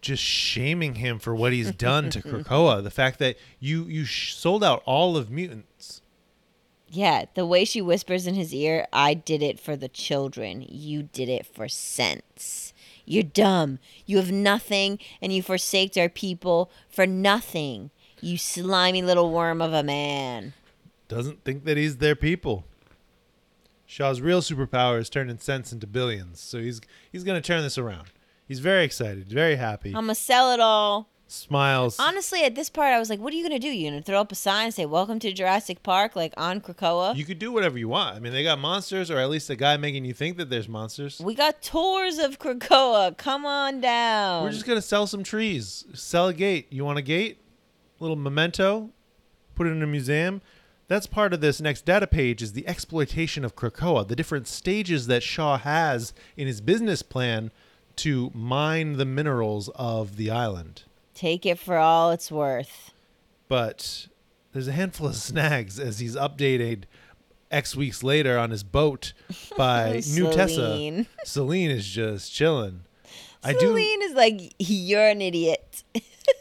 just 0.00 0.22
shaming 0.22 0.94
him 0.94 1.18
for 1.18 1.34
what 1.34 1.52
he's 1.52 1.72
done 1.72 2.08
to 2.10 2.22
Krakoa. 2.22 2.84
The 2.84 2.92
fact 2.92 3.18
that 3.18 3.36
you 3.58 3.82
you 3.82 4.04
sh- 4.04 4.36
sold 4.36 4.62
out 4.62 4.84
all 4.86 5.16
of 5.16 5.28
mutants. 5.28 6.00
Yeah, 6.88 7.24
the 7.34 7.44
way 7.44 7.64
she 7.64 7.82
whispers 7.82 8.28
in 8.28 8.36
his 8.36 8.54
ear, 8.54 8.86
I 8.92 9.12
did 9.12 9.42
it 9.42 9.58
for 9.58 9.74
the 9.74 9.88
children. 9.88 10.64
You 10.68 11.02
did 11.02 11.28
it 11.28 11.46
for 11.46 11.66
sense. 11.66 12.72
You're 13.04 13.24
dumb. 13.24 13.80
You 14.06 14.18
have 14.18 14.30
nothing, 14.30 15.00
and 15.20 15.32
you 15.32 15.42
forsaked 15.42 15.98
our 15.98 16.08
people 16.08 16.70
for 16.88 17.08
nothing. 17.08 17.90
You 18.20 18.38
slimy 18.38 19.02
little 19.02 19.30
worm 19.30 19.60
of 19.62 19.72
a 19.72 19.82
man. 19.82 20.54
Doesn't 21.08 21.44
think 21.44 21.64
that 21.64 21.76
he's 21.76 21.98
their 21.98 22.16
people. 22.16 22.64
Shaw's 23.86 24.20
real 24.20 24.42
superpower 24.42 25.00
is 25.00 25.08
turning 25.08 25.38
cents 25.38 25.72
into 25.72 25.86
billions, 25.86 26.40
so 26.40 26.58
he's 26.60 26.80
he's 27.10 27.24
gonna 27.24 27.40
turn 27.40 27.62
this 27.62 27.78
around. 27.78 28.08
He's 28.46 28.58
very 28.58 28.84
excited, 28.84 29.28
very 29.30 29.56
happy. 29.56 29.90
I'm 29.90 30.02
gonna 30.04 30.14
sell 30.14 30.52
it 30.52 30.60
all. 30.60 31.08
Smiles. 31.30 31.98
Honestly, 32.00 32.42
at 32.42 32.54
this 32.54 32.70
part, 32.70 32.94
I 32.94 32.98
was 32.98 33.10
like, 33.10 33.20
"What 33.20 33.34
are 33.34 33.36
you 33.36 33.42
gonna 33.42 33.58
do? 33.58 33.68
You 33.68 33.90
gonna 33.90 34.02
throw 34.02 34.20
up 34.20 34.32
a 34.32 34.34
sign 34.34 34.66
and 34.66 34.74
say 34.74 34.86
"Welcome 34.86 35.18
to 35.20 35.32
Jurassic 35.32 35.82
Park" 35.82 36.16
like 36.16 36.32
on 36.38 36.60
Krakoa?" 36.60 37.16
You 37.16 37.24
could 37.26 37.38
do 37.38 37.52
whatever 37.52 37.78
you 37.78 37.88
want. 37.88 38.16
I 38.16 38.20
mean, 38.20 38.32
they 38.32 38.42
got 38.42 38.58
monsters, 38.58 39.10
or 39.10 39.18
at 39.18 39.28
least 39.28 39.50
a 39.50 39.56
guy 39.56 39.76
making 39.76 40.06
you 40.06 40.14
think 40.14 40.38
that 40.38 40.48
there's 40.48 40.68
monsters. 40.68 41.20
we 41.20 41.34
got 41.34 41.60
tours 41.62 42.18
of 42.18 42.38
Krakoa. 42.38 43.16
Come 43.16 43.44
on 43.44 43.80
down. 43.80 44.44
We're 44.44 44.52
just 44.52 44.66
gonna 44.66 44.80
sell 44.82 45.06
some 45.06 45.22
trees. 45.22 45.84
Sell 45.94 46.28
a 46.28 46.34
gate. 46.34 46.66
You 46.70 46.84
want 46.84 46.98
a 46.98 47.02
gate? 47.02 47.38
Little 48.00 48.16
memento. 48.16 48.90
Put 49.54 49.66
it 49.66 49.70
in 49.70 49.82
a 49.82 49.86
museum. 49.86 50.40
That's 50.86 51.06
part 51.06 51.34
of 51.34 51.40
this 51.40 51.60
next 51.60 51.84
data 51.84 52.06
page 52.06 52.42
is 52.42 52.54
the 52.54 52.66
exploitation 52.66 53.44
of 53.44 53.54
Krakoa, 53.54 54.08
the 54.08 54.16
different 54.16 54.48
stages 54.48 55.06
that 55.06 55.22
Shaw 55.22 55.58
has 55.58 56.14
in 56.36 56.46
his 56.46 56.60
business 56.62 57.02
plan 57.02 57.50
to 57.96 58.30
mine 58.34 58.94
the 58.94 59.04
minerals 59.04 59.68
of 59.74 60.16
the 60.16 60.30
island. 60.30 60.84
Take 61.14 61.44
it 61.44 61.58
for 61.58 61.76
all 61.76 62.10
it's 62.10 62.30
worth. 62.30 62.92
But 63.48 64.06
there's 64.52 64.68
a 64.68 64.72
handful 64.72 65.08
of 65.08 65.16
snags 65.16 65.78
as 65.78 65.98
he's 65.98 66.16
updated 66.16 66.84
X 67.50 67.74
weeks 67.76 68.02
later 68.02 68.38
on 68.38 68.50
his 68.50 68.62
boat 68.62 69.12
by 69.56 70.02
New 70.12 70.32
Tessa. 70.32 70.54
Selene. 70.54 71.06
Selene 71.24 71.70
is 71.70 71.86
just 71.86 72.32
chilling. 72.32 72.82
I 73.42 73.52
do 73.52 73.60
Selene 73.60 74.02
is 74.02 74.14
like, 74.14 74.54
"You're 74.58 75.08
an 75.08 75.20
idiot." 75.20 75.82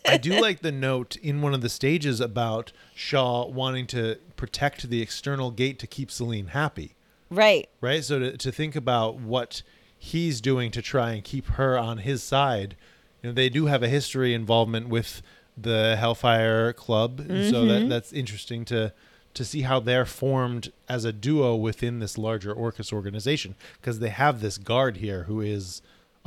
I 0.07 0.17
do 0.21 0.39
like 0.41 0.61
the 0.61 0.71
note 0.71 1.15
in 1.17 1.41
one 1.41 1.53
of 1.53 1.61
the 1.61 1.69
stages 1.69 2.19
about 2.19 2.71
Shaw 2.95 3.47
wanting 3.47 3.87
to 3.87 4.17
protect 4.35 4.89
the 4.89 5.01
external 5.01 5.51
gate 5.51 5.79
to 5.79 5.87
keep 5.87 6.11
Selene 6.11 6.47
happy, 6.47 6.95
right. 7.29 7.69
right? 7.81 8.03
So 8.03 8.19
to, 8.19 8.37
to 8.37 8.51
think 8.51 8.75
about 8.75 9.15
what 9.15 9.61
he's 9.97 10.41
doing 10.41 10.71
to 10.71 10.81
try 10.81 11.11
and 11.11 11.23
keep 11.23 11.47
her 11.47 11.77
on 11.77 11.99
his 11.99 12.23
side, 12.23 12.75
you 13.21 13.29
know, 13.29 13.33
they 13.33 13.49
do 13.49 13.65
have 13.65 13.83
a 13.83 13.89
history 13.89 14.33
involvement 14.33 14.89
with 14.89 15.21
the 15.57 15.95
Hellfire 15.97 16.71
Club, 16.73 17.19
and 17.19 17.49
so 17.49 17.65
that 17.65 17.81
mm-hmm. 17.81 17.89
that's 17.89 18.13
interesting 18.13 18.63
to 18.65 18.93
to 19.33 19.45
see 19.45 19.61
how 19.61 19.79
they're 19.79 20.05
formed 20.05 20.71
as 20.89 21.05
a 21.05 21.13
duo 21.13 21.55
within 21.55 21.99
this 21.99 22.17
larger 22.17 22.51
Orchis 22.51 22.91
organization 22.91 23.53
because 23.79 23.99
they 23.99 24.09
have 24.09 24.41
this 24.41 24.57
guard 24.57 24.97
here 24.97 25.23
who 25.23 25.41
is 25.41 25.83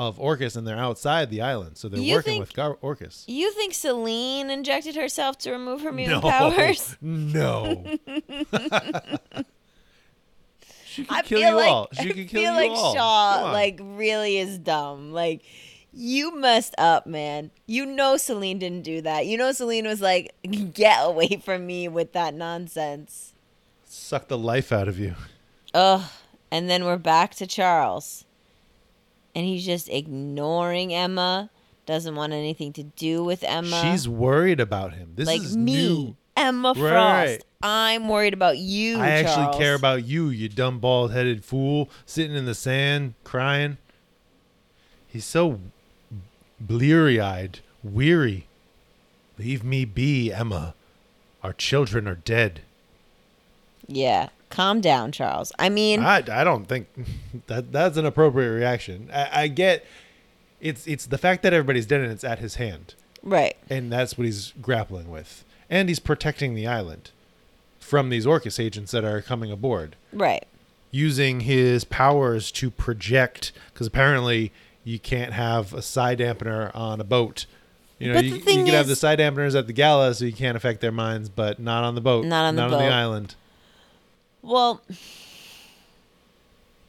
of 0.08 0.18
Orchis 0.18 0.56
and 0.56 0.66
they're 0.66 0.78
outside 0.78 1.28
the 1.30 1.42
island, 1.42 1.76
so 1.76 1.88
they're 1.88 2.00
You 2.00 2.14
working 2.14 2.32
think- 2.32 2.40
with 2.40 2.54
Gar- 2.54 2.78
Orchis. 2.80 3.24
You 3.28 3.52
think 3.52 3.74
Selene 3.74 4.48
injected 4.48 4.94
herself 4.96 5.36
to 5.38 5.52
remove 5.52 5.82
her 5.82 5.92
mutant 5.92 6.22
no, 6.24 6.30
powers? 6.30 6.96
No. 7.02 7.84
she 10.86 11.04
could 11.04 11.12
I 11.16 11.22
kill 11.22 11.38
feel 11.40 11.50
you 11.50 11.54
like 11.56 11.70
all. 11.70 11.88
She 11.92 12.00
I 12.00 12.12
could 12.12 12.28
kill 12.28 12.40
feel 12.42 12.52
you 12.54 12.68
like 12.68 12.70
all. 12.70 12.94
Shaw 12.94 13.34
Come 13.36 13.44
on. 13.48 13.52
like 13.52 13.78
really 13.82 14.38
is 14.38 14.58
dumb. 14.58 15.12
Like 15.12 15.42
you 15.92 16.34
messed 16.36 16.74
up, 16.78 17.06
man. 17.06 17.50
You 17.66 17.84
know 17.86 18.16
Selene 18.16 18.58
didn't 18.58 18.82
do 18.82 19.00
that. 19.02 19.26
You 19.26 19.36
know 19.36 19.52
Selene 19.52 19.86
was 19.86 20.00
like, 20.00 20.34
"Get 20.72 20.98
away 21.04 21.40
from 21.44 21.66
me 21.66 21.88
with 21.88 22.12
that 22.12 22.34
nonsense." 22.34 23.34
suck 23.92 24.28
the 24.28 24.38
life 24.38 24.70
out 24.72 24.86
of 24.88 24.98
you. 25.00 25.14
Ugh. 25.74 26.02
And 26.52 26.70
then 26.70 26.84
we're 26.84 26.96
back 26.96 27.34
to 27.36 27.46
Charles. 27.46 28.24
And 29.34 29.46
he's 29.46 29.64
just 29.64 29.88
ignoring 29.88 30.92
Emma. 30.92 31.50
Doesn't 31.86 32.14
want 32.14 32.32
anything 32.32 32.72
to 32.74 32.82
do 32.82 33.24
with 33.24 33.42
Emma. 33.42 33.80
She's 33.82 34.08
worried 34.08 34.60
about 34.60 34.92
him. 34.92 35.12
This 35.16 35.26
like 35.26 35.40
is 35.40 35.56
me, 35.56 35.72
new. 35.72 36.16
Emma 36.36 36.74
Frost. 36.74 36.84
Right. 36.92 37.44
I'm 37.62 38.08
worried 38.08 38.32
about 38.32 38.58
you. 38.58 38.98
I 38.98 39.08
actually 39.08 39.58
care 39.58 39.74
about 39.74 40.04
you, 40.04 40.28
you 40.28 40.48
dumb 40.48 40.78
bald 40.78 41.12
headed 41.12 41.44
fool, 41.44 41.90
sitting 42.06 42.36
in 42.36 42.46
the 42.46 42.54
sand 42.54 43.14
crying. 43.24 43.76
He's 45.06 45.24
so 45.24 45.60
bleary 46.60 47.20
eyed, 47.20 47.60
weary. 47.82 48.46
Leave 49.38 49.64
me 49.64 49.84
be, 49.84 50.32
Emma. 50.32 50.74
Our 51.42 51.52
children 51.52 52.06
are 52.06 52.14
dead. 52.14 52.60
Yeah. 53.86 54.28
Calm 54.50 54.80
down, 54.80 55.12
Charles. 55.12 55.52
I 55.58 55.68
mean, 55.68 56.00
I, 56.00 56.16
I 56.30 56.44
don't 56.44 56.66
think 56.66 56.88
that 57.46 57.72
that's 57.72 57.96
an 57.96 58.04
appropriate 58.04 58.50
reaction. 58.52 59.10
I, 59.12 59.42
I 59.42 59.48
get 59.48 59.84
it's 60.60 60.86
it's 60.86 61.06
the 61.06 61.18
fact 61.18 61.42
that 61.42 61.52
everybody's 61.52 61.86
dead 61.86 62.00
and 62.02 62.12
it's 62.12 62.24
at 62.24 62.38
his 62.40 62.56
hand, 62.56 62.94
right. 63.22 63.56
and 63.70 63.90
that's 63.92 64.18
what 64.18 64.24
he's 64.26 64.52
grappling 64.60 65.08
with, 65.10 65.44
and 65.70 65.88
he's 65.88 66.00
protecting 66.00 66.54
the 66.54 66.66
island 66.66 67.10
from 67.78 68.10
these 68.10 68.26
Orchis 68.26 68.60
agents 68.62 68.92
that 68.92 69.04
are 69.04 69.22
coming 69.22 69.50
aboard, 69.50 69.96
Right. 70.12 70.46
using 70.90 71.40
his 71.40 71.84
powers 71.84 72.52
to 72.52 72.70
project. 72.70 73.52
Because 73.72 73.86
apparently 73.86 74.52
you 74.84 74.98
can't 74.98 75.32
have 75.32 75.72
a 75.72 75.80
psi 75.82 76.14
dampener 76.16 76.70
on 76.74 77.00
a 77.00 77.04
boat. 77.04 77.46
You 77.98 78.12
know, 78.12 78.20
you, 78.20 78.34
you 78.36 78.40
can 78.42 78.66
have 78.68 78.86
the 78.86 78.96
psi 78.96 79.16
dampeners 79.16 79.58
at 79.58 79.66
the 79.66 79.72
gala, 79.72 80.14
so 80.14 80.24
you 80.24 80.32
can't 80.32 80.56
affect 80.56 80.80
their 80.80 80.92
minds, 80.92 81.28
but 81.28 81.58
not 81.58 81.84
on 81.84 81.94
the 81.94 82.00
boat, 82.00 82.24
Not 82.26 82.44
on 82.46 82.56
the 82.56 82.62
on 82.62 82.70
boat. 82.70 82.78
the 82.78 82.84
island. 82.88 83.34
Well, 84.42 84.82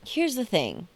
here's 0.06 0.36
the 0.36 0.46
thing. 0.46 0.88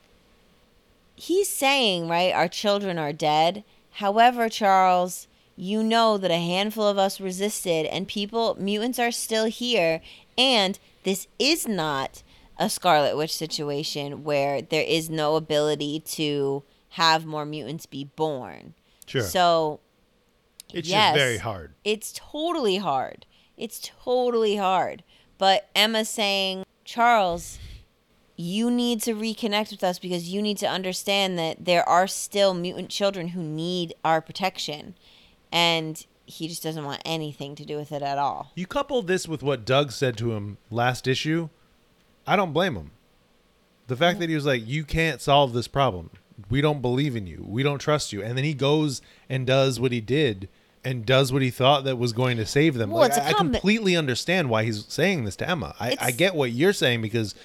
He's 1.15 1.49
saying, 1.49 2.07
right, 2.09 2.33
our 2.33 2.47
children 2.47 2.97
are 2.97 3.13
dead. 3.13 3.63
However, 3.91 4.49
Charles, 4.49 5.27
you 5.55 5.81
know 5.83 6.17
that 6.17 6.31
a 6.31 6.35
handful 6.37 6.87
of 6.87 6.97
us 6.97 7.21
resisted 7.21 7.85
and 7.85 8.07
people, 8.07 8.55
mutants 8.59 8.99
are 8.99 9.11
still 9.11 9.45
here. 9.45 10.01
And 10.37 10.77
this 11.03 11.27
is 11.39 11.67
not 11.67 12.21
a 12.57 12.69
Scarlet 12.69 13.15
Witch 13.15 13.35
situation 13.35 14.23
where 14.23 14.61
there 14.61 14.83
is 14.83 15.09
no 15.09 15.35
ability 15.35 16.01
to 16.01 16.63
have 16.89 17.25
more 17.25 17.45
mutants 17.45 17.85
be 17.85 18.05
born. 18.15 18.73
Sure, 19.05 19.21
So 19.21 19.79
it's 20.73 20.89
yes. 20.89 21.13
just 21.13 21.17
very 21.23 21.37
hard. 21.37 21.73
it's 21.83 22.11
totally 22.13 22.77
hard. 22.77 23.25
It's 23.57 23.79
totally 24.03 24.57
hard. 24.57 25.03
But 25.37 25.69
Emma 25.75 26.05
saying, 26.05 26.65
Charles, 26.83 27.59
you 28.37 28.69
need 28.69 29.01
to 29.03 29.13
reconnect 29.13 29.71
with 29.71 29.83
us 29.83 29.99
because 29.99 30.29
you 30.29 30.41
need 30.41 30.57
to 30.57 30.67
understand 30.67 31.37
that 31.39 31.65
there 31.65 31.87
are 31.87 32.07
still 32.07 32.53
mutant 32.53 32.89
children 32.89 33.29
who 33.29 33.41
need 33.41 33.93
our 34.03 34.21
protection. 34.21 34.95
And 35.51 36.05
he 36.25 36.47
just 36.47 36.63
doesn't 36.63 36.83
want 36.83 37.01
anything 37.05 37.55
to 37.55 37.65
do 37.65 37.77
with 37.77 37.91
it 37.91 38.01
at 38.01 38.17
all. 38.17 38.51
You 38.55 38.65
couple 38.65 39.01
this 39.01 39.27
with 39.27 39.43
what 39.43 39.65
Doug 39.65 39.91
said 39.91 40.17
to 40.17 40.33
him 40.33 40.57
last 40.71 41.07
issue, 41.07 41.49
I 42.25 42.35
don't 42.35 42.53
blame 42.53 42.75
him. 42.75 42.91
The 43.87 43.95
fact 43.95 44.19
that 44.19 44.29
he 44.29 44.35
was 44.35 44.47
like, 44.47 44.65
"You 44.65 44.83
can't 44.83 45.21
solve 45.21 45.53
this 45.53 45.67
problem. 45.67 46.09
We 46.49 46.59
don't 46.59 46.81
believe 46.81 47.15
in 47.15 47.27
you. 47.27 47.45
We 47.47 47.61
don't 47.61 47.77
trust 47.77 48.11
you," 48.11 48.23
and 48.23 48.35
then 48.35 48.43
he 48.43 48.55
goes 48.55 49.01
and 49.29 49.45
does 49.45 49.79
what 49.79 49.91
he 49.91 50.01
did 50.01 50.49
and 50.85 51.05
does 51.05 51.33
what 51.33 51.41
he 51.41 51.49
thought 51.49 51.83
that 51.83 51.97
was 51.97 52.13
going 52.13 52.37
to 52.37 52.45
save 52.45 52.75
them. 52.75 52.91
Well, 52.91 52.99
like, 52.99 53.09
it's 53.09 53.17
a 53.17 53.25
I, 53.25 53.29
I 53.29 53.33
completely 53.33 53.95
understand 53.95 54.49
why 54.49 54.63
he's 54.63 54.85
saying 54.85 55.25
this 55.25 55.35
to 55.37 55.49
Emma. 55.49 55.75
I, 55.79 55.97
I 55.99 56.11
get 56.11 56.35
what 56.35 56.51
you're 56.51 56.73
saying 56.73 57.01
because 57.01 57.35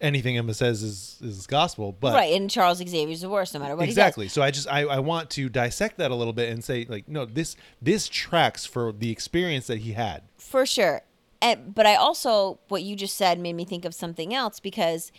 anything 0.00 0.36
Emma 0.36 0.54
says 0.54 0.82
is 0.82 1.18
is 1.22 1.46
gospel, 1.46 1.96
but 1.98 2.14
right, 2.14 2.34
and 2.34 2.50
Charles 2.50 2.78
Xavier's 2.78 3.20
the 3.22 3.28
worst 3.28 3.54
no 3.54 3.60
matter 3.60 3.74
what 3.74 3.88
exactly. 3.88 4.28
So 4.28 4.42
I 4.42 4.50
just 4.50 4.68
I, 4.68 4.82
I 4.82 4.98
want 4.98 5.30
to 5.30 5.48
dissect 5.48 5.98
that 5.98 6.10
a 6.10 6.14
little 6.14 6.32
bit 6.32 6.50
and 6.50 6.62
say 6.62 6.86
like, 6.88 7.08
no, 7.08 7.24
this 7.24 7.56
this 7.80 8.08
tracks 8.08 8.66
for 8.66 8.92
the 8.92 9.10
experience 9.10 9.66
that 9.66 9.78
he 9.78 9.92
had. 9.92 10.22
For 10.38 10.66
sure. 10.66 11.02
And, 11.42 11.74
but 11.74 11.86
I 11.86 11.96
also, 11.96 12.60
what 12.68 12.84
you 12.84 12.94
just 12.94 13.16
said 13.16 13.40
made 13.40 13.54
me 13.54 13.64
think 13.64 13.84
of 13.84 13.94
something 13.94 14.32
else 14.32 14.60
because 14.60 15.10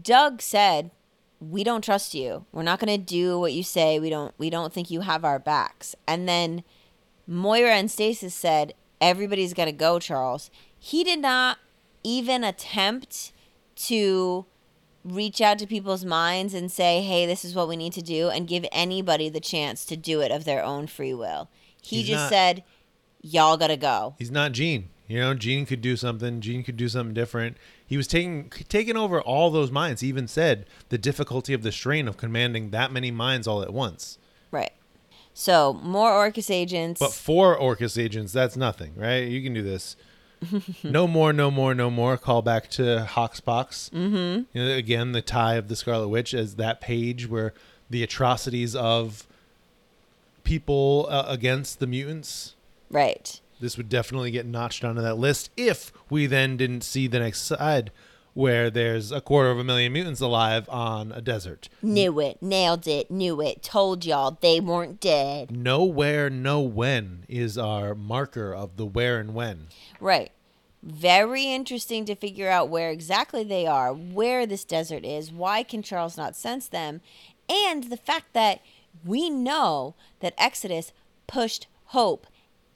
Doug 0.00 0.40
said, 0.40 0.92
"We 1.40 1.64
don't 1.64 1.84
trust 1.84 2.14
you. 2.14 2.44
We're 2.52 2.62
not 2.62 2.80
going 2.80 2.98
to 2.98 3.04
do 3.04 3.38
what 3.38 3.52
you 3.52 3.62
say. 3.62 3.98
We 3.98 4.10
don't. 4.10 4.34
We 4.38 4.50
don't 4.50 4.72
think 4.72 4.90
you 4.90 5.02
have 5.02 5.24
our 5.24 5.38
backs." 5.38 5.94
And 6.06 6.28
then 6.28 6.64
Moira 7.26 7.72
and 7.74 7.90
Stasis 7.90 8.34
said, 8.34 8.74
"Everybody's 9.00 9.54
going 9.54 9.68
to 9.68 9.72
go, 9.72 9.98
Charles." 9.98 10.50
He 10.78 11.04
did 11.04 11.18
not 11.20 11.58
even 12.04 12.44
attempt 12.44 13.32
to 13.76 14.46
reach 15.04 15.40
out 15.40 15.58
to 15.58 15.66
people's 15.66 16.04
minds 16.04 16.54
and 16.54 16.70
say, 16.70 17.02
"Hey, 17.02 17.26
this 17.26 17.44
is 17.44 17.54
what 17.54 17.68
we 17.68 17.76
need 17.76 17.92
to 17.94 18.02
do," 18.02 18.28
and 18.28 18.48
give 18.48 18.66
anybody 18.72 19.28
the 19.28 19.40
chance 19.40 19.84
to 19.86 19.96
do 19.96 20.20
it 20.20 20.30
of 20.30 20.44
their 20.44 20.62
own 20.64 20.86
free 20.86 21.14
will. 21.14 21.48
He 21.82 21.96
He's 21.98 22.08
just 22.08 22.24
not- 22.24 22.30
said, 22.30 22.64
y'all 23.22 23.56
gotta 23.56 23.76
go. 23.76 24.14
He's 24.18 24.30
not 24.30 24.52
Jean. 24.52 24.90
You 25.06 25.20
know, 25.20 25.34
Jean 25.34 25.64
could 25.64 25.80
do 25.80 25.96
something. 25.96 26.40
Jean 26.40 26.62
could 26.62 26.76
do 26.76 26.88
something 26.88 27.14
different. 27.14 27.56
He 27.88 27.96
was 27.96 28.06
taking 28.06 28.50
taking 28.68 28.96
over 28.96 29.20
all 29.20 29.50
those 29.50 29.70
minds. 29.70 30.02
He 30.02 30.08
even 30.08 30.28
said 30.28 30.66
the 30.90 30.98
difficulty 30.98 31.54
of 31.54 31.62
the 31.62 31.72
strain 31.72 32.06
of 32.06 32.18
commanding 32.18 32.70
that 32.70 32.92
many 32.92 33.10
minds 33.10 33.48
all 33.48 33.62
at 33.62 33.72
once. 33.72 34.18
Right. 34.50 34.72
So 35.32 35.72
more 35.72 36.10
Orchis 36.12 36.50
agents. 36.50 36.98
But 36.98 37.14
four 37.14 37.56
Orchis 37.56 37.96
agents, 37.96 38.32
that's 38.32 38.56
nothing, 38.56 38.92
right? 38.94 39.26
You 39.26 39.42
can 39.42 39.54
do 39.54 39.62
this. 39.62 39.96
no 40.84 41.08
more, 41.08 41.32
no 41.32 41.50
more, 41.50 41.74
no 41.74 41.90
more. 41.90 42.18
Call 42.18 42.42
back 42.42 42.68
to 42.70 43.06
Hoxpox. 43.08 43.90
Mm-hmm. 43.90 44.42
You 44.52 44.64
know, 44.64 44.74
again, 44.74 45.12
the 45.12 45.22
tie 45.22 45.54
of 45.54 45.68
the 45.68 45.76
Scarlet 45.76 46.08
Witch 46.08 46.34
as 46.34 46.56
that 46.56 46.80
page 46.80 47.26
where 47.26 47.54
the 47.88 48.02
atrocities 48.02 48.76
of 48.76 49.26
people 50.44 51.06
uh, 51.10 51.24
against 51.28 51.80
the 51.80 51.86
mutants. 51.86 52.54
right. 52.90 53.40
This 53.60 53.76
would 53.76 53.88
definitely 53.88 54.30
get 54.30 54.46
notched 54.46 54.84
onto 54.84 55.02
that 55.02 55.18
list 55.18 55.50
if 55.56 55.92
we 56.10 56.26
then 56.26 56.56
didn't 56.56 56.82
see 56.82 57.06
the 57.06 57.18
next 57.18 57.42
side 57.42 57.90
where 58.38 58.70
there's 58.70 59.10
a 59.10 59.20
quarter 59.20 59.50
of 59.50 59.58
a 59.58 59.64
million 59.64 59.92
mutants 59.92 60.20
alive 60.20 60.68
on 60.68 61.10
a 61.10 61.20
desert. 61.20 61.68
Knew 61.82 62.20
it. 62.20 62.40
Nailed 62.40 62.86
it. 62.86 63.10
Knew 63.10 63.40
it. 63.40 63.64
Told 63.64 64.04
y'all 64.04 64.38
they 64.40 64.60
weren't 64.60 65.00
dead. 65.00 65.50
Nowhere, 65.50 66.30
no 66.30 66.60
when 66.60 67.24
is 67.28 67.58
our 67.58 67.96
marker 67.96 68.54
of 68.54 68.76
the 68.76 68.86
where 68.86 69.18
and 69.18 69.34
when. 69.34 69.66
Right. 69.98 70.30
Very 70.84 71.46
interesting 71.52 72.04
to 72.04 72.14
figure 72.14 72.48
out 72.48 72.68
where 72.68 72.90
exactly 72.90 73.42
they 73.42 73.66
are, 73.66 73.92
where 73.92 74.46
this 74.46 74.64
desert 74.64 75.04
is, 75.04 75.32
why 75.32 75.64
can 75.64 75.82
Charles 75.82 76.16
not 76.16 76.36
sense 76.36 76.68
them, 76.68 77.00
and 77.48 77.84
the 77.90 77.96
fact 77.96 78.34
that 78.34 78.60
we 79.04 79.28
know 79.28 79.96
that 80.20 80.34
Exodus 80.38 80.92
pushed 81.26 81.66
Hope 81.86 82.28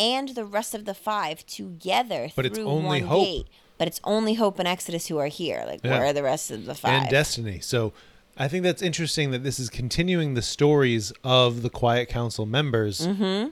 and 0.03 0.31
the 0.31 0.45
rest 0.45 0.75
of 0.75 0.85
the 0.85 0.95
five 0.95 1.47
together 1.47 2.29
But 2.35 2.47
it's 2.47 2.59
only 2.59 3.01
one 3.03 3.09
Hope. 3.09 3.25
gate. 3.25 3.47
But 3.79 3.89
it's 3.89 4.01
only 4.05 4.35
Hope 4.35 4.59
and 4.59 4.69
Exodus 4.69 5.07
who 5.09 5.19
are 5.19 5.27
here. 5.29 5.65
Like, 5.67 5.81
Yeah. 5.83 5.93
where 5.99 6.07
are 6.07 6.13
the 6.13 6.23
rest 6.23 6.51
of 6.51 6.65
the 6.67 6.75
five? 6.75 6.93
and 7.03 7.09
Destiny. 7.11 7.61
So 7.61 7.93
I 8.37 8.49
think 8.49 8.63
that's 8.65 8.83
interesting 8.83 9.31
that 9.33 9.43
this 9.45 9.59
is 9.61 9.69
continuing 9.71 10.35
the 10.35 10.43
stories 10.43 11.13
of 11.25 11.63
the 11.63 11.71
Quiet 11.71 12.09
Council 12.09 12.47
members, 12.47 13.07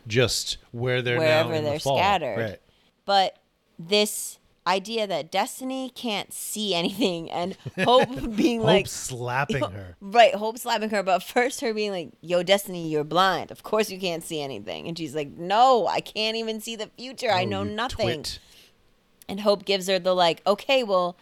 just 0.06 0.59
where 0.72 1.02
they're 1.02 1.16
now 1.18 1.22
Mm-hmm. 1.22 1.48
Wherever 1.48 1.55
in 1.55 1.64
they're 1.64 1.78
fall. 1.81 1.97
scattered. 1.98 2.39
Right. 2.39 2.60
But 3.05 3.36
this 3.78 4.39
idea 4.71 5.07
that 5.07 5.31
Destiny 5.31 5.91
can't 5.95 6.33
see 6.33 6.75
anything 6.75 7.31
and 7.31 7.57
Hope 7.85 8.09
being 8.37 8.61
Hope 8.61 8.67
like 8.67 8.87
slapping 8.87 9.63
her. 9.63 9.97
Right, 10.01 10.35
Hope 10.35 10.59
slapping 10.59 10.91
her, 10.91 11.03
but 11.03 11.23
first 11.23 11.61
her 11.61 11.75
being 11.75 11.91
like, 11.93 12.11
"Yo, 12.21 12.43
Destiny, 12.43 12.89
you're 12.89 13.05
blind. 13.05 13.51
Of 13.51 13.63
course 13.63 13.91
you 13.91 13.99
can't 13.99 14.23
see 14.23 14.41
anything." 14.41 14.89
And 14.89 14.97
she's 14.97 15.15
like, 15.15 15.29
"No, 15.37 15.87
I 15.87 16.01
can't 16.01 16.37
even 16.37 16.61
see 16.61 16.77
the 16.77 16.89
future. 16.99 17.31
I 17.31 17.43
Oh, 17.43 17.47
know 17.47 17.63
nothing." 17.65 18.07
twit. 18.23 18.39
And 19.29 19.41
Hope 19.41 19.65
gives 19.65 19.87
her 19.89 19.99
the 19.99 20.15
like, 20.15 20.43
"Okay, 20.47 20.83
well, 20.83 21.17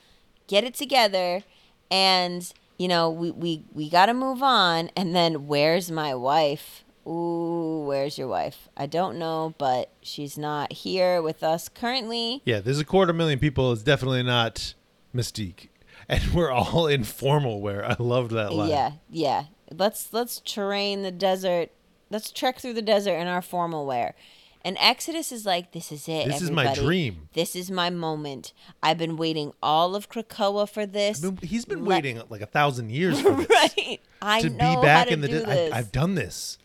get 0.47 0.65
it 0.65 0.75
together, 0.75 1.43
and 1.91 2.51
you 2.79 2.89
know, 2.89 3.11
we 3.11 3.31
we 3.31 3.65
we 3.73 3.89
got 3.91 4.07
to 4.07 4.15
move 4.15 4.43
on." 4.43 4.91
And 4.97 5.15
then, 5.15 5.47
where's 5.47 5.91
my 5.91 6.15
wife? 6.15 6.85
Ooh, 7.09 7.85
where's 7.86 8.18
your 8.18 8.28
wife? 8.28 8.68
I 8.76 8.86
don't 8.86 9.18
know, 9.18 9.55
but 9.56 9.90
she's 10.02 10.36
not 10.36 10.72
here 10.72 11.22
with 11.22 11.43
us 11.43 11.68
currently. 11.68 12.43
Yeah, 12.44 12.60
there's 12.60 12.78
a 12.80 12.85
quarter 12.85 13.12
million 13.12 13.39
people. 13.39 13.72
It's 13.72 13.82
definitely 13.82 14.22
not 14.22 14.74
Mystique. 15.14 15.68
And 16.10 16.32
we're 16.32 16.51
all 16.51 16.86
in 16.86 17.05
formal 17.05 17.60
wear. 17.60 17.85
I 17.85 17.94
loved 17.98 18.30
that 18.30 18.51
line. 18.55 18.70
Yeah, 18.70 18.93
yeah. 19.10 19.44
Let's 19.70 20.10
let's 20.14 20.40
terrain 20.40 21.02
the 21.02 21.10
desert. 21.10 21.70
Let's 22.09 22.30
trek 22.30 22.59
through 22.60 22.72
the 22.74 22.82
desert 22.82 23.16
in 23.16 23.26
our 23.26 23.43
formal 23.43 23.85
wear. 23.85 24.14
And 24.64 24.78
Exodus 24.80 25.32
is 25.32 25.44
like, 25.44 25.72
this 25.72 25.93
is 25.93 26.09
it. 26.09 26.26
This 26.26 26.40
is 26.40 26.51
my 26.51 26.72
dream. 26.74 27.28
This 27.35 27.55
is 27.55 27.70
my 27.70 27.90
moment. 27.90 28.55
I've 28.82 28.97
been 28.97 29.16
waiting 29.18 29.52
all 29.62 29.94
of 29.94 30.09
Krakoa 30.09 30.66
for 30.68 30.86
this. 30.86 31.22
I 31.22 31.26
mean, 31.28 31.39
he's 31.43 31.64
been 31.66 31.85
Let- 31.85 31.97
waiting 32.05 32.22
like 32.30 32.40
a 32.40 32.47
thousand 32.47 32.90
years 32.90 33.20
for 33.22 33.32
this. 33.35 33.48
right. 33.51 34.01
I 34.22 34.40
to 34.40 34.48
know 34.51 34.76
be 34.76 34.82
back 34.82 34.98
how 34.98 35.05
to 35.05 35.12
in 35.12 35.20
the. 35.20 35.28
do 35.28 35.40
di- 35.40 35.44
this. 35.47 35.72
I've 35.74 35.93
done 35.93 36.14
this. 36.14 36.56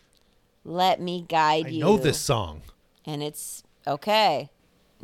Let 0.64 1.00
me 1.00 1.24
guide 1.28 1.66
I 1.66 1.70
you. 1.70 1.80
know 1.80 1.96
this 1.96 2.20
song. 2.20 2.62
And 3.04 3.22
it's 3.22 3.62
okay. 3.86 4.50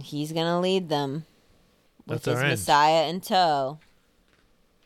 He's 0.01 0.33
gonna 0.33 0.61
lead 0.61 0.89
them 0.89 1.27
with 2.07 2.23
That's 2.25 2.41
his. 2.41 2.51
Messiah 2.51 3.09
in 3.09 3.21
tow. 3.21 3.79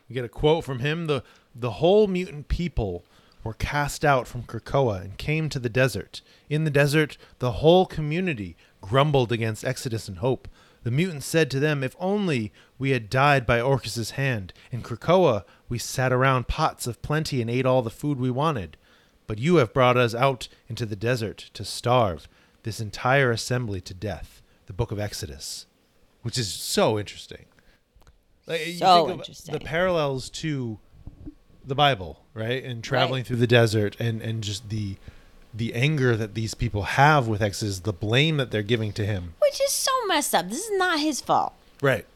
You 0.09 0.15
get 0.15 0.25
a 0.25 0.29
quote 0.29 0.65
from 0.65 0.81
him. 0.81 1.07
The 1.07 1.23
the 1.55 1.73
whole 1.73 2.09
mutant 2.09 2.49
people 2.49 3.05
were 3.45 3.55
cast 3.55 4.05
out 4.05 4.27
from 4.27 4.43
Krakoa 4.43 5.01
and 5.03 5.19
came 5.19 5.49
to 5.51 5.59
the 5.59 5.69
desert. 5.69 6.23
In 6.49 6.65
the 6.65 6.71
desert, 6.71 7.17
the 7.39 7.53
whole 7.53 7.87
community 7.87 8.57
grumbled 8.81 9.31
against 9.31 9.65
Exodus 9.65 10.09
and 10.09 10.19
Hope. 10.19 10.49
The 10.83 10.91
mutants 10.91 11.27
said 11.27 11.51
to 11.53 11.61
them, 11.61 11.83
If 11.85 11.95
only 11.99 12.53
we 12.79 12.91
had 12.91 13.09
died 13.09 13.47
by 13.47 13.61
Orchis's 13.61 14.13
hand. 14.13 14.53
In 14.71 14.83
Krakoa, 14.83 15.45
we 15.69 15.79
sat 15.79 16.13
around 16.13 16.49
pots 16.49 16.87
of 16.87 17.01
plenty 17.03 17.41
and 17.41 17.51
ate 17.51 17.65
all 17.67 17.83
the 17.83 17.91
food 17.91 18.19
we 18.19 18.31
wanted. 18.31 18.77
But 19.27 19.39
you 19.39 19.57
have 19.57 19.73
brought 19.73 19.97
us 19.97 20.15
out 20.15 20.49
into 20.69 20.85
the 20.85 20.97
desert 20.97 21.51
to 21.55 21.65
starve 21.65 22.29
this 22.63 22.81
entire 22.81 23.31
assembly 23.31 23.81
to 23.83 23.95
death. 23.95 24.43
The 24.67 24.73
book 24.73 24.91
of 24.91 24.99
Exodus, 24.99 25.67
which 26.23 26.39
is 26.39 26.53
so 26.53 26.99
interesting. 26.99 27.45
Like, 28.47 28.67
you 28.67 28.75
So 28.75 29.07
think 29.07 29.19
interesting. 29.21 29.53
The 29.53 29.61
parallels 29.61 30.31
to 30.31 30.79
the 31.67 31.75
Bible, 31.75 32.21
right? 32.33 32.65
And 32.65 32.83
traveling 32.83 33.25
through 33.25 33.37
the 33.37 33.47
desert 33.47 33.97
and, 33.99 34.23
and 34.23 34.43
just 34.43 34.69
the 34.71 34.97
the 35.57 35.75
anger 35.75 36.17
that 36.17 36.35
these 36.35 36.53
people 36.53 36.83
have 36.83 37.29
with 37.29 37.41
Exodus, 37.41 37.79
the 37.81 37.93
blame 37.93 38.39
that 38.39 38.51
they're 38.51 38.63
giving 38.63 38.93
to 38.93 39.07
him. 39.07 39.35
Which 39.41 39.61
is 39.61 39.71
so 39.71 39.93
messed 40.09 40.35
up. 40.35 40.49
This 40.49 40.65
is 40.65 40.79
not 40.79 40.99
his 40.99 41.21
fault. 41.21 41.53
Right. 41.81 42.07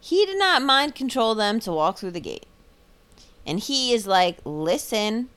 He 0.00 0.26
did 0.26 0.36
not 0.36 0.62
mind 0.62 0.96
control 0.96 1.36
them 1.36 1.60
to 1.60 1.70
walk 1.70 1.98
through 1.98 2.10
the 2.10 2.20
gate. 2.20 2.46
And 3.46 3.60
he 3.60 3.92
is 3.92 4.08
like, 4.08 4.38
listen, 4.44 5.28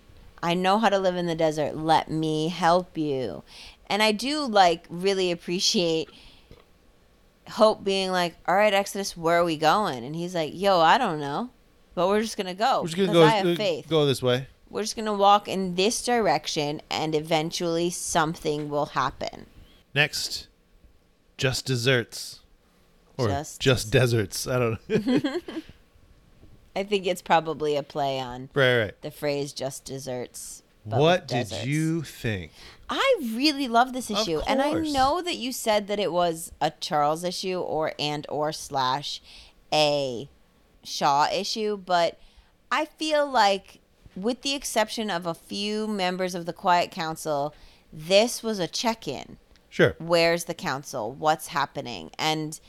I 0.42 0.54
know 0.54 0.80
how 0.80 0.90
to 0.90 1.00
live 1.00 1.16
in 1.16 1.26
the 1.26 1.36
desert. 1.36 1.76
Let 1.76 2.10
me 2.10 2.50
help 2.50 2.98
you. 2.98 3.44
And 3.88 4.02
I 4.04 4.12
do 4.12 4.46
like 4.46 4.86
really 4.90 5.32
appreciate 5.32 6.10
Hope 7.50 7.84
being 7.84 8.12
like, 8.12 8.36
all 8.48 8.56
right, 8.56 8.74
Exodus, 8.74 9.18
where 9.18 9.40
are 9.40 9.44
we 9.44 9.58
going? 9.58 10.04
And 10.04 10.16
he's 10.16 10.36
like, 10.36 10.52
yo, 10.54 10.80
I 10.80 10.98
don't 11.00 11.20
know. 11.20 11.50
But 11.96 12.08
we're 12.08 12.22
just 12.22 12.38
going 12.38 12.48
to 12.48 12.54
go. 12.54 12.82
We're 12.82 12.88
just 12.88 12.98
gonna 12.98 13.12
go 13.12 13.24
I 13.24 13.30
have 13.30 13.48
uh, 13.48 13.56
faith. 13.56 13.90
go 13.90 14.06
this 14.06 14.22
way. 14.22 14.48
We're 14.70 14.84
just 14.84 14.96
going 14.96 15.08
to 15.08 15.14
walk 15.14 15.48
in 15.48 15.74
this 15.74 16.06
direction 16.06 16.82
and 16.92 17.16
eventually 17.16 17.90
something 17.90 18.70
will 18.70 18.86
happen. 18.88 19.48
Next, 19.96 20.48
just 21.38 21.66
desserts. 21.66 22.42
Or 23.18 23.28
Just 23.28 23.60
just, 23.60 23.92
deserts. 23.92 24.48
I 24.48 24.60
don't 24.60 24.90
know. 24.90 25.40
I 26.76 26.84
think 26.84 27.08
it's 27.08 27.22
probably 27.22 27.76
a 27.76 27.84
play 27.84 28.20
on 28.20 28.50
right, 28.54 28.80
right. 28.80 29.02
the 29.02 29.12
phrase 29.12 29.54
just 29.54 29.86
desserts. 29.86 30.64
What 30.84 31.28
did 31.28 31.50
deserts. 31.50 31.66
you 31.66 32.02
think? 32.02 32.52
I 32.90 33.22
really 33.22 33.68
love 33.68 33.94
this 33.94 34.10
issue, 34.10 34.40
and 34.48 34.62
I 34.62 34.74
know 34.74 35.22
that 35.22 35.36
you 35.36 35.52
said 35.52 35.88
that 35.88 36.00
it 36.00 36.12
was 36.12 36.52
a 36.60 36.72
Charles 36.72 37.24
issue 37.24 37.60
or 37.60 37.94
and 38.00 38.26
or 38.30 38.52
slash 38.52 39.22
a 39.72 40.28
Shaw 40.84 41.28
issue, 41.32 41.78
but 41.78 42.20
I 42.72 42.86
feel 42.86 43.30
like, 43.30 43.80
with 44.16 44.42
the 44.42 44.56
exception 44.56 45.12
of 45.12 45.28
a 45.28 45.34
few 45.34 45.88
members 45.88 46.34
of 46.34 46.46
the 46.46 46.54
Quiet 46.54 46.90
Council, 46.90 47.54
this 47.92 48.42
was 48.42 48.60
a 48.60 48.68
check-in. 48.68 49.38
Sure. 49.70 49.96
Where's 50.00 50.46
the 50.46 50.54
council? 50.54 51.12
What's 51.12 51.48
happening? 51.48 52.12
And 52.18 52.60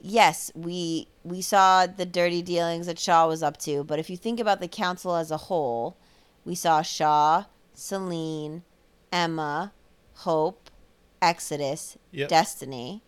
yes, 0.00 0.50
we 0.54 1.08
we 1.24 1.42
saw 1.42 1.86
the 1.86 2.06
dirty 2.06 2.42
dealings 2.42 2.86
that 2.86 2.98
Shaw 2.98 3.26
was 3.28 3.42
up 3.42 3.56
to, 3.58 3.84
but 3.84 3.98
if 3.98 4.08
you 4.10 4.16
think 4.16 4.40
about 4.40 4.60
the 4.60 4.68
council 4.68 5.14
as 5.14 5.30
a 5.30 5.36
whole, 5.36 5.96
we 6.44 6.54
saw 6.54 6.82
Shaw, 6.82 7.44
Selene, 7.74 8.62
Emma, 9.12 9.72
Hope, 10.14 10.70
Exodus, 11.20 11.98
Yep. 12.12 12.28
Destiny. 12.28 13.02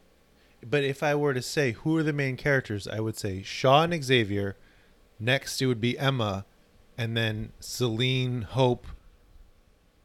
But 0.63 0.85
if 0.85 1.03
I 1.03 1.15
were 1.15 1.33
to 1.33 1.41
say 1.43 1.73
who 1.73 1.97
are 1.97 2.03
the 2.03 2.13
main 2.13 2.37
characters, 2.37 2.87
I 2.87 3.01
would 3.01 3.17
say 3.17 3.43
Shaw 3.43 3.85
and 3.85 4.05
Xavier. 4.05 4.57
Next, 5.19 5.61
it 5.61 5.67
would 5.67 5.81
be 5.81 5.99
Emma, 5.99 6.45
and 6.99 7.17
then 7.17 7.53
Selene, 7.61 8.43
Hope, 8.43 8.87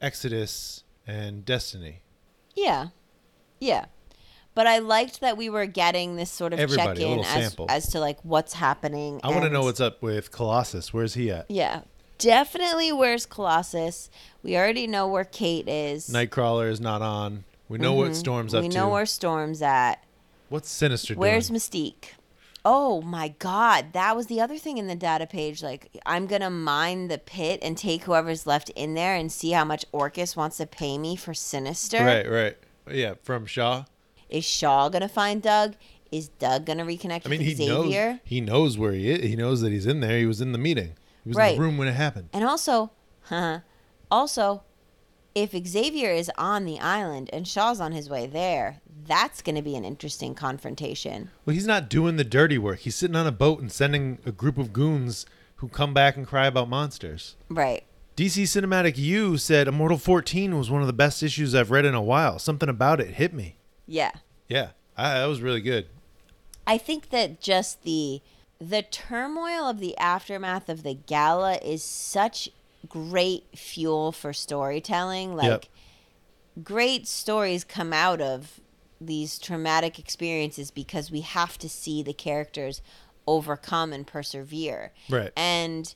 Exodus, 0.02 0.84
and 1.06 1.44
Destiny. 1.45 2.02
Yeah. 2.56 2.88
Yeah. 3.60 3.86
But 4.56 4.68
I 4.68 4.80
liked 4.80 5.19
that 5.22 5.36
we 5.38 5.49
were 5.49 5.65
getting 5.65 6.15
this 6.15 6.32
sort 6.32 6.53
of 6.53 6.60
Everybody, 6.60 7.02
check 7.02 7.10
in 7.11 7.19
as, 7.19 7.27
sample. 7.27 7.65
as 7.69 7.88
to 7.91 7.99
like 7.99 8.18
what's 8.23 8.53
happening. 8.53 9.19
I 9.23 9.27
want 9.27 9.41
to 9.41 9.45
and- 9.45 9.53
know 9.53 9.64
what's 9.64 9.82
up 9.82 10.02
with 10.02 10.32
Colossus. 10.32 10.94
Where's 10.94 11.14
he 11.14 11.30
at? 11.30 11.49
Yeah. 11.52 11.82
Definitely 12.18 12.94
where's 12.94 13.26
Colossus. 13.26 14.10
We 14.41 14.56
already 14.56 14.88
know 14.88 15.07
where 15.07 15.26
Kate 15.26 15.68
is. 15.68 16.10
Nightcrawler 16.10 16.72
is 16.72 16.80
not 16.80 17.02
on. 17.02 17.44
We 17.68 17.77
know 17.77 17.94
what 17.94 18.15
Storm's 18.15 18.53
up 18.53 18.60
Mm-hmm. 18.60 18.68
we 18.69 18.72
to. 18.72 18.77
know 18.77 18.90
where 18.90 19.06
Storm's 19.06 19.61
at. 19.61 20.02
What's 20.49 20.69
Sinister 20.69 21.15
doing? 21.15 21.19
Where's 21.19 21.49
doing? 21.49 21.60
Mystique? 21.60 22.06
Oh 22.64 23.02
my 23.02 23.27
God, 23.40 23.94
that 23.94 24.15
was 24.15 24.27
the 24.27 24.40
other 24.41 24.57
thing 24.57 24.77
in 24.77 24.88
the 24.88 24.95
data 24.95 25.27
page. 25.27 25.61
Like, 25.61 25.90
I'm 26.06 26.26
gonna 26.26 26.49
mine 26.49 27.10
the 27.10 27.18
pit 27.19 27.60
and 27.61 27.77
take 27.77 28.03
whoever's 28.03 28.48
left 28.48 28.69
in 28.72 28.94
there 28.95 29.15
and 29.15 29.32
see 29.32 29.52
how 29.52 29.65
much 29.65 29.86
Orchis 29.91 30.36
wants 30.36 30.57
to 30.57 30.65
pay 30.65 30.98
me 30.98 31.15
for 31.15 31.34
Sinister. 31.34 32.03
right, 32.03 32.30
right. 32.30 32.57
Yeah, 32.90 33.15
from 33.23 33.45
Shaw. 33.45 33.84
Is 34.30 34.45
Shaw 34.45 34.89
gonna 34.89 35.10
find 35.10 35.41
Doug? 35.41 35.76
Is 36.11 36.30
Doug 36.30 36.65
gonna 36.65 36.85
reconnect 36.85 37.26
I 37.26 37.30
mean, 37.30 37.39
with 37.39 37.47
he 37.47 37.56
Xavier? 37.56 38.10
knows 38.10 38.19
he 38.23 38.41
knows 38.41 38.77
where 38.77 38.91
he 38.91 39.10
is. 39.10 39.23
He 39.23 39.35
knows 39.35 39.61
that 39.61 39.72
he's 39.72 39.85
in 39.85 39.99
there. 39.99 40.18
He 40.18 40.26
was 40.26 40.41
in 40.41 40.52
the 40.52 40.57
meeting. 40.57 40.93
He 41.23 41.30
was 41.30 41.38
in 41.38 41.56
the 41.56 41.61
room 41.61 41.77
when 41.77 41.88
it 41.88 41.93
happened. 41.93 42.30
And 42.34 42.43
also, 42.43 42.91
huh, 43.23 43.60
also, 44.11 44.64
if 45.34 45.52
Xavier 45.68 46.11
is 46.11 46.31
on 46.38 46.65
the 46.65 46.80
island 46.80 47.30
and 47.34 47.47
Shaw's 47.47 47.81
on 47.81 47.91
his 47.91 48.10
way 48.10 48.26
there, 48.27 48.80
that's 49.06 49.41
going 49.41 49.56
to 49.56 49.61
be 49.61 49.76
an 49.76 49.84
interesting 49.84 50.34
confrontation. 50.34 51.30
Well, 51.45 51.53
he's 51.53 51.68
not 51.68 51.89
doing 51.89 52.15
the 52.15 52.23
dirty 52.23 52.57
work. 52.57 52.80
He's 52.80 52.95
sitting 52.95 53.15
on 53.15 53.27
a 53.27 53.31
boat 53.31 53.60
and 53.60 53.72
sending 53.72 54.19
a 54.26 54.31
group 54.31 54.57
of 54.57 54.72
goons 54.72 55.26
who 55.57 55.68
come 55.68 55.93
back 55.93 56.15
and 56.15 56.26
cry 56.26 56.47
about 56.47 56.69
monsters. 56.69 57.35
Right. 57.49 57.84
DC 58.15 58.43
Cinematic 58.43 58.97
U 58.97 59.38
said 59.38 59.68
Immortal 59.68 59.97
14 59.97 60.57
was 60.57 60.72
one 60.72 60.81
of 60.81 60.88
the 60.88 60.93
best 60.93 61.22
issues 61.22 61.53
I've 61.53 61.72
read 61.72 61.84
in 61.85 61.95
a 61.95 62.02
while. 62.02 62.39
Something 62.39 62.69
about 62.69 63.02
it 63.02 63.15
hit 63.15 63.34
me. 63.34 63.57
Yeah. 63.88 64.12
Yeah, 64.48 64.70
I, 64.98 65.20
that 65.20 65.26
was 65.26 65.41
really 65.41 65.62
good. 65.62 65.88
I 66.68 66.78
think 66.78 67.10
that 67.10 67.41
just 67.41 67.84
the 67.84 68.22
the 68.60 68.82
turmoil 68.84 69.68
of 69.70 69.80
the 69.80 69.98
aftermath 69.98 70.70
of 70.70 70.84
the 70.84 70.94
gala 70.94 71.56
is 71.57 71.84
such 71.84 72.49
great 72.88 73.45
fuel 73.56 74.12
for 74.12 74.32
storytelling. 74.34 75.36
Like 75.36 75.45
Yep. 75.45 75.66
great 76.64 77.07
stories 77.07 77.64
come 77.64 77.91
out 77.94 78.22
of 78.22 78.62
these 79.02 79.38
traumatic 79.38 79.99
experiences 79.99 80.72
because 80.72 81.12
we 81.12 81.22
have 81.22 81.57
to 81.60 81.68
see 81.70 82.02
the 82.02 82.14
characters 82.14 82.82
overcome 83.28 83.91
and 83.91 84.07
persevere. 84.07 84.94
Right. 85.10 85.32
And 85.36 85.94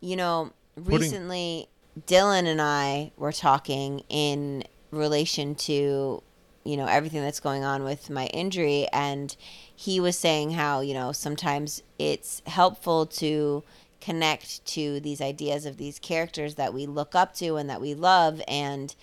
you 0.00 0.14
know, 0.14 0.52
recently 0.76 1.68
Dylan 2.06 2.46
and 2.46 2.60
I 2.60 3.12
were 3.16 3.32
talking 3.32 4.02
in 4.08 4.64
relation 4.90 5.54
to 5.56 6.22
you 6.64 6.76
know 6.76 6.86
everything 6.86 7.22
that's 7.22 7.40
going 7.40 7.64
on 7.64 7.84
with 7.84 8.10
my 8.10 8.26
injury. 8.26 8.86
And 8.92 9.34
he 9.74 10.00
was 10.00 10.18
saying 10.18 10.52
how 10.52 10.80
you 10.80 10.94
know 10.94 11.12
sometimes 11.12 11.82
it's 11.98 12.42
helpful 12.46 13.06
to 13.06 13.62
connect 14.00 14.64
to 14.64 15.00
these 15.00 15.20
ideas 15.20 15.66
of 15.66 15.76
these 15.76 15.98
characters 15.98 16.54
that 16.54 16.72
we 16.72 16.86
look 16.86 17.14
up 17.14 17.34
to 17.34 17.56
and 17.56 17.68
that 17.68 17.80
we 17.80 17.94
love 17.94 18.40
and 18.46 18.94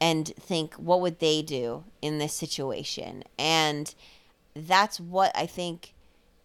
and 0.00 0.28
think 0.38 0.74
what 0.74 1.00
would 1.00 1.18
they 1.18 1.42
do 1.42 1.84
in 2.02 2.18
this 2.18 2.34
situation? 2.34 3.24
And 3.38 3.94
that's 4.66 4.98
what 4.98 5.30
i 5.34 5.46
think 5.46 5.92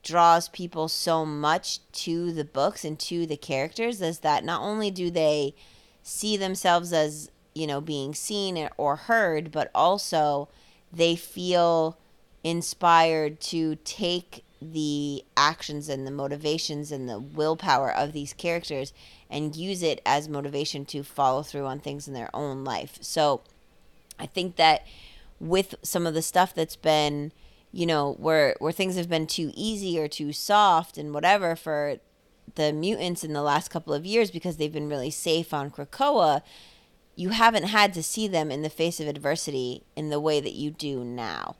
draws 0.03 0.49
people 0.49 0.87
so 0.87 1.25
much 1.25 1.79
to 1.93 2.33
the 2.33 2.43
books 2.43 2.83
and 2.83 2.99
to 2.99 3.25
the 3.25 3.37
characters 3.37 4.01
is 4.01 4.19
that 4.19 4.43
not 4.43 4.61
only 4.61 4.91
do 4.91 5.09
they 5.09 5.55
see 6.01 6.35
themselves 6.35 6.91
as 6.91 7.31
you 7.53 7.67
know 7.67 7.81
being 7.81 8.13
seen 8.13 8.69
or 8.77 8.95
heard 8.95 9.51
but 9.51 9.69
also 9.73 10.47
they 10.91 11.15
feel 11.15 11.97
inspired 12.43 13.39
to 13.39 13.75
take 13.83 14.43
the 14.71 15.23
actions 15.35 15.89
and 15.89 16.05
the 16.07 16.11
motivations 16.11 16.91
and 16.91 17.09
the 17.09 17.19
willpower 17.19 17.91
of 17.91 18.13
these 18.13 18.33
characters 18.33 18.93
and 19.29 19.55
use 19.55 19.81
it 19.83 20.01
as 20.05 20.29
motivation 20.29 20.85
to 20.85 21.03
follow 21.03 21.43
through 21.43 21.65
on 21.65 21.79
things 21.79 22.07
in 22.07 22.13
their 22.13 22.29
own 22.33 22.63
life. 22.63 22.97
So 23.01 23.41
I 24.19 24.25
think 24.25 24.55
that 24.57 24.85
with 25.39 25.75
some 25.81 26.07
of 26.07 26.13
the 26.13 26.21
stuff 26.21 26.53
that's 26.53 26.75
been, 26.75 27.31
you 27.71 27.85
know, 27.85 28.13
where 28.13 28.55
where 28.59 28.71
things 28.71 28.95
have 28.95 29.09
been 29.09 29.27
too 29.27 29.51
easy 29.55 29.99
or 29.99 30.07
too 30.07 30.31
soft 30.31 30.97
and 30.97 31.13
whatever 31.13 31.55
for 31.55 31.97
the 32.55 32.71
mutants 32.71 33.23
in 33.23 33.33
the 33.33 33.41
last 33.41 33.69
couple 33.69 33.93
of 33.93 34.05
years 34.05 34.29
because 34.29 34.57
they've 34.57 34.71
been 34.71 34.89
really 34.89 35.09
safe 35.09 35.53
on 35.53 35.71
Krakoa, 35.71 36.41
you 37.15 37.29
haven't 37.29 37.65
had 37.65 37.93
to 37.93 38.03
see 38.03 38.27
them 38.27 38.51
in 38.51 38.61
the 38.61 38.69
face 38.69 38.99
of 38.99 39.07
adversity 39.07 39.83
in 39.95 40.09
the 40.09 40.19
way 40.19 40.39
that 40.39 40.53
you 40.53 40.71
do 40.71 41.03
now. 41.03 41.55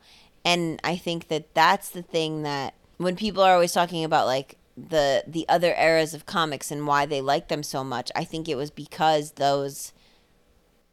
And 0.45 0.79
I 0.83 0.97
think 0.97 1.27
that 1.27 1.53
that's 1.53 1.89
the 1.89 2.01
thing 2.01 2.43
that 2.43 2.73
when 2.97 3.15
people 3.15 3.43
are 3.43 3.53
always 3.53 3.71
talking 3.71 4.03
about 4.03 4.25
like 4.25 4.57
the 4.75 5.23
the 5.27 5.47
other 5.47 5.75
eras 5.75 6.15
of 6.15 6.25
comics 6.25 6.71
and 6.71 6.87
why 6.87 7.05
they 7.05 7.21
like 7.21 7.47
them 7.47 7.63
so 7.63 7.83
much, 7.83 8.11
I 8.15 8.23
think 8.23 8.49
it 8.49 8.55
was 8.55 8.71
because 8.71 9.33
those 9.33 9.93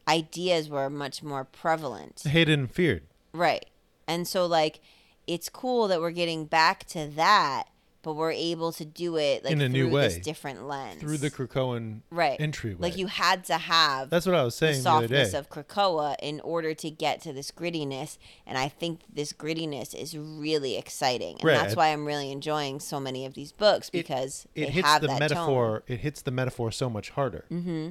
ideas 0.06 0.68
were 0.68 0.90
much 0.90 1.22
more 1.22 1.44
prevalent. 1.44 2.22
Hated 2.24 2.58
and 2.58 2.70
feared. 2.70 3.04
Right. 3.32 3.66
And 4.06 4.26
so 4.28 4.46
like 4.46 4.80
it's 5.26 5.48
cool 5.48 5.88
that 5.88 6.00
we're 6.00 6.10
getting 6.10 6.44
back 6.44 6.84
to 6.86 7.06
that, 7.06 7.64
but 8.02 8.14
we're 8.14 8.32
able 8.32 8.72
to 8.72 8.84
do 8.84 9.16
it 9.16 9.44
like 9.44 9.52
In 9.52 9.60
a 9.60 9.68
new 9.68 9.88
through 9.90 10.00
this 10.00 10.14
way. 10.14 10.20
different 10.20 10.66
lens. 10.66 11.00
Through 11.00 11.18
the 11.18 11.30
Krakoan 11.30 12.00
right 12.10 12.40
entryway. 12.40 12.76
Like 12.78 12.96
you 12.96 13.06
had 13.08 13.44
to 13.44 13.58
have 13.58 14.10
That's 14.10 14.26
what 14.26 14.34
I 14.34 14.42
was 14.42 14.54
the 14.54 14.66
saying 14.66 14.76
the, 14.78 14.82
softness 14.82 15.32
day. 15.32 15.38
of 15.38 15.48
Krakoa 15.50 16.16
in 16.22 16.40
order 16.40 16.72
to 16.74 16.90
get 16.90 17.20
to 17.22 17.32
this 17.32 17.50
grittiness, 17.50 18.16
and 18.46 18.56
I 18.56 18.68
think 18.68 19.00
this 19.12 19.32
grittiness 19.32 19.94
is 19.94 20.16
really 20.16 20.76
exciting, 20.78 21.36
and 21.40 21.44
Right. 21.44 21.54
that's 21.58 21.76
why 21.76 21.88
I'm 21.88 22.06
really 22.06 22.30
enjoying 22.32 22.80
so 22.80 22.98
many 23.00 23.26
of 23.26 23.34
these 23.34 23.52
books 23.52 23.90
because 23.90 24.46
it 24.54 24.66
they 24.66 24.70
hits 24.72 24.88
have 24.88 25.00
the 25.02 25.08
that 25.08 25.18
metaphor. 25.20 25.82
It 25.86 26.00
hits 26.00 26.22
the 26.22 26.30
metaphor 26.30 26.70
so 26.72 26.88
much 26.88 27.10
harder. 27.10 27.44
Mm-hmm. 27.50 27.90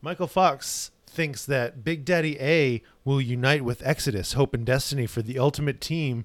Michael 0.00 0.26
Fox 0.28 0.90
thinks 1.06 1.44
that 1.46 1.82
Big 1.82 2.04
Daddy 2.04 2.38
A 2.38 2.82
will 3.04 3.20
unite 3.20 3.64
with 3.64 3.82
Exodus, 3.84 4.34
Hope, 4.34 4.52
and 4.54 4.64
Destiny 4.66 5.06
for 5.06 5.22
the 5.22 5.38
ultimate 5.38 5.80
team, 5.80 6.24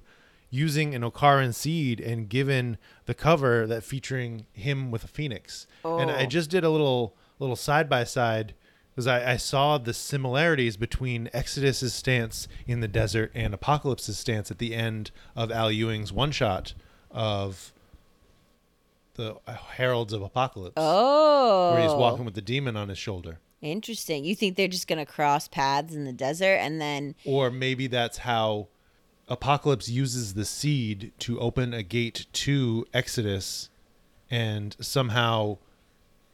using 0.54 0.94
an 0.94 1.02
Okkaran 1.02 1.52
seed 1.52 2.00
and 2.00 2.28
given 2.28 2.78
the 3.06 3.14
cover 3.14 3.66
that 3.66 3.82
featuring 3.82 4.46
him 4.52 4.90
with 4.92 5.02
a 5.04 5.08
phoenix. 5.08 5.66
And 5.84 6.10
I 6.10 6.22
Oh. 6.24 6.26
just 6.26 6.48
did 6.50 6.62
a 6.64 6.70
little 6.70 7.14
little 7.40 7.56
side 7.56 7.88
by 7.88 8.04
side 8.04 8.54
because 8.90 9.08
I, 9.08 9.32
I 9.32 9.36
saw 9.38 9.76
the 9.76 9.92
similarities 9.92 10.76
between 10.76 11.28
Exodus's 11.32 11.92
stance 11.92 12.46
in 12.66 12.78
the 12.78 12.86
desert 12.86 13.32
and 13.34 13.52
Apocalypse's 13.52 14.16
stance 14.18 14.52
at 14.52 14.58
the 14.58 14.72
end 14.72 15.10
of 15.34 15.50
Al 15.50 15.72
Ewing's 15.72 16.12
one 16.12 16.30
shot 16.30 16.74
of 17.10 17.72
the 19.14 19.36
Heralds 19.76 20.12
of 20.12 20.22
Apocalypse, 20.22 20.74
Oh, 20.76 21.72
where 21.72 21.82
he's 21.82 21.90
oh. 21.92 21.98
walking 21.98 22.24
with 22.24 22.34
the 22.34 22.40
demon 22.42 22.76
on 22.76 22.88
his 22.88 22.98
shoulder. 22.98 23.38
Interesting. 23.60 24.24
You 24.24 24.34
think 24.36 24.56
they're 24.56 24.68
just 24.68 24.86
gonna 24.86 25.06
cross 25.06 25.48
paths 25.48 25.94
in 25.94 26.04
the 26.04 26.12
desert 26.12 26.56
and 26.60 26.80
then 26.80 27.14
Or 27.24 27.50
maybe 27.50 27.86
that's 27.88 28.18
how 28.18 28.68
Apocalypse 29.28 29.88
uses 29.88 30.34
the 30.34 30.44
seed 30.44 31.12
to 31.20 31.40
open 31.40 31.72
a 31.72 31.82
gate 31.82 32.26
to 32.32 32.86
Exodus, 32.92 33.70
and 34.30 34.76
somehow, 34.80 35.58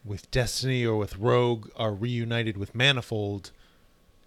with 0.04 0.30
Destiny 0.30 0.84
or 0.84 0.96
with 0.96 1.16
Rogue, 1.16 1.68
are 1.76 1.92
reunited 1.92 2.56
with 2.56 2.74
Manifold, 2.74 3.52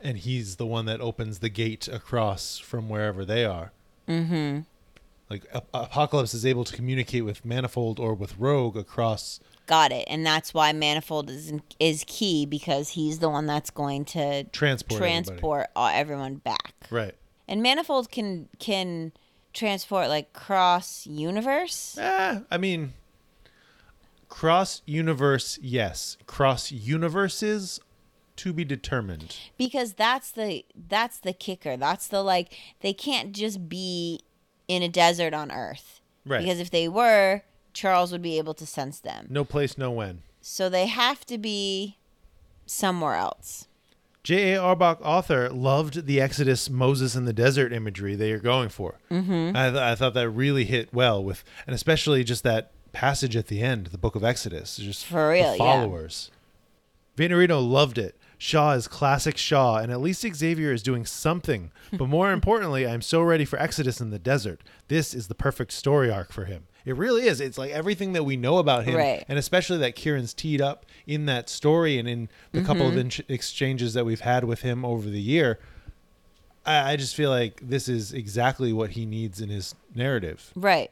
and 0.01 0.17
he's 0.17 0.55
the 0.55 0.65
one 0.65 0.85
that 0.85 1.01
opens 1.01 1.39
the 1.39 1.49
gate 1.49 1.87
across 1.87 2.57
from 2.57 2.89
wherever 2.89 3.25
they 3.25 3.43
are. 3.43 3.71
Mm-hmm. 4.07 4.61
Like 5.29 5.45
A- 5.53 5.63
Apocalypse 5.73 6.33
is 6.33 6.45
able 6.45 6.63
to 6.63 6.75
communicate 6.75 7.25
with 7.25 7.43
Manifold 7.43 7.99
or 7.99 8.13
with 8.13 8.37
Rogue 8.37 8.77
across. 8.77 9.39
got 9.65 9.91
it, 9.91 10.05
and 10.07 10.25
that's 10.25 10.53
why 10.53 10.71
Manifold 10.71 11.29
is 11.29 11.53
is 11.79 12.03
key 12.07 12.45
because 12.45 12.89
he's 12.89 13.19
the 13.19 13.29
one 13.29 13.45
that's 13.45 13.69
going 13.71 14.05
to 14.05 14.43
Transport 14.45 14.99
transport 14.99 15.67
all, 15.75 15.87
everyone 15.87 16.35
back. 16.35 16.73
Right. 16.89 17.15
And 17.53 17.61
Manifold 17.61 18.09
can 18.09 18.49
can 18.57 19.11
transport 19.53 20.07
like 20.07 20.33
cross 20.33 21.05
universe. 21.05 21.95
Eh, 21.99 22.39
I 22.49 22.57
mean, 22.57 22.93
cross 24.27 24.81
universe, 24.87 25.59
yes. 25.61 26.17
Cross 26.25 26.71
universes, 26.71 27.79
to 28.37 28.53
be 28.53 28.65
determined. 28.65 29.37
because 29.55 29.93
that's 29.93 30.31
the 30.31 30.65
that's 30.89 31.19
the 31.19 31.33
kicker 31.33 31.77
that's 31.77 32.07
the 32.07 32.23
like 32.23 32.51
they 32.79 32.91
can't 32.93 33.31
just 33.31 33.69
be 33.69 34.21
in 34.67 34.81
a 34.81 34.89
desert 34.89 35.35
on 35.35 35.51
earth 35.51 36.01
Right. 36.25 36.39
because 36.43 36.59
if 36.59 36.71
they 36.71 36.87
were 36.89 37.43
charles 37.73 38.11
would 38.11 38.23
be 38.23 38.39
able 38.39 38.55
to 38.55 38.65
sense 38.65 38.99
them 38.99 39.27
No 39.29 39.45
place, 39.45 39.77
no 39.77 39.91
when. 39.91 40.23
so 40.41 40.67
they 40.67 40.87
have 40.87 41.25
to 41.27 41.37
be 41.37 41.97
somewhere 42.65 43.13
else 43.13 43.67
J.A. 44.23 44.57
Arbach, 44.57 44.99
author, 45.01 45.49
loved 45.49 46.05
the 46.05 46.21
Exodus, 46.21 46.69
Moses 46.69 47.13
in 47.15 47.25
the 47.25 47.33
desert 47.33 47.73
imagery 47.73 48.15
they 48.15 48.31
are 48.31 48.39
going 48.39 48.69
for. 48.69 48.99
Mm-hmm. 49.11 49.55
I, 49.55 49.69
th- 49.69 49.81
I 49.81 49.95
thought 49.95 50.13
that 50.13 50.29
really 50.29 50.63
hit 50.63 50.93
well 50.93 51.21
with, 51.21 51.43
and 51.67 51.75
especially 51.75 52.23
just 52.23 52.43
that 52.43 52.71
passage 52.93 53.35
at 53.35 53.47
the 53.47 53.61
end, 53.61 53.87
the 53.87 53.97
Book 53.97 54.15
of 54.15 54.23
Exodus, 54.23 54.77
just 54.77 55.05
For 55.05 55.29
real, 55.31 55.51
the 55.51 55.57
yeah. 55.57 55.57
followers. 55.57 56.31
Vanorino 57.17 57.67
loved 57.67 57.97
it. 57.97 58.15
Shaw 58.37 58.71
is 58.73 58.87
classic 58.87 59.37
Shaw, 59.37 59.77
and 59.77 59.91
at 59.91 60.01
least 60.01 60.25
Xavier 60.35 60.71
is 60.71 60.83
doing 60.83 61.05
something. 61.05 61.71
But 61.91 62.07
more 62.09 62.31
importantly, 62.33 62.87
I'm 62.87 63.01
so 63.01 63.21
ready 63.21 63.45
for 63.45 63.59
Exodus 63.59 63.99
in 64.01 64.09
the 64.09 64.19
desert. 64.19 64.61
This 64.87 65.13
is 65.13 65.27
the 65.27 65.35
perfect 65.35 65.71
story 65.73 66.09
arc 66.11 66.31
for 66.31 66.45
him. 66.45 66.65
It 66.85 66.95
really 66.97 67.27
is. 67.27 67.39
It's 67.39 67.57
like 67.57 67.71
everything 67.71 68.13
that 68.13 68.23
we 68.23 68.35
know 68.35 68.57
about 68.57 68.83
him, 68.83 68.95
Right. 68.95 69.23
and 69.27 69.39
especially 69.39 69.77
that 69.79 69.95
Kieron's 69.95 70.33
teed 70.33 70.61
up 70.61 70.85
in 71.07 71.25
that 71.27 71.49
story 71.49 71.97
and 71.97 72.07
in 72.07 72.29
the 72.51 72.61
couple 72.61 72.87
of 72.87 72.93
mm-hmm. 72.93 73.21
in- 73.21 73.33
exchanges 73.33 73.93
that 73.93 74.05
we've 74.05 74.21
had 74.21 74.43
with 74.43 74.61
him 74.61 74.83
over 74.83 75.09
the 75.09 75.21
year. 75.21 75.59
I, 76.65 76.93
I 76.93 76.95
just 76.95 77.15
feel 77.15 77.29
like 77.29 77.61
this 77.61 77.87
is 77.87 78.13
exactly 78.13 78.73
what 78.73 78.91
he 78.91 79.05
needs 79.05 79.39
in 79.41 79.49
his 79.49 79.75
narrative. 79.95 80.51
right 80.55 80.91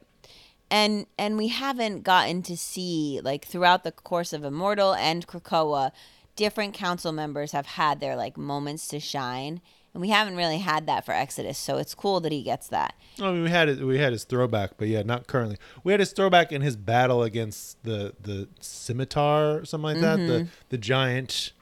and 0.70 1.06
and 1.18 1.36
we 1.36 1.48
haven't 1.48 2.02
gotten 2.02 2.42
to 2.42 2.56
see 2.56 3.20
like 3.22 3.44
throughout 3.44 3.84
the 3.84 3.92
course 3.92 4.32
of 4.32 4.42
immortal 4.42 4.94
and 4.94 5.26
krakoa 5.26 5.92
different 6.34 6.72
council 6.74 7.12
members 7.12 7.52
have 7.52 7.66
had 7.66 8.00
their 8.00 8.16
like 8.16 8.36
moments 8.38 8.88
to 8.88 8.98
shine 8.98 9.60
And 9.94 10.00
we 10.00 10.08
haven't 10.08 10.36
really 10.36 10.58
had 10.58 10.86
that 10.86 11.04
for 11.04 11.12
Exodus, 11.12 11.58
so 11.58 11.76
it's 11.76 11.94
cool 11.94 12.20
that 12.20 12.32
he 12.32 12.42
gets 12.42 12.68
that. 12.68 12.94
I 13.20 13.30
mean, 13.30 13.42
we 13.42 13.50
had 13.50 13.68
it. 13.68 13.80
We 13.80 13.98
had 13.98 14.12
his 14.12 14.24
throwback, 14.24 14.72
but 14.78 14.88
yeah, 14.88 15.02
not 15.02 15.26
currently. 15.26 15.58
We 15.84 15.92
had 15.92 16.00
his 16.00 16.12
throwback 16.12 16.50
in 16.50 16.62
his 16.62 16.76
battle 16.76 17.22
against 17.22 17.82
the 17.82 18.14
the 18.20 18.48
scimitar, 18.60 19.58
or 19.58 19.64
something 19.66 19.94
like 19.94 20.00
that. 20.00 20.16
The 20.16 20.32
mm-hmm. 20.32 20.48
the 20.70 20.78
giant 20.78 21.52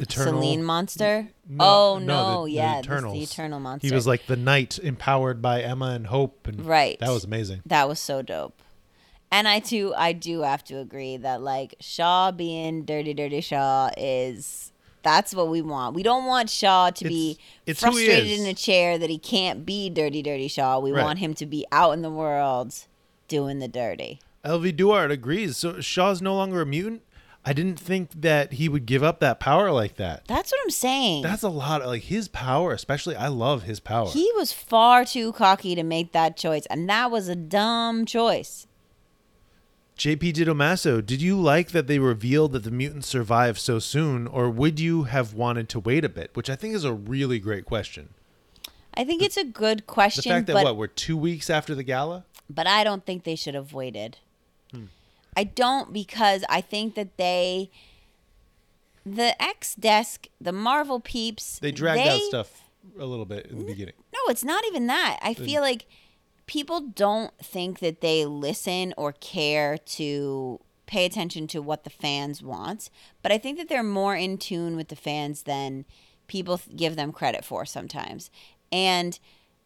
eternal. 0.00 0.40
Celine 0.40 0.64
monster. 0.64 1.28
Oh, 1.48 1.54
no, 1.54 1.64
oh 1.64 1.98
no, 1.98 2.06
no, 2.06 2.40
the- 2.40 2.44
the 2.46 2.56
yeah, 2.56 2.82
this 2.82 3.02
the 3.02 3.22
eternal 3.22 3.60
monster. 3.60 3.86
He 3.86 3.94
was 3.94 4.06
like 4.06 4.26
the 4.26 4.36
knight 4.36 4.78
empowered 4.78 5.40
by 5.40 5.62
Emma 5.62 5.90
and 5.90 6.06
Hope, 6.06 6.46
and 6.46 6.64
Right. 6.66 6.98
that 6.98 7.10
was 7.10 7.24
amazing. 7.24 7.62
That 7.66 7.88
was 7.88 8.00
so 8.00 8.22
dope. 8.22 8.62
And 9.32 9.46
I 9.46 9.60
too, 9.60 9.94
I 9.96 10.12
do 10.12 10.40
have 10.42 10.64
to 10.64 10.78
agree 10.78 11.16
that 11.18 11.40
like 11.40 11.76
Shaw 11.78 12.32
being 12.32 12.84
dirty, 12.84 13.14
dirty 13.14 13.40
Shaw 13.40 13.90
is 13.96 14.69
that's 15.02 15.34
what 15.34 15.48
we 15.48 15.62
want. 15.62 15.94
We 15.94 16.02
don't 16.02 16.26
want 16.26 16.50
Shaw 16.50 16.90
to 16.90 17.04
be 17.04 17.32
It's- 17.66 17.82
it's 17.82 17.84
who 17.84 17.96
he 17.98 18.06
frustrated 18.06 18.40
in 18.40 18.46
a 18.46 18.54
chair 18.54 18.98
that 18.98 19.10
he 19.10 19.18
can't 19.18 19.64
be 19.66 19.88
dirty, 19.90 20.22
dirty 20.22 20.48
Shaw. 20.48 20.78
We 20.78 20.92
Right. 20.92 21.04
want 21.04 21.18
him 21.18 21.34
to 21.34 21.46
be 21.46 21.66
out 21.72 21.92
in 21.92 22.02
the 22.02 22.10
world 22.10 22.74
doing 23.28 23.58
the 23.58 23.68
dirty. 23.68 24.20
LV 24.44 24.72
Duart 24.76 25.10
agrees. 25.10 25.56
So 25.56 25.80
Shaw's 25.80 26.20
no 26.22 26.34
longer 26.34 26.62
a 26.62 26.66
mutant. 26.66 27.02
I 27.42 27.54
didn't 27.54 27.80
think 27.80 28.10
that 28.20 28.52
he 28.54 28.68
would 28.68 28.84
give 28.84 29.02
up 29.02 29.20
that 29.20 29.40
power 29.40 29.72
like 29.72 29.96
that. 29.96 30.24
That's 30.26 30.52
what 30.52 30.60
I'm 30.62 30.70
saying. 30.70 31.22
That's 31.22 31.42
a 31.42 31.48
lot. 31.48 31.86
Like 31.86 32.02
his 32.02 32.28
power, 32.28 32.72
especially. 32.74 33.16
I 33.16 33.28
love 33.28 33.62
his 33.62 33.80
power. 33.80 34.08
he 34.10 34.30
was 34.36 34.52
far 34.52 35.06
too 35.06 35.32
cocky 35.32 35.74
to 35.74 35.82
make 35.82 36.12
that 36.12 36.36
choice, 36.36 36.66
and 36.66 36.86
that 36.90 37.10
was 37.10 37.28
a 37.28 37.36
dumb 37.36 38.04
choice. 38.04 38.66
JP 40.00 40.32
Didomasso, 40.32 41.04
did 41.04 41.20
you 41.20 41.38
like 41.38 41.72
that 41.72 41.86
they 41.86 41.98
revealed 41.98 42.52
that 42.52 42.62
the 42.64 42.70
mutants 42.70 43.06
survived 43.06 43.58
so 43.58 43.78
soon, 43.78 44.26
or 44.26 44.48
would 44.48 44.80
you 44.80 45.02
have 45.02 45.34
wanted 45.34 45.68
to 45.68 45.78
wait 45.78 46.06
a 46.06 46.08
bit? 46.08 46.30
Which 46.32 46.48
I 46.48 46.56
think 46.56 46.74
is 46.74 46.84
a 46.84 46.94
really 46.94 47.38
great 47.38 47.66
question. 47.66 48.14
I 48.94 49.04
think 49.04 49.20
it's 49.20 49.36
a 49.36 49.44
good 49.44 49.86
question. 49.86 50.30
The 50.30 50.36
fact 50.36 50.46
that 50.46 50.54
but 50.54 50.64
what 50.64 50.78
we're 50.78 50.86
two 50.86 51.18
weeks 51.18 51.50
after 51.50 51.74
the 51.74 51.82
gala. 51.82 52.24
but 52.48 52.66
I 52.66 52.82
don't 52.82 53.04
think 53.04 53.24
they 53.24 53.36
should 53.36 53.54
have 53.54 53.74
waited. 53.74 54.16
Hmm. 54.72 54.84
I 55.36 55.44
don't 55.44 55.92
because 55.92 56.44
I 56.48 56.62
think 56.62 56.94
that 56.94 57.18
they, 57.18 57.70
the 59.04 59.40
X 59.40 59.74
desk, 59.74 60.28
the 60.40 60.52
Marvel 60.52 61.00
peeps, 61.00 61.58
They 61.58 61.72
dragged 61.72 62.08
out 62.08 62.22
stuff 62.22 62.62
a 62.98 63.04
little 63.04 63.26
bit 63.26 63.48
in 63.48 63.58
the 63.58 63.64
beginning. 63.66 63.96
No, 64.14 64.20
it's 64.30 64.44
not 64.44 64.64
even 64.64 64.86
that. 64.86 65.18
I 65.20 65.34
feel 65.34 65.60
like 65.60 65.84
people 66.50 66.80
don't 66.80 67.32
think 67.38 67.78
that 67.78 68.00
they 68.00 68.24
listen 68.24 68.92
or 68.96 69.12
care 69.12 69.78
to 69.78 70.58
pay 70.84 71.04
attention 71.04 71.46
to 71.46 71.62
what 71.62 71.84
the 71.84 71.90
fans 71.90 72.42
want, 72.42 72.90
but 73.22 73.30
I 73.30 73.38
think 73.38 73.56
that 73.56 73.68
they're 73.68 73.84
more 73.84 74.16
in 74.16 74.36
tune 74.36 74.74
with 74.74 74.88
the 74.88 74.96
fans 74.96 75.44
than 75.44 75.84
people 76.26 76.60
give 76.74 76.96
them 76.96 77.12
credit 77.12 77.44
for 77.44 77.64
sometimes. 77.64 78.32
And 78.72 79.16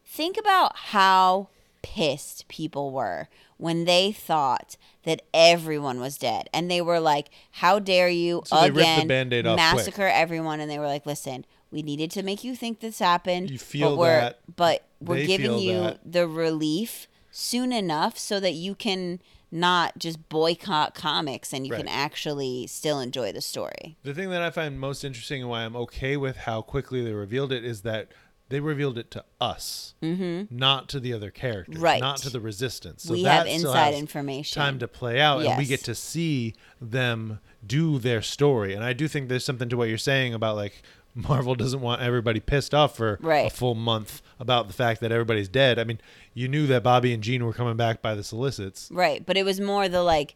think 0.04 0.36
about 0.36 0.76
how 0.76 1.48
pissed 1.80 2.48
people 2.48 2.90
were 2.90 3.30
when 3.56 3.86
they 3.86 4.12
thought 4.12 4.76
that 5.04 5.22
everyone 5.32 6.00
was 6.00 6.18
dead 6.18 6.50
and 6.52 6.70
they 6.70 6.82
were 6.82 7.00
like 7.00 7.30
how 7.52 7.78
dare 7.78 8.10
you 8.10 8.42
So 8.44 8.58
again 8.58 9.00
off 9.46 9.58
quick. 9.58 9.76
massacre 9.76 10.08
everyone 10.08 10.60
and 10.60 10.70
they 10.70 10.78
were 10.78 10.86
like 10.86 11.04
listen 11.04 11.44
we 11.74 11.82
needed 11.82 12.10
to 12.12 12.22
make 12.22 12.44
you 12.44 12.54
think 12.54 12.80
this 12.80 13.00
happened 13.00 13.50
You 13.50 13.58
feel 13.58 13.90
but 13.90 13.98
we're, 13.98 14.20
that. 14.20 14.38
but 14.54 14.84
we're 15.00 15.26
giving 15.26 15.58
you 15.58 15.78
that. 15.80 16.00
the 16.04 16.26
relief 16.28 17.08
soon 17.30 17.72
enough 17.72 18.16
so 18.16 18.38
that 18.40 18.52
you 18.52 18.74
can 18.76 19.20
not 19.50 19.98
just 19.98 20.28
boycott 20.28 20.94
comics 20.94 21.52
and 21.52 21.66
you 21.66 21.72
can 21.72 21.88
actually 21.88 22.66
still 22.66 23.00
enjoy 23.00 23.32
the 23.32 23.40
story 23.40 23.96
The 24.04 24.14
thing 24.14 24.30
that 24.30 24.40
I 24.40 24.50
find 24.50 24.78
most 24.78 25.04
interesting 25.04 25.42
and 25.42 25.50
why 25.50 25.64
I'm 25.64 25.76
okay 25.76 26.16
with 26.16 26.38
how 26.38 26.62
quickly 26.62 27.04
they 27.04 27.12
revealed 27.12 27.52
it 27.52 27.64
is 27.64 27.82
that 27.82 28.08
they 28.50 28.60
revealed 28.60 28.98
it 28.98 29.10
to 29.12 29.24
us, 29.40 29.94
mm-hmm. 30.02 30.54
not 30.54 30.88
to 30.90 31.00
the 31.00 31.12
other 31.12 31.30
characters, 31.30 31.80
Right. 31.80 32.00
not 32.00 32.18
to 32.18 32.30
the 32.30 32.40
resistance. 32.40 33.02
So 33.04 33.14
we 33.14 33.22
have 33.24 33.46
inside 33.46 33.94
information 33.94 34.60
Time 34.60 34.78
to 34.80 34.86
play 34.86 35.18
out, 35.20 35.44
and 35.44 35.56
we 35.56 35.64
get 35.64 35.82
to 35.84 35.94
see 35.94 36.54
them 36.80 37.40
do 37.66 37.98
their 37.98 38.20
story. 38.20 38.74
And 38.74 38.84
I 38.84 38.92
do 38.92 39.08
think 39.08 39.28
there's 39.28 39.44
something 39.44 39.68
to 39.70 39.76
what 39.76 39.88
you're 39.88 39.96
saying 39.98 40.34
about 40.34 40.56
like 40.56 40.82
Marvel 41.28 41.54
doesn't 41.54 41.80
want 41.80 42.02
everybody 42.02 42.40
pissed 42.40 42.74
off 42.74 42.96
for 42.96 43.18
a 43.22 43.48
full 43.50 43.74
month 43.74 44.20
about 44.40 44.66
the 44.66 44.72
fact 44.74 45.00
that 45.00 45.12
everybody's 45.12 45.48
dead. 45.48 45.78
I 45.78 45.84
mean, 45.84 46.00
you 46.34 46.48
knew 46.48 46.66
that 46.66 46.82
Bobby 46.82 47.12
and 47.14 47.22
Jean 47.22 47.44
were 47.44 47.52
coming 47.52 47.76
back 47.76 48.02
by 48.02 48.14
the 48.14 48.24
solicits, 48.24 48.88
right 48.92 49.24
but 49.24 49.36
it 49.36 49.44
was 49.44 49.60
more 49.60 49.88
the 49.88 50.02
like 50.02 50.34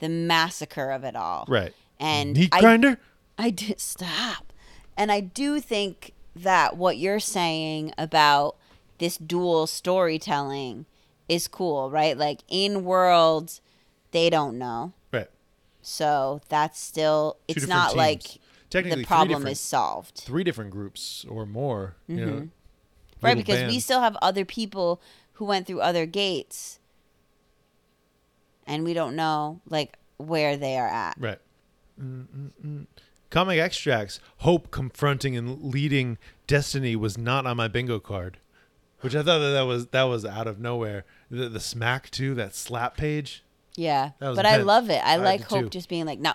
the 0.00 0.08
massacre 0.08 0.90
of 0.90 1.04
it 1.04 1.14
all 1.14 1.44
right? 1.48 1.72
and 2.00 2.34
Meat 2.36 2.48
I- 2.52 2.60
grinder. 2.60 2.98
I 3.38 3.50
did 3.50 3.80
stop. 3.80 4.52
And 4.96 5.10
I 5.10 5.18
do 5.20 5.58
think 5.60 6.12
that 6.36 6.76
what 6.76 6.96
you're 6.98 7.18
saying 7.20 7.92
about 7.98 8.56
this 8.98 9.16
dual 9.16 9.66
storytelling 9.66 10.86
is 11.28 11.48
cool, 11.48 11.90
right? 11.90 12.16
Like 12.16 12.40
in 12.48 12.84
world, 12.84 13.58
they 14.12 14.30
don't 14.30 14.56
know. 14.58 14.92
Right. 15.12 15.28
So 15.82 16.40
that's 16.48 16.78
still 16.80 17.38
it's 17.48 17.66
not 17.66 17.88
teams. 17.88 17.96
like 17.96 18.22
Technically, 18.74 19.02
the 19.02 19.06
problem 19.06 19.46
is 19.46 19.60
solved. 19.60 20.16
three 20.16 20.44
different 20.44 20.70
groups 20.70 21.24
or 21.28 21.46
more. 21.46 21.96
You 22.06 22.16
know, 22.16 22.32
Mm-hmm. 22.32 23.26
Right, 23.26 23.36
because 23.36 23.72
we 23.72 23.80
still 23.80 24.00
have 24.00 24.16
other 24.20 24.44
people 24.44 25.00
who 25.34 25.46
went 25.46 25.66
through 25.66 25.80
other 25.80 26.04
gates 26.04 26.78
and 28.66 28.84
we 28.84 28.92
don't 28.92 29.16
know 29.16 29.60
like 29.68 29.96
where 30.18 30.56
they 30.56 30.76
are 30.78 30.88
at. 30.88 31.16
right. 31.18 31.38
Mm-mm-mm. 32.00 32.86
Comic 33.30 33.58
extracts. 33.58 34.20
Hope 34.38 34.70
confronting 34.70 35.36
and 35.36 35.62
leading 35.62 36.18
Destiny 36.46 36.96
was 36.96 37.16
not 37.16 37.46
on 37.46 37.56
my 37.56 37.68
bingo 37.68 37.98
card, 37.98 38.38
which 39.00 39.14
I 39.14 39.22
thought 39.22 39.38
that, 39.38 39.50
that 39.50 39.62
was 39.62 39.86
that 39.88 40.02
was 40.04 40.24
out 40.24 40.46
of 40.46 40.58
nowhere. 40.60 41.04
The, 41.30 41.48
the 41.48 41.60
smack 41.60 42.10
too, 42.10 42.34
that 42.34 42.54
slap 42.54 42.96
page. 42.96 43.42
Yeah. 43.76 44.10
But 44.20 44.44
I 44.46 44.58
love 44.58 44.90
it. 44.90 45.02
I 45.04 45.14
I 45.14 45.16
like 45.16 45.42
Hope 45.44 45.64
too. 45.64 45.68
just 45.70 45.88
being 45.88 46.04
like, 46.04 46.18
no, 46.20 46.34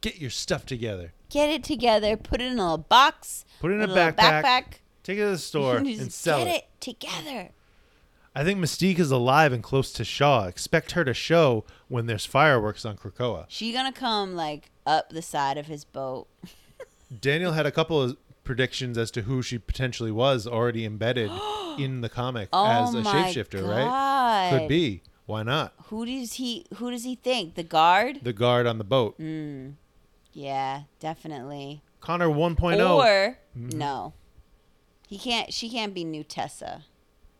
Get 0.00 0.20
your 0.20 0.30
stuff 0.30 0.64
together. 0.66 1.12
Get 1.34 1.50
it 1.50 1.64
together, 1.64 2.16
put 2.16 2.40
it 2.40 2.44
in 2.44 2.58
a 2.58 2.62
little 2.62 2.78
box, 2.78 3.44
Put 3.60 3.72
it 3.72 3.74
in 3.74 3.88
put 3.88 3.90
a 3.90 4.12
backpack, 4.12 4.42
backpack 4.42 4.64
Take 5.02 5.18
it 5.18 5.22
to 5.24 5.30
the 5.30 5.38
store 5.38 5.76
and 5.78 6.12
sell 6.12 6.38
get 6.38 6.46
it. 6.46 6.56
it 6.56 6.80
together. 6.80 7.50
I 8.36 8.42
think 8.42 8.58
Mystique 8.58 8.98
is 8.98 9.10
alive 9.10 9.52
and 9.52 9.62
close 9.62 9.92
to 9.92 10.04
Shaw. 10.04 10.46
Expect 10.46 10.92
her 10.92 11.04
to 11.04 11.14
show 11.14 11.64
when 11.88 12.06
there's 12.06 12.24
fireworks 12.26 12.84
on 12.84 12.96
Krakoa. 12.96 13.44
She 13.48 13.72
gonna 13.72 13.92
come 13.92 14.34
like 14.34 14.70
up 14.86 15.10
the 15.10 15.22
side 15.22 15.58
of 15.58 15.66
his 15.66 15.84
boat. 15.84 16.26
Daniel 17.20 17.52
had 17.52 17.66
a 17.66 17.70
couple 17.70 18.00
of 18.00 18.16
predictions 18.42 18.98
as 18.98 19.10
to 19.12 19.22
who 19.22 19.42
she 19.42 19.58
potentially 19.58 20.10
was 20.10 20.46
already 20.46 20.84
embedded 20.84 21.30
in 21.78 22.00
the 22.00 22.08
comic 22.08 22.48
Oh 22.52 22.66
as 22.66 22.94
a 22.94 23.02
shapeshifter, 23.02 23.66
right? 23.66 24.50
Could 24.58 24.68
be. 24.68 25.02
Why 25.26 25.42
not? 25.42 25.72
Who 25.86 26.04
does 26.04 26.34
he? 26.34 26.66
Who 26.74 26.90
does 26.90 27.04
he 27.04 27.14
think? 27.14 27.54
The 27.54 27.62
guard? 27.62 28.20
The 28.22 28.32
guard 28.32 28.66
on 28.66 28.78
the 28.78 28.84
boat. 28.84 29.18
Mm. 29.18 29.74
Yeah, 30.34 30.82
definitely. 31.00 31.82
Connor 32.00 32.28
1.0. 32.28 32.90
Or 32.96 33.38
Mm-hmm. 33.56 33.78
no, 33.78 34.12
he 35.08 35.16
can't. 35.18 35.52
She 35.52 35.70
can't 35.70 35.94
be 35.94 36.04
new 36.04 36.24
Tessa. 36.24 36.84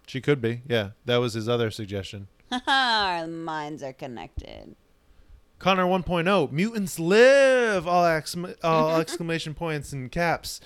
she 0.06 0.20
could 0.20 0.40
be. 0.40 0.62
Yeah, 0.68 0.90
that 1.04 1.16
was 1.16 1.34
his 1.34 1.48
other 1.48 1.70
suggestion. 1.72 2.28
Our 2.66 3.26
minds 3.26 3.82
are 3.82 3.92
connected. 3.92 4.76
Connor 5.58 5.86
1.0. 5.86 6.52
Mutants 6.52 6.98
live! 7.00 7.86
All, 7.88 8.04
exclam- 8.04 8.54
all 8.62 8.96
exclamation 9.00 9.54
points 9.54 9.92
and 9.92 10.10
caps. 10.12 10.60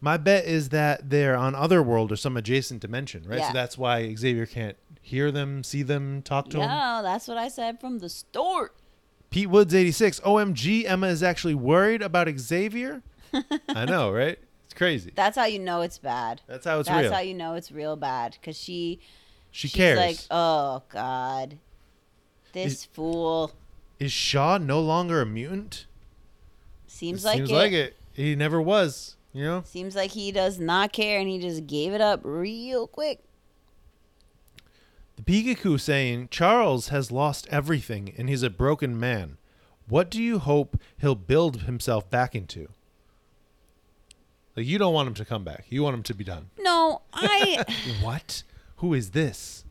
My 0.00 0.16
bet 0.16 0.44
is 0.44 0.68
that 0.70 1.10
they're 1.10 1.36
on 1.36 1.54
other 1.54 1.82
world 1.82 2.12
or 2.12 2.16
some 2.16 2.36
adjacent 2.36 2.80
dimension, 2.80 3.24
right? 3.26 3.38
Yeah. 3.38 3.48
So 3.48 3.52
that's 3.54 3.78
why 3.78 4.14
Xavier 4.14 4.46
can't 4.46 4.76
hear 5.00 5.30
them, 5.30 5.62
see 5.64 5.82
them, 5.82 6.22
talk 6.22 6.48
to 6.50 6.58
them. 6.58 6.68
No, 6.68 7.00
that's 7.02 7.26
what 7.28 7.38
I 7.38 7.48
said 7.48 7.80
from 7.80 7.98
the 8.00 8.08
start. 8.08 8.74
Pete 9.32 9.50
Woods 9.50 9.74
86. 9.74 10.20
OMG, 10.20 10.84
Emma 10.84 11.08
is 11.08 11.22
actually 11.22 11.54
worried 11.54 12.02
about 12.02 12.28
Xavier? 12.38 13.02
I 13.68 13.84
know, 13.84 14.12
right? 14.12 14.38
It's 14.66 14.74
crazy. 14.74 15.10
That's 15.14 15.36
how 15.36 15.46
you 15.46 15.58
know 15.58 15.80
it's 15.80 15.98
bad. 15.98 16.40
That's 16.46 16.64
how 16.66 16.78
it's 16.80 16.88
That's 16.88 17.02
real. 17.04 17.12
how 17.12 17.20
you 17.20 17.34
know 17.34 17.54
it's 17.54 17.72
real 17.72 17.96
bad 17.96 18.36
because 18.40 18.56
she 18.58 19.00
she 19.50 19.68
she's 19.68 19.76
cares. 19.76 19.98
like, 19.98 20.18
oh 20.30 20.82
god, 20.90 21.58
this 22.52 22.72
Is- 22.74 22.84
fool 22.86 23.52
is 23.98 24.12
Shaw 24.12 24.58
no 24.58 24.80
longer 24.80 25.20
a 25.22 25.26
mutant? 25.26 25.86
seems 26.86 27.24
It 27.24 27.26
like 27.28 27.36
seems 27.38 27.50
it. 27.50 27.54
like 27.54 27.72
it. 27.72 27.96
He 28.12 28.34
never 28.34 28.60
was, 28.60 29.16
you 29.32 29.44
know? 29.44 29.62
Seems 29.64 29.94
like 29.96 30.10
he 30.10 30.30
does 30.32 30.58
not 30.58 30.92
care 30.92 31.18
and 31.20 31.28
he 31.28 31.38
just 31.38 31.66
gave 31.66 31.92
it 31.92 32.00
up 32.00 32.20
real 32.22 32.86
quick. 32.86 33.20
The 35.24 35.76
saying 35.78 36.28
Charles 36.30 36.88
has 36.88 37.10
lost 37.12 37.46
everything 37.50 38.12
and 38.16 38.28
he's 38.28 38.42
a 38.42 38.50
broken 38.50 38.98
man. 38.98 39.38
What 39.88 40.10
do 40.10 40.22
you 40.22 40.38
hope 40.38 40.78
he'll 40.98 41.14
build 41.14 41.62
himself 41.62 42.08
back 42.10 42.34
into? 42.34 42.68
Like 44.56 44.66
you 44.66 44.78
don't 44.78 44.94
want 44.94 45.08
him 45.08 45.14
to 45.14 45.24
come 45.24 45.44
back. 45.44 45.66
You 45.68 45.82
want 45.82 45.94
him 45.94 46.02
to 46.04 46.14
be 46.14 46.24
done. 46.24 46.50
No, 46.58 47.02
I 47.12 47.64
What? 48.02 48.42
Who 48.76 48.94
is 48.94 49.10
this? 49.10 49.64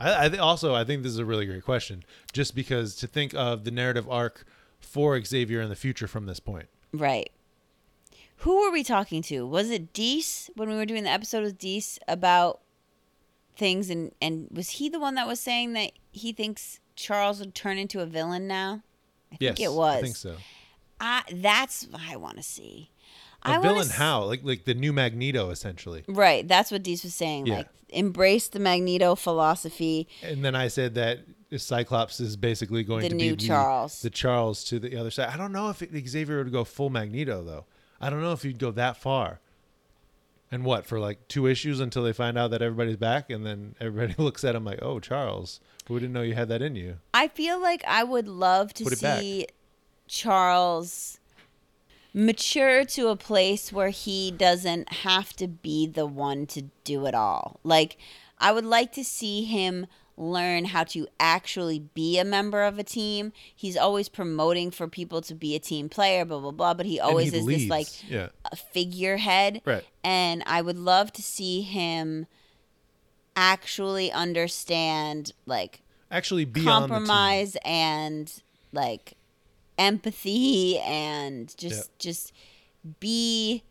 I, 0.00 0.26
I 0.26 0.28
th- 0.28 0.40
also 0.40 0.74
I 0.74 0.84
think 0.84 1.02
this 1.02 1.12
is 1.12 1.18
a 1.18 1.24
really 1.24 1.46
great 1.46 1.64
question, 1.64 2.04
just 2.32 2.54
because 2.54 2.96
to 2.96 3.06
think 3.06 3.34
of 3.34 3.64
the 3.64 3.70
narrative 3.70 4.08
arc 4.10 4.44
for 4.80 5.20
Xavier 5.22 5.60
in 5.60 5.68
the 5.68 5.76
future 5.76 6.06
from 6.08 6.26
this 6.26 6.40
point. 6.40 6.68
right. 6.92 7.30
Who 8.38 8.60
were 8.60 8.70
we 8.72 8.82
talking 8.82 9.22
to? 9.22 9.46
Was 9.46 9.70
it 9.70 9.92
Deese 9.94 10.50
when 10.54 10.68
we 10.68 10.74
were 10.74 10.84
doing 10.84 11.04
the 11.04 11.10
episode 11.10 11.44
with 11.44 11.56
Deese 11.56 11.98
about 12.08 12.60
things 13.56 13.90
and 13.90 14.12
and 14.20 14.48
was 14.50 14.70
he 14.70 14.88
the 14.88 14.98
one 14.98 15.14
that 15.14 15.26
was 15.26 15.40
saying 15.40 15.72
that 15.74 15.92
he 16.12 16.32
thinks 16.32 16.80
Charles 16.96 17.40
would 17.40 17.54
turn 17.54 17.78
into 17.78 18.00
a 18.00 18.06
villain 18.06 18.46
now? 18.46 18.82
I 19.32 19.36
yes, 19.40 19.56
think 19.56 19.68
it 19.68 19.72
was. 19.72 19.96
I 19.96 20.02
think 20.02 20.16
so. 20.16 20.36
I, 21.00 21.22
that's 21.32 21.86
what 21.88 22.00
I 22.08 22.16
want 22.16 22.36
to 22.36 22.42
see. 22.42 22.90
A 23.44 23.50
I 23.50 23.60
villain 23.60 23.88
s- 23.88 23.96
how? 23.96 24.24
Like 24.24 24.40
like 24.44 24.64
the 24.64 24.74
new 24.74 24.92
Magneto 24.92 25.50
essentially. 25.50 26.04
Right, 26.08 26.46
that's 26.46 26.70
what 26.70 26.82
Dees 26.82 27.02
was 27.02 27.14
saying. 27.14 27.46
Yeah. 27.46 27.58
Like 27.58 27.68
embrace 27.90 28.48
the 28.48 28.58
Magneto 28.60 29.14
philosophy. 29.14 30.08
And 30.22 30.44
then 30.44 30.54
I 30.56 30.68
said 30.68 30.94
that 30.94 31.20
Cyclops 31.56 32.18
is 32.20 32.36
basically 32.36 32.82
going 32.82 33.02
The 33.02 33.08
to 33.10 33.14
be 33.14 33.36
Charles. 33.36 34.00
the, 34.00 34.08
the 34.08 34.14
Charles 34.14 34.64
to 34.64 34.78
the 34.80 34.96
other 34.96 35.10
side. 35.10 35.28
I 35.32 35.36
don't 35.36 35.52
know 35.52 35.68
if 35.70 35.82
it, 35.82 35.90
Xavier 36.08 36.42
would 36.42 36.52
go 36.52 36.64
full 36.64 36.90
Magneto 36.90 37.44
though. 37.44 37.66
I 38.00 38.10
don't 38.10 38.20
know 38.22 38.32
if 38.32 38.42
he'd 38.42 38.58
go 38.58 38.70
that 38.72 38.96
far. 38.96 39.40
And 40.54 40.64
what 40.64 40.86
for 40.86 41.00
like 41.00 41.26
two 41.26 41.48
issues 41.48 41.80
until 41.80 42.04
they 42.04 42.12
find 42.12 42.38
out 42.38 42.52
that 42.52 42.62
everybody's 42.62 42.96
back, 42.96 43.28
and 43.28 43.44
then 43.44 43.74
everybody 43.80 44.14
looks 44.22 44.44
at 44.44 44.54
him 44.54 44.64
like, 44.64 44.78
"Oh, 44.80 45.00
Charles, 45.00 45.58
we 45.88 45.98
didn't 45.98 46.12
know 46.12 46.22
you 46.22 46.34
had 46.34 46.48
that 46.48 46.62
in 46.62 46.76
you." 46.76 46.98
I 47.12 47.26
feel 47.26 47.60
like 47.60 47.82
I 47.88 48.04
would 48.04 48.28
love 48.28 48.72
to 48.74 48.84
it 48.84 49.00
back. 49.00 49.18
see 49.18 49.48
Charles 50.06 51.18
mature 52.12 52.84
to 52.84 53.08
a 53.08 53.16
place 53.16 53.72
where 53.72 53.88
he 53.88 54.30
doesn't 54.30 54.92
have 54.92 55.32
to 55.32 55.48
be 55.48 55.88
the 55.88 56.06
one 56.06 56.46
to 56.46 56.62
do 56.84 57.04
it 57.06 57.16
all. 57.16 57.58
Like, 57.64 57.98
I 58.38 58.52
would 58.52 58.64
like 58.64 58.92
to 58.92 59.02
see 59.02 59.42
him 59.42 59.88
learn 60.16 60.66
how 60.66 60.84
to 60.84 61.08
actually 61.18 61.80
be 61.80 62.18
a 62.18 62.24
member 62.24 62.62
of 62.62 62.78
a 62.78 62.84
team. 62.84 63.32
He's 63.54 63.76
always 63.76 64.08
promoting 64.08 64.70
for 64.70 64.86
people 64.86 65.20
to 65.22 65.34
be 65.34 65.54
a 65.54 65.58
team 65.58 65.88
player, 65.88 66.24
blah, 66.24 66.38
blah, 66.38 66.52
blah, 66.52 66.74
but 66.74 66.86
he 66.86 67.00
always 67.00 67.32
he 67.32 67.38
is 67.38 67.44
leads. 67.44 67.62
this, 67.62 67.70
like, 67.70 68.10
yeah, 68.10 68.28
a 68.50 68.54
figurehead. 68.56 69.60
Right. 69.64 69.84
And 70.04 70.42
I 70.46 70.62
would 70.62 70.78
love 70.78 71.12
to 71.14 71.22
see 71.22 71.62
him 71.62 72.26
actually 73.36 74.12
understand, 74.12 75.32
like, 75.46 75.80
actually 76.10 76.44
be 76.44 76.60
on 76.60 76.64
the 76.82 76.86
team. 76.86 76.88
compromise 76.88 77.56
and 77.64 78.32
like 78.72 79.14
empathy 79.78 80.78
and 80.78 81.52
just 81.56 81.90
Yeah. 81.90 81.94
just 81.98 82.32
be 83.00 83.62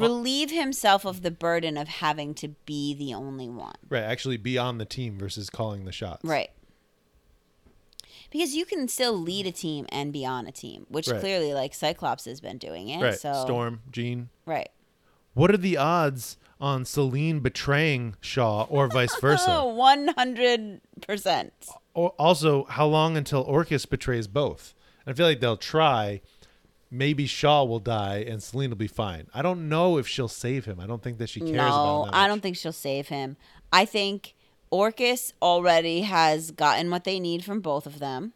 relieve 0.00 0.50
himself 0.50 1.04
of 1.04 1.22
the 1.22 1.30
burden 1.30 1.76
of 1.76 1.88
having 1.88 2.34
to 2.34 2.48
be 2.66 2.94
the 2.94 3.12
only 3.14 3.48
one 3.48 3.74
Right, 3.88 4.02
actually 4.02 4.36
be 4.36 4.56
on 4.58 4.78
the 4.78 4.84
team 4.84 5.18
versus 5.18 5.50
calling 5.50 5.84
the 5.84 5.92
shots. 5.92 6.24
right 6.24 6.50
because 8.30 8.54
you 8.56 8.64
can 8.64 8.88
still 8.88 9.12
lead 9.16 9.46
a 9.46 9.52
team 9.52 9.86
and 9.90 10.12
be 10.12 10.24
on 10.26 10.46
a 10.46 10.52
team 10.52 10.86
which 10.88 11.08
Right. 11.08 11.20
clearly 11.20 11.54
like 11.54 11.74
cyclops 11.74 12.24
has 12.24 12.40
been 12.40 12.58
doing 12.58 12.88
it 12.88 13.02
Right. 13.02 13.18
so 13.18 13.32
Storm, 13.44 13.80
Jean. 13.90 14.28
right 14.46 14.70
What 15.34 15.50
are 15.50 15.56
the 15.56 15.76
odds 15.76 16.36
on 16.60 16.84
Selene 16.84 17.40
betraying 17.40 18.16
Shaw 18.20 18.64
or 18.64 18.88
vice 18.88 19.14
versa? 19.20 19.46
oh 19.48 19.66
100% 19.74 21.52
Or 21.94 22.10
also, 22.18 22.64
how 22.64 22.86
long 22.86 23.16
until 23.16 23.44
Orchis 23.44 23.86
betrays 23.88 24.26
both? 24.26 24.74
I 25.06 25.12
feel 25.12 25.26
like 25.26 25.38
they'll 25.40 25.56
try. 25.56 26.22
Maybe 26.94 27.26
Shaw 27.26 27.64
will 27.64 27.80
die 27.80 28.24
and 28.26 28.40
Selene 28.40 28.70
will 28.70 28.76
be 28.76 28.86
fine. 28.86 29.26
I 29.34 29.42
don't 29.42 29.68
know 29.68 29.98
if 29.98 30.06
she'll 30.06 30.28
save 30.28 30.64
him. 30.64 30.78
I 30.78 30.86
don't 30.86 31.02
think 31.02 31.18
that 31.18 31.28
she 31.28 31.40
cares 31.40 31.54
about 31.54 31.84
no 31.84 32.04
him. 32.04 32.10
that 32.12 32.16
i 32.16 32.28
don't 32.28 32.40
think 32.40 32.56
she'll 32.56 32.72
save 32.72 33.08
him 33.08 33.36
i 33.72 33.84
think 33.84 34.34
orchis 34.70 35.32
already 35.42 36.02
has 36.02 36.50
gotten 36.52 36.90
what 36.90 37.02
they 37.04 37.18
need 37.18 37.44
from 37.44 37.60
both 37.60 37.84
of 37.86 37.98
them 37.98 38.32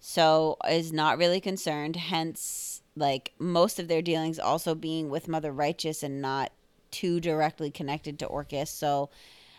so 0.00 0.56
is 0.68 0.90
not 0.92 1.18
really 1.18 1.40
concerned 1.40 1.96
hence 1.96 2.82
like 2.96 3.32
most 3.38 3.78
of 3.78 3.88
their 3.88 4.02
dealings 4.02 4.38
also 4.38 4.74
being 4.74 5.10
with 5.10 5.28
mother 5.28 5.52
righteous 5.52 6.02
and 6.02 6.22
not 6.22 6.50
too 6.90 7.20
directly 7.20 7.70
connected 7.70 8.18
to 8.18 8.26
orchis 8.26 8.68
so 8.68 9.10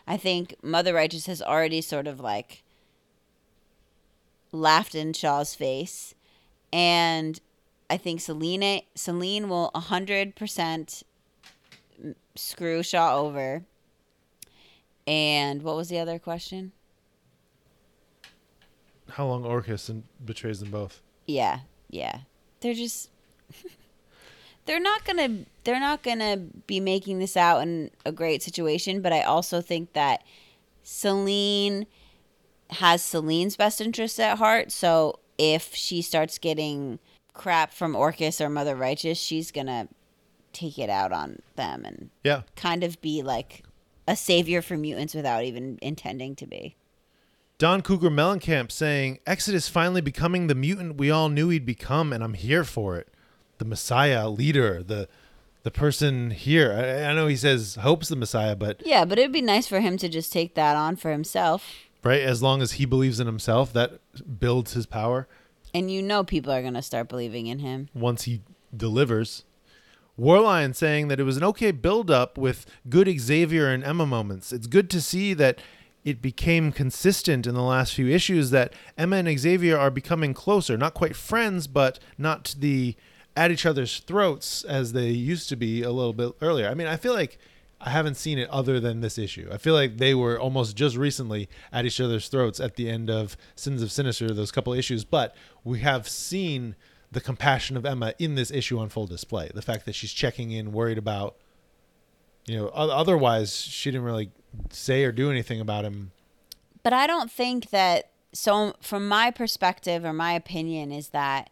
i 0.08 0.18
think 0.18 0.56
mother 0.64 0.94
righteous 0.94 1.28
has 1.28 1.42
already 1.42 1.82
sort 1.82 2.08
of 2.08 2.20
like 2.20 2.64
laughed 4.52 4.96
in 4.96 5.14
shaw's 5.14 5.54
face 5.56 6.14
and 6.72 7.40
i 7.94 7.98
think 7.98 8.20
selena 8.20 8.82
selene 8.96 9.48
will 9.50 9.72
100% 9.76 11.04
screw 12.36 12.84
shaw 12.84 13.18
over 13.18 13.64
and 15.06 15.62
what 15.64 15.76
was 15.76 15.90
the 15.90 16.00
other 16.00 16.18
question 16.20 16.72
How 19.12 19.28
long 19.28 19.44
Orchis 19.44 19.90
and 19.90 20.04
betrays 20.24 20.60
them 20.60 20.72
both? 20.72 21.02
Yeah, 21.28 21.60
yeah. 21.90 22.20
They're 22.62 22.74
just 22.74 23.10
they're 24.66 24.80
not 24.80 25.06
gonna 25.06 25.46
they're 25.64 25.80
not 25.80 26.02
gonna 26.04 26.38
be 26.38 26.80
making 26.80 27.20
this 27.20 27.38
out 27.38 27.62
in 27.62 27.92
a 28.06 28.12
great 28.12 28.42
situation, 28.42 29.02
but 29.02 29.14
I 29.14 29.22
also 29.22 29.62
think 29.62 29.94
that 29.94 30.24
Selene 30.82 31.86
has 32.72 33.04
Selene's 33.04 33.56
best 33.56 33.82
interests 33.82 34.20
at 34.20 34.38
heart. 34.38 34.72
So 34.72 35.20
if 35.38 35.76
she 35.76 36.02
starts 36.02 36.38
getting 36.40 37.00
crap 37.34 37.74
from 37.74 37.94
Orchis 37.96 38.40
or 38.40 38.50
Mother 38.50 38.76
Righteous, 38.76 39.18
she's 39.20 39.52
gonna 39.52 39.88
take 40.52 40.78
it 40.78 40.90
out 40.90 41.12
on 41.12 41.42
them 41.56 41.84
and 41.86 42.10
Yeah. 42.24 42.42
kind 42.56 42.84
of 42.84 43.02
be 43.02 43.22
like 43.22 43.64
a 44.08 44.16
savior 44.16 44.62
for 44.62 44.78
mutants 44.78 45.16
without 45.16 45.44
even 45.44 45.80
intending 45.82 46.36
to 46.36 46.46
be. 46.46 46.76
Don 47.58 47.82
Cougar 47.82 48.10
Mellencamp 48.10 48.72
saying, 48.72 49.20
Exodus 49.26 49.70
finally 49.70 50.02
becoming 50.02 50.48
the 50.48 50.56
mutant 50.56 50.98
we 50.98 51.10
all 51.10 51.30
knew 51.30 51.50
he'd 51.50 51.66
become, 51.66 52.12
and 52.12 52.24
I'm 52.24 52.34
here 52.34 52.64
for 52.64 52.98
it. 52.98 53.08
The 53.60 53.66
Messiah 53.66 54.30
leader, 54.30 54.84
the 54.84 55.08
the 55.64 55.72
person 55.72 56.32
here. 56.32 56.74
I, 56.74 57.10
I 57.10 57.14
know 57.14 57.28
he 57.28 57.38
says 57.38 57.76
hope's 57.76 58.10
the 58.10 58.18
Messiah, 58.18 58.54
but 58.56 58.86
Yeah, 58.86 59.06
but 59.06 59.18
it'd 59.18 59.32
be 59.32 59.42
nice 59.42 59.66
for 59.66 59.80
him 59.80 59.96
to 59.98 60.10
just 60.10 60.34
take 60.34 60.56
that 60.56 60.76
on 60.76 60.98
for 60.98 61.10
himself. 61.12 61.74
right, 62.04 62.20
as 62.22 62.44
long 62.44 62.62
as 62.62 62.74
he 62.74 62.86
believes 62.86 63.22
in 63.22 63.28
himself, 63.28 63.72
that 63.72 63.94
builds 64.40 64.74
his 64.74 64.86
power. 64.86 65.26
And 65.74 65.90
you 65.90 66.02
know 66.02 66.24
people 66.24 66.52
are 66.52 66.62
going 66.62 66.76
to 66.76 66.82
start 66.82 67.10
believing 67.10 67.48
in 67.48 67.60
him. 67.60 67.90
once 67.94 68.24
he 68.24 68.42
delivers. 68.76 69.44
Warlion 70.20 70.76
saying 70.76 71.08
that 71.08 71.20
it 71.20 71.24
was 71.24 71.38
an 71.38 71.44
okay 71.44 71.72
build 71.72 72.12
up 72.12 72.38
with 72.38 72.68
good 72.88 73.10
Xavier 73.20 73.70
and 73.70 73.84
Emma 73.84 74.06
moments. 74.06 74.54
It's 74.54 74.68
good 74.68 74.90
to 74.92 75.02
see 75.02 75.34
that 75.34 75.60
it 76.04 76.22
became 76.22 76.72
consistent 76.72 77.48
in 77.48 77.56
the 77.56 77.64
last 77.64 77.94
few 77.94 78.08
issues 78.08 78.52
that 78.52 78.74
Emma 78.98 79.18
and 79.18 79.40
Xavier 79.40 79.78
are 79.78 79.90
becoming 79.90 80.34
closer, 80.34 80.78
not 80.78 80.94
quite 80.94 81.16
friends, 81.16 81.66
but 81.66 81.98
not 82.18 82.56
the 82.60 82.96
at 83.36 83.50
each 83.50 83.66
other's 83.66 84.00
throats 84.00 84.64
as 84.64 84.94
they 84.94 85.10
used 85.10 85.50
to 85.50 85.56
be 85.56 85.82
a 85.82 85.90
little 85.90 86.14
bit 86.14 86.34
earlier. 86.42 86.68
I 86.68 86.76
mean, 86.76 86.86
I 86.86 86.98
feel 86.98 87.14
like 87.14 87.40
I 87.86 87.90
haven't 87.90 88.16
seen 88.16 88.40
it 88.40 88.50
other 88.50 88.80
than 88.80 89.02
this 89.02 89.18
issue. 89.18 89.50
I 89.52 89.58
feel 89.58 89.74
like 89.74 89.98
they 89.98 90.16
were 90.16 90.40
almost 90.40 90.78
just 90.78 90.96
recently 90.96 91.50
at 91.72 91.86
each 91.86 92.00
other's 92.00 92.30
throats 92.30 92.62
at 92.62 92.76
the 92.76 92.90
end 92.90 93.10
of 93.10 93.36
Sins 93.56 93.82
of 93.82 93.92
Sinister, 93.92 94.34
those 94.34 94.52
couple 94.52 94.74
issues, 94.74 95.04
but 95.04 95.36
we 95.66 95.80
have 95.80 96.08
seen 96.08 96.76
the 97.12 97.20
compassion 97.20 97.76
of 97.76 97.86
Emma 97.86 98.14
in 98.18 98.36
this 98.36 98.52
issue 98.52 98.80
on 98.80 98.88
full 98.88 99.06
display. 99.06 99.52
The 99.54 99.62
fact 99.62 99.86
that 99.86 99.96
she's 99.96 100.14
checking 100.14 100.52
in, 100.52 100.72
worried 100.72 100.98
about, 100.98 101.36
you 102.46 102.58
know, 102.58 102.68
otherwise 102.70 103.56
she 103.58 103.92
didn't 103.92 104.06
really 104.06 104.32
say 104.70 105.04
or 105.04 105.12
do 105.12 105.30
anything 105.30 105.60
about 105.60 105.84
him. 105.84 106.12
But 106.84 106.94
I 106.94 107.06
don't 107.06 107.30
think 107.30 107.70
that 107.72 108.12
so 108.34 108.76
from 108.82 109.08
my 109.08 109.30
perspective 109.30 110.06
or 110.06 110.14
my 110.14 110.34
opinion 110.34 110.92
is 110.92 111.10
that 111.10 111.50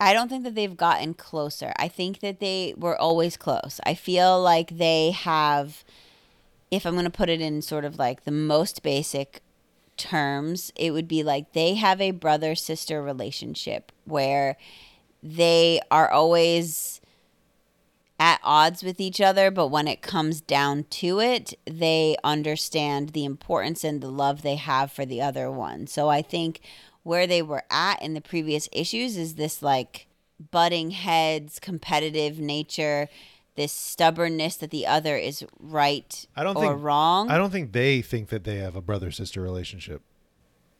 I 0.00 0.12
don't 0.12 0.28
think 0.28 0.44
that 0.44 0.54
they've 0.54 0.76
gotten 0.76 1.14
closer. 1.14 1.72
I 1.76 1.88
think 1.88 2.20
that 2.20 2.38
they 2.38 2.74
were 2.76 2.96
always 2.96 3.36
close. 3.36 3.80
I 3.84 3.94
feel 3.94 4.40
like 4.40 4.78
they 4.78 5.10
have 5.10 5.84
if 6.70 6.84
I'm 6.86 6.94
going 6.94 7.04
to 7.04 7.10
put 7.10 7.30
it 7.30 7.40
in 7.40 7.62
sort 7.62 7.84
of 7.84 7.98
like 7.98 8.24
the 8.24 8.30
most 8.30 8.82
basic 8.82 9.40
terms, 9.96 10.72
it 10.76 10.92
would 10.92 11.08
be 11.08 11.22
like 11.22 11.52
they 11.52 11.74
have 11.74 12.00
a 12.00 12.10
brother 12.10 12.54
sister 12.54 13.02
relationship 13.02 13.90
where 14.04 14.56
they 15.22 15.80
are 15.90 16.10
always 16.10 17.00
at 18.20 18.40
odds 18.42 18.82
with 18.82 19.00
each 19.00 19.20
other, 19.20 19.50
but 19.50 19.68
when 19.68 19.86
it 19.86 20.02
comes 20.02 20.40
down 20.40 20.84
to 20.90 21.20
it, 21.20 21.54
they 21.66 22.16
understand 22.24 23.10
the 23.10 23.24
importance 23.24 23.84
and 23.84 24.00
the 24.00 24.10
love 24.10 24.42
they 24.42 24.56
have 24.56 24.90
for 24.90 25.06
the 25.06 25.20
other 25.22 25.50
one. 25.50 25.86
So 25.86 26.08
I 26.08 26.22
think 26.22 26.60
where 27.02 27.26
they 27.26 27.42
were 27.42 27.64
at 27.70 28.02
in 28.02 28.14
the 28.14 28.20
previous 28.20 28.68
issues 28.72 29.16
is 29.16 29.34
this 29.34 29.62
like 29.62 30.06
butting 30.50 30.92
heads, 30.92 31.58
competitive 31.58 32.38
nature, 32.38 33.08
this 33.56 33.72
stubbornness 33.72 34.56
that 34.56 34.70
the 34.70 34.86
other 34.86 35.16
is 35.16 35.44
right 35.58 36.26
I 36.36 36.44
don't 36.44 36.56
or 36.56 36.62
think 36.62 36.82
wrong. 36.82 37.30
I 37.30 37.38
don't 37.38 37.50
think 37.50 37.72
they 37.72 38.02
think 38.02 38.28
that 38.28 38.44
they 38.44 38.56
have 38.56 38.76
a 38.76 38.80
brother 38.80 39.10
sister 39.10 39.42
relationship. 39.42 40.02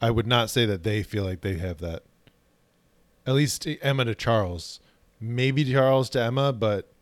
I 0.01 0.11
would 0.11 0.27
not 0.27 0.49
say 0.49 0.65
that 0.67 0.85
they 0.85 1.03
feel 1.03 1.25
like 1.25 1.41
they 1.41 1.59
have 1.59 1.79
that. 1.79 2.05
At 3.27 3.35
least 3.35 3.67
Emma 3.83 4.05
to 4.05 4.15
Charles, 4.15 4.81
maybe 5.21 5.65
Charles 5.65 6.09
to 6.11 6.23
Emma, 6.23 6.53
but 6.53 6.93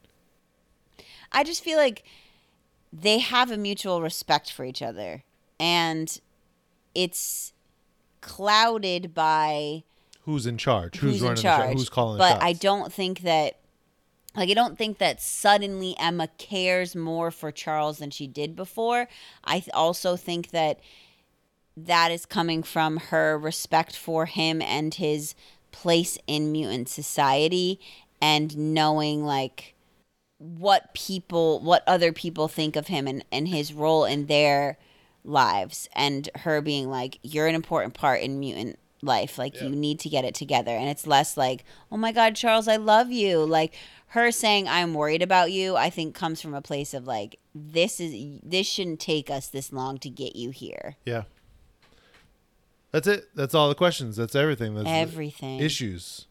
I 1.31 1.45
just 1.45 1.63
feel 1.63 1.77
like 1.77 2.05
they 2.93 3.19
have 3.19 3.51
a 3.51 3.57
mutual 3.59 4.01
respect 4.01 4.51
for 4.51 4.65
each 4.65 4.81
other 4.81 5.25
and 5.61 6.21
it's 6.95 7.53
clouded 8.27 9.15
by 9.15 9.85
who's 10.25 10.47
in 10.47 10.59
charge? 10.59 10.99
who's, 10.99 11.21
in 11.21 11.29
running 11.29 11.43
charge. 11.43 11.61
the 11.61 11.73
show? 11.73 11.79
Who's 11.79 11.89
calling 11.89 12.19
but 12.19 12.25
the 12.25 12.35
shots? 12.35 12.45
I 12.45 12.53
don't 12.53 12.93
think 12.93 13.21
that 13.21 13.59
like 14.35 14.51
I 14.51 14.55
don't 14.55 14.77
think 14.77 14.99
that 14.99 15.23
suddenly 15.23 15.97
Emma 15.99 16.29
cares 16.37 16.95
more 16.95 17.31
for 17.31 17.51
Charles 17.51 17.99
than 17.99 18.11
she 18.11 18.27
did 18.27 18.55
before. 18.55 19.09
I 19.45 19.61
th- 19.61 19.71
also 19.73 20.17
think 20.17 20.51
that 20.51 20.81
that 21.77 22.11
is 22.11 22.27
coming 22.27 22.63
from 22.63 22.99
her 22.99 23.39
respect 23.39 23.97
for 23.97 24.27
him 24.27 24.61
and 24.61 24.95
his 24.95 25.35
place 25.73 26.19
in 26.27 26.53
mutant 26.53 26.89
society 26.89 27.81
and 28.21 28.57
knowing 28.75 29.25
like 29.25 29.75
what 30.39 30.93
people 30.95 31.61
what 31.61 31.83
other 31.87 32.13
people 32.13 32.49
think 32.49 32.77
of 32.77 32.89
him 32.89 33.07
and, 33.07 33.25
and 33.33 33.49
his 33.49 33.73
role 33.73 34.05
in 34.05 34.27
their 34.27 34.79
lives 35.27 35.89
and 35.95 36.29
her 36.37 36.61
being 36.61 36.89
like 36.89 37.19
you're 37.23 37.47
an 37.47 37.55
important 37.55 37.95
part 37.95 38.21
in 38.21 38.39
mutant 38.39 38.79
life 39.03 39.37
like 39.39 39.55
Yeah. 39.57 39.65
you 39.65 39.77
need 39.77 40.01
to 40.01 40.09
get 40.09 40.25
it 40.25 40.35
together 40.35 40.71
and 40.71 40.89
it's 40.89 41.07
less 41.07 41.37
like 41.37 41.65
oh 41.93 41.97
my 41.97 42.13
god 42.13 42.35
charles 42.37 42.67
i 42.69 42.77
love 42.77 43.11
you 43.11 43.45
like 43.45 43.75
her 44.09 44.31
saying 44.31 44.69
i'm 44.69 44.95
worried 44.95 45.23
about 45.23 45.51
you 45.53 45.77
i 45.77 45.91
think 45.91 46.15
comes 46.15 46.41
from 46.41 46.55
a 46.55 46.63
place 46.63 46.95
of 46.95 47.07
like 47.07 47.39
this 47.55 47.99
is 48.01 48.41
this 48.43 48.67
shouldn't 48.67 49.01
take 49.01 49.29
us 49.31 49.49
this 49.49 49.73
long 49.73 49.99
to 49.99 50.09
get 50.09 50.35
you 50.37 50.51
here 50.51 50.97
Yeah. 51.05 51.25
That's 52.93 53.09
it. 53.09 53.29
That's 53.35 53.55
all 53.55 53.69
the 53.69 53.75
questions. 53.75 54.17
That's 54.17 54.35
everything. 54.35 54.75
That's 54.75 54.89
everything 54.89 55.61
issues. 55.61 56.27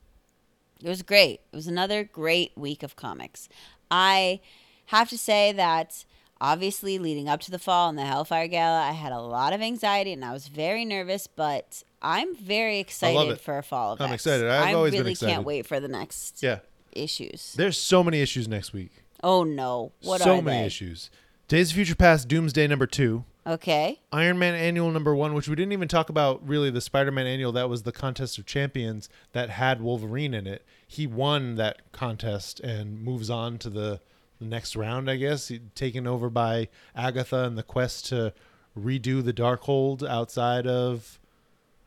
It 0.83 0.89
was 0.89 1.03
great. 1.03 1.41
It 1.51 1.55
was 1.55 1.67
another 1.67 2.03
great 2.03 2.53
week 2.57 2.81
of 2.81 2.95
comics. 2.95 3.47
I 3.91 4.39
have 4.87 5.09
to 5.09 5.17
say 5.17 5.51
that 5.51 6.05
obviously 6.41 6.99
leading 6.99 7.27
up 7.29 7.39
to 7.41 7.51
the 7.51 7.59
fall 7.59 7.89
and 7.89 7.97
the 7.97 8.05
Hellfire 8.05 8.47
Gala, 8.47 8.81
I 8.81 8.91
had 8.91 9.11
a 9.11 9.19
lot 9.21 9.53
of 9.53 9.61
anxiety 9.61 10.13
and 10.13 10.23
I 10.23 10.33
was 10.33 10.47
very 10.47 10.85
nervous, 10.85 11.27
but 11.27 11.83
I'm 12.01 12.35
very 12.35 12.79
excited 12.79 13.31
it. 13.33 13.41
for 13.41 13.61
fall 13.61 13.93
of 13.93 14.01
I'm 14.01 14.11
excited. 14.13 14.47
I've 14.47 14.67
I 14.69 14.73
always 14.73 14.91
been 14.91 15.01
really 15.01 15.11
excited. 15.13 15.33
can't 15.33 15.45
wait 15.45 15.65
for 15.65 15.79
the 15.79 15.87
next 15.87 16.43
Yeah. 16.43 16.59
issues. 16.91 17.53
There's 17.55 17.77
so 17.77 18.03
many 18.03 18.21
issues 18.21 18.47
next 18.47 18.73
week. 18.73 18.91
Oh 19.23 19.43
no. 19.43 19.91
What 20.01 20.21
so 20.21 20.37
are 20.37 20.41
many 20.41 20.61
they? 20.61 20.65
issues. 20.67 21.09
Days 21.47 21.69
of 21.69 21.75
Future 21.75 21.95
Past, 21.95 22.27
Doomsday 22.27 22.67
number 22.67 22.87
two, 22.87 23.23
Okay. 23.47 23.99
Iron 24.11 24.39
Man 24.39 24.55
Annual 24.55 24.89
number 24.89 25.15
one, 25.15 25.35
which 25.35 25.47
we 25.47 25.55
didn't 25.55 25.71
even 25.73 25.87
talk 25.87 26.09
about 26.09 26.45
really. 26.47 26.71
The 26.71 26.81
Spider 26.81 27.11
Man 27.11 27.27
Annual 27.27 27.51
that 27.51 27.69
was 27.69 27.83
the 27.83 27.91
contest 27.91 28.39
of 28.39 28.47
champions 28.47 29.07
that 29.33 29.51
had 29.51 29.81
Wolverine 29.81 30.33
in 30.33 30.47
it. 30.47 30.65
He 30.87 31.05
won 31.05 31.53
that 31.55 31.91
contest 31.91 32.59
and 32.61 32.99
moves 32.99 33.29
on 33.29 33.59
to 33.59 33.69
the 33.69 34.01
next 34.39 34.75
round. 34.75 35.09
I 35.09 35.15
guess 35.15 35.51
taken 35.75 36.07
over 36.07 36.29
by 36.29 36.69
Agatha 36.95 37.43
and 37.43 37.57
the 37.57 37.63
quest 37.63 38.07
to 38.07 38.33
redo 38.77 39.23
the 39.23 39.33
Darkhold 39.33 40.07
outside 40.07 40.67
of 40.67 41.19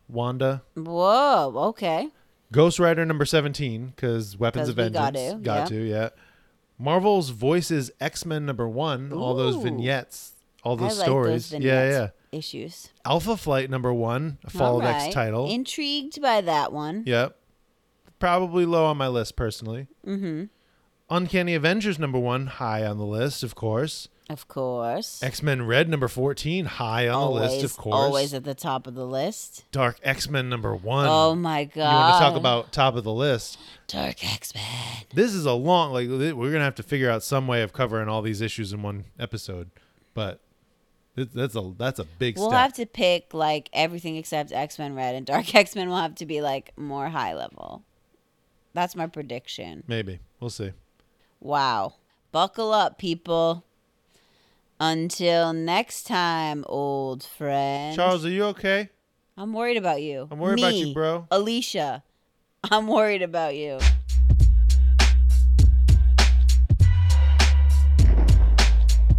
Wanda. 0.08 0.62
Whoa, 0.74 1.52
okay. 1.68 2.08
Ghost 2.50 2.78
Rider 2.78 3.04
number 3.04 3.24
17 3.26 3.88
because 3.88 4.38
Weapons 4.38 4.68
of 4.70 4.76
we 4.76 4.84
Vengeance. 4.88 5.42
got 5.42 5.68
to, 5.68 5.74
to, 5.74 5.86
yeah. 5.86 6.08
Marvel's 6.78 7.30
Voices 7.30 7.90
X 8.00 8.24
Men 8.24 8.46
number 8.46 8.68
one. 8.68 9.12
All 9.12 9.34
those 9.34 9.56
vignettes, 9.56 10.32
all 10.62 10.76
I 10.76 10.88
those 10.88 10.98
like 10.98 11.06
stories. 11.06 11.50
those 11.50 11.60
yeah, 11.60 11.90
yeah. 11.90 12.08
Issues. 12.30 12.90
Alpha 13.04 13.36
Flight 13.36 13.68
number 13.70 13.92
one, 13.92 14.38
a 14.44 14.50
Fall 14.50 14.78
of 14.80 14.84
X 14.84 15.12
title. 15.12 15.50
Intrigued 15.50 16.22
by 16.22 16.40
that 16.42 16.72
one. 16.72 17.02
yep. 17.06 17.36
Probably 18.18 18.64
low 18.66 18.84
on 18.86 18.96
my 18.96 19.06
list 19.08 19.36
personally. 19.36 19.86
Mm-hmm. 20.06 20.44
Uncanny 21.10 21.54
Avengers 21.54 21.98
number 21.98 22.18
one, 22.18 22.46
high 22.46 22.84
on 22.84 22.98
the 22.98 23.06
list, 23.06 23.42
of 23.42 23.54
course. 23.54 24.08
Of 24.30 24.46
course. 24.46 25.22
X 25.22 25.42
Men 25.42 25.66
Red 25.66 25.88
number 25.88 26.06
14, 26.06 26.66
high 26.66 27.08
on 27.08 27.14
always, 27.14 27.50
the 27.50 27.56
list, 27.56 27.64
of 27.64 27.76
course. 27.78 27.94
Always 27.94 28.34
at 28.34 28.44
the 28.44 28.54
top 28.54 28.86
of 28.86 28.94
the 28.94 29.06
list. 29.06 29.64
Dark 29.72 29.98
X 30.02 30.28
Men 30.28 30.50
number 30.50 30.74
one. 30.74 31.06
Oh 31.08 31.34
my 31.34 31.64
god. 31.64 31.76
you 31.76 31.96
want 31.96 32.14
to 32.14 32.20
talk 32.20 32.36
about 32.36 32.70
top 32.72 32.94
of 32.94 33.04
the 33.04 33.12
list? 33.12 33.58
Dark 33.86 34.22
X 34.22 34.54
Men? 34.54 34.64
This 35.14 35.32
is 35.32 35.46
a 35.46 35.52
long 35.54 35.94
like 35.94 36.08
we're 36.08 36.52
gonna 36.52 36.64
have 36.64 36.74
to 36.74 36.82
figure 36.82 37.10
out 37.10 37.22
some 37.22 37.46
way 37.46 37.62
of 37.62 37.72
covering 37.72 38.08
all 38.10 38.20
these 38.20 38.42
issues 38.42 38.70
in 38.74 38.82
one 38.82 39.06
episode, 39.18 39.70
but 40.12 40.40
that's 41.16 41.56
a 41.56 41.72
that's 41.78 41.98
a 41.98 42.04
big 42.04 42.36
We'll 42.36 42.50
step. 42.50 42.60
have 42.60 42.72
to 42.74 42.84
pick 42.84 43.32
like 43.32 43.70
everything 43.72 44.16
except 44.16 44.52
X 44.52 44.78
Men 44.78 44.94
Red 44.94 45.14
and 45.14 45.24
Dark 45.24 45.54
X 45.54 45.74
Men 45.74 45.88
will 45.88 45.96
have 45.96 46.16
to 46.16 46.26
be 46.26 46.42
like 46.42 46.76
more 46.76 47.08
high 47.08 47.34
level. 47.34 47.82
That's 48.74 48.94
my 48.94 49.06
prediction. 49.06 49.84
Maybe 49.86 50.18
we'll 50.38 50.50
see. 50.50 50.72
Wow. 51.40 51.94
Buckle 52.32 52.72
up, 52.72 52.98
people. 52.98 53.64
Until 54.80 55.52
next 55.52 56.06
time, 56.06 56.64
old 56.68 57.22
friend. 57.24 57.96
Charles, 57.96 58.24
are 58.24 58.30
you 58.30 58.44
okay? 58.46 58.90
I'm 59.36 59.52
worried 59.52 59.76
about 59.76 60.02
you. 60.02 60.28
I'm 60.30 60.38
worried 60.38 60.58
about 60.58 60.74
you, 60.74 60.94
bro. 60.94 61.26
Alicia. 61.30 62.02
I'm 62.70 62.86
worried 62.86 63.22
about 63.22 63.54
you. 63.54 63.78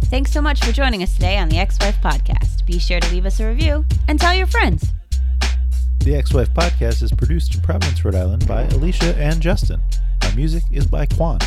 Thanks 0.04 0.32
so 0.32 0.42
much 0.42 0.64
for 0.64 0.72
joining 0.72 1.02
us 1.02 1.14
today 1.14 1.38
on 1.38 1.48
the 1.48 1.58
X 1.58 1.78
Wife 1.80 1.96
Podcast. 2.02 2.66
Be 2.66 2.78
sure 2.78 3.00
to 3.00 3.10
leave 3.12 3.26
us 3.26 3.38
a 3.40 3.46
review 3.46 3.84
and 4.08 4.20
tell 4.20 4.34
your 4.34 4.46
friends. 4.46 4.92
The 6.00 6.16
X 6.16 6.32
Wife 6.32 6.52
podcast 6.54 7.02
is 7.02 7.12
produced 7.12 7.54
in 7.54 7.60
Providence, 7.60 8.04
Rhode 8.04 8.14
Island 8.14 8.48
by 8.48 8.62
Alicia 8.62 9.14
and 9.16 9.40
Justin. 9.40 9.80
Our 10.22 10.32
music 10.34 10.62
is 10.72 10.86
by 10.86 11.06
Quan. 11.06 11.38